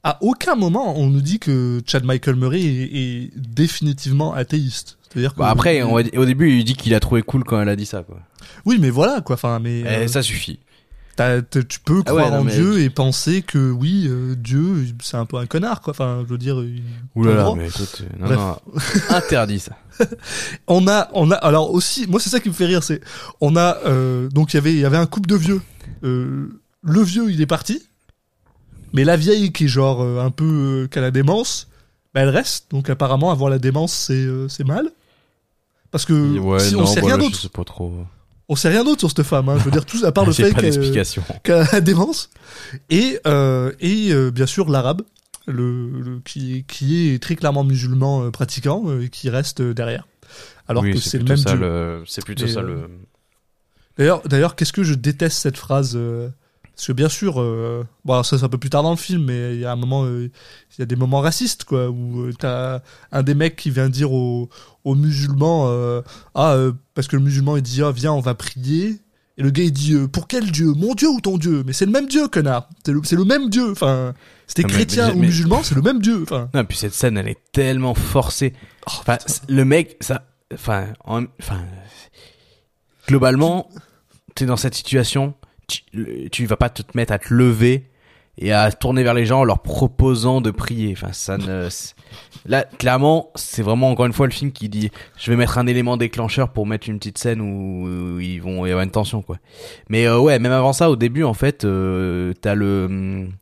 À 0.05 0.19
aucun 0.21 0.57
moment, 0.57 0.99
on 0.99 1.09
nous 1.09 1.21
dit 1.21 1.39
que 1.39 1.81
Chad 1.87 2.05
Michael 2.05 2.37
Murray 2.37 2.61
est, 2.61 2.97
est 2.97 3.31
définitivement 3.37 4.33
athéiste. 4.35 4.99
C'est-à-dire. 5.13 5.35
Bah, 5.37 5.49
après, 5.51 5.83
on 5.83 5.95
va- 5.95 6.03
au 6.17 6.25
début, 6.25 6.53
il 6.57 6.65
dit 6.65 6.75
qu'il 6.75 6.95
a 6.95 7.01
trouvé 7.01 7.23
cool 7.23 7.45
quand 7.45 7.61
elle 7.61 7.69
a 7.69 7.77
dit 7.77 7.87
ça, 7.87 8.03
quoi. 8.03 8.19
Oui, 8.65 8.79
mais 8.81 8.91
voilà, 8.91 9.21
quoi. 9.21 9.35
Enfin, 9.35 9.59
mais. 9.61 9.81
Et 9.81 9.87
euh, 9.87 10.09
ça 10.09 10.23
suffit. 10.23 10.59
tu 11.51 11.81
peux 11.85 12.03
Ah 12.07 12.15
ouais, 12.15 12.23
croire 12.23 12.31
non, 12.31 12.39
en 12.39 12.45
mais- 12.45 12.55
Dieu 12.55 12.81
et 12.81 12.89
penser 12.91 13.43
que 13.43 13.71
oui, 13.71 14.07
euh, 14.09 14.35
Dieu, 14.35 14.87
c'est 15.03 15.17
un 15.17 15.27
peu 15.27 15.37
un 15.37 15.47
connard, 15.47 15.81
quoi. 15.83 15.91
Enfin, 15.93 16.23
je 16.27 16.31
veux 16.33 16.39
dire. 16.39 16.63
il- 16.63 16.83
comprends 17.15 17.57
mais 17.57 17.69
toi, 17.69 17.87
tu- 17.95 18.03
non, 18.19 18.31
non, 18.31 18.57
interdit 19.11 19.61
ça. 19.61 19.77
On 20.67 20.89
a, 20.89 21.11
on 21.13 21.31
a, 21.31 21.35
alors 21.35 21.71
aussi, 21.73 22.07
moi 22.09 22.19
c'est 22.19 22.31
ça 22.31 22.41
qui 22.41 22.49
me 22.49 22.55
fait 22.55 22.65
rire, 22.65 22.83
c'est, 22.83 23.03
on 23.43 23.57
a, 23.57 23.77
euh, 23.87 24.29
donc 24.31 24.53
il 24.53 24.57
y 24.57 24.59
avait, 24.59 24.73
il 24.73 24.79
y 24.81 24.85
avait 24.87 24.97
un 24.97 25.05
couple 25.07 25.29
de 25.29 25.37
vieux. 25.37 25.61
Euh, 26.03 26.49
le 26.83 27.03
vieux, 27.03 27.31
il 27.31 27.41
est 27.43 27.47
parti, 27.47 27.83
mais 28.95 29.05
la 29.05 29.17
vieille 29.19 29.53
qui 29.53 29.65
est 29.65 29.69
genre 29.69 30.03
euh, 30.03 30.25
un 30.25 30.31
peu 30.31 30.89
euh, 30.91 30.99
a 30.99 31.01
la 31.03 31.11
démence, 31.11 31.69
bah, 32.15 32.23
elle 32.23 32.31
reste. 32.31 32.71
Donc 32.71 32.89
apparemment, 32.89 33.31
avoir 33.31 33.51
la 33.51 33.59
démence, 33.59 33.93
c'est, 33.93 34.15
euh, 34.15 34.49
c'est 34.49 34.65
mal. 34.67 34.91
Parce 35.93 36.05
que 36.05 36.39
ouais, 36.39 36.59
si, 36.59 36.75
non, 36.75 36.81
on 36.81 36.87
sait 36.87 37.01
bah 37.01 37.07
rien 37.07 37.19
d'autre. 37.19 37.37
Je 37.37 37.43
sais 37.43 37.49
pas 37.49 37.63
trop. 37.65 37.93
On 38.49 38.57
sait 38.57 38.69
rien 38.71 38.83
d'autre 38.83 38.99
sur 39.01 39.11
cette 39.11 39.23
femme. 39.23 39.49
Hein. 39.49 39.59
Je 39.59 39.65
veux 39.65 39.71
dire 39.71 39.87
tout 39.87 39.99
à 40.05 40.11
part 40.11 40.27
le 40.27 40.33
fait 40.33 40.53
qu'elle, 41.45 41.55
a 41.55 41.65
la 41.73 41.81
démence. 41.81 42.31
Et 42.91 43.19
et, 43.25 43.69
et 43.81 44.13
euh, 44.13 44.31
bien 44.33 44.47
sûr 44.47 44.69
l'arabe, 44.69 45.03
le, 45.47 46.01
le- 46.01 46.21
qui 46.25 46.65
qui 46.67 47.11
est 47.11 47.23
très 47.23 47.37
clairement 47.37 47.63
musulman 47.65 48.25
euh, 48.25 48.31
pratiquant 48.31 48.83
euh, 48.87 49.03
et 49.05 49.09
qui 49.11 49.31
reste 49.31 49.61
euh, 49.61 49.75
derrière. 49.75 50.07
Alors 50.67 50.83
oui, 50.83 50.93
que 50.95 50.99
c'est 50.99 51.19
le 51.19 51.25
plutôt 51.25 51.33
même 51.35 51.43
ça 51.45 51.51
Dieu. 51.53 51.61
le- 51.61 52.03
C'est 52.07 52.25
plutôt 52.25 52.47
Et, 52.47 52.49
ça 52.49 52.61
euh, 52.61 52.63
le. 52.63 52.91
D'ailleurs, 53.99 54.23
d'ailleurs, 54.27 54.57
qu'est-ce 54.57 54.73
que 54.73 54.83
je 54.83 54.95
déteste 54.95 55.39
cette 55.39 55.59
phrase 55.59 55.93
euh, 55.97 56.29
Parce 56.75 56.87
que 56.87 56.93
bien 56.93 57.09
sûr, 57.09 57.41
euh, 57.41 57.85
bon, 58.05 58.15
alors 58.15 58.25
ça 58.27 58.39
c'est 58.39 58.45
un 58.45 58.49
peu 58.49 58.59
plus 58.59 58.71
tard 58.71 58.83
dans 58.83 58.91
le 58.91 58.97
film, 58.97 59.25
mais 59.27 59.55
il 59.55 59.61
y 59.61 59.65
a 59.65 59.73
un 59.73 59.77
moment, 59.77 60.05
euh, 60.05 60.31
il 60.77 60.79
y 60.81 60.83
a 60.83 60.87
des 60.87 60.97
moments 60.97 61.21
racistes, 61.21 61.65
quoi, 61.65 61.89
où 61.91 62.23
euh, 62.23 62.33
t'as 62.39 62.81
un 63.13 63.23
des 63.23 63.35
mecs 63.35 63.57
qui 63.57 63.71
vient 63.71 63.89
dire 63.91 64.13
aux, 64.13 64.49
aux 64.85 64.95
musulmans, 64.95 65.71
ah, 66.35 66.57
parce 66.95 67.09
que 67.09 67.17
le 67.17 67.23
musulman 67.23 67.57
il 67.57 67.63
dit, 67.63 67.83
ah, 67.83 67.93
viens, 67.93 68.13
on 68.13 68.21
va 68.21 68.35
prier. 68.35 69.01
Et 69.39 69.43
le 69.43 69.51
gars 69.51 69.63
il 69.65 69.73
dit, 69.73 69.95
pour 70.13 70.29
quel 70.29 70.51
Dieu? 70.51 70.73
Mon 70.77 70.95
Dieu 70.95 71.09
ou 71.09 71.21
ton 71.21 71.39
Dieu? 71.39 71.63
Mais 71.67 71.73
c'est 71.73 71.87
le 71.87 71.93
même 71.93 72.07
Dieu, 72.09 72.29
connard. 72.29 72.69
C'est 72.85 73.17
le, 73.17 73.25
même 73.25 73.49
Dieu. 73.49 73.71
Enfin, 73.73 74.13
c'était 74.47 74.63
mais- 74.65 74.69
chrétien 74.69 75.07
mais- 75.09 75.13
ou 75.15 75.19
mais- 75.21 75.27
musulman, 75.27 75.63
c'est 75.63 75.75
le 75.75 75.81
même 75.83 76.01
Dieu. 76.03 76.23
Enfin, 76.23 76.49
Non, 76.55 76.65
puis 76.65 76.77
cette 76.79 76.93
scène, 76.95 77.17
elle 77.17 77.29
est 77.29 77.39
tellement 77.53 77.95
forcée. 77.95 78.53
oh, 78.87 78.91
Enfin, 79.01 79.17
le 79.49 79.65
mec, 79.65 79.97
ça, 80.01 80.25
enfin, 80.53 80.89
en- 81.05 81.25
enfin, 81.41 81.61
globalement, 83.09 83.69
t'es 84.35 84.47
dans 84.47 84.57
cette 84.57 84.75
situation, 84.75 85.35
tu, 85.67 86.29
tu 86.31 86.47
vas 86.47 86.57
pas 86.57 86.69
te 86.69 86.83
mettre 86.95 87.13
à 87.13 87.19
te 87.19 87.33
lever 87.33 87.89
et 88.39 88.53
à 88.53 88.71
tourner 88.73 89.03
vers 89.03 89.15
les 89.15 89.27
gens 89.27 89.41
en 89.41 89.45
leur 89.45 89.61
proposant 89.61 90.41
de 90.41 90.51
prier. 90.51 90.95
Enfin, 90.97 91.13
ça 91.13 91.37
ne, 91.37 91.69
là, 92.47 92.65
clairement, 92.65 93.31
c'est 93.35 93.63
vraiment 93.63 93.91
encore 93.91 94.07
une 94.07 94.13
fois 94.13 94.27
le 94.27 94.33
film 94.33 94.53
qui 94.53 94.69
dit, 94.69 94.91
je 95.19 95.31
vais 95.31 95.37
mettre 95.37 95.59
un 95.59 95.67
élément 95.67 95.97
déclencheur 95.97 96.51
pour 96.51 96.67
mettre 96.67 96.89
une 96.89 96.99
petite 96.99 97.19
scène 97.19 97.41
où, 97.41 98.19
ils 98.21 98.41
vont 98.41 98.65
y 98.65 98.71
avoir 98.71 98.85
une 98.85 98.91
tension, 98.91 99.23
quoi. 99.23 99.39
Mais 99.89 100.07
euh, 100.07 100.19
ouais, 100.19 100.39
même 100.39 100.53
avant 100.53 100.73
ça, 100.73 100.91
au 100.91 100.97
début, 100.97 101.25
en 101.25 101.35
fait, 101.35 101.65
euh, 101.65 102.33
t'as 102.41 102.55
le, 102.55 102.87
hum, 102.87 103.33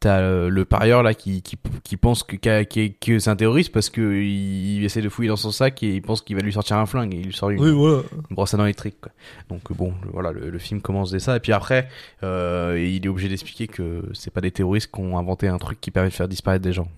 T'as 0.00 0.20
euh, 0.20 0.48
le 0.48 0.64
parieur 0.64 1.02
là 1.02 1.12
qui, 1.12 1.42
qui, 1.42 1.56
qui 1.82 1.96
pense 1.96 2.22
que, 2.22 2.36
que 2.36 3.18
c'est 3.18 3.30
un 3.30 3.34
terroriste 3.34 3.72
parce 3.72 3.90
que 3.90 4.00
il, 4.22 4.76
il 4.76 4.84
essaie 4.84 5.02
de 5.02 5.08
fouiller 5.08 5.28
dans 5.28 5.34
son 5.34 5.50
sac 5.50 5.82
et 5.82 5.96
il 5.96 6.02
pense 6.02 6.22
qu'il 6.22 6.36
va 6.36 6.42
lui 6.42 6.52
sortir 6.52 6.76
un 6.76 6.86
flingue 6.86 7.12
et 7.14 7.18
il 7.18 7.24
lui 7.26 7.32
sort 7.32 7.50
une, 7.50 7.60
oui, 7.60 7.72
voilà. 7.72 8.04
une 8.30 8.36
brosse 8.36 8.54
à 8.54 8.56
dents 8.58 8.64
électrique. 8.64 9.00
Quoi. 9.00 9.10
Donc 9.48 9.68
euh, 9.70 9.74
bon, 9.74 9.92
voilà, 10.12 10.30
le, 10.30 10.50
le 10.50 10.58
film 10.60 10.80
commence 10.80 11.10
dès 11.10 11.18
ça 11.18 11.34
et 11.34 11.40
puis 11.40 11.52
après, 11.52 11.88
euh, 12.22 12.76
il 12.80 13.04
est 13.04 13.08
obligé 13.08 13.28
d'expliquer 13.28 13.66
que 13.66 14.04
c'est 14.14 14.30
pas 14.30 14.40
des 14.40 14.52
terroristes 14.52 14.92
qui 14.94 15.00
ont 15.00 15.18
inventé 15.18 15.48
un 15.48 15.58
truc 15.58 15.80
qui 15.80 15.90
permet 15.90 16.10
de 16.10 16.14
faire 16.14 16.28
disparaître 16.28 16.62
des 16.62 16.72
gens. 16.72 16.88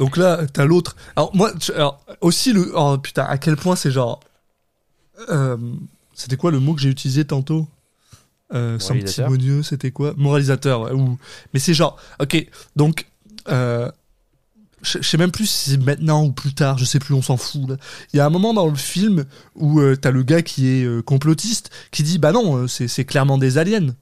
Donc 0.00 0.16
là, 0.16 0.40
t'as 0.52 0.64
l'autre. 0.64 0.96
Alors 1.14 1.30
moi, 1.36 1.52
alors, 1.76 2.04
aussi 2.20 2.52
le. 2.52 2.72
Oh 2.74 2.98
putain, 2.98 3.22
à 3.24 3.38
quel 3.38 3.54
point 3.56 3.76
c'est 3.76 3.92
genre. 3.92 4.18
euh, 5.28 5.56
c'était 6.14 6.36
quoi 6.36 6.50
le 6.50 6.58
mot 6.58 6.74
que 6.74 6.80
j'ai 6.80 6.88
utilisé 6.88 7.24
tantôt? 7.24 7.68
Euh. 8.52 8.78
Sanctimonieux, 8.78 9.62
c'était 9.62 9.90
quoi? 9.90 10.14
Moralisateur. 10.16 10.82
ouais, 10.82 10.92
ou... 10.92 11.18
Mais 11.54 11.60
c'est 11.60 11.74
genre. 11.74 11.96
Ok, 12.20 12.46
donc. 12.76 13.06
Euh, 13.48 13.90
je 14.82 15.02
sais 15.02 15.18
même 15.18 15.30
plus 15.30 15.44
si 15.44 15.70
c'est 15.70 15.76
maintenant 15.76 16.24
ou 16.24 16.32
plus 16.32 16.54
tard, 16.54 16.78
je 16.78 16.86
sais 16.86 16.98
plus, 16.98 17.12
on 17.12 17.20
s'en 17.20 17.36
fout. 17.36 17.68
Il 18.12 18.16
y 18.16 18.20
a 18.20 18.24
un 18.24 18.30
moment 18.30 18.54
dans 18.54 18.66
le 18.66 18.76
film 18.76 19.26
où 19.54 19.78
euh, 19.78 19.94
t'as 19.94 20.10
le 20.10 20.22
gars 20.22 20.40
qui 20.40 20.68
est 20.68 20.84
euh, 20.84 21.02
complotiste 21.02 21.70
qui 21.90 22.02
dit 22.02 22.16
bah 22.16 22.32
non, 22.32 22.66
c'est 22.66 22.88
c'est 22.88 23.04
clairement 23.04 23.36
des 23.36 23.58
aliens. 23.58 23.94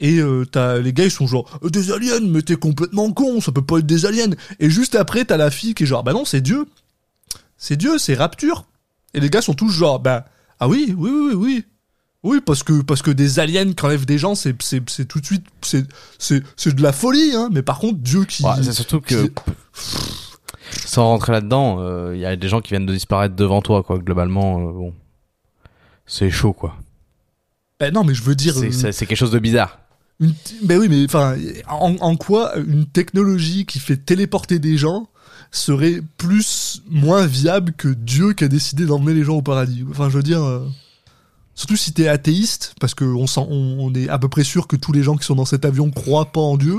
Et 0.00 0.20
t'as 0.50 0.78
les 0.78 0.92
gars 0.92 1.04
ils 1.04 1.12
sont 1.12 1.28
genre 1.28 1.48
des 1.62 1.92
aliens, 1.92 2.26
mais 2.26 2.42
t'es 2.42 2.56
complètement 2.56 3.12
con, 3.12 3.40
ça 3.40 3.52
peut 3.52 3.62
pas 3.62 3.78
être 3.78 3.86
des 3.86 4.04
aliens. 4.04 4.32
Et 4.58 4.68
juste 4.68 4.96
après 4.96 5.24
t'as 5.24 5.36
la 5.36 5.52
fille 5.52 5.74
qui 5.74 5.84
est 5.84 5.86
genre 5.86 6.02
bah 6.02 6.12
non 6.12 6.24
c'est 6.24 6.40
Dieu, 6.40 6.66
c'est 7.56 7.76
Dieu, 7.76 7.98
c'est 7.98 8.14
Rapture. 8.14 8.64
Et 9.14 9.20
les 9.20 9.30
gars 9.30 9.42
sont 9.42 9.54
tous 9.54 9.70
genre 9.70 10.00
bah 10.00 10.24
ah 10.58 10.66
oui 10.66 10.92
oui 10.98 11.10
oui 11.10 11.34
oui 11.34 11.64
oui 12.24 12.40
parce 12.44 12.62
que 12.62 12.82
parce 12.82 13.02
que 13.02 13.10
des 13.10 13.38
aliens 13.40 13.72
qui 13.72 13.84
enlèvent 13.84 14.06
des 14.06 14.18
gens 14.18 14.34
c'est 14.34 14.54
c'est 14.62 14.88
c'est 14.88 15.06
tout 15.06 15.20
de 15.20 15.26
suite 15.26 15.44
c'est 15.62 15.84
c'est 16.18 16.42
c'est 16.56 16.74
de 16.74 16.82
la 16.82 16.92
folie 16.92 17.32
hein. 17.34 17.48
Mais 17.52 17.62
par 17.62 17.78
contre 17.78 17.98
Dieu 17.98 18.24
qui 18.24 18.44
Ouais, 18.44 18.50
c'est 18.62 18.72
surtout 18.72 19.00
que 19.00 19.26
qui- 19.26 19.32
sans 20.86 21.06
rentrer 21.06 21.32
là-dedans, 21.32 21.76
euh, 21.80 22.12
il 22.14 22.20
y 22.20 22.24
a 22.26 22.34
des 22.36 22.48
gens 22.48 22.60
qui 22.60 22.70
viennent 22.70 22.86
de 22.86 22.92
disparaître 22.94 23.34
devant 23.34 23.60
toi 23.62 23.82
quoi. 23.82 23.98
Globalement, 23.98 24.60
euh, 24.68 24.72
bon, 24.72 24.94
c'est 26.06 26.30
chaud 26.30 26.52
quoi. 26.52 26.76
bah 27.80 27.90
non 27.90 28.04
mais 28.04 28.14
je 28.14 28.22
veux 28.22 28.34
dire 28.34 28.54
C'est 28.54 28.86
euh, 28.86 28.92
c'est- 28.92 29.06
quelque 29.06 29.18
chose 29.18 29.30
de 29.32 29.38
bizarre. 29.38 29.78
Une 30.20 30.32
t- 30.34 30.54
ben 30.62 30.78
oui, 30.78 30.88
mais 30.88 31.04
enfin, 31.04 31.36
en, 31.68 31.96
en 32.00 32.16
quoi 32.16 32.56
une 32.56 32.86
technologie 32.86 33.66
qui 33.66 33.80
fait 33.80 33.96
téléporter 33.96 34.58
des 34.60 34.76
gens 34.76 35.08
serait 35.50 36.00
plus 36.16 36.80
moins 36.88 37.26
viable 37.26 37.72
que 37.76 37.88
Dieu 37.88 38.32
qui 38.32 38.44
a 38.44 38.48
décidé 38.48 38.86
d'emmener 38.86 39.14
les 39.14 39.24
gens 39.24 39.36
au 39.38 39.42
paradis? 39.42 39.84
Enfin, 39.90 40.08
je 40.10 40.16
veux 40.16 40.22
dire, 40.22 40.42
euh, 40.44 40.64
surtout 41.54 41.76
si 41.76 41.92
t'es 41.92 42.08
athéiste, 42.08 42.74
parce 42.80 42.94
que 42.94 43.04
on, 43.04 43.94
est 43.94 44.08
à 44.08 44.18
peu 44.18 44.28
près 44.28 44.44
sûr 44.44 44.66
que 44.66 44.76
tous 44.76 44.92
les 44.92 45.02
gens 45.02 45.16
qui 45.16 45.24
sont 45.24 45.34
dans 45.34 45.44
cet 45.44 45.64
avion 45.64 45.90
croient 45.90 46.32
pas 46.32 46.40
en 46.40 46.56
Dieu, 46.56 46.76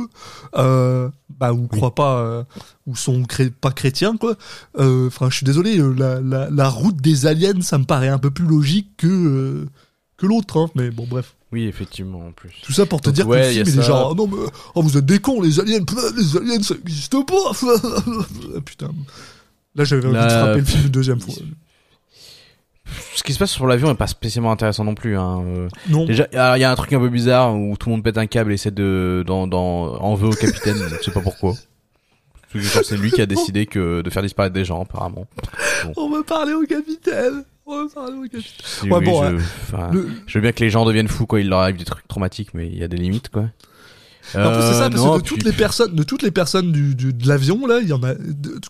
euh, 0.55 1.09
bah 1.39 1.53
ou 1.53 1.67
croient 1.67 1.95
pas, 1.95 2.19
euh, 2.19 2.43
ou 2.87 2.95
sont 2.95 3.23
cré- 3.23 3.49
pas 3.51 3.71
chrétiens 3.71 4.17
quoi. 4.17 4.35
Euh, 4.79 5.07
Enfin, 5.07 5.29
je 5.29 5.35
suis 5.37 5.45
désolé, 5.45 5.77
euh, 5.79 5.93
la, 5.93 6.19
la, 6.21 6.49
la 6.49 6.69
route 6.69 6.97
des 6.97 7.25
aliens, 7.25 7.61
ça 7.61 7.77
me 7.77 7.85
paraît 7.85 8.07
un 8.09 8.19
peu 8.19 8.31
plus 8.31 8.45
logique 8.45 8.89
que 8.97 9.65
que 10.17 10.25
l'autre, 10.27 10.57
hein. 10.57 10.69
Mais 10.75 10.89
bon, 10.91 11.05
bref. 11.09 11.35
Oui, 11.51 11.65
effectivement, 11.65 12.27
en 12.27 12.31
plus. 12.31 12.51
Tout 12.63 12.71
ça 12.73 12.85
pour 12.87 12.99
te 13.01 13.09
Donc, 13.09 13.15
dire 13.15 13.27
ouais, 13.27 13.41
que 13.41 13.45
le 13.59 13.65
film 13.65 13.65
il 13.67 13.73
est 13.73 13.81
ça. 13.83 13.87
genre 13.87 14.15
non 14.15 14.25
mais 14.27 14.37
oh, 14.73 14.81
vous 14.81 14.97
êtes 14.97 15.05
des 15.05 15.19
cons 15.19 15.39
les 15.39 15.59
aliens 15.59 15.79
les 16.17 16.37
aliens 16.37 16.63
ça 16.63 16.73
existe 16.83 17.15
pas 17.27 17.51
Ah, 18.55 18.61
putain 18.65 18.89
là 19.75 19.83
j'avais 19.83 20.07
envie 20.07 20.15
de 20.17 20.29
frapper 20.29 20.59
le 20.59 20.65
film 20.65 20.83
une 20.85 20.89
deuxième 20.89 21.19
fois 21.19 21.35
Ce 23.15 23.23
qui 23.23 23.33
se 23.33 23.39
passe 23.39 23.51
sur 23.51 23.67
l'avion 23.67 23.91
est 23.91 23.95
pas 23.95 24.07
spécialement 24.07 24.51
intéressant 24.51 24.83
non 24.83 24.95
plus. 24.95 25.17
Hein. 25.17 25.43
euh. 25.45 25.67
non 25.89 26.05
Déjà, 26.05 26.27
il 26.31 26.61
y 26.61 26.63
a 26.63 26.71
un 26.71 26.75
truc 26.75 26.93
un 26.93 26.99
peu 26.99 27.09
bizarre 27.09 27.55
où 27.55 27.75
tout 27.77 27.89
le 27.89 27.95
monde 27.95 28.03
pète 28.03 28.17
un 28.17 28.27
câble 28.27 28.51
et 28.51 28.55
essaie 28.55 28.71
de, 28.71 29.23
dans, 29.25 29.47
dans, 29.47 29.95
en 30.01 30.15
veut 30.15 30.27
au 30.29 30.33
capitaine. 30.33 30.77
je 30.99 31.03
sais 31.03 31.11
pas 31.11 31.21
pourquoi. 31.21 31.53
C'est 32.83 32.97
lui 32.97 33.11
qui 33.11 33.21
a 33.21 33.25
décidé 33.25 33.65
que 33.65 34.01
de 34.01 34.09
faire 34.11 34.21
disparaître 34.21 34.53
des 34.53 34.63
gens, 34.65 34.81
apparemment. 34.83 35.25
on 35.97 36.09
va 36.09 36.21
parler 36.23 36.53
au 36.53 36.63
capitaine 36.65 37.43
on 37.65 37.85
va 37.85 37.89
parler 37.95 38.17
au 38.17 38.21
capitaine 38.23 38.43
Si, 38.65 38.89
Ouais, 38.91 38.97
oui, 38.99 39.05
bon, 39.05 39.23
je, 39.23 39.27
hein, 39.35 39.37
enfin, 39.63 39.89
Le- 39.93 40.09
je 40.27 40.37
veux 40.37 40.41
bien 40.41 40.51
que 40.51 40.59
les 40.59 40.69
gens 40.69 40.83
deviennent 40.85 41.07
fous 41.07 41.25
quand 41.25 41.37
il 41.37 41.47
leur 41.47 41.59
arrive 41.59 41.77
des 41.77 41.85
trucs 41.85 42.05
traumatiques, 42.09 42.53
mais 42.53 42.67
il 42.67 42.77
y 42.77 42.83
a 42.83 42.89
des 42.89 42.97
limites, 42.97 43.29
quoi. 43.29 43.43
plus 43.43 43.49
c'est 44.33 44.37
ça 44.37 44.39
Euh, 44.87 44.89
parce 44.89 45.01
non, 45.01 45.13
que 45.13 45.17
de 45.19 45.23
puis- 45.23 45.35
toutes 45.35 45.43
les 45.45 45.53
personnes 45.53 45.95
de 45.95 46.03
toutes 46.03 46.23
les 46.23 46.31
personnes 46.31 46.71
du, 46.73 46.93
du- 46.93 47.13
de 47.13 47.27
l'avion 47.27 47.65
là 47.65 47.79
il 47.81 47.87
y 47.87 47.93
en 47.93 48.03
a 48.03 48.13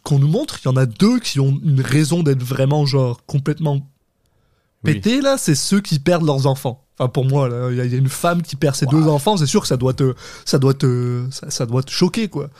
qu'on 0.03 0.19
nous 0.19 0.27
montre 0.27 0.59
il 0.63 0.67
y 0.67 0.71
en 0.71 0.77
a 0.77 0.85
deux 0.85 1.19
qui 1.19 1.39
ont 1.39 1.59
une 1.65 1.81
raison 1.81 2.21
d'être 2.23 2.43
vraiment 2.43 2.85
genre 2.85 3.25
complètement 3.25 3.79
Oui. 4.83 4.93
pétés 4.95 5.21
là 5.21 5.37
c'est 5.37 5.55
ceux 5.55 5.81
qui 5.81 5.99
perdent 5.99 6.25
leurs 6.25 6.45
enfants 6.47 6.79
Enfin, 6.99 7.09
pour 7.09 7.25
moi, 7.25 7.49
il 7.71 7.77
y, 7.77 7.81
a- 7.81 7.85
il 7.85 7.91
y 7.91 7.95
a 7.95 7.97
une 7.97 8.07
femme 8.07 8.43
qui 8.43 8.55
perd 8.55 8.75
ses 8.75 8.85
deux 8.85 9.07
enfants, 9.07 9.35
c'est 9.35 9.47
sûr 9.47 9.61
que 9.61 9.67
ça 9.67 9.77
doit 9.77 9.93
te, 9.93 10.13
ça 10.45 10.59
doit 10.59 10.75
te, 10.75 11.25
ça, 11.31 11.49
ça 11.49 11.65
doit 11.65 11.81
te 11.81 11.89
choquer, 11.89 12.27
quoi. 12.27 12.51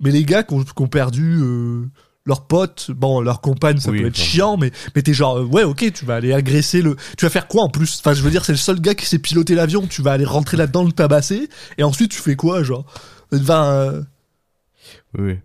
Mais 0.00 0.10
les 0.10 0.24
gars 0.24 0.42
qui 0.42 0.52
ont, 0.52 0.88
perdu 0.88 1.38
euh, 1.40 1.86
leurs 2.26 2.46
potes, 2.46 2.90
bon, 2.90 3.22
leur 3.22 3.40
compagne, 3.40 3.78
ça 3.78 3.90
Oui, 3.90 4.00
peut 4.02 4.08
être 4.08 4.14
enfin. 4.14 4.22
chiant, 4.24 4.56
mais, 4.58 4.72
mais 4.94 5.00
t'es 5.00 5.14
genre, 5.14 5.38
euh, 5.38 5.44
ouais, 5.44 5.62
ok, 5.64 5.90
tu 5.90 6.04
vas 6.04 6.16
aller 6.16 6.34
agresser 6.34 6.82
le, 6.82 6.96
tu 7.16 7.24
vas 7.24 7.30
faire 7.30 7.48
quoi 7.48 7.62
en 7.62 7.70
plus? 7.70 7.98
Enfin, 8.00 8.12
je 8.12 8.22
veux 8.22 8.30
dire, 8.30 8.44
c'est 8.44 8.52
le 8.52 8.58
seul 8.58 8.78
gars 8.78 8.94
qui 8.94 9.06
sait 9.06 9.18
piloter 9.18 9.54
l'avion, 9.54 9.86
tu 9.86 10.02
vas 10.02 10.12
aller 10.12 10.26
rentrer 10.26 10.58
là-dedans, 10.58 10.84
le 10.84 10.92
tabasser, 10.92 11.48
et 11.78 11.82
ensuite 11.82 12.10
tu 12.10 12.20
fais 12.20 12.36
quoi, 12.36 12.62
genre? 12.62 12.84
Va, 13.30 13.72
euh, 13.72 14.02
Oui. 15.18 15.38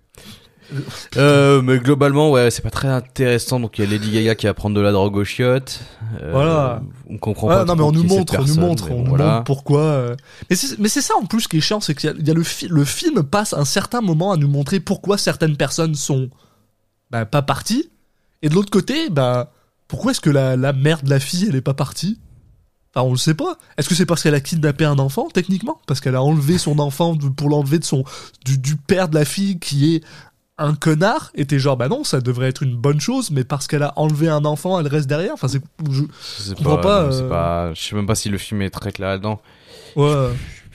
Euh, 1.16 1.62
mais 1.62 1.80
globalement, 1.80 2.32
ouais, 2.32 2.52
c'est 2.52 2.62
pas 2.62 2.70
très 2.70 2.88
intéressant. 2.88 3.60
Donc 3.60 3.78
il 3.78 3.86
y 3.86 3.88
a 3.88 3.90
Lady 3.90 4.12
Gaga 4.12 4.36
qui 4.36 4.46
va 4.46 4.54
prendre 4.54 4.76
de 4.76 4.82
la 4.82 4.92
drogue 4.92 5.16
aux 5.16 5.24
chiottes. 5.24 5.80
Euh, 6.22 6.32
Voilà. 6.32 6.82
On 7.10 7.18
comprend 7.18 7.48
pas. 7.48 7.66
non, 7.66 7.76
mais 7.76 7.84
on 7.84 7.92
nous 7.92 8.04
montre, 8.04 8.36
on 8.40 8.44
nous 8.46 8.56
montre, 8.56 8.92
on 8.92 9.00
nous 9.04 9.10
voilà. 9.10 9.26
montre 9.36 9.44
pourquoi. 9.46 9.82
euh. 9.82 10.16
Mais 10.50 10.56
c'est, 10.56 10.78
mais 10.80 10.90
c'est 10.90 11.02
ça 11.02 11.16
en 11.16 11.26
plus 11.26 11.48
qui 11.48 11.58
est 11.58 11.62
chiant, 11.62 11.80
c'est 11.80 11.96
qu'il 11.96 12.10
y 12.10 12.14
a, 12.14 12.16
il 12.20 12.28
y 12.28 12.32
a 12.32 12.34
le, 12.34 12.44
fi- 12.44 12.68
le 12.68 12.84
film 12.86 13.24
passe 13.24 13.54
un 13.54 13.66
certain 13.66 14.02
moment 14.02 14.32
à 14.32 14.38
nous 14.38 14.48
montrer 14.50 14.80
pourquoi 14.80 15.18
certaines 15.18 15.56
personnes 15.58 15.96
sont 15.96 16.30
bah, 17.12 17.26
pas 17.26 17.42
parties, 17.42 17.90
et 18.42 18.50
de 18.50 18.54
l'autre 18.56 18.70
côté, 18.70 19.10
bah 19.10 19.52
pourquoi 19.88 20.12
est-ce 20.12 20.20
que 20.22 20.30
la, 20.30 20.58
la 20.58 20.74
mère 20.74 21.02
de 21.02 21.10
la 21.10 21.20
fille 21.20 21.46
elle 21.50 21.56
est 21.56 21.62
pas 21.62 21.74
partie? 21.74 22.20
Enfin, 22.94 23.06
on 23.08 23.12
le 23.12 23.18
sait 23.18 23.34
pas. 23.34 23.58
Est-ce 23.78 23.88
que 23.88 23.96
c'est 23.96 24.06
parce 24.06 24.24
qu'elle 24.24 24.34
a 24.36 24.40
kidnappé 24.42 24.84
un 24.84 24.98
enfant, 25.00 25.28
techniquement? 25.32 25.80
Parce 25.88 26.00
qu'elle 26.02 26.16
a 26.16 26.22
enlevé 26.24 26.58
son 26.58 26.80
enfant 26.80 27.16
de- 27.16 27.30
pour 27.30 27.50
l'enlever 27.50 27.80
de 27.80 27.84
son 27.86 28.04
du, 28.44 28.58
du 28.58 28.76
père 28.76 29.08
de 29.08 29.16
la 29.16 29.24
fille 29.26 29.60
qui 29.60 29.96
est 29.96 30.04
un 30.58 30.74
connard 30.76 31.32
Et 31.36 31.46
t'es 31.46 31.60
genre, 31.60 31.78
bah 31.78 31.88
non, 31.88 32.04
ça 32.04 32.20
devrait 32.22 32.48
être 32.50 32.64
une 32.64 32.76
bonne 32.76 33.00
chose, 33.00 33.32
mais 33.32 33.44
parce 33.44 33.68
qu'elle 33.68 33.84
a 33.84 33.94
enlevé 33.98 34.28
un 34.30 34.46
enfant, 34.46 34.80
elle 34.80 34.88
reste 34.88 35.08
derrière. 35.08 35.34
Enfin, 35.34 35.48
c'est. 35.48 35.62
je- 35.92 36.02
Je 36.38 36.42
sais 36.44 36.56
comprends 36.56 36.78
pas. 36.78 37.04
euh. 37.04 37.30
pas- 37.30 37.74
Je 37.74 37.82
sais 37.82 37.96
même 37.96 38.08
pas 38.08 38.16
si 38.16 38.30
le 38.30 38.38
film 38.38 38.62
est 38.62 38.70
très 38.70 38.92
clair 38.92 39.10
là-dedans. 39.10 39.40
Ouais. 39.96 40.30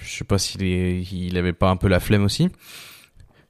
Je 0.05 0.18
sais 0.18 0.24
pas 0.24 0.39
s'il 0.39 0.62
il 0.62 1.37
avait 1.39 1.53
pas 1.53 1.70
un 1.70 1.76
peu 1.76 1.89
la 1.89 2.01
flemme 2.01 2.24
aussi. 2.24 2.49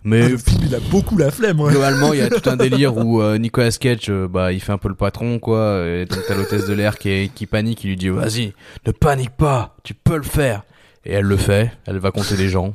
Mais 0.05 0.23
Ah, 0.25 0.29
le 0.31 0.37
film, 0.37 0.63
il 0.67 0.75
a 0.75 0.81
beaucoup 0.81 1.17
la 1.17 1.31
flemme, 1.31 1.61
ouais. 1.61 1.71
globalement, 1.71 2.13
il 2.13 2.19
y 2.19 2.23
a 2.23 2.29
tout 2.29 2.51
un 2.51 2.57
délire 2.57 2.97
où 2.97 3.23
euh, 3.23 3.39
Nicolas 3.39 3.71
Cage, 3.71 4.07
euh, 4.11 4.27
bah, 4.27 4.53
il 4.53 4.61
fait 4.61 4.73
un 4.73 4.79
peu 4.79 4.89
le 4.89 4.97
patron, 4.97 5.39
quoi. 5.39 5.85
Et 5.87 6.07
donc 6.07 6.19
t'as 6.27 6.35
l'hôtesse 6.35 6.67
de 6.67 6.73
l'air 6.75 6.99
qui, 6.99 7.31
qui 7.35 7.47
panique, 7.47 7.85
il 7.85 7.91
lui 7.91 7.97
dit 7.97 8.09
vas-y, 8.09 8.53
ne 8.87 8.91
panique 8.93 9.37
pas, 9.37 9.77
tu 9.85 9.95
peux 9.95 10.17
le 10.17 10.23
faire. 10.25 10.65
Et 11.05 11.13
elle 11.13 11.25
le 11.27 11.37
fait. 11.37 11.73
Elle 11.87 11.99
va 11.99 12.11
compter 12.11 12.37
les 12.37 12.49
gens. 12.49 12.75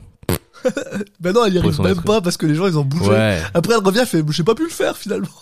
Bah 1.19 1.33
non, 1.33 1.45
elle 1.45 1.53
y 1.53 1.57
arrive 1.57 1.79
même 1.81 1.91
être- 1.93 2.03
pas 2.03 2.21
parce 2.21 2.37
que 2.37 2.45
les 2.45 2.55
gens 2.55 2.67
ils 2.67 2.77
ont 2.77 2.83
bougé. 2.85 3.09
Ouais. 3.09 3.41
Après 3.53 3.73
elle 3.73 3.83
revient, 3.83 3.99
elle 3.99 4.07
fait 4.07 4.23
j'ai 4.29 4.43
pas 4.43 4.55
pu 4.55 4.63
le 4.63 4.69
faire 4.69 4.97
finalement. 4.97 5.27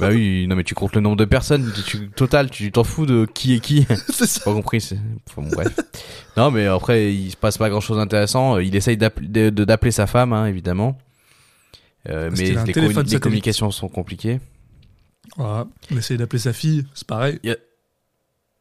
Bah 0.00 0.08
oui, 0.10 0.46
non 0.48 0.56
mais 0.56 0.64
tu 0.64 0.74
comptes 0.74 0.96
le 0.96 1.00
nombre 1.00 1.14
de 1.16 1.24
personnes, 1.24 1.72
tu, 1.86 2.08
total, 2.08 2.50
tu 2.50 2.72
t'en 2.72 2.82
fous 2.82 3.06
de 3.06 3.28
qui 3.32 3.54
est 3.54 3.60
qui. 3.60 3.86
c'est 4.12 4.26
ça. 4.26 4.40
pas 4.40 4.52
compris, 4.52 4.80
c'est 4.80 4.98
enfin, 5.30 5.42
bon, 5.42 5.54
bref. 5.54 5.68
non 6.36 6.50
mais 6.50 6.66
après 6.66 7.14
il 7.14 7.30
se 7.30 7.36
passe 7.36 7.58
pas 7.58 7.68
grand 7.70 7.80
chose 7.80 7.98
d'intéressant. 7.98 8.58
Il 8.58 8.74
essaye 8.74 8.96
d'app- 8.96 9.20
de- 9.22 9.50
d'appeler 9.50 9.92
sa 9.92 10.08
femme, 10.08 10.32
hein, 10.32 10.46
évidemment. 10.46 10.98
Euh, 12.08 12.28
mais 12.36 12.56
les, 12.66 13.18
communications 13.20 13.70
sont 13.70 13.88
compliquées. 13.88 14.40
Voilà. 15.36 15.68
On 15.92 15.96
essaye 15.96 16.16
d'appeler 16.16 16.40
sa 16.40 16.52
fille, 16.52 16.84
c'est 16.94 17.06
pareil. 17.06 17.38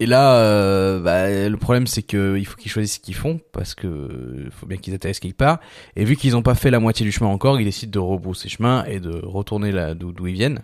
Et 0.03 0.05
là, 0.05 0.35
euh, 0.39 0.99
bah, 0.99 1.47
le 1.47 1.55
problème 1.55 1.87
c'est 1.87 2.01
que 2.03 2.35
il 2.37 2.45
faut 2.45 2.57
qu'ils 2.57 2.69
choisissent 2.69 2.95
ce 2.95 2.99
qu'ils 2.99 3.15
font 3.15 3.39
parce 3.53 3.73
que 3.73 3.87
euh, 3.87 4.49
faut 4.51 4.65
bien 4.65 4.75
qu'ils 4.77 4.93
atterrissent 4.93 5.21
quelque 5.21 5.37
part. 5.37 5.59
Et 5.95 6.03
vu 6.03 6.17
qu'ils 6.17 6.35
ont 6.35 6.41
pas 6.41 6.55
fait 6.55 6.69
la 6.71 6.81
moitié 6.81 7.05
du 7.05 7.11
chemin 7.13 7.29
encore, 7.29 7.57
ils 7.61 7.63
décident 7.63 7.91
de 7.91 7.99
rebrousser 7.99 8.49
chemin 8.49 8.83
et 8.83 8.99
de 8.99 9.21
retourner 9.25 9.71
là 9.71 9.93
d'où 9.93 10.27
ils 10.27 10.33
viennent. 10.33 10.59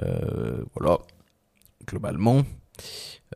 Euh, 0.00 0.62
voilà, 0.78 0.98
globalement. 1.88 2.42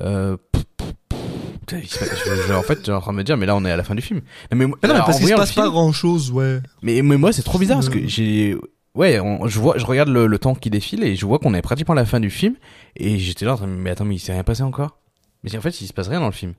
Euh, 0.03 0.37
pff, 0.53 0.65
pff, 0.77 0.93
pff, 1.09 1.99
je- 1.99 2.47
je- 2.49 2.53
en 2.53 2.63
fait, 2.63 2.87
j'ai 2.87 2.93
en 2.93 3.01
train 3.01 3.13
de 3.13 3.19
me 3.19 3.25
dire, 3.25 3.37
mais 3.37 3.47
là, 3.47 3.57
on 3.57 3.65
est 3.65 3.71
à 3.73 3.77
la 3.77 3.83
fin 3.83 3.97
du 3.97 4.03
film. 4.03 4.21
Non, 4.53 4.57
mais, 4.59 4.67
moi- 4.67 4.79
non, 4.85 4.91
alors, 4.91 5.07
parce 5.07 5.19
qu'il 5.19 5.27
se 5.27 5.35
passe 5.35 5.53
pas 5.53 5.69
grand 5.69 5.93
chose, 5.93 6.31
ouais. 6.31 6.61
mais, 6.83 7.03
mais 7.03 7.17
moi, 7.17 7.33
c'est 7.33 7.43
trop 7.43 7.59
bizarre 7.59 7.79
parce 7.79 7.89
que 7.89 8.07
j'ai, 8.07 8.57
ouais, 8.97 9.21
on- 9.21 9.47
je 9.47 9.59
vois, 9.61 9.79
je 9.79 9.87
regarde 9.87 10.09
le, 10.09 10.27
le 10.27 10.39
temps 10.39 10.55
qui 10.55 10.71
défile 10.71 11.05
et 11.05 11.15
je 11.17 11.25
vois 11.27 11.39
qu'on 11.39 11.55
est 11.55 11.63
pratiquement 11.63 11.93
à 11.93 11.97
la 11.97 12.05
fin 12.07 12.19
du 12.21 12.31
film 12.31 12.55
et 12.97 13.19
j'étais 13.19 13.45
là, 13.45 13.53
en 13.55 13.57
train 13.57 13.67
de 13.67 13.71
me 13.73 13.77
dire, 13.77 13.85
mais 13.85 13.91
attends, 13.91 14.05
mais 14.05 14.17
il 14.17 14.19
s'est 14.19 14.33
rien 14.33 14.43
passé 14.45 14.63
encore? 14.63 14.99
Mais 15.45 15.57
en 15.57 15.61
fait, 15.61 15.81
il 15.81 15.87
se 15.87 15.93
passe 15.93 16.09
rien 16.09 16.21
dans 16.21 16.27
le 16.27 16.33
film. 16.33 16.55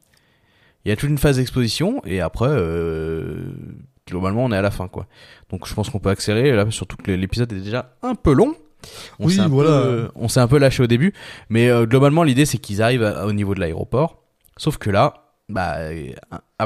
Il 0.86 0.90
y 0.90 0.92
a 0.92 0.96
toute 0.96 1.10
une 1.10 1.18
phase 1.18 1.36
d'exposition 1.38 2.02
et 2.06 2.22
après, 2.22 2.48
euh, 2.50 3.52
globalement, 4.08 4.46
on 4.46 4.52
est 4.52 4.58
à 4.58 4.62
la 4.62 4.72
fin, 4.72 4.88
quoi. 4.88 5.08
Donc, 5.50 5.68
je 5.68 5.74
pense 5.74 5.90
qu'on 5.90 6.00
peut 6.00 6.10
accélérer 6.10 6.54
là, 6.56 6.70
surtout 6.72 6.96
que 6.96 7.12
l'épisode 7.12 7.52
est 7.52 7.60
déjà 7.60 7.96
un 8.04 8.16
peu 8.16 8.32
long. 8.34 8.56
On 9.20 9.26
Oui, 9.28 9.38
voilà. 9.50 9.82
peu- 9.82 10.12
on 10.16 10.28
s'est 10.30 10.40
un 10.40 10.48
peu 10.48 10.60
lâché 10.60 10.84
au 10.84 10.88
début, 10.88 11.14
mais 11.50 11.68
euh, 11.68 11.86
globalement, 11.86 12.24
l'idée 12.24 12.46
c'est 12.46 12.60
qu'ils 12.60 12.82
arrivent 12.82 13.04
à- 13.04 13.26
au 13.26 13.34
niveau 13.34 13.56
de 13.56 13.60
l'aéroport. 13.60 14.22
Sauf 14.56 14.78
que 14.78 14.90
là, 14.90 15.27
bah, 15.50 15.76
euh, 15.78 16.12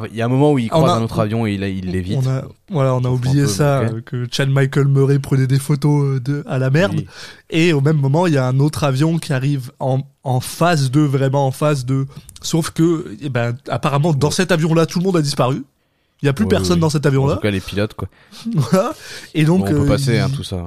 il 0.09 0.15
y 0.15 0.21
a 0.21 0.25
un 0.25 0.27
moment 0.27 0.51
où 0.53 0.59
croisent 0.69 0.93
a- 0.95 0.97
un 0.97 1.03
autre 1.03 1.19
avion 1.19 1.45
et 1.45 1.53
il, 1.53 1.63
il 1.63 1.91
l'évite. 1.91 2.17
On 2.25 2.29
a, 2.29 2.43
voilà, 2.69 2.95
on 2.95 3.03
a 3.05 3.09
oublié 3.09 3.43
peu 3.43 3.47
ça, 3.47 3.79
euh, 3.81 4.01
que 4.01 4.25
Chad 4.31 4.49
Michael 4.49 4.87
Murray 4.87 5.19
prenait 5.19 5.45
des 5.47 5.59
photos 5.59 6.03
euh, 6.15 6.19
de, 6.19 6.43
à 6.47 6.57
la 6.57 6.69
merde. 6.71 6.93
Oui. 6.97 7.05
Et 7.51 7.73
au 7.73 7.81
même 7.81 7.97
moment, 7.97 8.25
il 8.25 8.33
y 8.33 8.37
a 8.37 8.47
un 8.47 8.59
autre 8.59 8.83
avion 8.83 9.19
qui 9.19 9.33
arrive 9.33 9.71
en, 9.79 9.99
en 10.23 10.39
phase 10.39 10.89
2, 10.89 11.03
vraiment 11.05 11.45
en 11.45 11.51
phase 11.51 11.85
2. 11.85 12.05
Sauf 12.41 12.71
que, 12.71 13.15
eh 13.21 13.29
ben, 13.29 13.55
apparemment, 13.69 14.13
dans 14.13 14.31
cet 14.31 14.51
avion-là, 14.51 14.85
tout 14.87 14.97
le 14.99 15.05
monde 15.05 15.17
a 15.17 15.21
disparu. 15.21 15.63
Il 16.23 16.27
y 16.27 16.29
a 16.29 16.33
plus 16.33 16.45
Ouais, 16.45 16.49
personne 16.49 16.79
dans 16.79 16.89
cet 16.89 17.05
En 17.05 17.09
avion-là. 17.09 17.35
tout 17.35 17.41
cas, 17.41 17.51
les 17.51 17.59
pilotes, 17.61 17.93
quoi. 17.95 18.07
Voilà. 18.55 18.93
Et 19.35 19.43
donc, 19.43 19.61
Bon, 19.65 19.65
on 19.75 19.81
peut 19.81 19.85
passer, 19.87 20.19
hein, 20.19 20.29
tout 20.35 20.43
ça. 20.43 20.63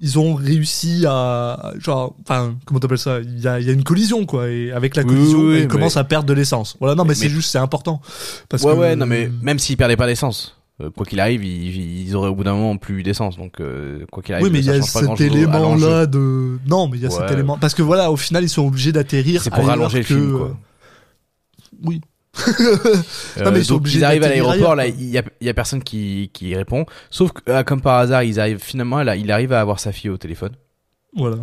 Ils 0.00 0.18
ont 0.18 0.34
réussi 0.34 1.04
à, 1.06 1.72
genre, 1.78 2.14
enfin, 2.22 2.54
comment 2.64 2.78
t'appelles 2.80 2.98
ça? 2.98 3.20
Il 3.20 3.40
y 3.40 3.48
a, 3.48 3.58
il 3.60 3.66
y 3.66 3.70
a 3.70 3.72
une 3.72 3.82
collision, 3.84 4.26
quoi. 4.26 4.48
Et 4.48 4.70
avec 4.70 4.94
la 4.96 5.02
collision, 5.04 5.38
oui, 5.40 5.46
oui, 5.54 5.58
ils 5.62 5.68
commencent 5.68 5.96
à 5.96 6.04
perdre 6.04 6.26
de 6.28 6.32
l'essence. 6.34 6.76
Voilà, 6.78 6.94
non, 6.94 7.04
mais, 7.04 7.08
Mais- 7.10 7.14
c'est 7.14 7.28
juste, 7.28 7.50
c'est 7.50 7.58
important. 7.58 8.00
Parce 8.48 8.62
ouais, 8.62 8.72
que, 8.74 8.78
ouais, 8.78 8.96
non, 8.96 9.06
mais 9.06 9.30
même 9.42 9.58
s'ils 9.58 9.76
perdaient 9.76 9.96
pas 9.96 10.06
d'essence, 10.06 10.56
euh, 10.80 10.90
quoi 10.90 11.04
qu'il 11.04 11.18
arrive, 11.18 11.42
ils, 11.44 12.06
ils 12.06 12.14
auraient 12.14 12.28
au 12.28 12.34
bout 12.36 12.44
d'un 12.44 12.54
moment 12.54 12.76
plus 12.76 13.02
d'essence. 13.02 13.36
Donc, 13.36 13.60
euh, 13.60 14.04
quoi 14.12 14.22
qu'il 14.22 14.34
arrive, 14.34 14.46
Oui, 14.46 14.52
mais 14.52 14.60
il 14.60 14.66
y 14.66 14.70
a 14.70 14.80
cet 14.80 15.02
grand-chose 15.04 15.20
au- 15.20 15.22
à 15.22 15.26
élément-là 15.26 16.06
de. 16.06 16.58
Non, 16.68 16.86
mais 16.86 16.98
il 16.98 17.02
y 17.02 17.06
a 17.06 17.10
cet 17.10 17.30
élément. 17.32 17.58
Parce 17.58 17.74
que 17.74 17.82
voilà, 17.82 18.12
au 18.12 18.16
final, 18.16 18.44
ils 18.44 18.48
sont 18.48 18.64
obligés 18.66 18.92
d'atterrir. 18.92 19.42
C'est 19.42 19.50
pour 19.50 19.66
rallonger 19.66 19.98
le 19.98 20.04
que- 20.04 20.14
film, 20.14 20.38
quoi. 20.38 20.56
Oui. 21.84 22.00
Euh, 22.60 23.44
Non, 23.44 23.50
mais 23.52 23.60
ils 23.60 23.64
sont 23.64 23.74
donc 23.76 23.92
ils 23.92 24.04
arrivent 24.04 24.22
à 24.24 24.28
l'aéroport, 24.28 24.74
là, 24.74 24.86
il 24.86 25.08
y 25.08 25.18
a, 25.18 25.22
y 25.40 25.48
a 25.48 25.54
personne 25.54 25.82
qui, 25.82 26.30
qui 26.32 26.54
répond. 26.54 26.86
Sauf 27.10 27.32
que, 27.32 27.50
euh, 27.50 27.62
comme 27.62 27.80
par 27.80 27.98
hasard, 27.98 28.22
ils 28.22 28.38
arrivent 28.40 28.62
finalement, 28.62 29.02
là, 29.02 29.16
il 29.16 29.30
arrive 29.30 29.52
à 29.52 29.60
avoir 29.60 29.80
sa 29.80 29.92
fille 29.92 30.10
au 30.10 30.16
téléphone. 30.18 30.52
Voilà. 31.16 31.38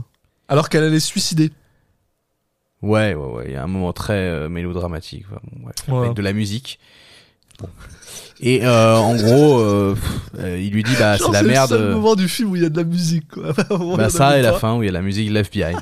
Alors 0.47 0.69
qu'elle 0.69 0.83
allait 0.83 0.99
se 0.99 1.07
suicider. 1.07 1.51
Ouais, 2.81 3.13
ouais, 3.15 3.31
ouais. 3.33 3.43
Il 3.47 3.53
y 3.53 3.55
a 3.55 3.63
un 3.63 3.67
moment 3.67 3.93
très 3.93 4.13
euh, 4.13 4.49
mélodramatique, 4.49 5.25
enfin, 5.31 5.41
bon, 5.51 5.63
bref, 5.63 5.75
Ouais. 5.87 6.05
avec 6.05 6.13
de 6.15 6.21
la 6.21 6.33
musique. 6.33 6.79
Bon. 7.59 7.69
Et 8.41 8.65
euh, 8.65 8.95
en 8.97 9.15
gros, 9.15 9.59
euh, 9.59 9.95
pff, 9.95 10.19
euh, 10.39 10.59
il 10.59 10.71
lui 10.71 10.83
dit 10.83 10.93
bah 10.99 11.17
c'est 11.17 11.31
la 11.31 11.41
le 11.41 11.47
merde. 11.47 11.69
seul 11.69 11.81
euh, 11.81 11.93
moment 11.95 12.15
du 12.15 12.27
film 12.27 12.51
où 12.51 12.55
il 12.57 12.63
y 12.63 12.65
a 12.65 12.69
de 12.69 12.75
la 12.77 12.83
musique, 12.83 13.29
quoi. 13.29 13.53
Bah 13.97 14.09
ça 14.09 14.37
et 14.37 14.41
la 14.41 14.53
fin 14.53 14.75
où 14.75 14.83
il 14.83 14.87
y 14.87 14.89
a 14.89 14.91
la 14.91 15.01
musique 15.01 15.29
Left 15.31 15.53
Behind. 15.53 15.79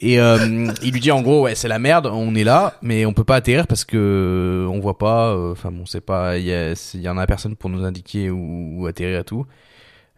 Et 0.00 0.20
euh, 0.20 0.70
il 0.82 0.92
lui 0.92 1.00
dit 1.00 1.10
en 1.10 1.22
gros 1.22 1.42
ouais 1.42 1.54
c'est 1.54 1.68
la 1.68 1.78
merde, 1.78 2.06
on 2.12 2.34
est 2.34 2.44
là, 2.44 2.74
mais 2.82 3.06
on 3.06 3.12
peut 3.14 3.24
pas 3.24 3.36
atterrir 3.36 3.66
parce 3.66 3.84
que 3.84 3.96
euh, 3.96 4.68
on 4.70 4.78
voit 4.80 4.98
pas. 4.98 5.30
euh, 5.30 5.52
Enfin 5.52 5.70
bon 5.70 5.86
c'est 5.86 6.00
pas, 6.00 6.36
il 6.36 6.44
y, 6.46 6.98
y 6.98 7.08
en 7.08 7.16
a 7.16 7.26
personne 7.26 7.56
pour 7.56 7.70
nous 7.70 7.84
indiquer 7.84 8.28
où, 8.30 8.74
où 8.82 8.86
atterrir 8.86 9.20
et 9.20 9.24
tout. 9.24 9.46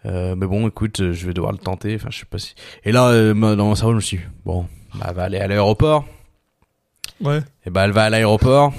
Euh, 0.07 0.35
mais 0.37 0.47
bon 0.47 0.66
écoute, 0.68 1.01
euh, 1.01 1.12
je 1.12 1.26
vais 1.26 1.35
devoir 1.35 1.53
le 1.53 1.59
tenter. 1.59 1.95
Enfin 1.95 2.09
je 2.11 2.18
sais 2.18 2.24
pas 2.24 2.39
si. 2.39 2.55
Et 2.85 2.93
là 2.93 3.09
euh, 3.09 3.35
dans 3.35 3.66
mon 3.66 3.74
cerveau 3.74 3.93
je 3.93 3.97
me 3.97 4.01
suis 4.01 4.16
dit, 4.18 4.22
bon 4.45 4.66
bah 4.95 5.07
elle 5.11 5.14
va 5.14 5.24
aller 5.24 5.39
à 5.39 5.47
l'aéroport. 5.47 6.05
Ouais. 7.20 7.41
Et 7.66 7.70
bah 7.70 7.85
elle 7.85 7.93
va 7.93 8.05
à 8.05 8.11
l'aéroport. 8.11 8.72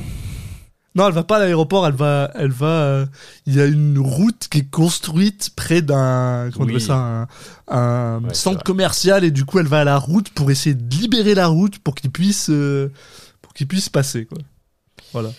Non, 0.95 1.07
elle 1.07 1.13
va 1.13 1.23
pas 1.23 1.37
à 1.37 1.39
l'aéroport, 1.39 1.85
elle 1.85 1.93
va, 1.93 2.31
elle 2.33 2.51
va, 2.51 2.65
euh, 2.65 3.05
il 3.45 3.55
y 3.55 3.61
a 3.61 3.65
une 3.65 3.99
route 3.99 4.47
qui 4.49 4.59
est 4.59 4.69
construite 4.69 5.51
près 5.55 5.81
d'un, 5.81 6.49
comment 6.51 6.65
on 6.65 6.73
Oui. 6.73 6.81
ça, 6.81 6.95
un, 6.95 7.27
un 7.67 8.23
Ouais, 8.23 8.33
centre 8.33 8.63
commercial 8.63 9.23
et 9.23 9.29
du 9.31 9.45
coup 9.45 9.59
elle 9.59 9.67
va 9.67 9.81
à 9.81 9.83
la 9.83 9.97
route 9.97 10.29
pour 10.31 10.49
essayer 10.49 10.73
de 10.75 10.95
libérer 10.95 11.35
la 11.35 11.47
route 11.47 11.77
pour 11.79 11.93
qu'il 11.93 12.09
puisse, 12.09 12.49
euh, 12.49 12.91
pour 13.41 13.53
qu'il 13.53 13.67
puisse 13.67 13.87
passer, 13.89 14.25
quoi. 14.25 14.39
Voilà. 15.13 15.29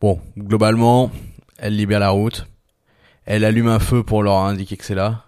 Bon 0.00 0.20
globalement 0.36 1.12
elle 1.58 1.76
libère 1.76 2.00
la 2.00 2.10
route. 2.10 2.46
Elle 3.24 3.44
allume 3.44 3.68
un 3.68 3.78
feu 3.78 4.02
pour 4.02 4.24
leur 4.24 4.38
indiquer 4.38 4.76
que 4.76 4.84
c'est 4.84 4.96
là. 4.96 5.26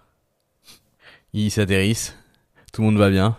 Ils 1.31 1.49
s'atterrissent. 1.49 2.13
Tout 2.73 2.81
le 2.81 2.87
monde 2.87 2.97
va 2.97 3.09
bien. 3.09 3.37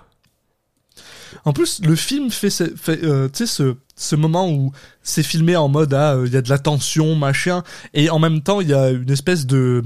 En 1.44 1.52
plus, 1.52 1.82
le 1.82 1.94
film 1.94 2.30
fait, 2.30 2.48
fait, 2.50 3.04
euh, 3.04 3.28
tu 3.28 3.46
sais, 3.46 3.46
ce, 3.46 3.76
ce 3.96 4.14
moment 4.14 4.48
où 4.50 4.72
c'est 5.02 5.22
filmé 5.22 5.56
en 5.56 5.68
mode, 5.68 5.94
ah, 5.94 6.14
euh, 6.14 6.26
il 6.26 6.32
y 6.32 6.36
a 6.36 6.42
de 6.42 6.48
la 6.50 6.58
tension, 6.58 7.14
machin, 7.16 7.62
et 7.94 8.10
en 8.10 8.18
même 8.18 8.42
temps, 8.42 8.60
il 8.60 8.68
y 8.68 8.74
a 8.74 8.90
une 8.90 9.10
espèce 9.10 9.46
de, 9.46 9.82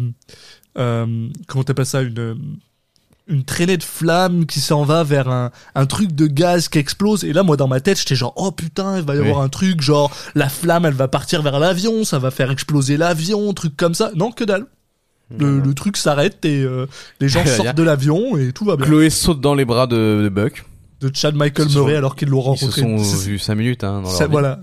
euh, 0.78 1.28
comment 1.46 1.62
t'appelles 1.64 1.86
ça, 1.86 2.02
une, 2.02 2.36
une 3.28 3.44
traînée 3.44 3.76
de 3.76 3.84
flammes 3.84 4.46
qui 4.46 4.58
s'en 4.60 4.82
va 4.82 5.04
vers 5.04 5.28
un, 5.28 5.52
un 5.76 5.86
truc 5.86 6.12
de 6.12 6.26
gaz 6.26 6.68
qui 6.68 6.78
explose. 6.78 7.22
Et 7.22 7.32
là, 7.32 7.44
moi, 7.44 7.56
dans 7.56 7.68
ma 7.68 7.78
tête, 7.80 7.98
j'étais 7.98 8.16
genre, 8.16 8.32
oh 8.36 8.50
putain, 8.50 8.98
il 8.98 9.04
va 9.04 9.14
y 9.14 9.20
Oui. 9.20 9.28
avoir 9.28 9.42
un 9.44 9.48
truc, 9.48 9.80
genre, 9.80 10.10
la 10.34 10.48
flamme, 10.48 10.84
elle 10.84 10.94
va 10.94 11.06
partir 11.06 11.40
vers 11.42 11.60
l'avion, 11.60 12.02
ça 12.04 12.18
va 12.18 12.32
faire 12.32 12.50
exploser 12.50 12.96
l'avion, 12.96 13.52
truc 13.52 13.76
comme 13.76 13.94
ça. 13.94 14.10
Non, 14.16 14.32
que 14.32 14.42
dalle. 14.44 14.66
Le, 15.38 15.60
le 15.60 15.74
truc 15.74 15.96
s'arrête 15.96 16.44
et 16.44 16.60
euh, 16.64 16.86
les 17.20 17.28
gens 17.28 17.46
sortent 17.56 17.76
de 17.76 17.84
l'avion 17.84 18.36
et 18.36 18.50
tout 18.52 18.64
va 18.64 18.74
bien. 18.74 18.84
Chloé 18.84 19.10
saute 19.10 19.40
dans 19.40 19.54
les 19.54 19.64
bras 19.64 19.86
de, 19.86 20.22
de 20.24 20.28
Buck. 20.28 20.64
De 21.00 21.10
Chad 21.14 21.34
Michael 21.34 21.68
Murray 21.68 21.92
sont- 21.92 21.98
alors 21.98 22.16
qu'ils 22.16 22.28
l'ont 22.28 22.40
Ils 22.54 22.58
se 22.58 22.64
rencontré. 22.66 22.80
sont 22.82 22.96
vus 23.24 23.38
5 23.38 23.54
minutes 23.54 23.84
hein, 23.84 24.02
dans 24.02 24.10
ça, 24.10 24.24
leur 24.24 24.30
voilà. 24.30 24.60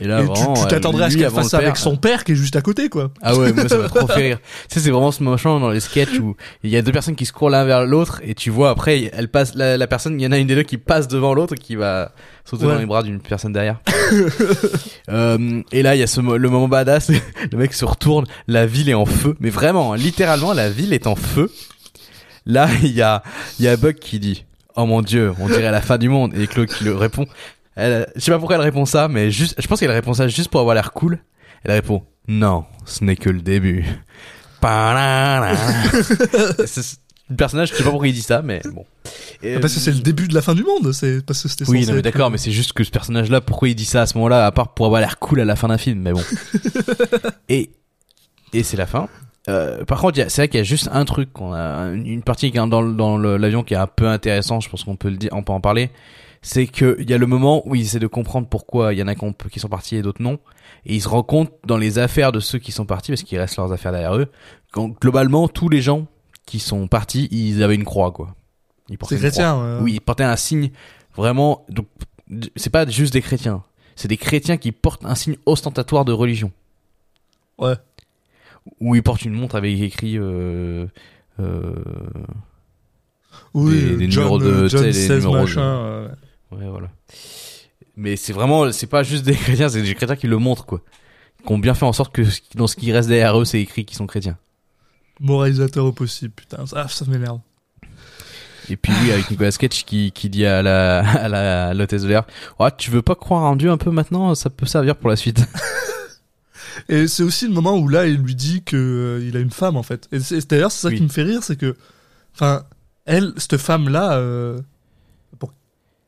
Et 0.00 0.06
là, 0.06 0.20
et 0.20 0.24
vraiment, 0.26 0.54
tu 0.54 0.66
t'attendrais 0.68 1.04
à 1.06 1.10
ce 1.10 1.16
qu'elle 1.16 1.30
fasse 1.30 1.54
avec 1.54 1.76
son 1.76 1.96
père 1.96 2.22
qui 2.22 2.30
est 2.32 2.34
juste 2.36 2.54
à 2.54 2.60
côté, 2.60 2.88
quoi. 2.88 3.10
Ah 3.20 3.34
ouais, 3.36 3.52
moi 3.52 3.68
ça 3.68 3.78
m'a 3.78 3.88
trop 3.88 4.06
fait 4.06 4.14
rire. 4.14 4.38
Tu 4.68 4.74
sais, 4.74 4.80
c'est 4.80 4.90
vraiment 4.92 5.10
ce 5.10 5.24
machin 5.24 5.58
dans 5.58 5.70
les 5.70 5.80
sketchs 5.80 6.20
où 6.20 6.36
il 6.62 6.70
y 6.70 6.76
a 6.76 6.82
deux 6.82 6.92
personnes 6.92 7.16
qui 7.16 7.26
se 7.26 7.32
courent 7.32 7.50
l'un 7.50 7.64
vers 7.64 7.84
l'autre 7.84 8.20
et 8.22 8.34
tu 8.36 8.50
vois 8.50 8.70
après, 8.70 9.10
elle 9.12 9.28
passe, 9.28 9.56
la, 9.56 9.76
la 9.76 9.86
personne, 9.88 10.20
il 10.20 10.22
y 10.22 10.26
en 10.28 10.30
a 10.30 10.38
une 10.38 10.46
des 10.46 10.54
deux 10.54 10.62
qui 10.62 10.78
passe 10.78 11.08
devant 11.08 11.34
l'autre 11.34 11.54
et 11.54 11.58
qui 11.58 11.74
va 11.74 12.12
sauter 12.44 12.66
Ouais. 12.66 12.74
dans 12.74 12.78
les 12.78 12.86
bras 12.86 13.02
d'une 13.02 13.18
personne 13.20 13.52
derrière. 13.52 13.80
euh, 15.10 15.62
et 15.72 15.82
là, 15.82 15.96
il 15.96 15.98
y 15.98 16.02
a 16.02 16.06
ce, 16.06 16.20
le 16.20 16.48
moment 16.50 16.68
badass, 16.68 17.10
le 17.52 17.58
mec 17.58 17.72
se 17.72 17.84
retourne, 17.84 18.26
la 18.46 18.66
ville 18.66 18.88
est 18.88 18.94
en 18.94 19.06
feu, 19.06 19.34
mais 19.40 19.50
vraiment, 19.50 19.92
hein, 19.92 19.96
littéralement, 19.96 20.52
la 20.52 20.70
ville 20.70 20.92
est 20.92 21.06
en 21.06 21.16
feu. 21.16 21.50
Là, 22.46 22.68
il 22.82 22.92
y 22.92 23.02
a, 23.02 23.22
il 23.58 23.64
y 23.64 23.68
a 23.68 23.76
Buck 23.76 23.96
qui 23.96 24.18
dit, 24.20 24.44
oh 24.78 24.86
mon 24.86 25.02
dieu, 25.02 25.32
on 25.38 25.46
dirait 25.48 25.70
la 25.70 25.82
fin 25.82 25.98
du 25.98 26.08
monde, 26.08 26.34
et 26.34 26.46
Chloé 26.46 26.66
qui 26.66 26.84
le 26.84 26.94
répond. 26.96 27.26
Elle, 27.76 28.06
je 28.16 28.20
sais 28.20 28.30
pas 28.30 28.38
pourquoi 28.38 28.56
elle 28.56 28.62
répond 28.62 28.86
ça, 28.86 29.08
mais 29.08 29.30
juste, 29.30 29.54
je 29.60 29.66
pense 29.68 29.78
qu'elle 29.80 29.90
répond 29.90 30.14
ça 30.14 30.26
juste 30.28 30.50
pour 30.50 30.60
avoir 30.60 30.74
l'air 30.74 30.92
cool. 30.92 31.18
Elle 31.64 31.72
répond 31.72 32.02
non, 32.26 32.64
ce 32.84 33.04
n'est 33.04 33.16
que 33.16 33.30
le 33.30 33.40
début. 33.40 33.84
C'est- 36.66 36.98
le 37.30 37.36
personnage, 37.36 37.68
je 37.70 37.74
sais 37.74 37.84
pas 37.84 37.90
pourquoi 37.90 38.08
il 38.08 38.14
dit 38.14 38.22
ça, 38.22 38.40
mais 38.40 38.62
bon. 38.72 38.86
Et, 39.42 39.54
Ah, 39.56 39.60
Parce 39.60 39.74
que 39.74 39.80
c'est 39.80 39.92
le 39.92 40.00
début 40.00 40.28
de 40.28 40.34
la 40.34 40.40
fin 40.40 40.54
du 40.54 40.64
monde, 40.64 40.92
c'est 40.92 41.24
parce 41.26 41.42
que 41.42 41.48
c'était 41.50 41.68
Oui, 41.68 41.86
non, 41.86 41.92
mais 41.92 42.00
d'accord, 42.02 42.30
mais 42.30 42.38
c'est 42.38 42.50
juste 42.52 42.72
que 42.72 42.82
ce 42.84 42.90
personnage-là, 42.90 43.42
pourquoi 43.42 43.68
il 43.68 43.74
dit 43.74 43.84
ça 43.84 44.00
à 44.02 44.06
ce 44.06 44.16
moment-là, 44.16 44.46
à 44.46 44.50
part 44.50 44.72
pour 44.72 44.86
avoir 44.86 45.02
l'air 45.02 45.18
cool 45.18 45.40
à 45.40 45.44
la 45.44 45.54
fin 45.54 45.68
d'un 45.68 45.76
film, 45.76 46.00
mais 46.00 46.12
bon. 46.12 46.22
et 47.50 47.70
et 48.54 48.62
c'est 48.62 48.78
la 48.78 48.86
fin. 48.86 49.08
Euh, 49.48 49.84
par 49.84 50.00
contre, 50.00 50.18
c'est 50.28 50.42
vrai 50.42 50.48
qu'il 50.48 50.58
y 50.58 50.60
a 50.60 50.64
juste 50.64 50.88
un 50.92 51.04
truc, 51.04 51.32
qu'on 51.32 51.52
a 51.52 51.90
une 51.92 52.22
partie 52.22 52.50
qui 52.50 52.58
est 52.58 52.66
dans, 52.66 53.18
l'avion 53.18 53.62
qui 53.62 53.74
est 53.74 53.78
un 53.78 53.86
peu 53.86 54.08
intéressant. 54.08 54.60
Je 54.60 54.68
pense 54.68 54.84
qu'on 54.84 54.96
peut 54.96 55.08
le 55.08 55.16
dire, 55.16 55.30
on 55.32 55.42
peut 55.42 55.52
en 55.52 55.60
parler. 55.60 55.90
C'est 56.42 56.66
que 56.66 56.96
il 57.00 57.10
y 57.10 57.14
a 57.14 57.18
le 57.18 57.26
moment 57.26 57.66
où 57.66 57.74
ils 57.74 57.82
essaient 57.82 57.98
de 57.98 58.06
comprendre 58.06 58.46
pourquoi 58.48 58.92
il 58.92 58.98
y 58.98 59.02
en 59.02 59.08
a 59.08 59.14
qui 59.14 59.24
ont- 59.24 59.32
qui 59.32 59.58
sont 59.58 59.68
partis 59.68 59.96
et 59.96 60.02
d'autres 60.02 60.22
non, 60.22 60.38
et 60.86 60.94
ils 60.94 61.00
se 61.00 61.08
rendent 61.08 61.26
compte 61.26 61.50
dans 61.66 61.76
les 61.76 61.98
affaires 61.98 62.30
de 62.30 62.40
ceux 62.40 62.58
qui 62.58 62.70
sont 62.70 62.86
partis, 62.86 63.10
parce 63.10 63.22
qu'il 63.22 63.38
reste 63.38 63.56
leurs 63.56 63.72
affaires 63.72 63.90
derrière 63.90 64.16
eux, 64.16 64.30
quand 64.70 64.88
globalement 64.88 65.48
tous 65.48 65.68
les 65.68 65.80
gens 65.80 66.06
qui 66.46 66.60
sont 66.60 66.86
partis, 66.86 67.28
ils 67.32 67.62
avaient 67.62 67.74
une 67.74 67.84
croix, 67.84 68.12
quoi. 68.12 68.34
Ils 68.88 68.96
portaient 68.98 69.16
chrétien. 69.16 69.80
Oui, 69.82 69.94
ils 69.94 70.00
portaient 70.00 70.24
un 70.24 70.36
signe 70.36 70.70
vraiment. 71.16 71.66
Donc, 71.68 71.86
c'est 72.56 72.70
pas 72.70 72.86
juste 72.86 73.12
des 73.12 73.20
chrétiens. 73.20 73.62
C'est 73.96 74.08
des 74.08 74.16
chrétiens 74.16 74.56
qui 74.58 74.70
portent 74.70 75.04
un 75.04 75.14
signe 75.16 75.36
ostentatoire 75.44 76.04
de 76.04 76.12
religion. 76.12 76.52
Ouais. 77.58 77.74
Ou 78.80 78.94
ils 78.94 79.02
portent 79.02 79.22
une 79.24 79.32
montre 79.34 79.56
avec 79.56 79.78
écrit. 79.80 80.16
Euh, 80.18 80.86
euh, 81.40 81.72
Oui, 83.54 83.72
des- 83.80 83.96
des 83.96 84.10
John, 84.10 84.24
numéros 84.24 84.38
de- 84.38 84.46
euh, 84.46 84.68
John 84.68 84.84
les 84.84 84.92
16 84.92 85.10
numéros 85.24 85.36
de- 85.36 85.40
machin. 85.40 85.60
euh, 85.62 86.08
ouais, 86.52 86.68
voilà. 86.68 86.88
Mais 87.96 88.16
c'est 88.16 88.32
vraiment, 88.32 88.70
c'est 88.72 88.86
pas 88.86 89.02
juste 89.02 89.24
des 89.24 89.34
chrétiens, 89.36 89.68
c'est 89.68 89.82
des 89.82 89.94
chrétiens 89.94 90.16
qui 90.16 90.26
le 90.26 90.38
montrent, 90.38 90.66
quoi. 90.66 90.80
Qui 91.46 91.52
ont 91.52 91.58
bien 91.58 91.74
fait 91.74 91.84
en 91.86 91.92
sorte 91.92 92.14
que 92.14 92.22
dans 92.54 92.66
ce 92.66 92.76
qui 92.76 92.92
reste 92.92 93.08
derrière 93.08 93.38
eux, 93.40 93.44
c'est 93.44 93.60
écrit 93.60 93.84
qu'ils 93.84 93.96
sont 93.96 94.06
chrétiens. 94.06 94.36
moralisateur 95.20 95.84
au 95.84 95.92
possible, 95.92 96.32
putain. 96.34 96.64
Ça, 96.66 96.86
ça 96.88 97.04
m'énerve. 97.06 97.40
Et 98.70 98.76
puis 98.76 98.92
oui, 99.02 99.10
avec 99.12 99.30
Nicolas 99.30 99.50
Cage 99.52 99.84
qui, 99.86 100.12
qui 100.12 100.28
dit 100.28 100.44
à 100.44 100.62
la, 100.62 100.98
à 101.08 101.28
la 101.28 101.74
l'hôtesse 101.74 102.02
de 102.02 102.08
l'air, 102.08 102.24
ouais, 102.60 102.70
tu 102.76 102.90
veux 102.90 103.02
pas 103.02 103.14
croire 103.14 103.42
en 103.44 103.56
Dieu 103.56 103.70
un 103.70 103.78
peu 103.78 103.90
maintenant, 103.90 104.34
ça 104.34 104.50
peut 104.50 104.66
servir 104.66 104.94
pour 104.96 105.08
la 105.10 105.16
suite. 105.16 105.40
Et 106.88 107.06
c'est 107.08 107.22
aussi 107.22 107.46
le 107.46 107.52
moment 107.54 107.76
où 107.78 107.88
là, 107.88 108.06
il 108.06 108.16
lui 108.18 108.34
dit 108.34 108.62
que 108.62 108.76
euh, 108.76 109.26
il 109.26 109.36
a 109.36 109.40
une 109.40 109.50
femme 109.50 109.76
en 109.76 109.82
fait. 109.82 110.08
Et 110.12 110.20
c'est- 110.20 110.48
d'ailleurs, 110.50 110.72
c'est 110.72 110.82
ça 110.82 110.88
Oui. 110.88 110.96
qui 110.96 111.02
me 111.02 111.08
fait 111.08 111.22
rire, 111.22 111.42
c'est 111.42 111.56
que, 111.56 111.76
enfin, 112.34 112.64
elle, 113.06 113.32
cette 113.36 113.56
femme-là, 113.56 114.14
euh, 114.18 114.60
pour 115.38 115.52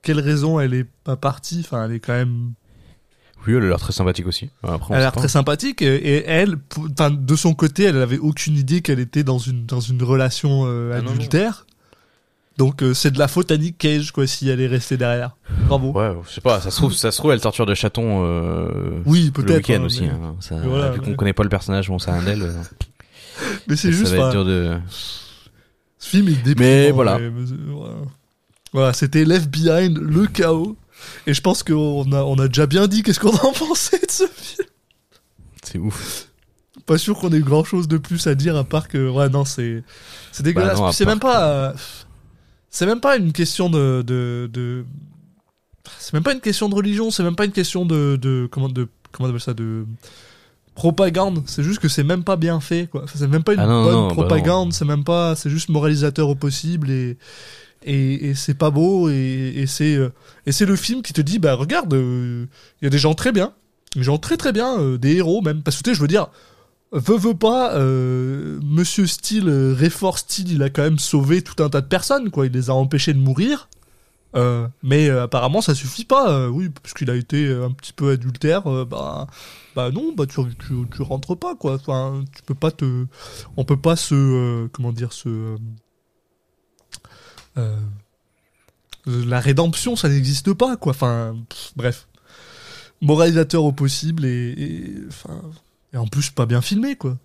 quelle 0.03 0.21
raison 0.21 0.61
elle 0.61 0.75
est 0.75 0.87
pas 1.05 1.17
partie 1.17 1.61
Enfin, 1.65 1.85
elle 1.87 1.93
est 1.93 2.01
quand 2.01 2.13
même, 2.15 2.53
Oui, 3.47 3.55
elle 3.55 3.65
a 3.65 3.69
l'air 3.69 3.81
très 3.81 3.93
sympathique 3.93 4.27
aussi. 4.27 4.51
Après, 4.63 4.93
on 4.93 4.95
elle 4.95 4.97
a 4.97 4.99
sait 4.99 5.01
l'air 5.05 5.13
pas. 5.13 5.21
très 5.21 5.29
sympathique. 5.29 5.81
Et, 5.83 5.95
et 5.97 6.25
elle, 6.27 6.59
pour- 6.59 6.89
enfin, 6.93 7.11
de 7.11 7.37
son 7.37 7.55
côté, 7.55 7.85
elle 7.85 7.97
avait 7.97 8.19
aucune 8.19 8.57
idée 8.57 8.83
qu'elle 8.83 9.01
était 9.01 9.25
dans 9.25 9.39
une 9.39 9.65
dans 9.67 9.81
une 9.81 10.03
relation 10.03 10.65
euh, 10.67 10.93
Ah 10.95 10.99
non, 11.01 11.11
non. 11.11 11.17
adultère. 11.17 11.67
Donc 12.59 12.83
euh, 12.83 12.93
c'est 12.95 13.11
de 13.11 13.19
la 13.19 13.29
faute 13.29 13.51
à 13.51 13.57
Nick 13.57 13.79
Cage 13.79 14.11
quoi 14.13 14.27
si 14.27 14.49
elle 14.49 14.61
est 14.61 14.67
restée 14.67 14.97
derrière. 14.97 15.37
Bravo. 15.67 15.93
Ouais, 15.93 16.13
je 16.29 16.35
sais 16.35 16.41
pas, 16.41 16.61
ça 16.61 16.71
se 16.71 16.77
trouve, 16.77 16.93
ça 16.93 17.11
se 17.11 17.17
trouve, 17.19 17.33
elle 17.33 17.41
torture 17.41 17.65
de 17.67 17.75
chaton 17.75 18.25
euh, 18.27 19.01
Oui, 19.07 19.27
le 19.27 19.31
peut-être. 19.43 19.57
week-end 19.69 19.83
hein, 19.83 19.87
aussi. 19.87 20.03
mais- 20.03 20.09
hein. 20.09 20.37
Ça, 20.41 20.57
voilà, 20.63 20.91
vu 20.91 21.01
qu'on 21.01 21.15
connaît 21.15 21.33
pas 21.33 21.43
le 21.43 21.49
personnage, 21.49 21.89
on 21.91 21.99
sait 21.99 22.11
rien 22.13 22.23
d'elle. 22.23 22.43
euh, 22.43 22.53
Mais 23.69 23.77
c'est 23.77 23.91
ça 23.93 23.97
juste. 23.99 24.13
va 24.15 24.27
être 24.27 24.31
dur 24.33 24.45
de. 24.45 24.77
Ce 25.99 26.09
film 26.11 26.29
est 26.29 26.43
déprimant. 26.43 26.57
Mais 26.71 26.91
voilà. 26.91 27.19
mais- 27.19 27.31
voilà. 27.73 27.95
Voilà, 28.73 28.93
c'était 28.93 29.25
Left 29.25 29.49
Behind, 29.51 29.97
le 29.99 30.27
chaos. 30.27 30.77
Et 31.27 31.33
je 31.35 31.41
pense 31.41 31.63
qu'on 31.63 32.13
a, 32.13 32.23
on 32.23 32.39
a 32.39 32.47
déjà 32.47 32.67
bien 32.67 32.87
dit 32.87 33.03
qu'est-ce 33.03 33.19
qu'on 33.21 33.35
en 33.35 33.53
pensait 33.59 33.99
de 33.99 34.11
ce 34.11 34.25
film. 34.27 34.69
C'est 35.63 35.79
ouf. 35.79 36.27
Pas 36.87 36.99
sûr 36.99 37.19
qu'on 37.19 37.31
ait 37.31 37.41
grand 37.41 37.65
chose 37.65 37.89
de 37.89 37.97
plus 37.99 38.27
à 38.27 38.35
dire 38.35 38.57
à 38.57 38.65
part 38.65 38.87
que, 38.89 39.09
ouais, 39.09 39.29
non, 39.29 39.45
c'est, 39.45 39.83
c'est 40.33 40.43
dégueulasse. 40.43 40.79
Bah 40.79 40.87
non, 40.87 40.93
c'est 40.93 41.05
même 41.07 41.21
pas, 41.21 41.49
euh, 41.49 41.73
c'est 42.71 42.87
même 42.87 43.01
pas 43.01 43.17
une 43.17 43.33
question 43.33 43.69
de, 43.69 44.03
de, 44.03 44.49
de, 44.53 44.85
c'est 45.99 46.13
même 46.13 46.23
pas 46.23 46.33
une 46.33 46.41
question 46.41 46.69
de 46.69 46.75
religion, 46.75 47.11
c'est 47.11 47.23
même 47.23 47.37
pas 47.37 47.45
une 47.45 47.53
question 47.53 47.85
de, 47.85 48.17
de, 48.17 48.49
comment, 48.51 48.69
de, 48.69 48.89
comment 49.13 49.27
on 49.27 49.31
appelle 49.31 49.41
ça, 49.41 49.55
de 49.55 49.85
propagande. 50.75 51.43
C'est 51.47 51.63
juste 51.63 51.81
que 51.81 51.89
c'est 51.89 52.05
même 52.05 52.25
pas 52.25 52.37
bien 52.37 52.61
fait, 52.61 52.87
quoi. 52.87 53.03
Enfin, 53.05 53.19
C'est 53.19 53.29
même 53.29 53.43
pas 53.43 53.55
une 53.55 53.61
Ah 53.61 53.67
non, 53.67 53.83
bonne 53.83 53.93
non, 53.93 54.09
bah 54.09 54.15
propagande, 54.15 54.73
c'est 54.73 54.85
même 54.85 55.05
pas, 55.05 55.35
c'est 55.35 55.51
juste 55.51 55.69
moralisateur 55.69 56.29
au 56.29 56.35
possible 56.35 56.91
et, 56.91 57.19
et, 57.85 58.31
et 58.31 58.35
c'est 58.35 58.55
pas 58.55 58.71
beau 58.71 59.09
et, 59.11 59.53
et 59.57 59.67
c'est, 59.67 59.97
euh, 59.97 60.11
et 60.47 60.53
c'est 60.53 60.67
le 60.67 60.77
film 60.77 61.03
qui 61.03 61.13
te 61.13 61.21
dit, 61.21 61.39
bah, 61.39 61.55
regarde, 61.55 61.93
il 61.93 62.47
y 62.83 62.87
a 62.87 62.91
des 62.91 62.99
gens 62.99 63.15
très 63.15 63.33
bien, 63.33 63.53
des 63.97 64.03
gens 64.03 64.19
très 64.19 64.37
très 64.37 64.53
bien, 64.53 64.79
euh, 64.79 64.97
des 64.97 65.17
héros 65.17 65.43
même. 65.43 65.63
Parce 65.63 65.77
que 65.77 65.83
tu 65.83 65.91
sais, 65.91 65.95
je 65.95 66.01
veux 66.01 66.09
dire, 66.09 66.29
veut 66.93 67.19
veut 67.19 67.35
pas, 67.35 67.75
euh, 67.75 68.61
Monsieur 68.63 69.07
Steele, 69.07 69.49
euh, 69.49 69.75
Rayford 69.75 70.19
Steele, 70.19 70.53
il 70.53 70.63
a 70.63 70.71
quand 70.71 70.83
même 70.83 70.99
sauvé 70.99 71.43
tout 71.43 71.63
un 71.63 71.69
tas 71.69 71.81
de 71.81 71.87
personnes, 71.87 72.31
quoi. 72.31 72.47
Il 72.47 72.53
les 72.53 72.71
a 72.71 72.75
empêchés 72.75 73.15
de 73.15 73.19
mourir. 73.19 73.69
Euh, 74.37 74.69
mais 74.85 75.09
euh, 75.09 75.25
apparemment 75.25 75.61
ça 75.61 75.75
suffit 75.75 76.05
pas, 76.05 76.31
euh, 76.31 76.49
oui, 76.49 76.69
parce 76.69 76.95
qu'il 76.95 77.11
a 77.11 77.17
été 77.17 77.47
euh, 77.47 77.67
un 77.67 77.73
petit 77.73 77.93
peu 77.93 78.11
adultère, 78.11 78.63
bah, 78.87 79.27
bah 79.75 79.91
non, 79.91 80.13
bah 80.17 80.25
tu, 80.27 81.03
rentres 81.03 81.37
pas 81.37 81.57
quoi. 81.57 81.75
Enfin, 81.75 82.25
tu 82.37 82.43
peux 82.43 82.55
pas 82.55 82.71
te, 82.71 83.07
on 83.57 83.65
peut 83.65 83.77
pas 83.77 83.97
se, 83.97 84.69
comment 84.69 84.93
dire, 84.93 85.13
se, 85.13 85.57
la 89.07 89.41
rédemption 89.41 89.97
ça 89.97 90.09
n'existe 90.09 90.53
pas 90.53 90.77
quoi. 90.77 90.93
Enfin, 90.93 91.37
pff, 91.49 91.73
bref, 91.75 92.07
moralisateur 93.01 93.65
au 93.65 93.73
possible 93.73 94.25
et, 94.25 94.53
et, 94.57 94.95
enfin, 95.09 95.43
et 95.93 95.97
en 95.97 96.07
plus 96.07 96.31
pas 96.31 96.47
bien 96.47 96.61
filmé 96.61 96.97
quoi. 96.97 97.17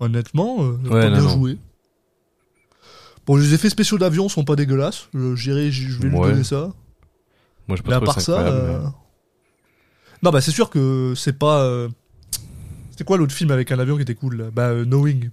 Honnêtement, 0.00 0.56
euh, 0.62 0.72
Ouais, 0.84 0.88
pas 1.00 1.10
non, 1.10 1.16
bien 1.16 1.22
non. 1.22 1.28
joué. 1.30 1.58
Bon, 3.26 3.36
les 3.36 3.54
effets 3.54 3.70
spéciaux 3.70 3.98
d'avion 3.98 4.28
sont 4.28 4.44
pas 4.44 4.54
dégueulasses. 4.56 5.08
Je, 5.14 5.34
j'irai- 5.34 5.70
je 5.72 5.98
vais 5.98 6.08
lui 6.08 6.16
Ouais. 6.16 6.30
donner 6.30 6.44
ça. 6.44 6.72
Moi, 7.66 7.76
je 7.76 7.82
Mais 7.88 7.94
à 7.94 8.00
part 8.00 8.20
ça, 8.20 8.40
euh, 8.46 8.80
non 10.22 10.30
bah 10.30 10.40
c'est 10.40 10.52
sûr 10.52 10.70
que 10.70 11.14
c'est 11.16 11.32
pas. 11.38 11.62
euh, 11.64 11.88
C'était 12.90 13.04
quoi 13.04 13.18
l'autre 13.18 13.34
film 13.34 13.50
avec 13.50 13.72
un 13.72 13.78
avion 13.78 13.96
qui 13.96 14.02
était 14.02 14.14
cool 14.14 14.36
là? 14.36 14.44
Bah 14.52 14.68
euh, 14.68 14.84
Knowing, 14.84 15.30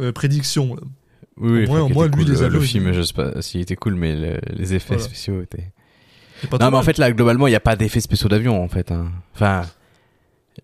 Euh, 0.00 0.12
prédiction. 0.12 0.76
Oui, 1.38 1.50
oui, 1.60 1.66
moins- 1.66 1.88
moins, 1.88 2.06
lui, 2.08 2.24
les 2.24 2.32
le, 2.32 2.42
avions, 2.42 2.58
le 2.58 2.64
il- 2.64 2.68
film, 2.68 2.92
je 2.92 3.00
sais 3.02 3.12
pas 3.14 3.40
s'il 3.40 3.60
était 3.62 3.76
cool, 3.76 3.94
mais 3.94 4.14
le- 4.16 4.40
les 4.54 4.74
effets 4.74 4.94
Voilà. 4.96 5.02
spéciaux 5.04 5.40
étaient. 5.42 5.72
Pas 6.50 6.58
Non, 6.58 6.70
mais 6.70 6.76
en 6.76 6.82
fait, 6.82 6.98
là, 6.98 7.10
globalement, 7.12 7.46
il 7.46 7.50
n'y 7.50 7.56
a 7.56 7.60
pas 7.60 7.76
d'effets 7.76 8.00
spéciaux 8.00 8.28
d'avion, 8.28 8.62
en 8.62 8.68
fait. 8.68 8.90
hein. 8.92 9.10
Enfin, 9.34 9.62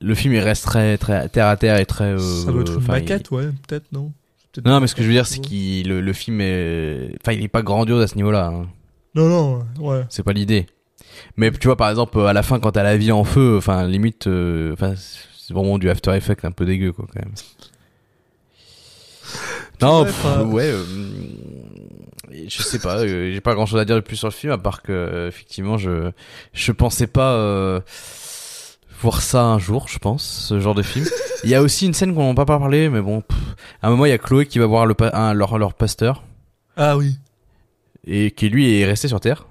le 0.01 0.15
film, 0.15 0.35
il 0.35 0.41
reste 0.41 0.65
très, 0.65 0.97
très 0.99 1.29
terre 1.29 1.47
à 1.49 1.57
terre 1.57 1.79
et 1.79 1.87
très. 1.87 2.05
euh, 2.13 2.19
ça 2.19 2.51
doit 2.53 2.63
être 2.63 2.75
une 2.75 2.81
il- 2.83 2.89
maquette, 2.89 3.31
ouais, 3.31 3.49
peut-être 3.69 3.87
non. 3.93 4.13
Peut-être 4.53 4.67
Non, 4.67 4.81
mais 4.81 4.87
ce 4.87 4.95
que 4.95 5.03
je 5.03 5.09
veux 5.09 5.13
dire, 5.15 5.27
c'est 5.27 5.39
qu'il 5.41 5.89
le, 5.89 6.01
le 6.01 6.13
film 6.13 6.41
est, 6.41 7.15
enfin, 7.23 7.33
il 7.33 7.43
est 7.43 7.49
pas 7.49 7.63
grandiose 7.63 8.03
à 8.03 8.07
ce 8.07 8.17
niveau-là. 8.17 8.47
hein. 8.55 8.67
Non 9.15 9.29
non 9.29 9.67
ouais. 9.79 10.05
C'est 10.09 10.23
pas 10.23 10.33
l'idée. 10.33 10.67
Mais 11.37 11.51
tu 11.51 11.67
vois, 11.69 11.77
par 11.77 11.91
exemple, 11.91 12.19
à 12.21 12.33
la 12.33 12.43
fin, 12.43 12.59
quand 12.61 12.73
t'as 12.73 12.83
la 12.83 12.97
ville 12.97 13.13
en 13.13 13.25
feu, 13.25 13.57
enfin, 13.59 13.87
limite, 13.87 14.27
euh, 14.27 14.73
enfin, 14.73 14.95
c'est 14.97 15.53
vraiment 15.55 15.79
du 15.79 15.89
After 15.91 16.15
Effects 16.15 16.45
un 16.45 16.51
peu 16.53 16.65
dégueu, 16.65 16.93
quoi, 16.93 17.07
quand 17.13 17.21
même. 17.21 17.35
Non, 19.81 20.05
pff, 20.05 20.25
ouais, 20.47 20.71
euh, 20.71 20.85
je 22.49 22.63
sais 22.63 22.79
pas, 22.79 22.99
euh, 23.01 23.33
j'ai 23.33 23.41
pas 23.41 23.55
grand 23.55 23.67
chose 23.67 23.81
à 23.81 23.85
dire 23.85 23.97
de 23.97 24.01
plus 24.01 24.17
sur 24.17 24.29
le 24.29 24.33
film, 24.33 24.53
à 24.53 24.59
part 24.59 24.83
que, 24.83 24.93
euh, 24.93 25.29
effectivement, 25.29 25.77
je, 25.77 26.11
je 26.53 26.73
pensais 26.73 27.07
pas, 27.09 27.33
euh, 27.33 27.81
voir 29.03 29.21
ça 29.23 29.45
un 29.45 29.59
jour, 29.59 29.89
je 29.89 29.99
pense, 29.99 30.23
ce 30.49 30.59
genre 30.61 30.75
de 30.75 30.83
film. 30.83 31.07
Il 31.45 31.51
y 31.51 31.55
a 31.55 31.63
aussi 31.63 31.87
une 31.87 31.95
scène 31.95 32.15
qu'on 32.15 32.29
n'a 32.29 32.35
pas 32.35 32.47
parlé, 32.47 32.89
mais 32.89 33.01
bon, 33.01 33.21
pff, 33.21 33.37
à 33.83 33.89
un 33.89 33.91
moment, 33.91 34.07
il 34.07 34.11
y 34.11 34.13
a 34.13 34.19
Chloé 34.19 34.47
qui 34.47 34.59
va 34.59 34.67
voir 34.67 34.87
le, 34.87 34.95
pa- 34.95 35.11
un- 35.15 35.35
leur, 35.35 35.59
leur 35.59 35.75
pasteur, 35.75 36.23
Ah 36.77 36.97
oui. 36.97 37.19
et 38.07 38.31
qui 38.31 38.49
lui 38.49 38.79
est 38.79 38.85
resté 38.87 39.09
sur 39.09 39.21
Terre. 39.21 39.47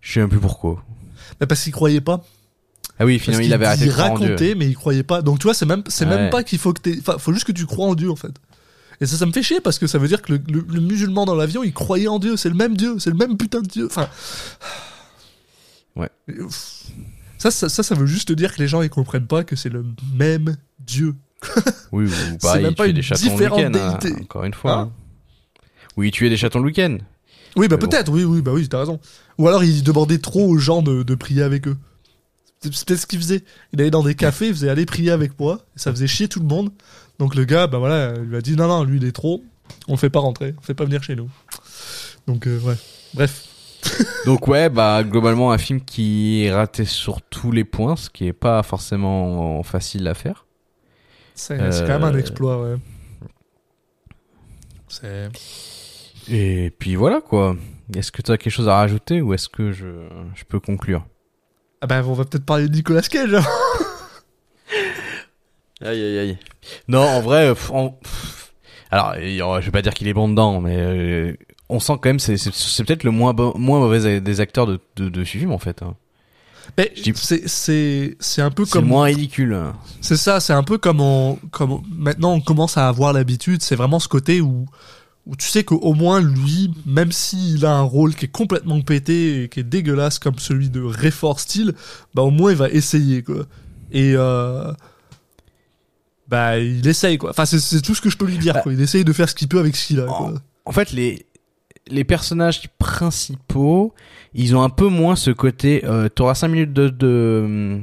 Je 0.00 0.12
sais 0.12 0.20
même 0.20 0.28
plus 0.28 0.40
pourquoi. 0.40 0.82
Bah, 1.40 1.46
parce 1.46 1.62
qu'il 1.62 1.72
croyait 1.72 2.00
pas. 2.00 2.22
Ah 2.98 3.04
oui, 3.04 3.18
finalement, 3.18 3.44
il 3.46 3.52
avait 3.52 3.66
arrêté 3.66 3.86
de 3.86 3.90
croire 3.92 4.12
en 4.12 4.18
Dieu. 4.18 4.26
racontait, 4.26 4.54
mais 4.54 4.66
il 4.66 4.74
croyait 4.74 5.02
pas. 5.02 5.22
Donc 5.22 5.38
tu 5.38 5.44
vois, 5.44 5.54
c'est 5.54 5.66
même, 5.66 5.82
c'est 5.88 6.04
Ouais. 6.06 6.16
même 6.16 6.30
pas 6.30 6.42
qu'il 6.44 6.58
faut 6.58 6.72
que 6.72 6.98
enfin, 7.00 7.16
faut 7.18 7.32
juste 7.32 7.46
que 7.46 7.52
tu 7.52 7.66
crois 7.66 7.86
en 7.86 7.94
Dieu 7.94 8.10
en 8.10 8.14
fait. 8.16 8.32
Et 9.00 9.06
ça, 9.06 9.16
ça 9.16 9.26
me 9.26 9.32
fait 9.32 9.42
chier 9.42 9.60
parce 9.60 9.78
que 9.80 9.88
ça 9.88 9.98
veut 9.98 10.06
dire 10.06 10.22
que 10.22 10.32
le, 10.34 10.40
le- 10.48 10.64
le 10.68 10.80
musulman 10.80 11.24
dans 11.24 11.34
l'avion, 11.34 11.64
il 11.64 11.72
croyait 11.72 12.06
en 12.06 12.20
Dieu. 12.20 12.36
C'est 12.36 12.48
le 12.48 12.54
même 12.54 12.76
Dieu, 12.76 12.98
c'est 13.00 13.10
le 13.10 13.16
même 13.16 13.36
putain 13.36 13.60
de 13.62 13.66
Dieu. 13.66 13.86
Enfin. 13.86 14.08
Ouais. 15.96 16.10
Ça, 17.44 17.50
ça, 17.50 17.68
ça, 17.68 17.82
ça 17.82 17.94
veut 17.94 18.06
juste 18.06 18.32
dire 18.32 18.54
que 18.54 18.62
les 18.62 18.68
gens 18.68 18.80
ils 18.80 18.88
comprennent 18.88 19.26
pas 19.26 19.44
que 19.44 19.54
c'est 19.54 19.68
le 19.68 19.84
même 20.16 20.56
Dieu. 20.78 21.14
Oui, 21.92 22.06
ou 22.06 22.38
pareil, 22.40 22.62
même 22.62 22.74
pas 22.74 22.86
une 22.86 22.94
des 22.94 23.02
chatons 23.02 23.36
le 23.36 23.44
week-end, 23.44 23.72
hein, 23.74 23.98
encore 24.22 24.44
une 24.44 24.54
fois. 24.54 24.72
Hein 24.72 24.90
hein. 24.90 25.60
Oui, 25.98 26.10
tuer 26.10 26.30
des 26.30 26.38
chatons 26.38 26.60
le 26.60 26.64
week-end. 26.64 26.96
Oui, 27.56 27.68
bah 27.68 27.76
bon. 27.76 27.86
peut-être, 27.86 28.10
oui, 28.10 28.24
oui, 28.24 28.40
bah 28.40 28.52
oui, 28.54 28.66
t'as 28.66 28.78
raison. 28.78 28.98
Ou 29.36 29.46
alors 29.46 29.62
il 29.62 29.82
demandait 29.82 30.16
trop 30.16 30.48
aux 30.48 30.56
gens 30.56 30.80
de, 30.80 31.02
de 31.02 31.14
prier 31.14 31.42
avec 31.42 31.68
eux. 31.68 31.76
C'est 32.62 32.70
peut-être 32.70 33.00
ce 33.00 33.06
qu'il 33.06 33.18
faisait. 33.18 33.44
Il 33.74 33.80
allait 33.82 33.90
dans 33.90 34.02
des 34.02 34.14
cafés, 34.14 34.46
il 34.46 34.54
faisait 34.54 34.70
aller 34.70 34.86
prier 34.86 35.10
avec 35.10 35.38
moi, 35.38 35.66
et 35.76 35.78
ça 35.78 35.90
faisait 35.90 36.06
chier 36.06 36.28
tout 36.28 36.40
le 36.40 36.46
monde. 36.46 36.70
Donc 37.18 37.34
le 37.34 37.44
gars, 37.44 37.66
bah 37.66 37.76
voilà, 37.76 38.14
il 38.16 38.22
lui 38.22 38.36
a 38.36 38.40
dit 38.40 38.56
non, 38.56 38.68
non, 38.68 38.84
lui 38.84 38.96
il 38.96 39.04
est 39.04 39.12
trop, 39.12 39.44
on 39.86 39.92
le 39.92 39.98
fait 39.98 40.08
pas 40.08 40.20
rentrer, 40.20 40.54
on 40.56 40.60
le 40.62 40.66
fait 40.66 40.72
pas 40.72 40.86
venir 40.86 41.02
chez 41.02 41.14
nous. 41.14 41.28
Donc 42.26 42.46
euh, 42.46 42.58
ouais, 42.60 42.76
bref. 43.12 43.53
Donc 44.26 44.48
ouais, 44.48 44.68
bah 44.68 45.02
globalement 45.04 45.52
un 45.52 45.58
film 45.58 45.80
qui 45.80 46.44
est 46.44 46.52
raté 46.52 46.84
sur 46.84 47.20
tous 47.22 47.50
les 47.52 47.64
points, 47.64 47.96
ce 47.96 48.08
qui 48.10 48.26
est 48.26 48.32
pas 48.32 48.62
forcément 48.62 49.62
facile 49.62 50.06
à 50.08 50.14
faire. 50.14 50.46
C'est 51.34 51.58
quand 51.58 51.88
même 51.88 52.04
un 52.04 52.14
Euh, 52.14 52.18
exploit, 52.18 52.62
ouais. 52.62 52.76
C'est. 54.88 55.28
Et 56.30 56.70
puis 56.78 56.94
voilà 56.94 57.20
quoi. 57.20 57.56
Est-ce 57.94 58.10
que 58.12 58.22
tu 58.22 58.32
as 58.32 58.38
quelque 58.38 58.52
chose 58.52 58.68
à 58.68 58.76
rajouter 58.76 59.20
ou 59.20 59.34
est-ce 59.34 59.48
que 59.48 59.72
je, 59.72 59.86
je 60.34 60.44
peux 60.44 60.60
conclure? 60.60 61.04
Ah 61.82 61.86
bah 61.86 62.02
on 62.06 62.14
va 62.14 62.24
peut-être 62.24 62.46
parler 62.46 62.68
de 62.68 62.74
Nicolas 62.74 63.02
Cage. 63.02 63.34
hein. 63.34 63.42
Aïe 65.82 66.02
aïe 66.02 66.18
aïe. 66.18 66.38
Non, 66.88 67.02
en 67.02 67.20
vrai, 67.20 67.50
pff, 67.52 68.52
alors 68.90 69.14
je 69.16 69.64
vais 69.66 69.70
pas 69.70 69.82
dire 69.82 69.92
qu'il 69.92 70.08
est 70.08 70.14
bon 70.14 70.28
dedans, 70.28 70.60
mais 70.62 70.76
euh, 70.78 71.36
on 71.74 71.80
sent 71.80 71.94
quand 72.00 72.06
même 72.08 72.18
c'est 72.18 72.36
c'est 72.36 72.84
peut-être 72.84 73.04
le 73.04 73.10
moins 73.10 73.32
moins 73.34 73.78
mauvais 73.80 74.20
des 74.20 74.40
acteurs 74.40 74.66
de 74.66 74.80
de, 74.96 75.08
de 75.08 75.24
ce 75.24 75.30
film 75.38 75.52
en 75.52 75.58
fait. 75.58 75.82
dis- 76.94 77.12
c'est 77.14 77.46
c'est 77.46 78.16
c'est 78.20 78.42
un 78.42 78.50
peu 78.50 78.64
comme 78.64 78.86
moins 78.86 79.04
ridicule. 79.04 79.56
C'est 80.00 80.16
ça, 80.16 80.40
c'est 80.40 80.54
un 80.54 80.62
peu 80.62 80.78
comme 80.78 81.00
on, 81.00 81.36
comme 81.50 81.72
on- 81.72 81.82
maintenant 81.90 82.32
on 82.32 82.40
commence 82.40 82.76
à 82.78 82.88
avoir 82.88 83.12
l'habitude, 83.12 83.62
c'est 83.62 83.76
vraiment 83.76 83.98
ce 84.00 84.08
côté 84.08 84.40
où, 84.40 84.66
où 85.26 85.36
tu 85.36 85.46
sais 85.46 85.62
qu'au 85.64 85.92
moins 85.92 86.20
lui, 86.22 86.72
même 86.86 87.12
s'il 87.12 87.64
a 87.66 87.72
un 87.72 87.82
rôle 87.82 88.14
qui 88.14 88.24
est 88.24 88.28
complètement 88.32 88.80
pété 88.80 89.42
et 89.44 89.48
qui 89.48 89.60
est 89.60 89.64
dégueulasse 89.64 90.18
comme 90.18 90.38
celui 90.38 90.70
de 90.70 90.80
Rayford 90.82 91.38
Steele, 91.38 91.74
bah 92.14 92.22
au 92.22 92.30
moins 92.30 92.50
il 92.50 92.56
va 92.56 92.70
essayer 92.70 93.22
quoi. 93.22 93.44
Et 93.92 94.14
euh, 94.16 94.72
bah 96.28 96.58
il 96.58 96.86
essaye 96.88 97.18
quoi. 97.18 97.30
Enfin 97.30 97.44
c'est 97.44 97.58
c'est 97.60 97.82
tout 97.82 97.94
ce 97.94 98.00
que 98.00 98.08
je 98.10 98.16
peux 98.16 98.26
lui 98.26 98.38
dire 98.38 98.62
quoi. 98.62 98.72
Il 98.72 98.80
essaye 98.80 99.04
de 99.04 99.12
faire 99.12 99.28
ce 99.28 99.34
qu'il 99.34 99.48
peut 99.48 99.58
avec 99.58 99.76
ce 99.76 99.86
qu'il 99.86 100.00
a. 100.00 100.06
Quoi. 100.06 100.34
En 100.64 100.72
fait, 100.72 100.92
les 100.92 101.26
les 101.88 102.04
personnages 102.04 102.62
principaux, 102.78 103.94
ils 104.34 104.56
ont 104.56 104.62
un 104.62 104.70
peu 104.70 104.88
moins 104.88 105.16
ce 105.16 105.30
côté. 105.30 105.84
Euh, 105.84 106.08
T'auras 106.08 106.34
5 106.34 106.48
minutes 106.48 106.72
de, 106.72 106.88
de 106.88 107.80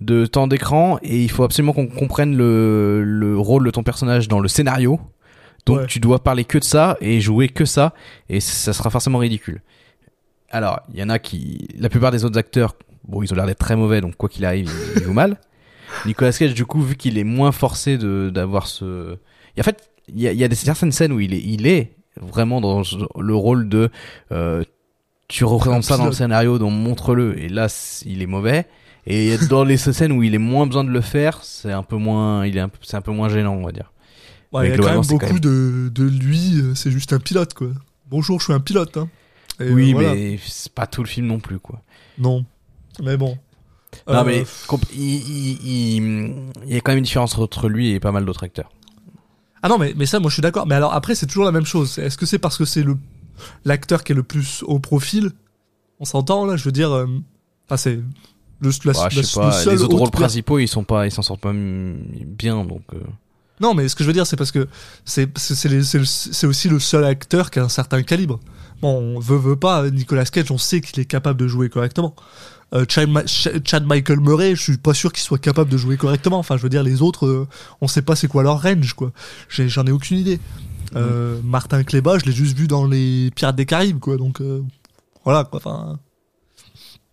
de 0.00 0.26
temps 0.26 0.46
d'écran 0.46 0.98
et 1.02 1.20
il 1.24 1.28
faut 1.30 1.42
absolument 1.42 1.72
qu'on 1.72 1.88
comprenne 1.88 2.36
le 2.36 3.02
le 3.04 3.36
rôle 3.38 3.64
de 3.64 3.70
ton 3.70 3.82
personnage 3.82 4.28
dans 4.28 4.38
le 4.40 4.48
scénario. 4.48 5.00
Donc 5.66 5.78
Ouais. 5.80 5.86
tu 5.86 5.98
dois 6.00 6.22
parler 6.22 6.44
que 6.44 6.58
de 6.58 6.64
ça 6.64 6.96
et 7.00 7.20
jouer 7.20 7.48
que 7.48 7.64
ça 7.64 7.94
et 8.28 8.40
ça 8.40 8.72
sera 8.72 8.90
forcément 8.90 9.18
ridicule. 9.18 9.60
Alors, 10.50 10.80
il 10.94 10.98
y 10.98 11.02
en 11.02 11.10
a 11.10 11.18
qui 11.18 11.68
la 11.78 11.88
plupart 11.88 12.10
des 12.10 12.24
autres 12.24 12.38
acteurs, 12.38 12.74
bon, 13.06 13.22
ils 13.22 13.32
ont 13.32 13.36
l'air 13.36 13.44
d'être 13.46 13.58
très 13.58 13.76
mauvais 13.76 14.00
donc 14.00 14.16
quoi 14.16 14.28
qu'il 14.28 14.44
arrive, 14.44 14.70
ils, 14.94 15.00
ils 15.00 15.04
jouent 15.04 15.12
mal. 15.12 15.36
Nicolas 16.06 16.32
Cage 16.32 16.54
du 16.54 16.64
coup, 16.64 16.80
vu 16.80 16.94
qu'il 16.96 17.18
est 17.18 17.24
moins 17.24 17.52
forcé 17.52 17.98
de 17.98 18.30
d'avoir 18.32 18.66
ce 18.66 19.16
et 19.56 19.60
en 19.60 19.64
fait, 19.64 19.90
il 20.08 20.20
y 20.20 20.28
a, 20.28 20.32
il 20.32 20.38
y 20.38 20.44
a 20.44 20.48
des 20.48 20.54
certaines 20.54 20.92
scènes 20.92 21.12
où 21.12 21.18
il 21.20 21.34
est 21.34 21.42
il 21.42 21.66
est 21.66 21.96
vraiment 22.20 22.60
dans 22.60 22.82
le 23.18 23.34
rôle 23.34 23.68
de 23.68 23.90
euh, 24.32 24.64
tu 25.28 25.44
représentes 25.44 25.84
ça 25.84 25.96
dans 25.96 26.06
le 26.06 26.12
scénario 26.12 26.58
donc 26.58 26.72
montre-le 26.72 27.38
et 27.38 27.48
là 27.48 27.68
il 28.06 28.22
est 28.22 28.26
mauvais 28.26 28.66
et 29.06 29.36
dans 29.50 29.64
les 29.64 29.76
scènes 29.76 30.12
où 30.12 30.22
il 30.22 30.34
est 30.34 30.38
moins 30.38 30.66
besoin 30.66 30.84
de 30.84 30.90
le 30.90 31.00
faire 31.00 31.42
c'est 31.44 31.72
un 31.72 31.82
peu 31.82 31.96
moins 31.96 32.46
il 32.46 32.56
est 32.56 32.60
un 32.60 32.70
c'est 32.82 32.96
un 32.96 33.00
peu 33.02 33.12
moins 33.12 33.28
gênant 33.28 33.54
on 33.54 33.64
va 33.64 33.72
dire 33.72 33.92
Ouais, 34.50 34.62
Mais 34.62 34.68
il 34.68 34.70
y 34.70 34.74
a 34.74 34.78
quand 34.78 34.94
même 34.94 35.02
beaucoup 35.02 35.26
quand 35.26 35.40
de, 35.40 35.90
de 35.94 36.04
lui, 36.04 36.58
euh, 36.58 36.74
c'est 36.74 36.90
juste 36.90 37.12
un 37.12 37.18
pilote 37.18 37.52
quoi. 37.52 37.68
Bonjour, 38.08 38.38
je 38.40 38.44
suis 38.44 38.52
un 38.54 38.60
pilote. 38.60 38.96
Hein. 38.96 39.10
Et, 39.60 39.68
oui 39.70 39.90
euh, 39.90 39.92
voilà. 39.92 40.14
mais 40.14 40.38
c'est 40.42 40.72
pas 40.72 40.86
tout 40.86 41.02
le 41.02 41.06
film 41.08 41.26
non 41.26 41.38
plus 41.38 41.58
quoi 41.58 41.82
Non. 42.16 42.46
Mais 43.02 43.18
bon. 43.18 43.36
non 44.08 44.14
Euh, 44.14 44.24
mais 44.24 44.44
comp- 44.66 44.86
il, 44.94 45.00
il, 45.02 45.58
il, 45.66 46.32
il 46.66 46.72
y 46.72 46.76
a 46.78 46.80
quand 46.80 46.92
même 46.92 46.98
une 46.98 47.04
différence 47.04 47.36
entre 47.36 47.68
lui 47.68 47.90
et 47.90 48.00
pas 48.00 48.10
mal 48.10 48.24
d'autres 48.24 48.44
acteurs 48.44 48.70
Ah 49.62 49.68
non, 49.68 49.78
mais, 49.78 49.94
mais 49.96 50.06
ça, 50.06 50.20
moi 50.20 50.30
je 50.30 50.34
suis 50.34 50.42
d'accord. 50.42 50.66
Mais 50.66 50.74
alors 50.74 50.92
après, 50.94 51.14
c'est 51.14 51.26
toujours 51.26 51.44
la 51.44 51.52
même 51.52 51.66
chose. 51.66 51.98
Est-ce 51.98 52.16
que 52.16 52.26
c'est 52.26 52.38
parce 52.38 52.56
que 52.56 52.64
c'est 52.64 52.82
le 52.82 52.96
l'acteur 53.64 54.04
qui 54.04 54.12
est 54.12 54.14
le 54.14 54.22
plus 54.22 54.62
au 54.66 54.78
profil? 54.78 55.32
On 56.00 56.04
s'entend 56.04 56.44
là 56.46 56.56
Je 56.56 56.64
veux 56.64 56.72
dire, 56.72 56.92
euh, 56.92 57.06
enfin 57.66 57.76
c'est 57.76 58.00
le, 58.60 58.70
la, 58.84 58.92
Bah, 58.92 59.08
je 59.10 59.22
sais 59.22 59.40
pas 59.40 59.52
seul 59.52 59.74
les 59.74 59.82
autres 59.82 59.94
autre 59.94 60.02
rôles 60.02 60.10
principaux 60.10 60.58
ils 60.58 60.66
sont 60.66 60.82
pas 60.82 61.06
ils 61.06 61.12
s'en 61.12 61.22
sortent 61.22 61.40
pas 61.40 61.52
bien 61.52 62.64
donc 62.64 62.82
euh, 62.92 62.98
Non, 63.60 63.74
mais 63.74 63.88
ce 63.88 63.94
que 63.94 64.02
je 64.02 64.08
veux 64.08 64.12
dire, 64.12 64.26
c'est 64.26 64.36
parce 64.36 64.50
que 64.52 64.68
c'est 65.04 65.28
c'est 65.38 66.46
aussi 66.46 66.68
le 66.68 66.78
seul 66.78 67.04
acteur 67.04 67.50
qui 67.50 67.58
a 67.58 67.64
un 67.64 67.68
certain 67.68 68.02
calibre. 68.02 68.40
Bon, 68.80 68.96
on 68.96 69.18
veut 69.18 69.36
veut 69.36 69.56
pas 69.56 69.90
Nicolas 69.90 70.24
Cage, 70.24 70.50
on 70.50 70.58
sait 70.58 70.80
qu'il 70.80 71.00
est 71.00 71.04
capable 71.04 71.40
de 71.40 71.48
jouer 71.48 71.68
correctement. 71.68 72.14
Euh, 72.74 72.84
Chad, 72.88 73.08
Ma- 73.08 73.26
Ch- 73.26 73.48
Chad 73.64 73.86
Michael 73.86 74.20
Murray, 74.20 74.54
je 74.54 74.62
suis 74.62 74.76
pas 74.76 74.92
sûr 74.92 75.12
qu'il 75.12 75.22
soit 75.22 75.38
capable 75.38 75.70
de 75.70 75.76
jouer 75.78 75.96
correctement. 75.96 76.38
Enfin, 76.38 76.56
je 76.56 76.62
veux 76.62 76.68
dire, 76.68 76.82
les 76.82 77.00
autres, 77.00 77.26
euh, 77.26 77.48
on 77.80 77.88
sait 77.88 78.02
pas 78.02 78.14
c'est 78.14 78.28
quoi 78.28 78.42
leur 78.42 78.62
range, 78.62 78.92
quoi. 78.92 79.10
J'en 79.48 79.86
ai 79.86 79.90
aucune 79.90 80.18
idée. 80.18 80.38
Euh, 80.96 81.38
Martin 81.44 81.82
Kleba, 81.84 82.18
je 82.18 82.24
l'ai 82.26 82.32
juste 82.32 82.56
vu 82.56 82.66
dans 82.66 82.86
les 82.86 83.30
Pirates 83.34 83.56
des 83.56 83.66
Caraïbes, 83.66 83.98
quoi. 83.98 84.16
Donc 84.16 84.40
euh, 84.40 84.62
voilà, 85.24 85.44
quoi. 85.44 85.58
Enfin, 85.58 85.98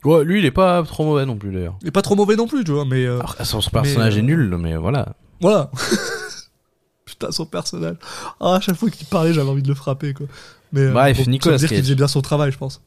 ouais 0.04 0.24
lui 0.24 0.40
il 0.40 0.46
est 0.46 0.52
pas 0.52 0.84
trop 0.84 1.04
mauvais 1.04 1.26
non 1.26 1.36
plus 1.36 1.52
d'ailleurs 1.52 1.78
il 1.82 1.88
est 1.88 1.92
pas 1.92 2.04
trop 2.04 2.16
mauvais 2.16 2.36
non 2.36 2.48
plus, 2.48 2.64
tu 2.64 2.72
vois. 2.72 2.86
Mais 2.86 3.06
Alors, 3.06 3.36
son 3.44 3.62
son 3.62 3.70
personnage 3.72 4.14
Mais, 4.16 4.20
est 4.20 4.24
nul 4.24 4.56
mais 4.60 4.76
voilà 4.78 5.14
Voilà. 5.42 5.72
Putain, 7.06 7.32
son 7.32 7.46
personnage. 7.46 7.98
Ah, 8.40 8.56
à 8.56 8.60
chaque 8.60 8.76
fois 8.76 8.90
qu'il 8.90 9.08
parlait, 9.08 9.32
j'avais 9.34 9.50
envie 9.50 9.62
de 9.62 9.68
le 9.68 9.76
frapper, 9.76 10.14
quoi. 10.14 10.26
Mais, 10.74 10.90
Bref, 10.90 11.16
bon, 11.18 11.24
ça 11.24 11.26
veut 11.26 11.32
Nicolas 11.32 11.58
dire 11.58 11.70
qu'il 11.70 11.78
faisait 11.78 11.96
bien 11.96 12.08
son 12.08 12.22
travail, 12.22 12.52
je 12.52 12.58
pense. 12.58 12.82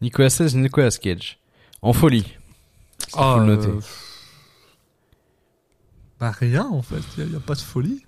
Nicolas 0.00 0.30
Cage 0.30 0.54
Nicolas 0.54 0.90
Cage 0.90 1.38
en 1.82 1.92
folie 1.92 2.36
Il 3.08 3.12
faut 3.12 3.38
le 3.40 3.46
noter. 3.46 3.68
euh, 3.68 3.80
Bah, 6.20 6.30
rien, 6.30 6.66
en 6.70 6.82
fait. 6.82 7.00
Il 7.18 7.26
n'y 7.26 7.36
a, 7.36 7.40
pas 7.40 7.54
de 7.54 7.60
folie. 7.60 8.04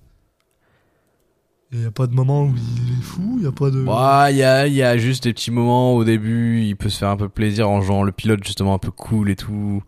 Il 1.72 1.78
n'y 1.80 1.86
a 1.86 1.90
pas 1.92 2.06
de 2.08 2.14
moment 2.14 2.44
où 2.44 2.54
il 2.56 2.98
est 2.98 3.02
fou, 3.02 3.34
il 3.36 3.42
n'y 3.42 3.46
a 3.46 3.52
pas 3.52 3.70
de... 3.70 3.82
Ouais, 3.84 4.32
il 4.32 4.38
y 4.38 4.42
a, 4.42 4.66
y 4.66 4.82
a 4.82 4.98
juste 4.98 5.22
des 5.24 5.32
petits 5.32 5.52
moments 5.52 5.94
au 5.94 6.02
début, 6.04 6.62
il 6.62 6.76
peut 6.76 6.88
se 6.88 6.98
faire 6.98 7.10
un 7.10 7.16
peu 7.16 7.28
plaisir 7.28 7.68
en 7.70 7.80
jouant 7.80 8.02
le 8.02 8.10
pilote 8.10 8.42
justement 8.44 8.74
un 8.74 8.78
peu 8.78 8.90
cool 8.90 9.30
et 9.30 9.36
tout, 9.36 9.80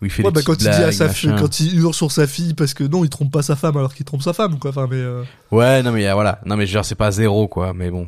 où 0.00 0.04
il 0.04 0.10
fait 0.10 0.22
Ouais, 0.22 0.30
des 0.30 0.34
bah, 0.36 0.42
quand 0.46 0.52
petites 0.52 0.68
il 0.68 0.70
dit 0.70 0.76
à 0.76 0.78
blagues, 0.78 0.92
sa 0.92 1.08
fille, 1.08 1.34
quand 1.36 1.58
il 1.58 1.76
hurle 1.80 1.92
sur 1.94 2.12
sa 2.12 2.28
fille 2.28 2.54
parce 2.54 2.72
que 2.72 2.84
non, 2.84 3.02
il 3.02 3.10
trompe 3.10 3.32
pas 3.32 3.42
sa 3.42 3.56
femme 3.56 3.76
alors 3.76 3.94
qu'il 3.94 4.04
trompe 4.06 4.22
sa 4.22 4.32
femme, 4.32 4.60
quoi. 4.60 4.70
Enfin, 4.70 4.86
mais, 4.88 4.94
euh, 4.96 5.24
Ouais, 5.50 5.82
non 5.82 5.90
mais 5.90 6.08
voilà, 6.12 6.40
non 6.46 6.56
mais 6.56 6.66
genre 6.66 6.84
c'est 6.84 6.94
pas 6.94 7.10
zéro 7.10 7.48
quoi, 7.48 7.74
mais 7.74 7.90
bon. 7.90 8.06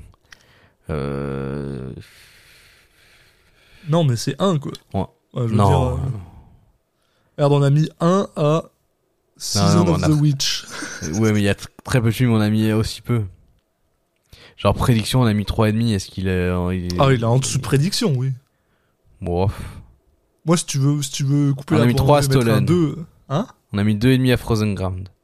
Euh... 0.89 1.91
non, 3.89 4.05
mais 4.05 4.17
c'est 4.17 4.41
un, 4.41 4.59
quoi. 4.59 4.73
Ouais. 4.95 5.01
Ouais, 5.01 5.07
je 5.47 5.51
veux 5.53 5.57
Non, 5.57 5.69
dire, 5.69 6.05
euh, 6.05 6.09
Regarde, 7.37 7.53
on 7.55 7.63
a 7.63 7.71
mis 7.71 7.89
1 8.01 8.29
à 8.37 8.65
Season 9.37 9.85
non, 9.85 9.93
of 9.95 10.01
on 10.01 10.03
a- 10.03 10.09
the 10.09 10.21
Witch. 10.21 10.67
ouais 11.21 11.33
mais 11.33 11.41
il 11.41 11.45
y 11.45 11.49
a 11.49 11.55
tr- 11.55 11.69
très 11.85 12.01
peu 12.01 12.09
de 12.09 12.15
films, 12.15 12.33
on 12.33 12.41
a 12.41 12.51
mis 12.51 12.71
aussi 12.73 13.01
peu. 13.01 13.23
Genre 14.57 14.75
prédiction, 14.75 15.23
on 15.23 15.27
a 15.27 15.33
mis 15.33 15.45
3,5, 15.45 15.95
est-ce 15.95 16.11
qu'il 16.11 16.29
est... 16.29 16.49
il 16.77 16.87
est- 16.93 16.97
Ah, 17.01 17.13
il 17.13 17.21
est 17.23 17.25
en 17.25 17.39
dessous 17.39 17.59
de 17.59 17.63
prédiction, 17.63 18.13
oui. 18.17 18.33
Bon, 19.23 19.49
Moi, 20.45 20.57
si 20.57 20.67
tu 20.67 20.79
veux, 20.79 21.01
si 21.03 21.11
tu 21.13 21.25
veux 21.25 21.55
couper 21.55 21.75
On 21.77 21.79
a 21.79 21.81
la 21.81 21.87
mis 21.87 21.93
poire 21.95 22.05
en 22.05 22.07
trois 22.07 22.19
à 22.19 22.23
Stolen. 22.23 22.65
deux, 22.67 22.99
Hein? 23.31 23.47
On 23.73 23.79
a 23.79 23.85
mis 23.85 23.95
2,5 23.95 24.33
à 24.33 24.37
Frozen 24.37 24.75
Ground. 24.75 25.09
Ouais, 25.09 25.15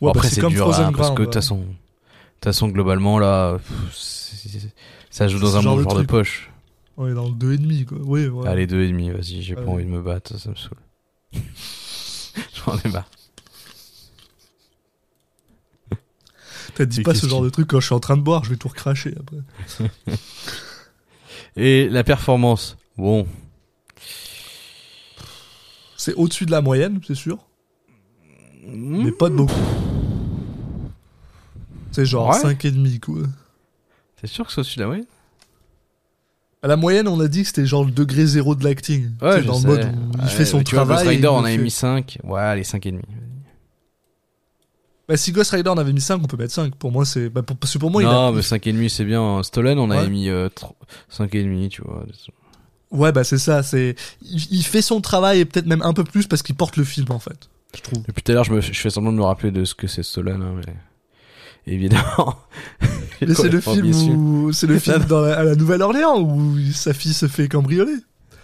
Bon, 0.00 0.06
bah, 0.06 0.12
après 0.16 0.28
c'est 0.28 0.40
dur, 0.46 0.64
Frozen 0.64 0.86
hein, 0.86 0.92
parce 0.92 1.08
Ground, 1.08 1.16
que 1.18 1.22
de 1.22 1.26
toute 1.26 2.44
façon, 2.44 2.68
globalement 2.68 3.18
là, 3.18 3.58
pff, 3.58 3.92
ça 5.12 5.28
joue 5.28 5.38
dans 5.38 5.56
un 5.56 5.60
genre 5.60 5.76
bon 5.76 5.82
de 5.84 5.88
genre 5.88 5.98
de 6.00 6.06
poche. 6.06 6.50
On 6.96 7.06
est 7.08 7.14
dans 7.14 7.28
le 7.28 7.34
2,5, 7.34 7.84
quoi. 7.86 7.98
Oui, 8.02 8.26
ouais. 8.26 8.48
Allez, 8.48 8.66
deux 8.66 8.82
et 8.82 8.88
demi, 8.88 9.10
vas-y, 9.10 9.42
j'ai 9.42 9.54
pas 9.54 9.62
Ouais. 9.62 9.68
envie 9.68 9.84
de 9.84 9.90
me 9.90 10.02
battre, 10.02 10.36
ça 10.38 10.50
me 10.50 10.54
saoule. 10.56 10.78
J'en 12.66 12.76
ai 12.78 12.88
marre. 12.88 13.08
T'as 16.74 16.86
dit 16.86 17.02
pas 17.02 17.14
ce 17.14 17.26
genre 17.26 17.42
de 17.42 17.50
truc 17.50 17.68
quand 17.68 17.80
je 17.80 17.86
suis 17.86 17.94
en 17.94 18.00
train 18.00 18.16
de 18.16 18.22
boire, 18.22 18.44
je 18.44 18.50
vais 18.50 18.56
tout 18.56 18.68
recracher 18.68 19.14
après. 19.20 19.86
Et 21.56 21.88
la 21.90 22.02
performance, 22.04 22.78
bon, 22.96 23.26
C'est 25.96 26.14
au-dessus 26.14 26.46
de 26.46 26.50
la 26.50 26.60
moyenne, 26.62 27.00
c'est 27.06 27.14
sûr, 27.14 27.38
Hmm. 28.66 29.04
mais 29.04 29.12
pas 29.12 29.28
de 29.28 29.34
beaucoup. 29.34 29.52
C'est 31.90 32.06
genre 32.06 32.28
Ouais. 32.30 32.38
5,5, 32.40 32.98
quoi. 33.00 33.22
T'es 34.22 34.26
sûr 34.28 34.46
que 34.46 34.52
c'est 34.52 34.60
au-dessus 34.60 34.76
de 34.78 34.82
la 34.82 34.86
moyenne 34.88 35.06
À 36.62 36.68
la 36.68 36.76
moyenne, 36.76 37.06
on 37.08 37.20
a 37.20 37.28
dit 37.28 37.42
que 37.42 37.48
c'était 37.48 37.66
genre 37.66 37.84
le 37.84 37.90
degré 37.90 38.24
zéro 38.24 38.54
de 38.54 38.64
l'acting. 38.64 39.10
Tu 39.20 39.26
sais, 39.26 39.42
je 39.42 39.46
dans 39.46 39.54
sais. 39.54 39.66
le 39.66 39.74
mode 39.74 39.84
où 39.84 40.10
il 40.18 40.20
Ouais, 40.22 40.28
fait 40.28 40.44
son 40.46 40.62
tu 40.62 40.74
vois, 40.76 40.84
travail. 40.84 40.96
Ghost 41.04 41.06
et 41.06 41.08
Rider, 41.16 41.22
il 41.22 41.28
on 41.28 41.44
avait 41.44 41.56
fait. 41.56 41.62
mis 41.62 41.70
5, 41.70 42.18
ouais, 42.24 42.40
allez, 42.40 42.62
5,5. 42.62 43.00
Bah, 45.08 45.16
si 45.16 45.32
Ghost 45.32 45.50
Rider 45.50 45.68
on 45.68 45.78
avait 45.78 45.92
mis 45.92 46.00
5, 46.00 46.20
on 46.22 46.26
peut 46.26 46.36
mettre 46.36 46.52
5. 46.54 46.74
Pour 46.76 46.92
moi, 46.92 47.04
c'est. 47.04 47.28
Bah, 47.28 47.42
pour... 47.42 47.56
Parce 47.56 47.72
que 47.72 47.78
pour 47.78 47.90
moi, 47.90 48.02
il 48.02 48.06
non, 48.06 48.28
a. 48.28 48.32
mais 48.32 48.40
5,5 48.40 48.88
c'est 48.88 49.04
bien. 49.04 49.42
Stolen, 49.42 49.78
on 49.78 49.90
avait 49.90 50.02
Ouais. 50.04 50.08
mis 50.10 50.28
euh, 50.28 50.48
5,5, 51.10 51.68
tu 51.68 51.82
vois. 51.82 52.04
Ouais, 52.92 53.10
bah 53.10 53.24
c'est 53.24 53.38
ça. 53.38 53.62
C'est 53.62 53.94
il, 54.20 54.46
il 54.52 54.62
fait 54.62 54.82
son 54.82 55.00
travail 55.00 55.40
et 55.40 55.44
peut-être 55.46 55.66
même 55.66 55.82
un 55.82 55.92
peu 55.94 56.04
plus 56.04 56.26
parce 56.26 56.42
qu'il 56.42 56.54
porte 56.54 56.76
le 56.76 56.84
film 56.84 57.06
en 57.10 57.18
fait. 57.18 57.48
Je 57.74 57.80
trouve. 57.80 58.02
Depuis 58.06 58.22
tout 58.22 58.30
à 58.32 58.34
l'heure, 58.34 58.44
je, 58.44 58.52
me, 58.52 58.60
je 58.60 58.72
fais 58.78 58.90
semblant 58.90 59.12
de 59.12 59.16
me 59.16 59.22
rappeler 59.24 59.50
de 59.50 59.64
ce 59.64 59.74
que 59.74 59.86
c'est 59.86 60.02
Stolen, 60.02 60.42
hein, 60.42 60.54
mais 60.66 60.74
évidemment. 61.66 62.36
Mais 63.28 63.34
c'est 63.34 63.48
le 63.48 63.60
film 63.60 63.86
où 64.16 64.52
c'est 64.52 64.66
le 64.66 64.78
film 64.78 65.04
dans 65.04 65.20
la- 65.20 65.38
à 65.38 65.42
la 65.44 65.54
Nouvelle-Orléans 65.54 66.20
où 66.20 66.56
sa 66.72 66.92
fille 66.94 67.12
se 67.14 67.26
fait 67.28 67.48
cambrioler. 67.48 67.96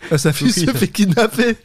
Enfin, 0.05 0.19
sa 0.19 0.33
fille 0.33 0.53
Oui. 0.57 0.67
se 0.67 0.71
fait 0.73 0.89
kidnapper. 0.89 1.57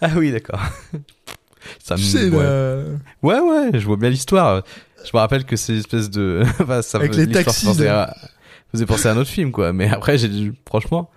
Ah 0.00 0.10
oui, 0.16 0.32
d'accord. 0.32 0.60
Ça 1.84 1.94
me- 1.94 2.00
Tu 2.00 2.04
sais, 2.06 2.28
ouais. 2.30 2.84
ouais, 3.22 3.40
ouais, 3.40 3.70
je 3.78 3.86
vois 3.86 3.96
bien 3.96 4.10
l'histoire. 4.10 4.62
Je 5.04 5.10
me 5.14 5.18
rappelle 5.18 5.44
que 5.44 5.56
c'est 5.56 5.72
une 5.74 5.78
espèce 5.80 6.10
de. 6.10 6.42
enfin, 6.60 6.82
ça 6.82 6.98
Avec 6.98 7.12
me- 7.12 7.24
les 7.24 7.30
taxis, 7.32 7.66
faisait 7.66 7.84
là. 7.86 8.02
à- 8.10 8.16
faisait 8.72 8.86
penser 8.86 9.08
à 9.08 9.12
un 9.12 9.16
autre 9.16 9.30
film, 9.30 9.52
quoi. 9.52 9.72
Mais 9.72 9.88
après, 9.88 10.16
j'ai 10.18 10.30
franchement. 10.66 11.10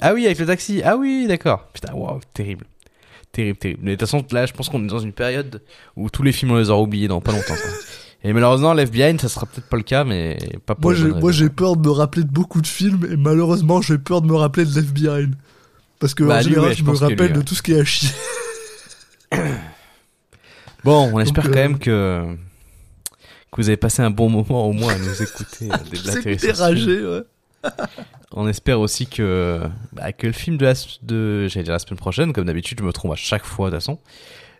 Ah 0.00 0.12
oui, 0.14 0.26
avec 0.26 0.38
le 0.38 0.46
taxi. 0.46 0.82
Ah 0.84 0.96
oui, 0.96 1.26
d'accord. 1.28 1.68
Putain, 1.72 1.92
waouh, 1.94 2.20
terrible. 2.34 2.66
Terrible, 3.32 3.58
terrible. 3.58 3.80
Mais 3.84 3.92
de 3.92 3.96
toute 3.96 4.08
façon, 4.08 4.24
là, 4.32 4.44
je 4.46 4.52
pense 4.52 4.68
qu'on 4.68 4.82
est 4.82 4.88
dans 4.88 4.98
une 4.98 5.12
période 5.12 5.62
où 5.96 6.10
tous 6.10 6.22
les 6.24 6.32
films, 6.32 6.50
on 6.52 6.56
les 6.58 6.68
aura 6.70 6.82
oubliés 6.82 7.08
dans 7.08 7.20
pas 7.20 7.32
longtemps. 7.32 7.54
Et 8.22 8.32
malheureusement, 8.32 8.74
Left 8.74 8.92
Behind, 8.92 9.20
ça 9.20 9.28
sera 9.28 9.46
peut-être 9.46 9.68
pas 9.68 9.78
le 9.78 9.82
cas, 9.82 10.04
mais 10.04 10.38
pas 10.66 10.74
pour 10.74 10.90
Moi, 10.90 10.94
j'ai, 10.94 11.08
moi, 11.08 11.32
j'ai 11.32 11.48
peur 11.48 11.76
de 11.76 11.86
me 11.86 11.92
rappeler 11.92 12.22
de 12.22 12.30
beaucoup 12.30 12.60
de 12.60 12.66
films 12.66 13.06
et 13.10 13.16
malheureusement, 13.16 13.80
j'ai 13.80 13.96
peur 13.98 14.20
de 14.20 14.26
me 14.26 14.34
rappeler 14.34 14.66
de 14.66 14.74
Left 14.74 14.92
Behind. 14.92 15.34
Parce 15.98 16.14
que, 16.14 16.24
Bah, 16.24 16.34
en 16.34 16.38
lui, 16.38 16.44
général, 16.44 16.68
ouais, 16.68 16.74
je, 16.74 16.80
je 16.80 16.84
me 16.84 16.96
rappelle 16.96 17.28
lui, 17.28 17.38
de 17.38 17.42
tout 17.42 17.54
ce 17.54 17.62
qui 17.62 17.72
est 17.72 17.80
à 17.80 17.84
chier. 17.84 18.10
Bon, 20.84 21.10
on 21.12 21.20
espère 21.20 21.44
Donc, 21.44 21.52
quand 21.52 21.58
euh, 21.58 21.62
même 21.62 21.78
que 21.78 22.36
que 23.52 23.60
vous 23.60 23.68
avez 23.68 23.76
passé 23.76 24.02
un 24.02 24.10
bon 24.10 24.28
moment 24.30 24.66
au 24.66 24.72
moins 24.72 24.94
à 24.94 24.98
nous 24.98 25.22
écouter 25.22 25.68
euh, 25.70 25.76
déblatérer 25.90 27.06
ouais. 27.06 27.22
On 28.32 28.48
espère 28.48 28.80
aussi 28.80 29.06
que 29.06 29.60
bah, 29.92 30.12
que 30.12 30.26
le 30.26 30.32
film 30.32 30.56
de 30.56 30.64
la 30.64 30.74
de 31.02 31.48
j'allais 31.48 31.64
dire 31.64 31.72
la 31.72 31.78
semaine 31.80 31.98
prochaine, 31.98 32.32
comme 32.32 32.46
d'habitude, 32.46 32.78
je 32.80 32.84
me 32.84 32.92
trompe 32.92 33.12
à 33.12 33.16
chaque 33.16 33.44
fois 33.44 33.70
de 33.70 33.76
toute 33.76 33.82
façon, 33.82 33.98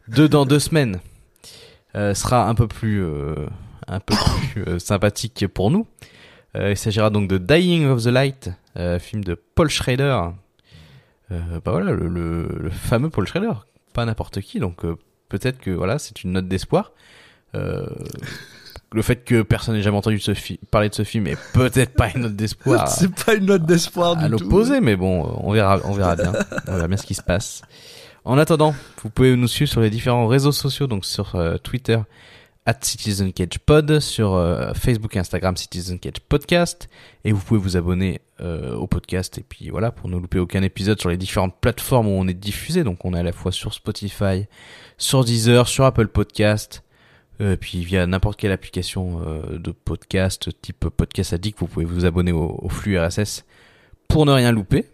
de 0.08 0.26
dans 0.26 0.44
deux 0.44 0.58
semaines 0.58 0.96
euh, 0.96 1.09
sera 2.14 2.48
un 2.48 2.54
peu 2.54 2.68
plus 2.68 3.02
euh, 3.04 3.34
un 3.88 4.00
peu 4.00 4.14
plus 4.52 4.62
euh, 4.66 4.78
sympathique 4.78 5.46
pour 5.48 5.70
nous. 5.70 5.86
Euh, 6.56 6.70
il 6.70 6.76
s'agira 6.76 7.10
donc 7.10 7.28
de 7.28 7.38
Dying 7.38 7.86
of 7.86 8.02
the 8.04 8.06
Light, 8.08 8.50
euh, 8.76 8.98
film 8.98 9.22
de 9.24 9.34
Paul 9.34 9.68
Schrader. 9.70 10.20
Euh, 11.32 11.40
bah 11.64 11.70
voilà, 11.72 11.92
le, 11.92 12.08
le, 12.08 12.48
le 12.58 12.70
fameux 12.70 13.08
Paul 13.10 13.26
Schrader, 13.26 13.52
pas 13.92 14.04
n'importe 14.04 14.40
qui. 14.40 14.58
Donc 14.58 14.84
euh, 14.84 14.96
peut-être 15.28 15.58
que 15.60 15.70
voilà, 15.70 15.98
c'est 15.98 16.22
une 16.24 16.32
note 16.32 16.48
d'espoir. 16.48 16.92
Euh, 17.54 17.86
le 18.92 19.02
fait 19.02 19.24
que 19.24 19.42
personne 19.42 19.76
n'ait 19.76 19.82
jamais 19.82 19.96
entendu 19.96 20.16
de 20.16 20.22
ce 20.22 20.34
fi- 20.34 20.58
parler 20.72 20.88
de 20.88 20.94
ce 20.94 21.04
film 21.04 21.28
est 21.28 21.38
peut-être 21.52 21.94
pas 21.94 22.10
une 22.12 22.22
note 22.22 22.34
d'espoir 22.34 22.88
C'est 22.88 23.14
pas 23.24 23.34
une 23.34 23.46
note 23.46 23.64
d'espoir 23.64 24.18
à 24.18 24.24
du 24.28 24.36
tout. 24.36 24.42
l'opposé, 24.42 24.80
mais 24.80 24.96
bon, 24.96 25.22
on 25.42 25.52
verra, 25.52 25.78
on 25.84 25.92
verra 25.92 26.16
bien. 26.16 26.32
On 26.66 26.74
verra 26.74 26.88
bien 26.88 26.96
ce 26.96 27.06
qui 27.06 27.14
se 27.14 27.22
passe. 27.22 27.62
En 28.24 28.36
attendant, 28.36 28.74
vous 29.02 29.08
pouvez 29.08 29.34
nous 29.34 29.48
suivre 29.48 29.70
sur 29.70 29.80
les 29.80 29.88
différents 29.88 30.26
réseaux 30.26 30.52
sociaux, 30.52 30.86
donc 30.86 31.06
sur 31.06 31.36
euh, 31.36 31.56
Twitter, 31.56 31.98
at 32.66 32.76
Citizen 32.82 33.32
sur 34.00 34.34
euh, 34.34 34.74
Facebook 34.74 35.16
et 35.16 35.18
Instagram, 35.18 35.56
Citizen 35.56 35.98
et 37.24 37.32
vous 37.32 37.40
pouvez 37.40 37.58
vous 37.58 37.78
abonner 37.78 38.20
euh, 38.42 38.74
au 38.74 38.86
podcast, 38.86 39.38
et 39.38 39.42
puis 39.42 39.70
voilà, 39.70 39.90
pour 39.90 40.10
ne 40.10 40.18
louper 40.18 40.38
aucun 40.38 40.62
épisode 40.62 41.00
sur 41.00 41.08
les 41.08 41.16
différentes 41.16 41.58
plateformes 41.62 42.08
où 42.08 42.10
on 42.10 42.28
est 42.28 42.34
diffusé, 42.34 42.84
donc 42.84 43.06
on 43.06 43.14
est 43.14 43.20
à 43.20 43.22
la 43.22 43.32
fois 43.32 43.52
sur 43.52 43.72
Spotify, 43.72 44.46
sur 44.98 45.24
Deezer, 45.24 45.66
sur 45.66 45.84
Apple 45.86 46.08
Podcast, 46.08 46.82
puis 47.58 47.82
via 47.82 48.06
n'importe 48.06 48.38
quelle 48.38 48.52
application 48.52 49.22
de 49.50 49.72
podcast 49.72 50.50
type 50.60 50.90
Podcast 50.90 51.32
Addict, 51.32 51.58
vous 51.58 51.68
pouvez 51.68 51.86
vous 51.86 52.04
abonner 52.04 52.32
au 52.32 52.68
flux 52.68 52.98
RSS 52.98 53.46
pour 54.08 54.26
ne 54.26 54.32
rien 54.32 54.52
louper. 54.52 54.84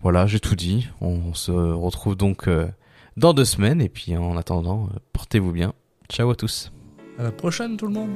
Voilà, 0.00 0.26
j'ai 0.26 0.40
tout 0.40 0.54
dit. 0.54 0.88
On 1.00 1.34
se 1.34 1.50
retrouve 1.50 2.16
donc 2.16 2.48
euh, 2.48 2.68
dans 3.16 3.34
deux 3.34 3.44
semaines 3.44 3.80
et 3.80 3.88
puis 3.88 4.16
en 4.16 4.36
attendant, 4.36 4.88
euh, 4.94 4.98
portez-vous 5.12 5.52
bien. 5.52 5.72
Ciao 6.08 6.30
à 6.30 6.36
tous. 6.36 6.72
À 7.18 7.24
la 7.24 7.32
prochaine, 7.32 7.76
tout 7.76 7.86
le 7.86 7.92
monde. 7.92 8.10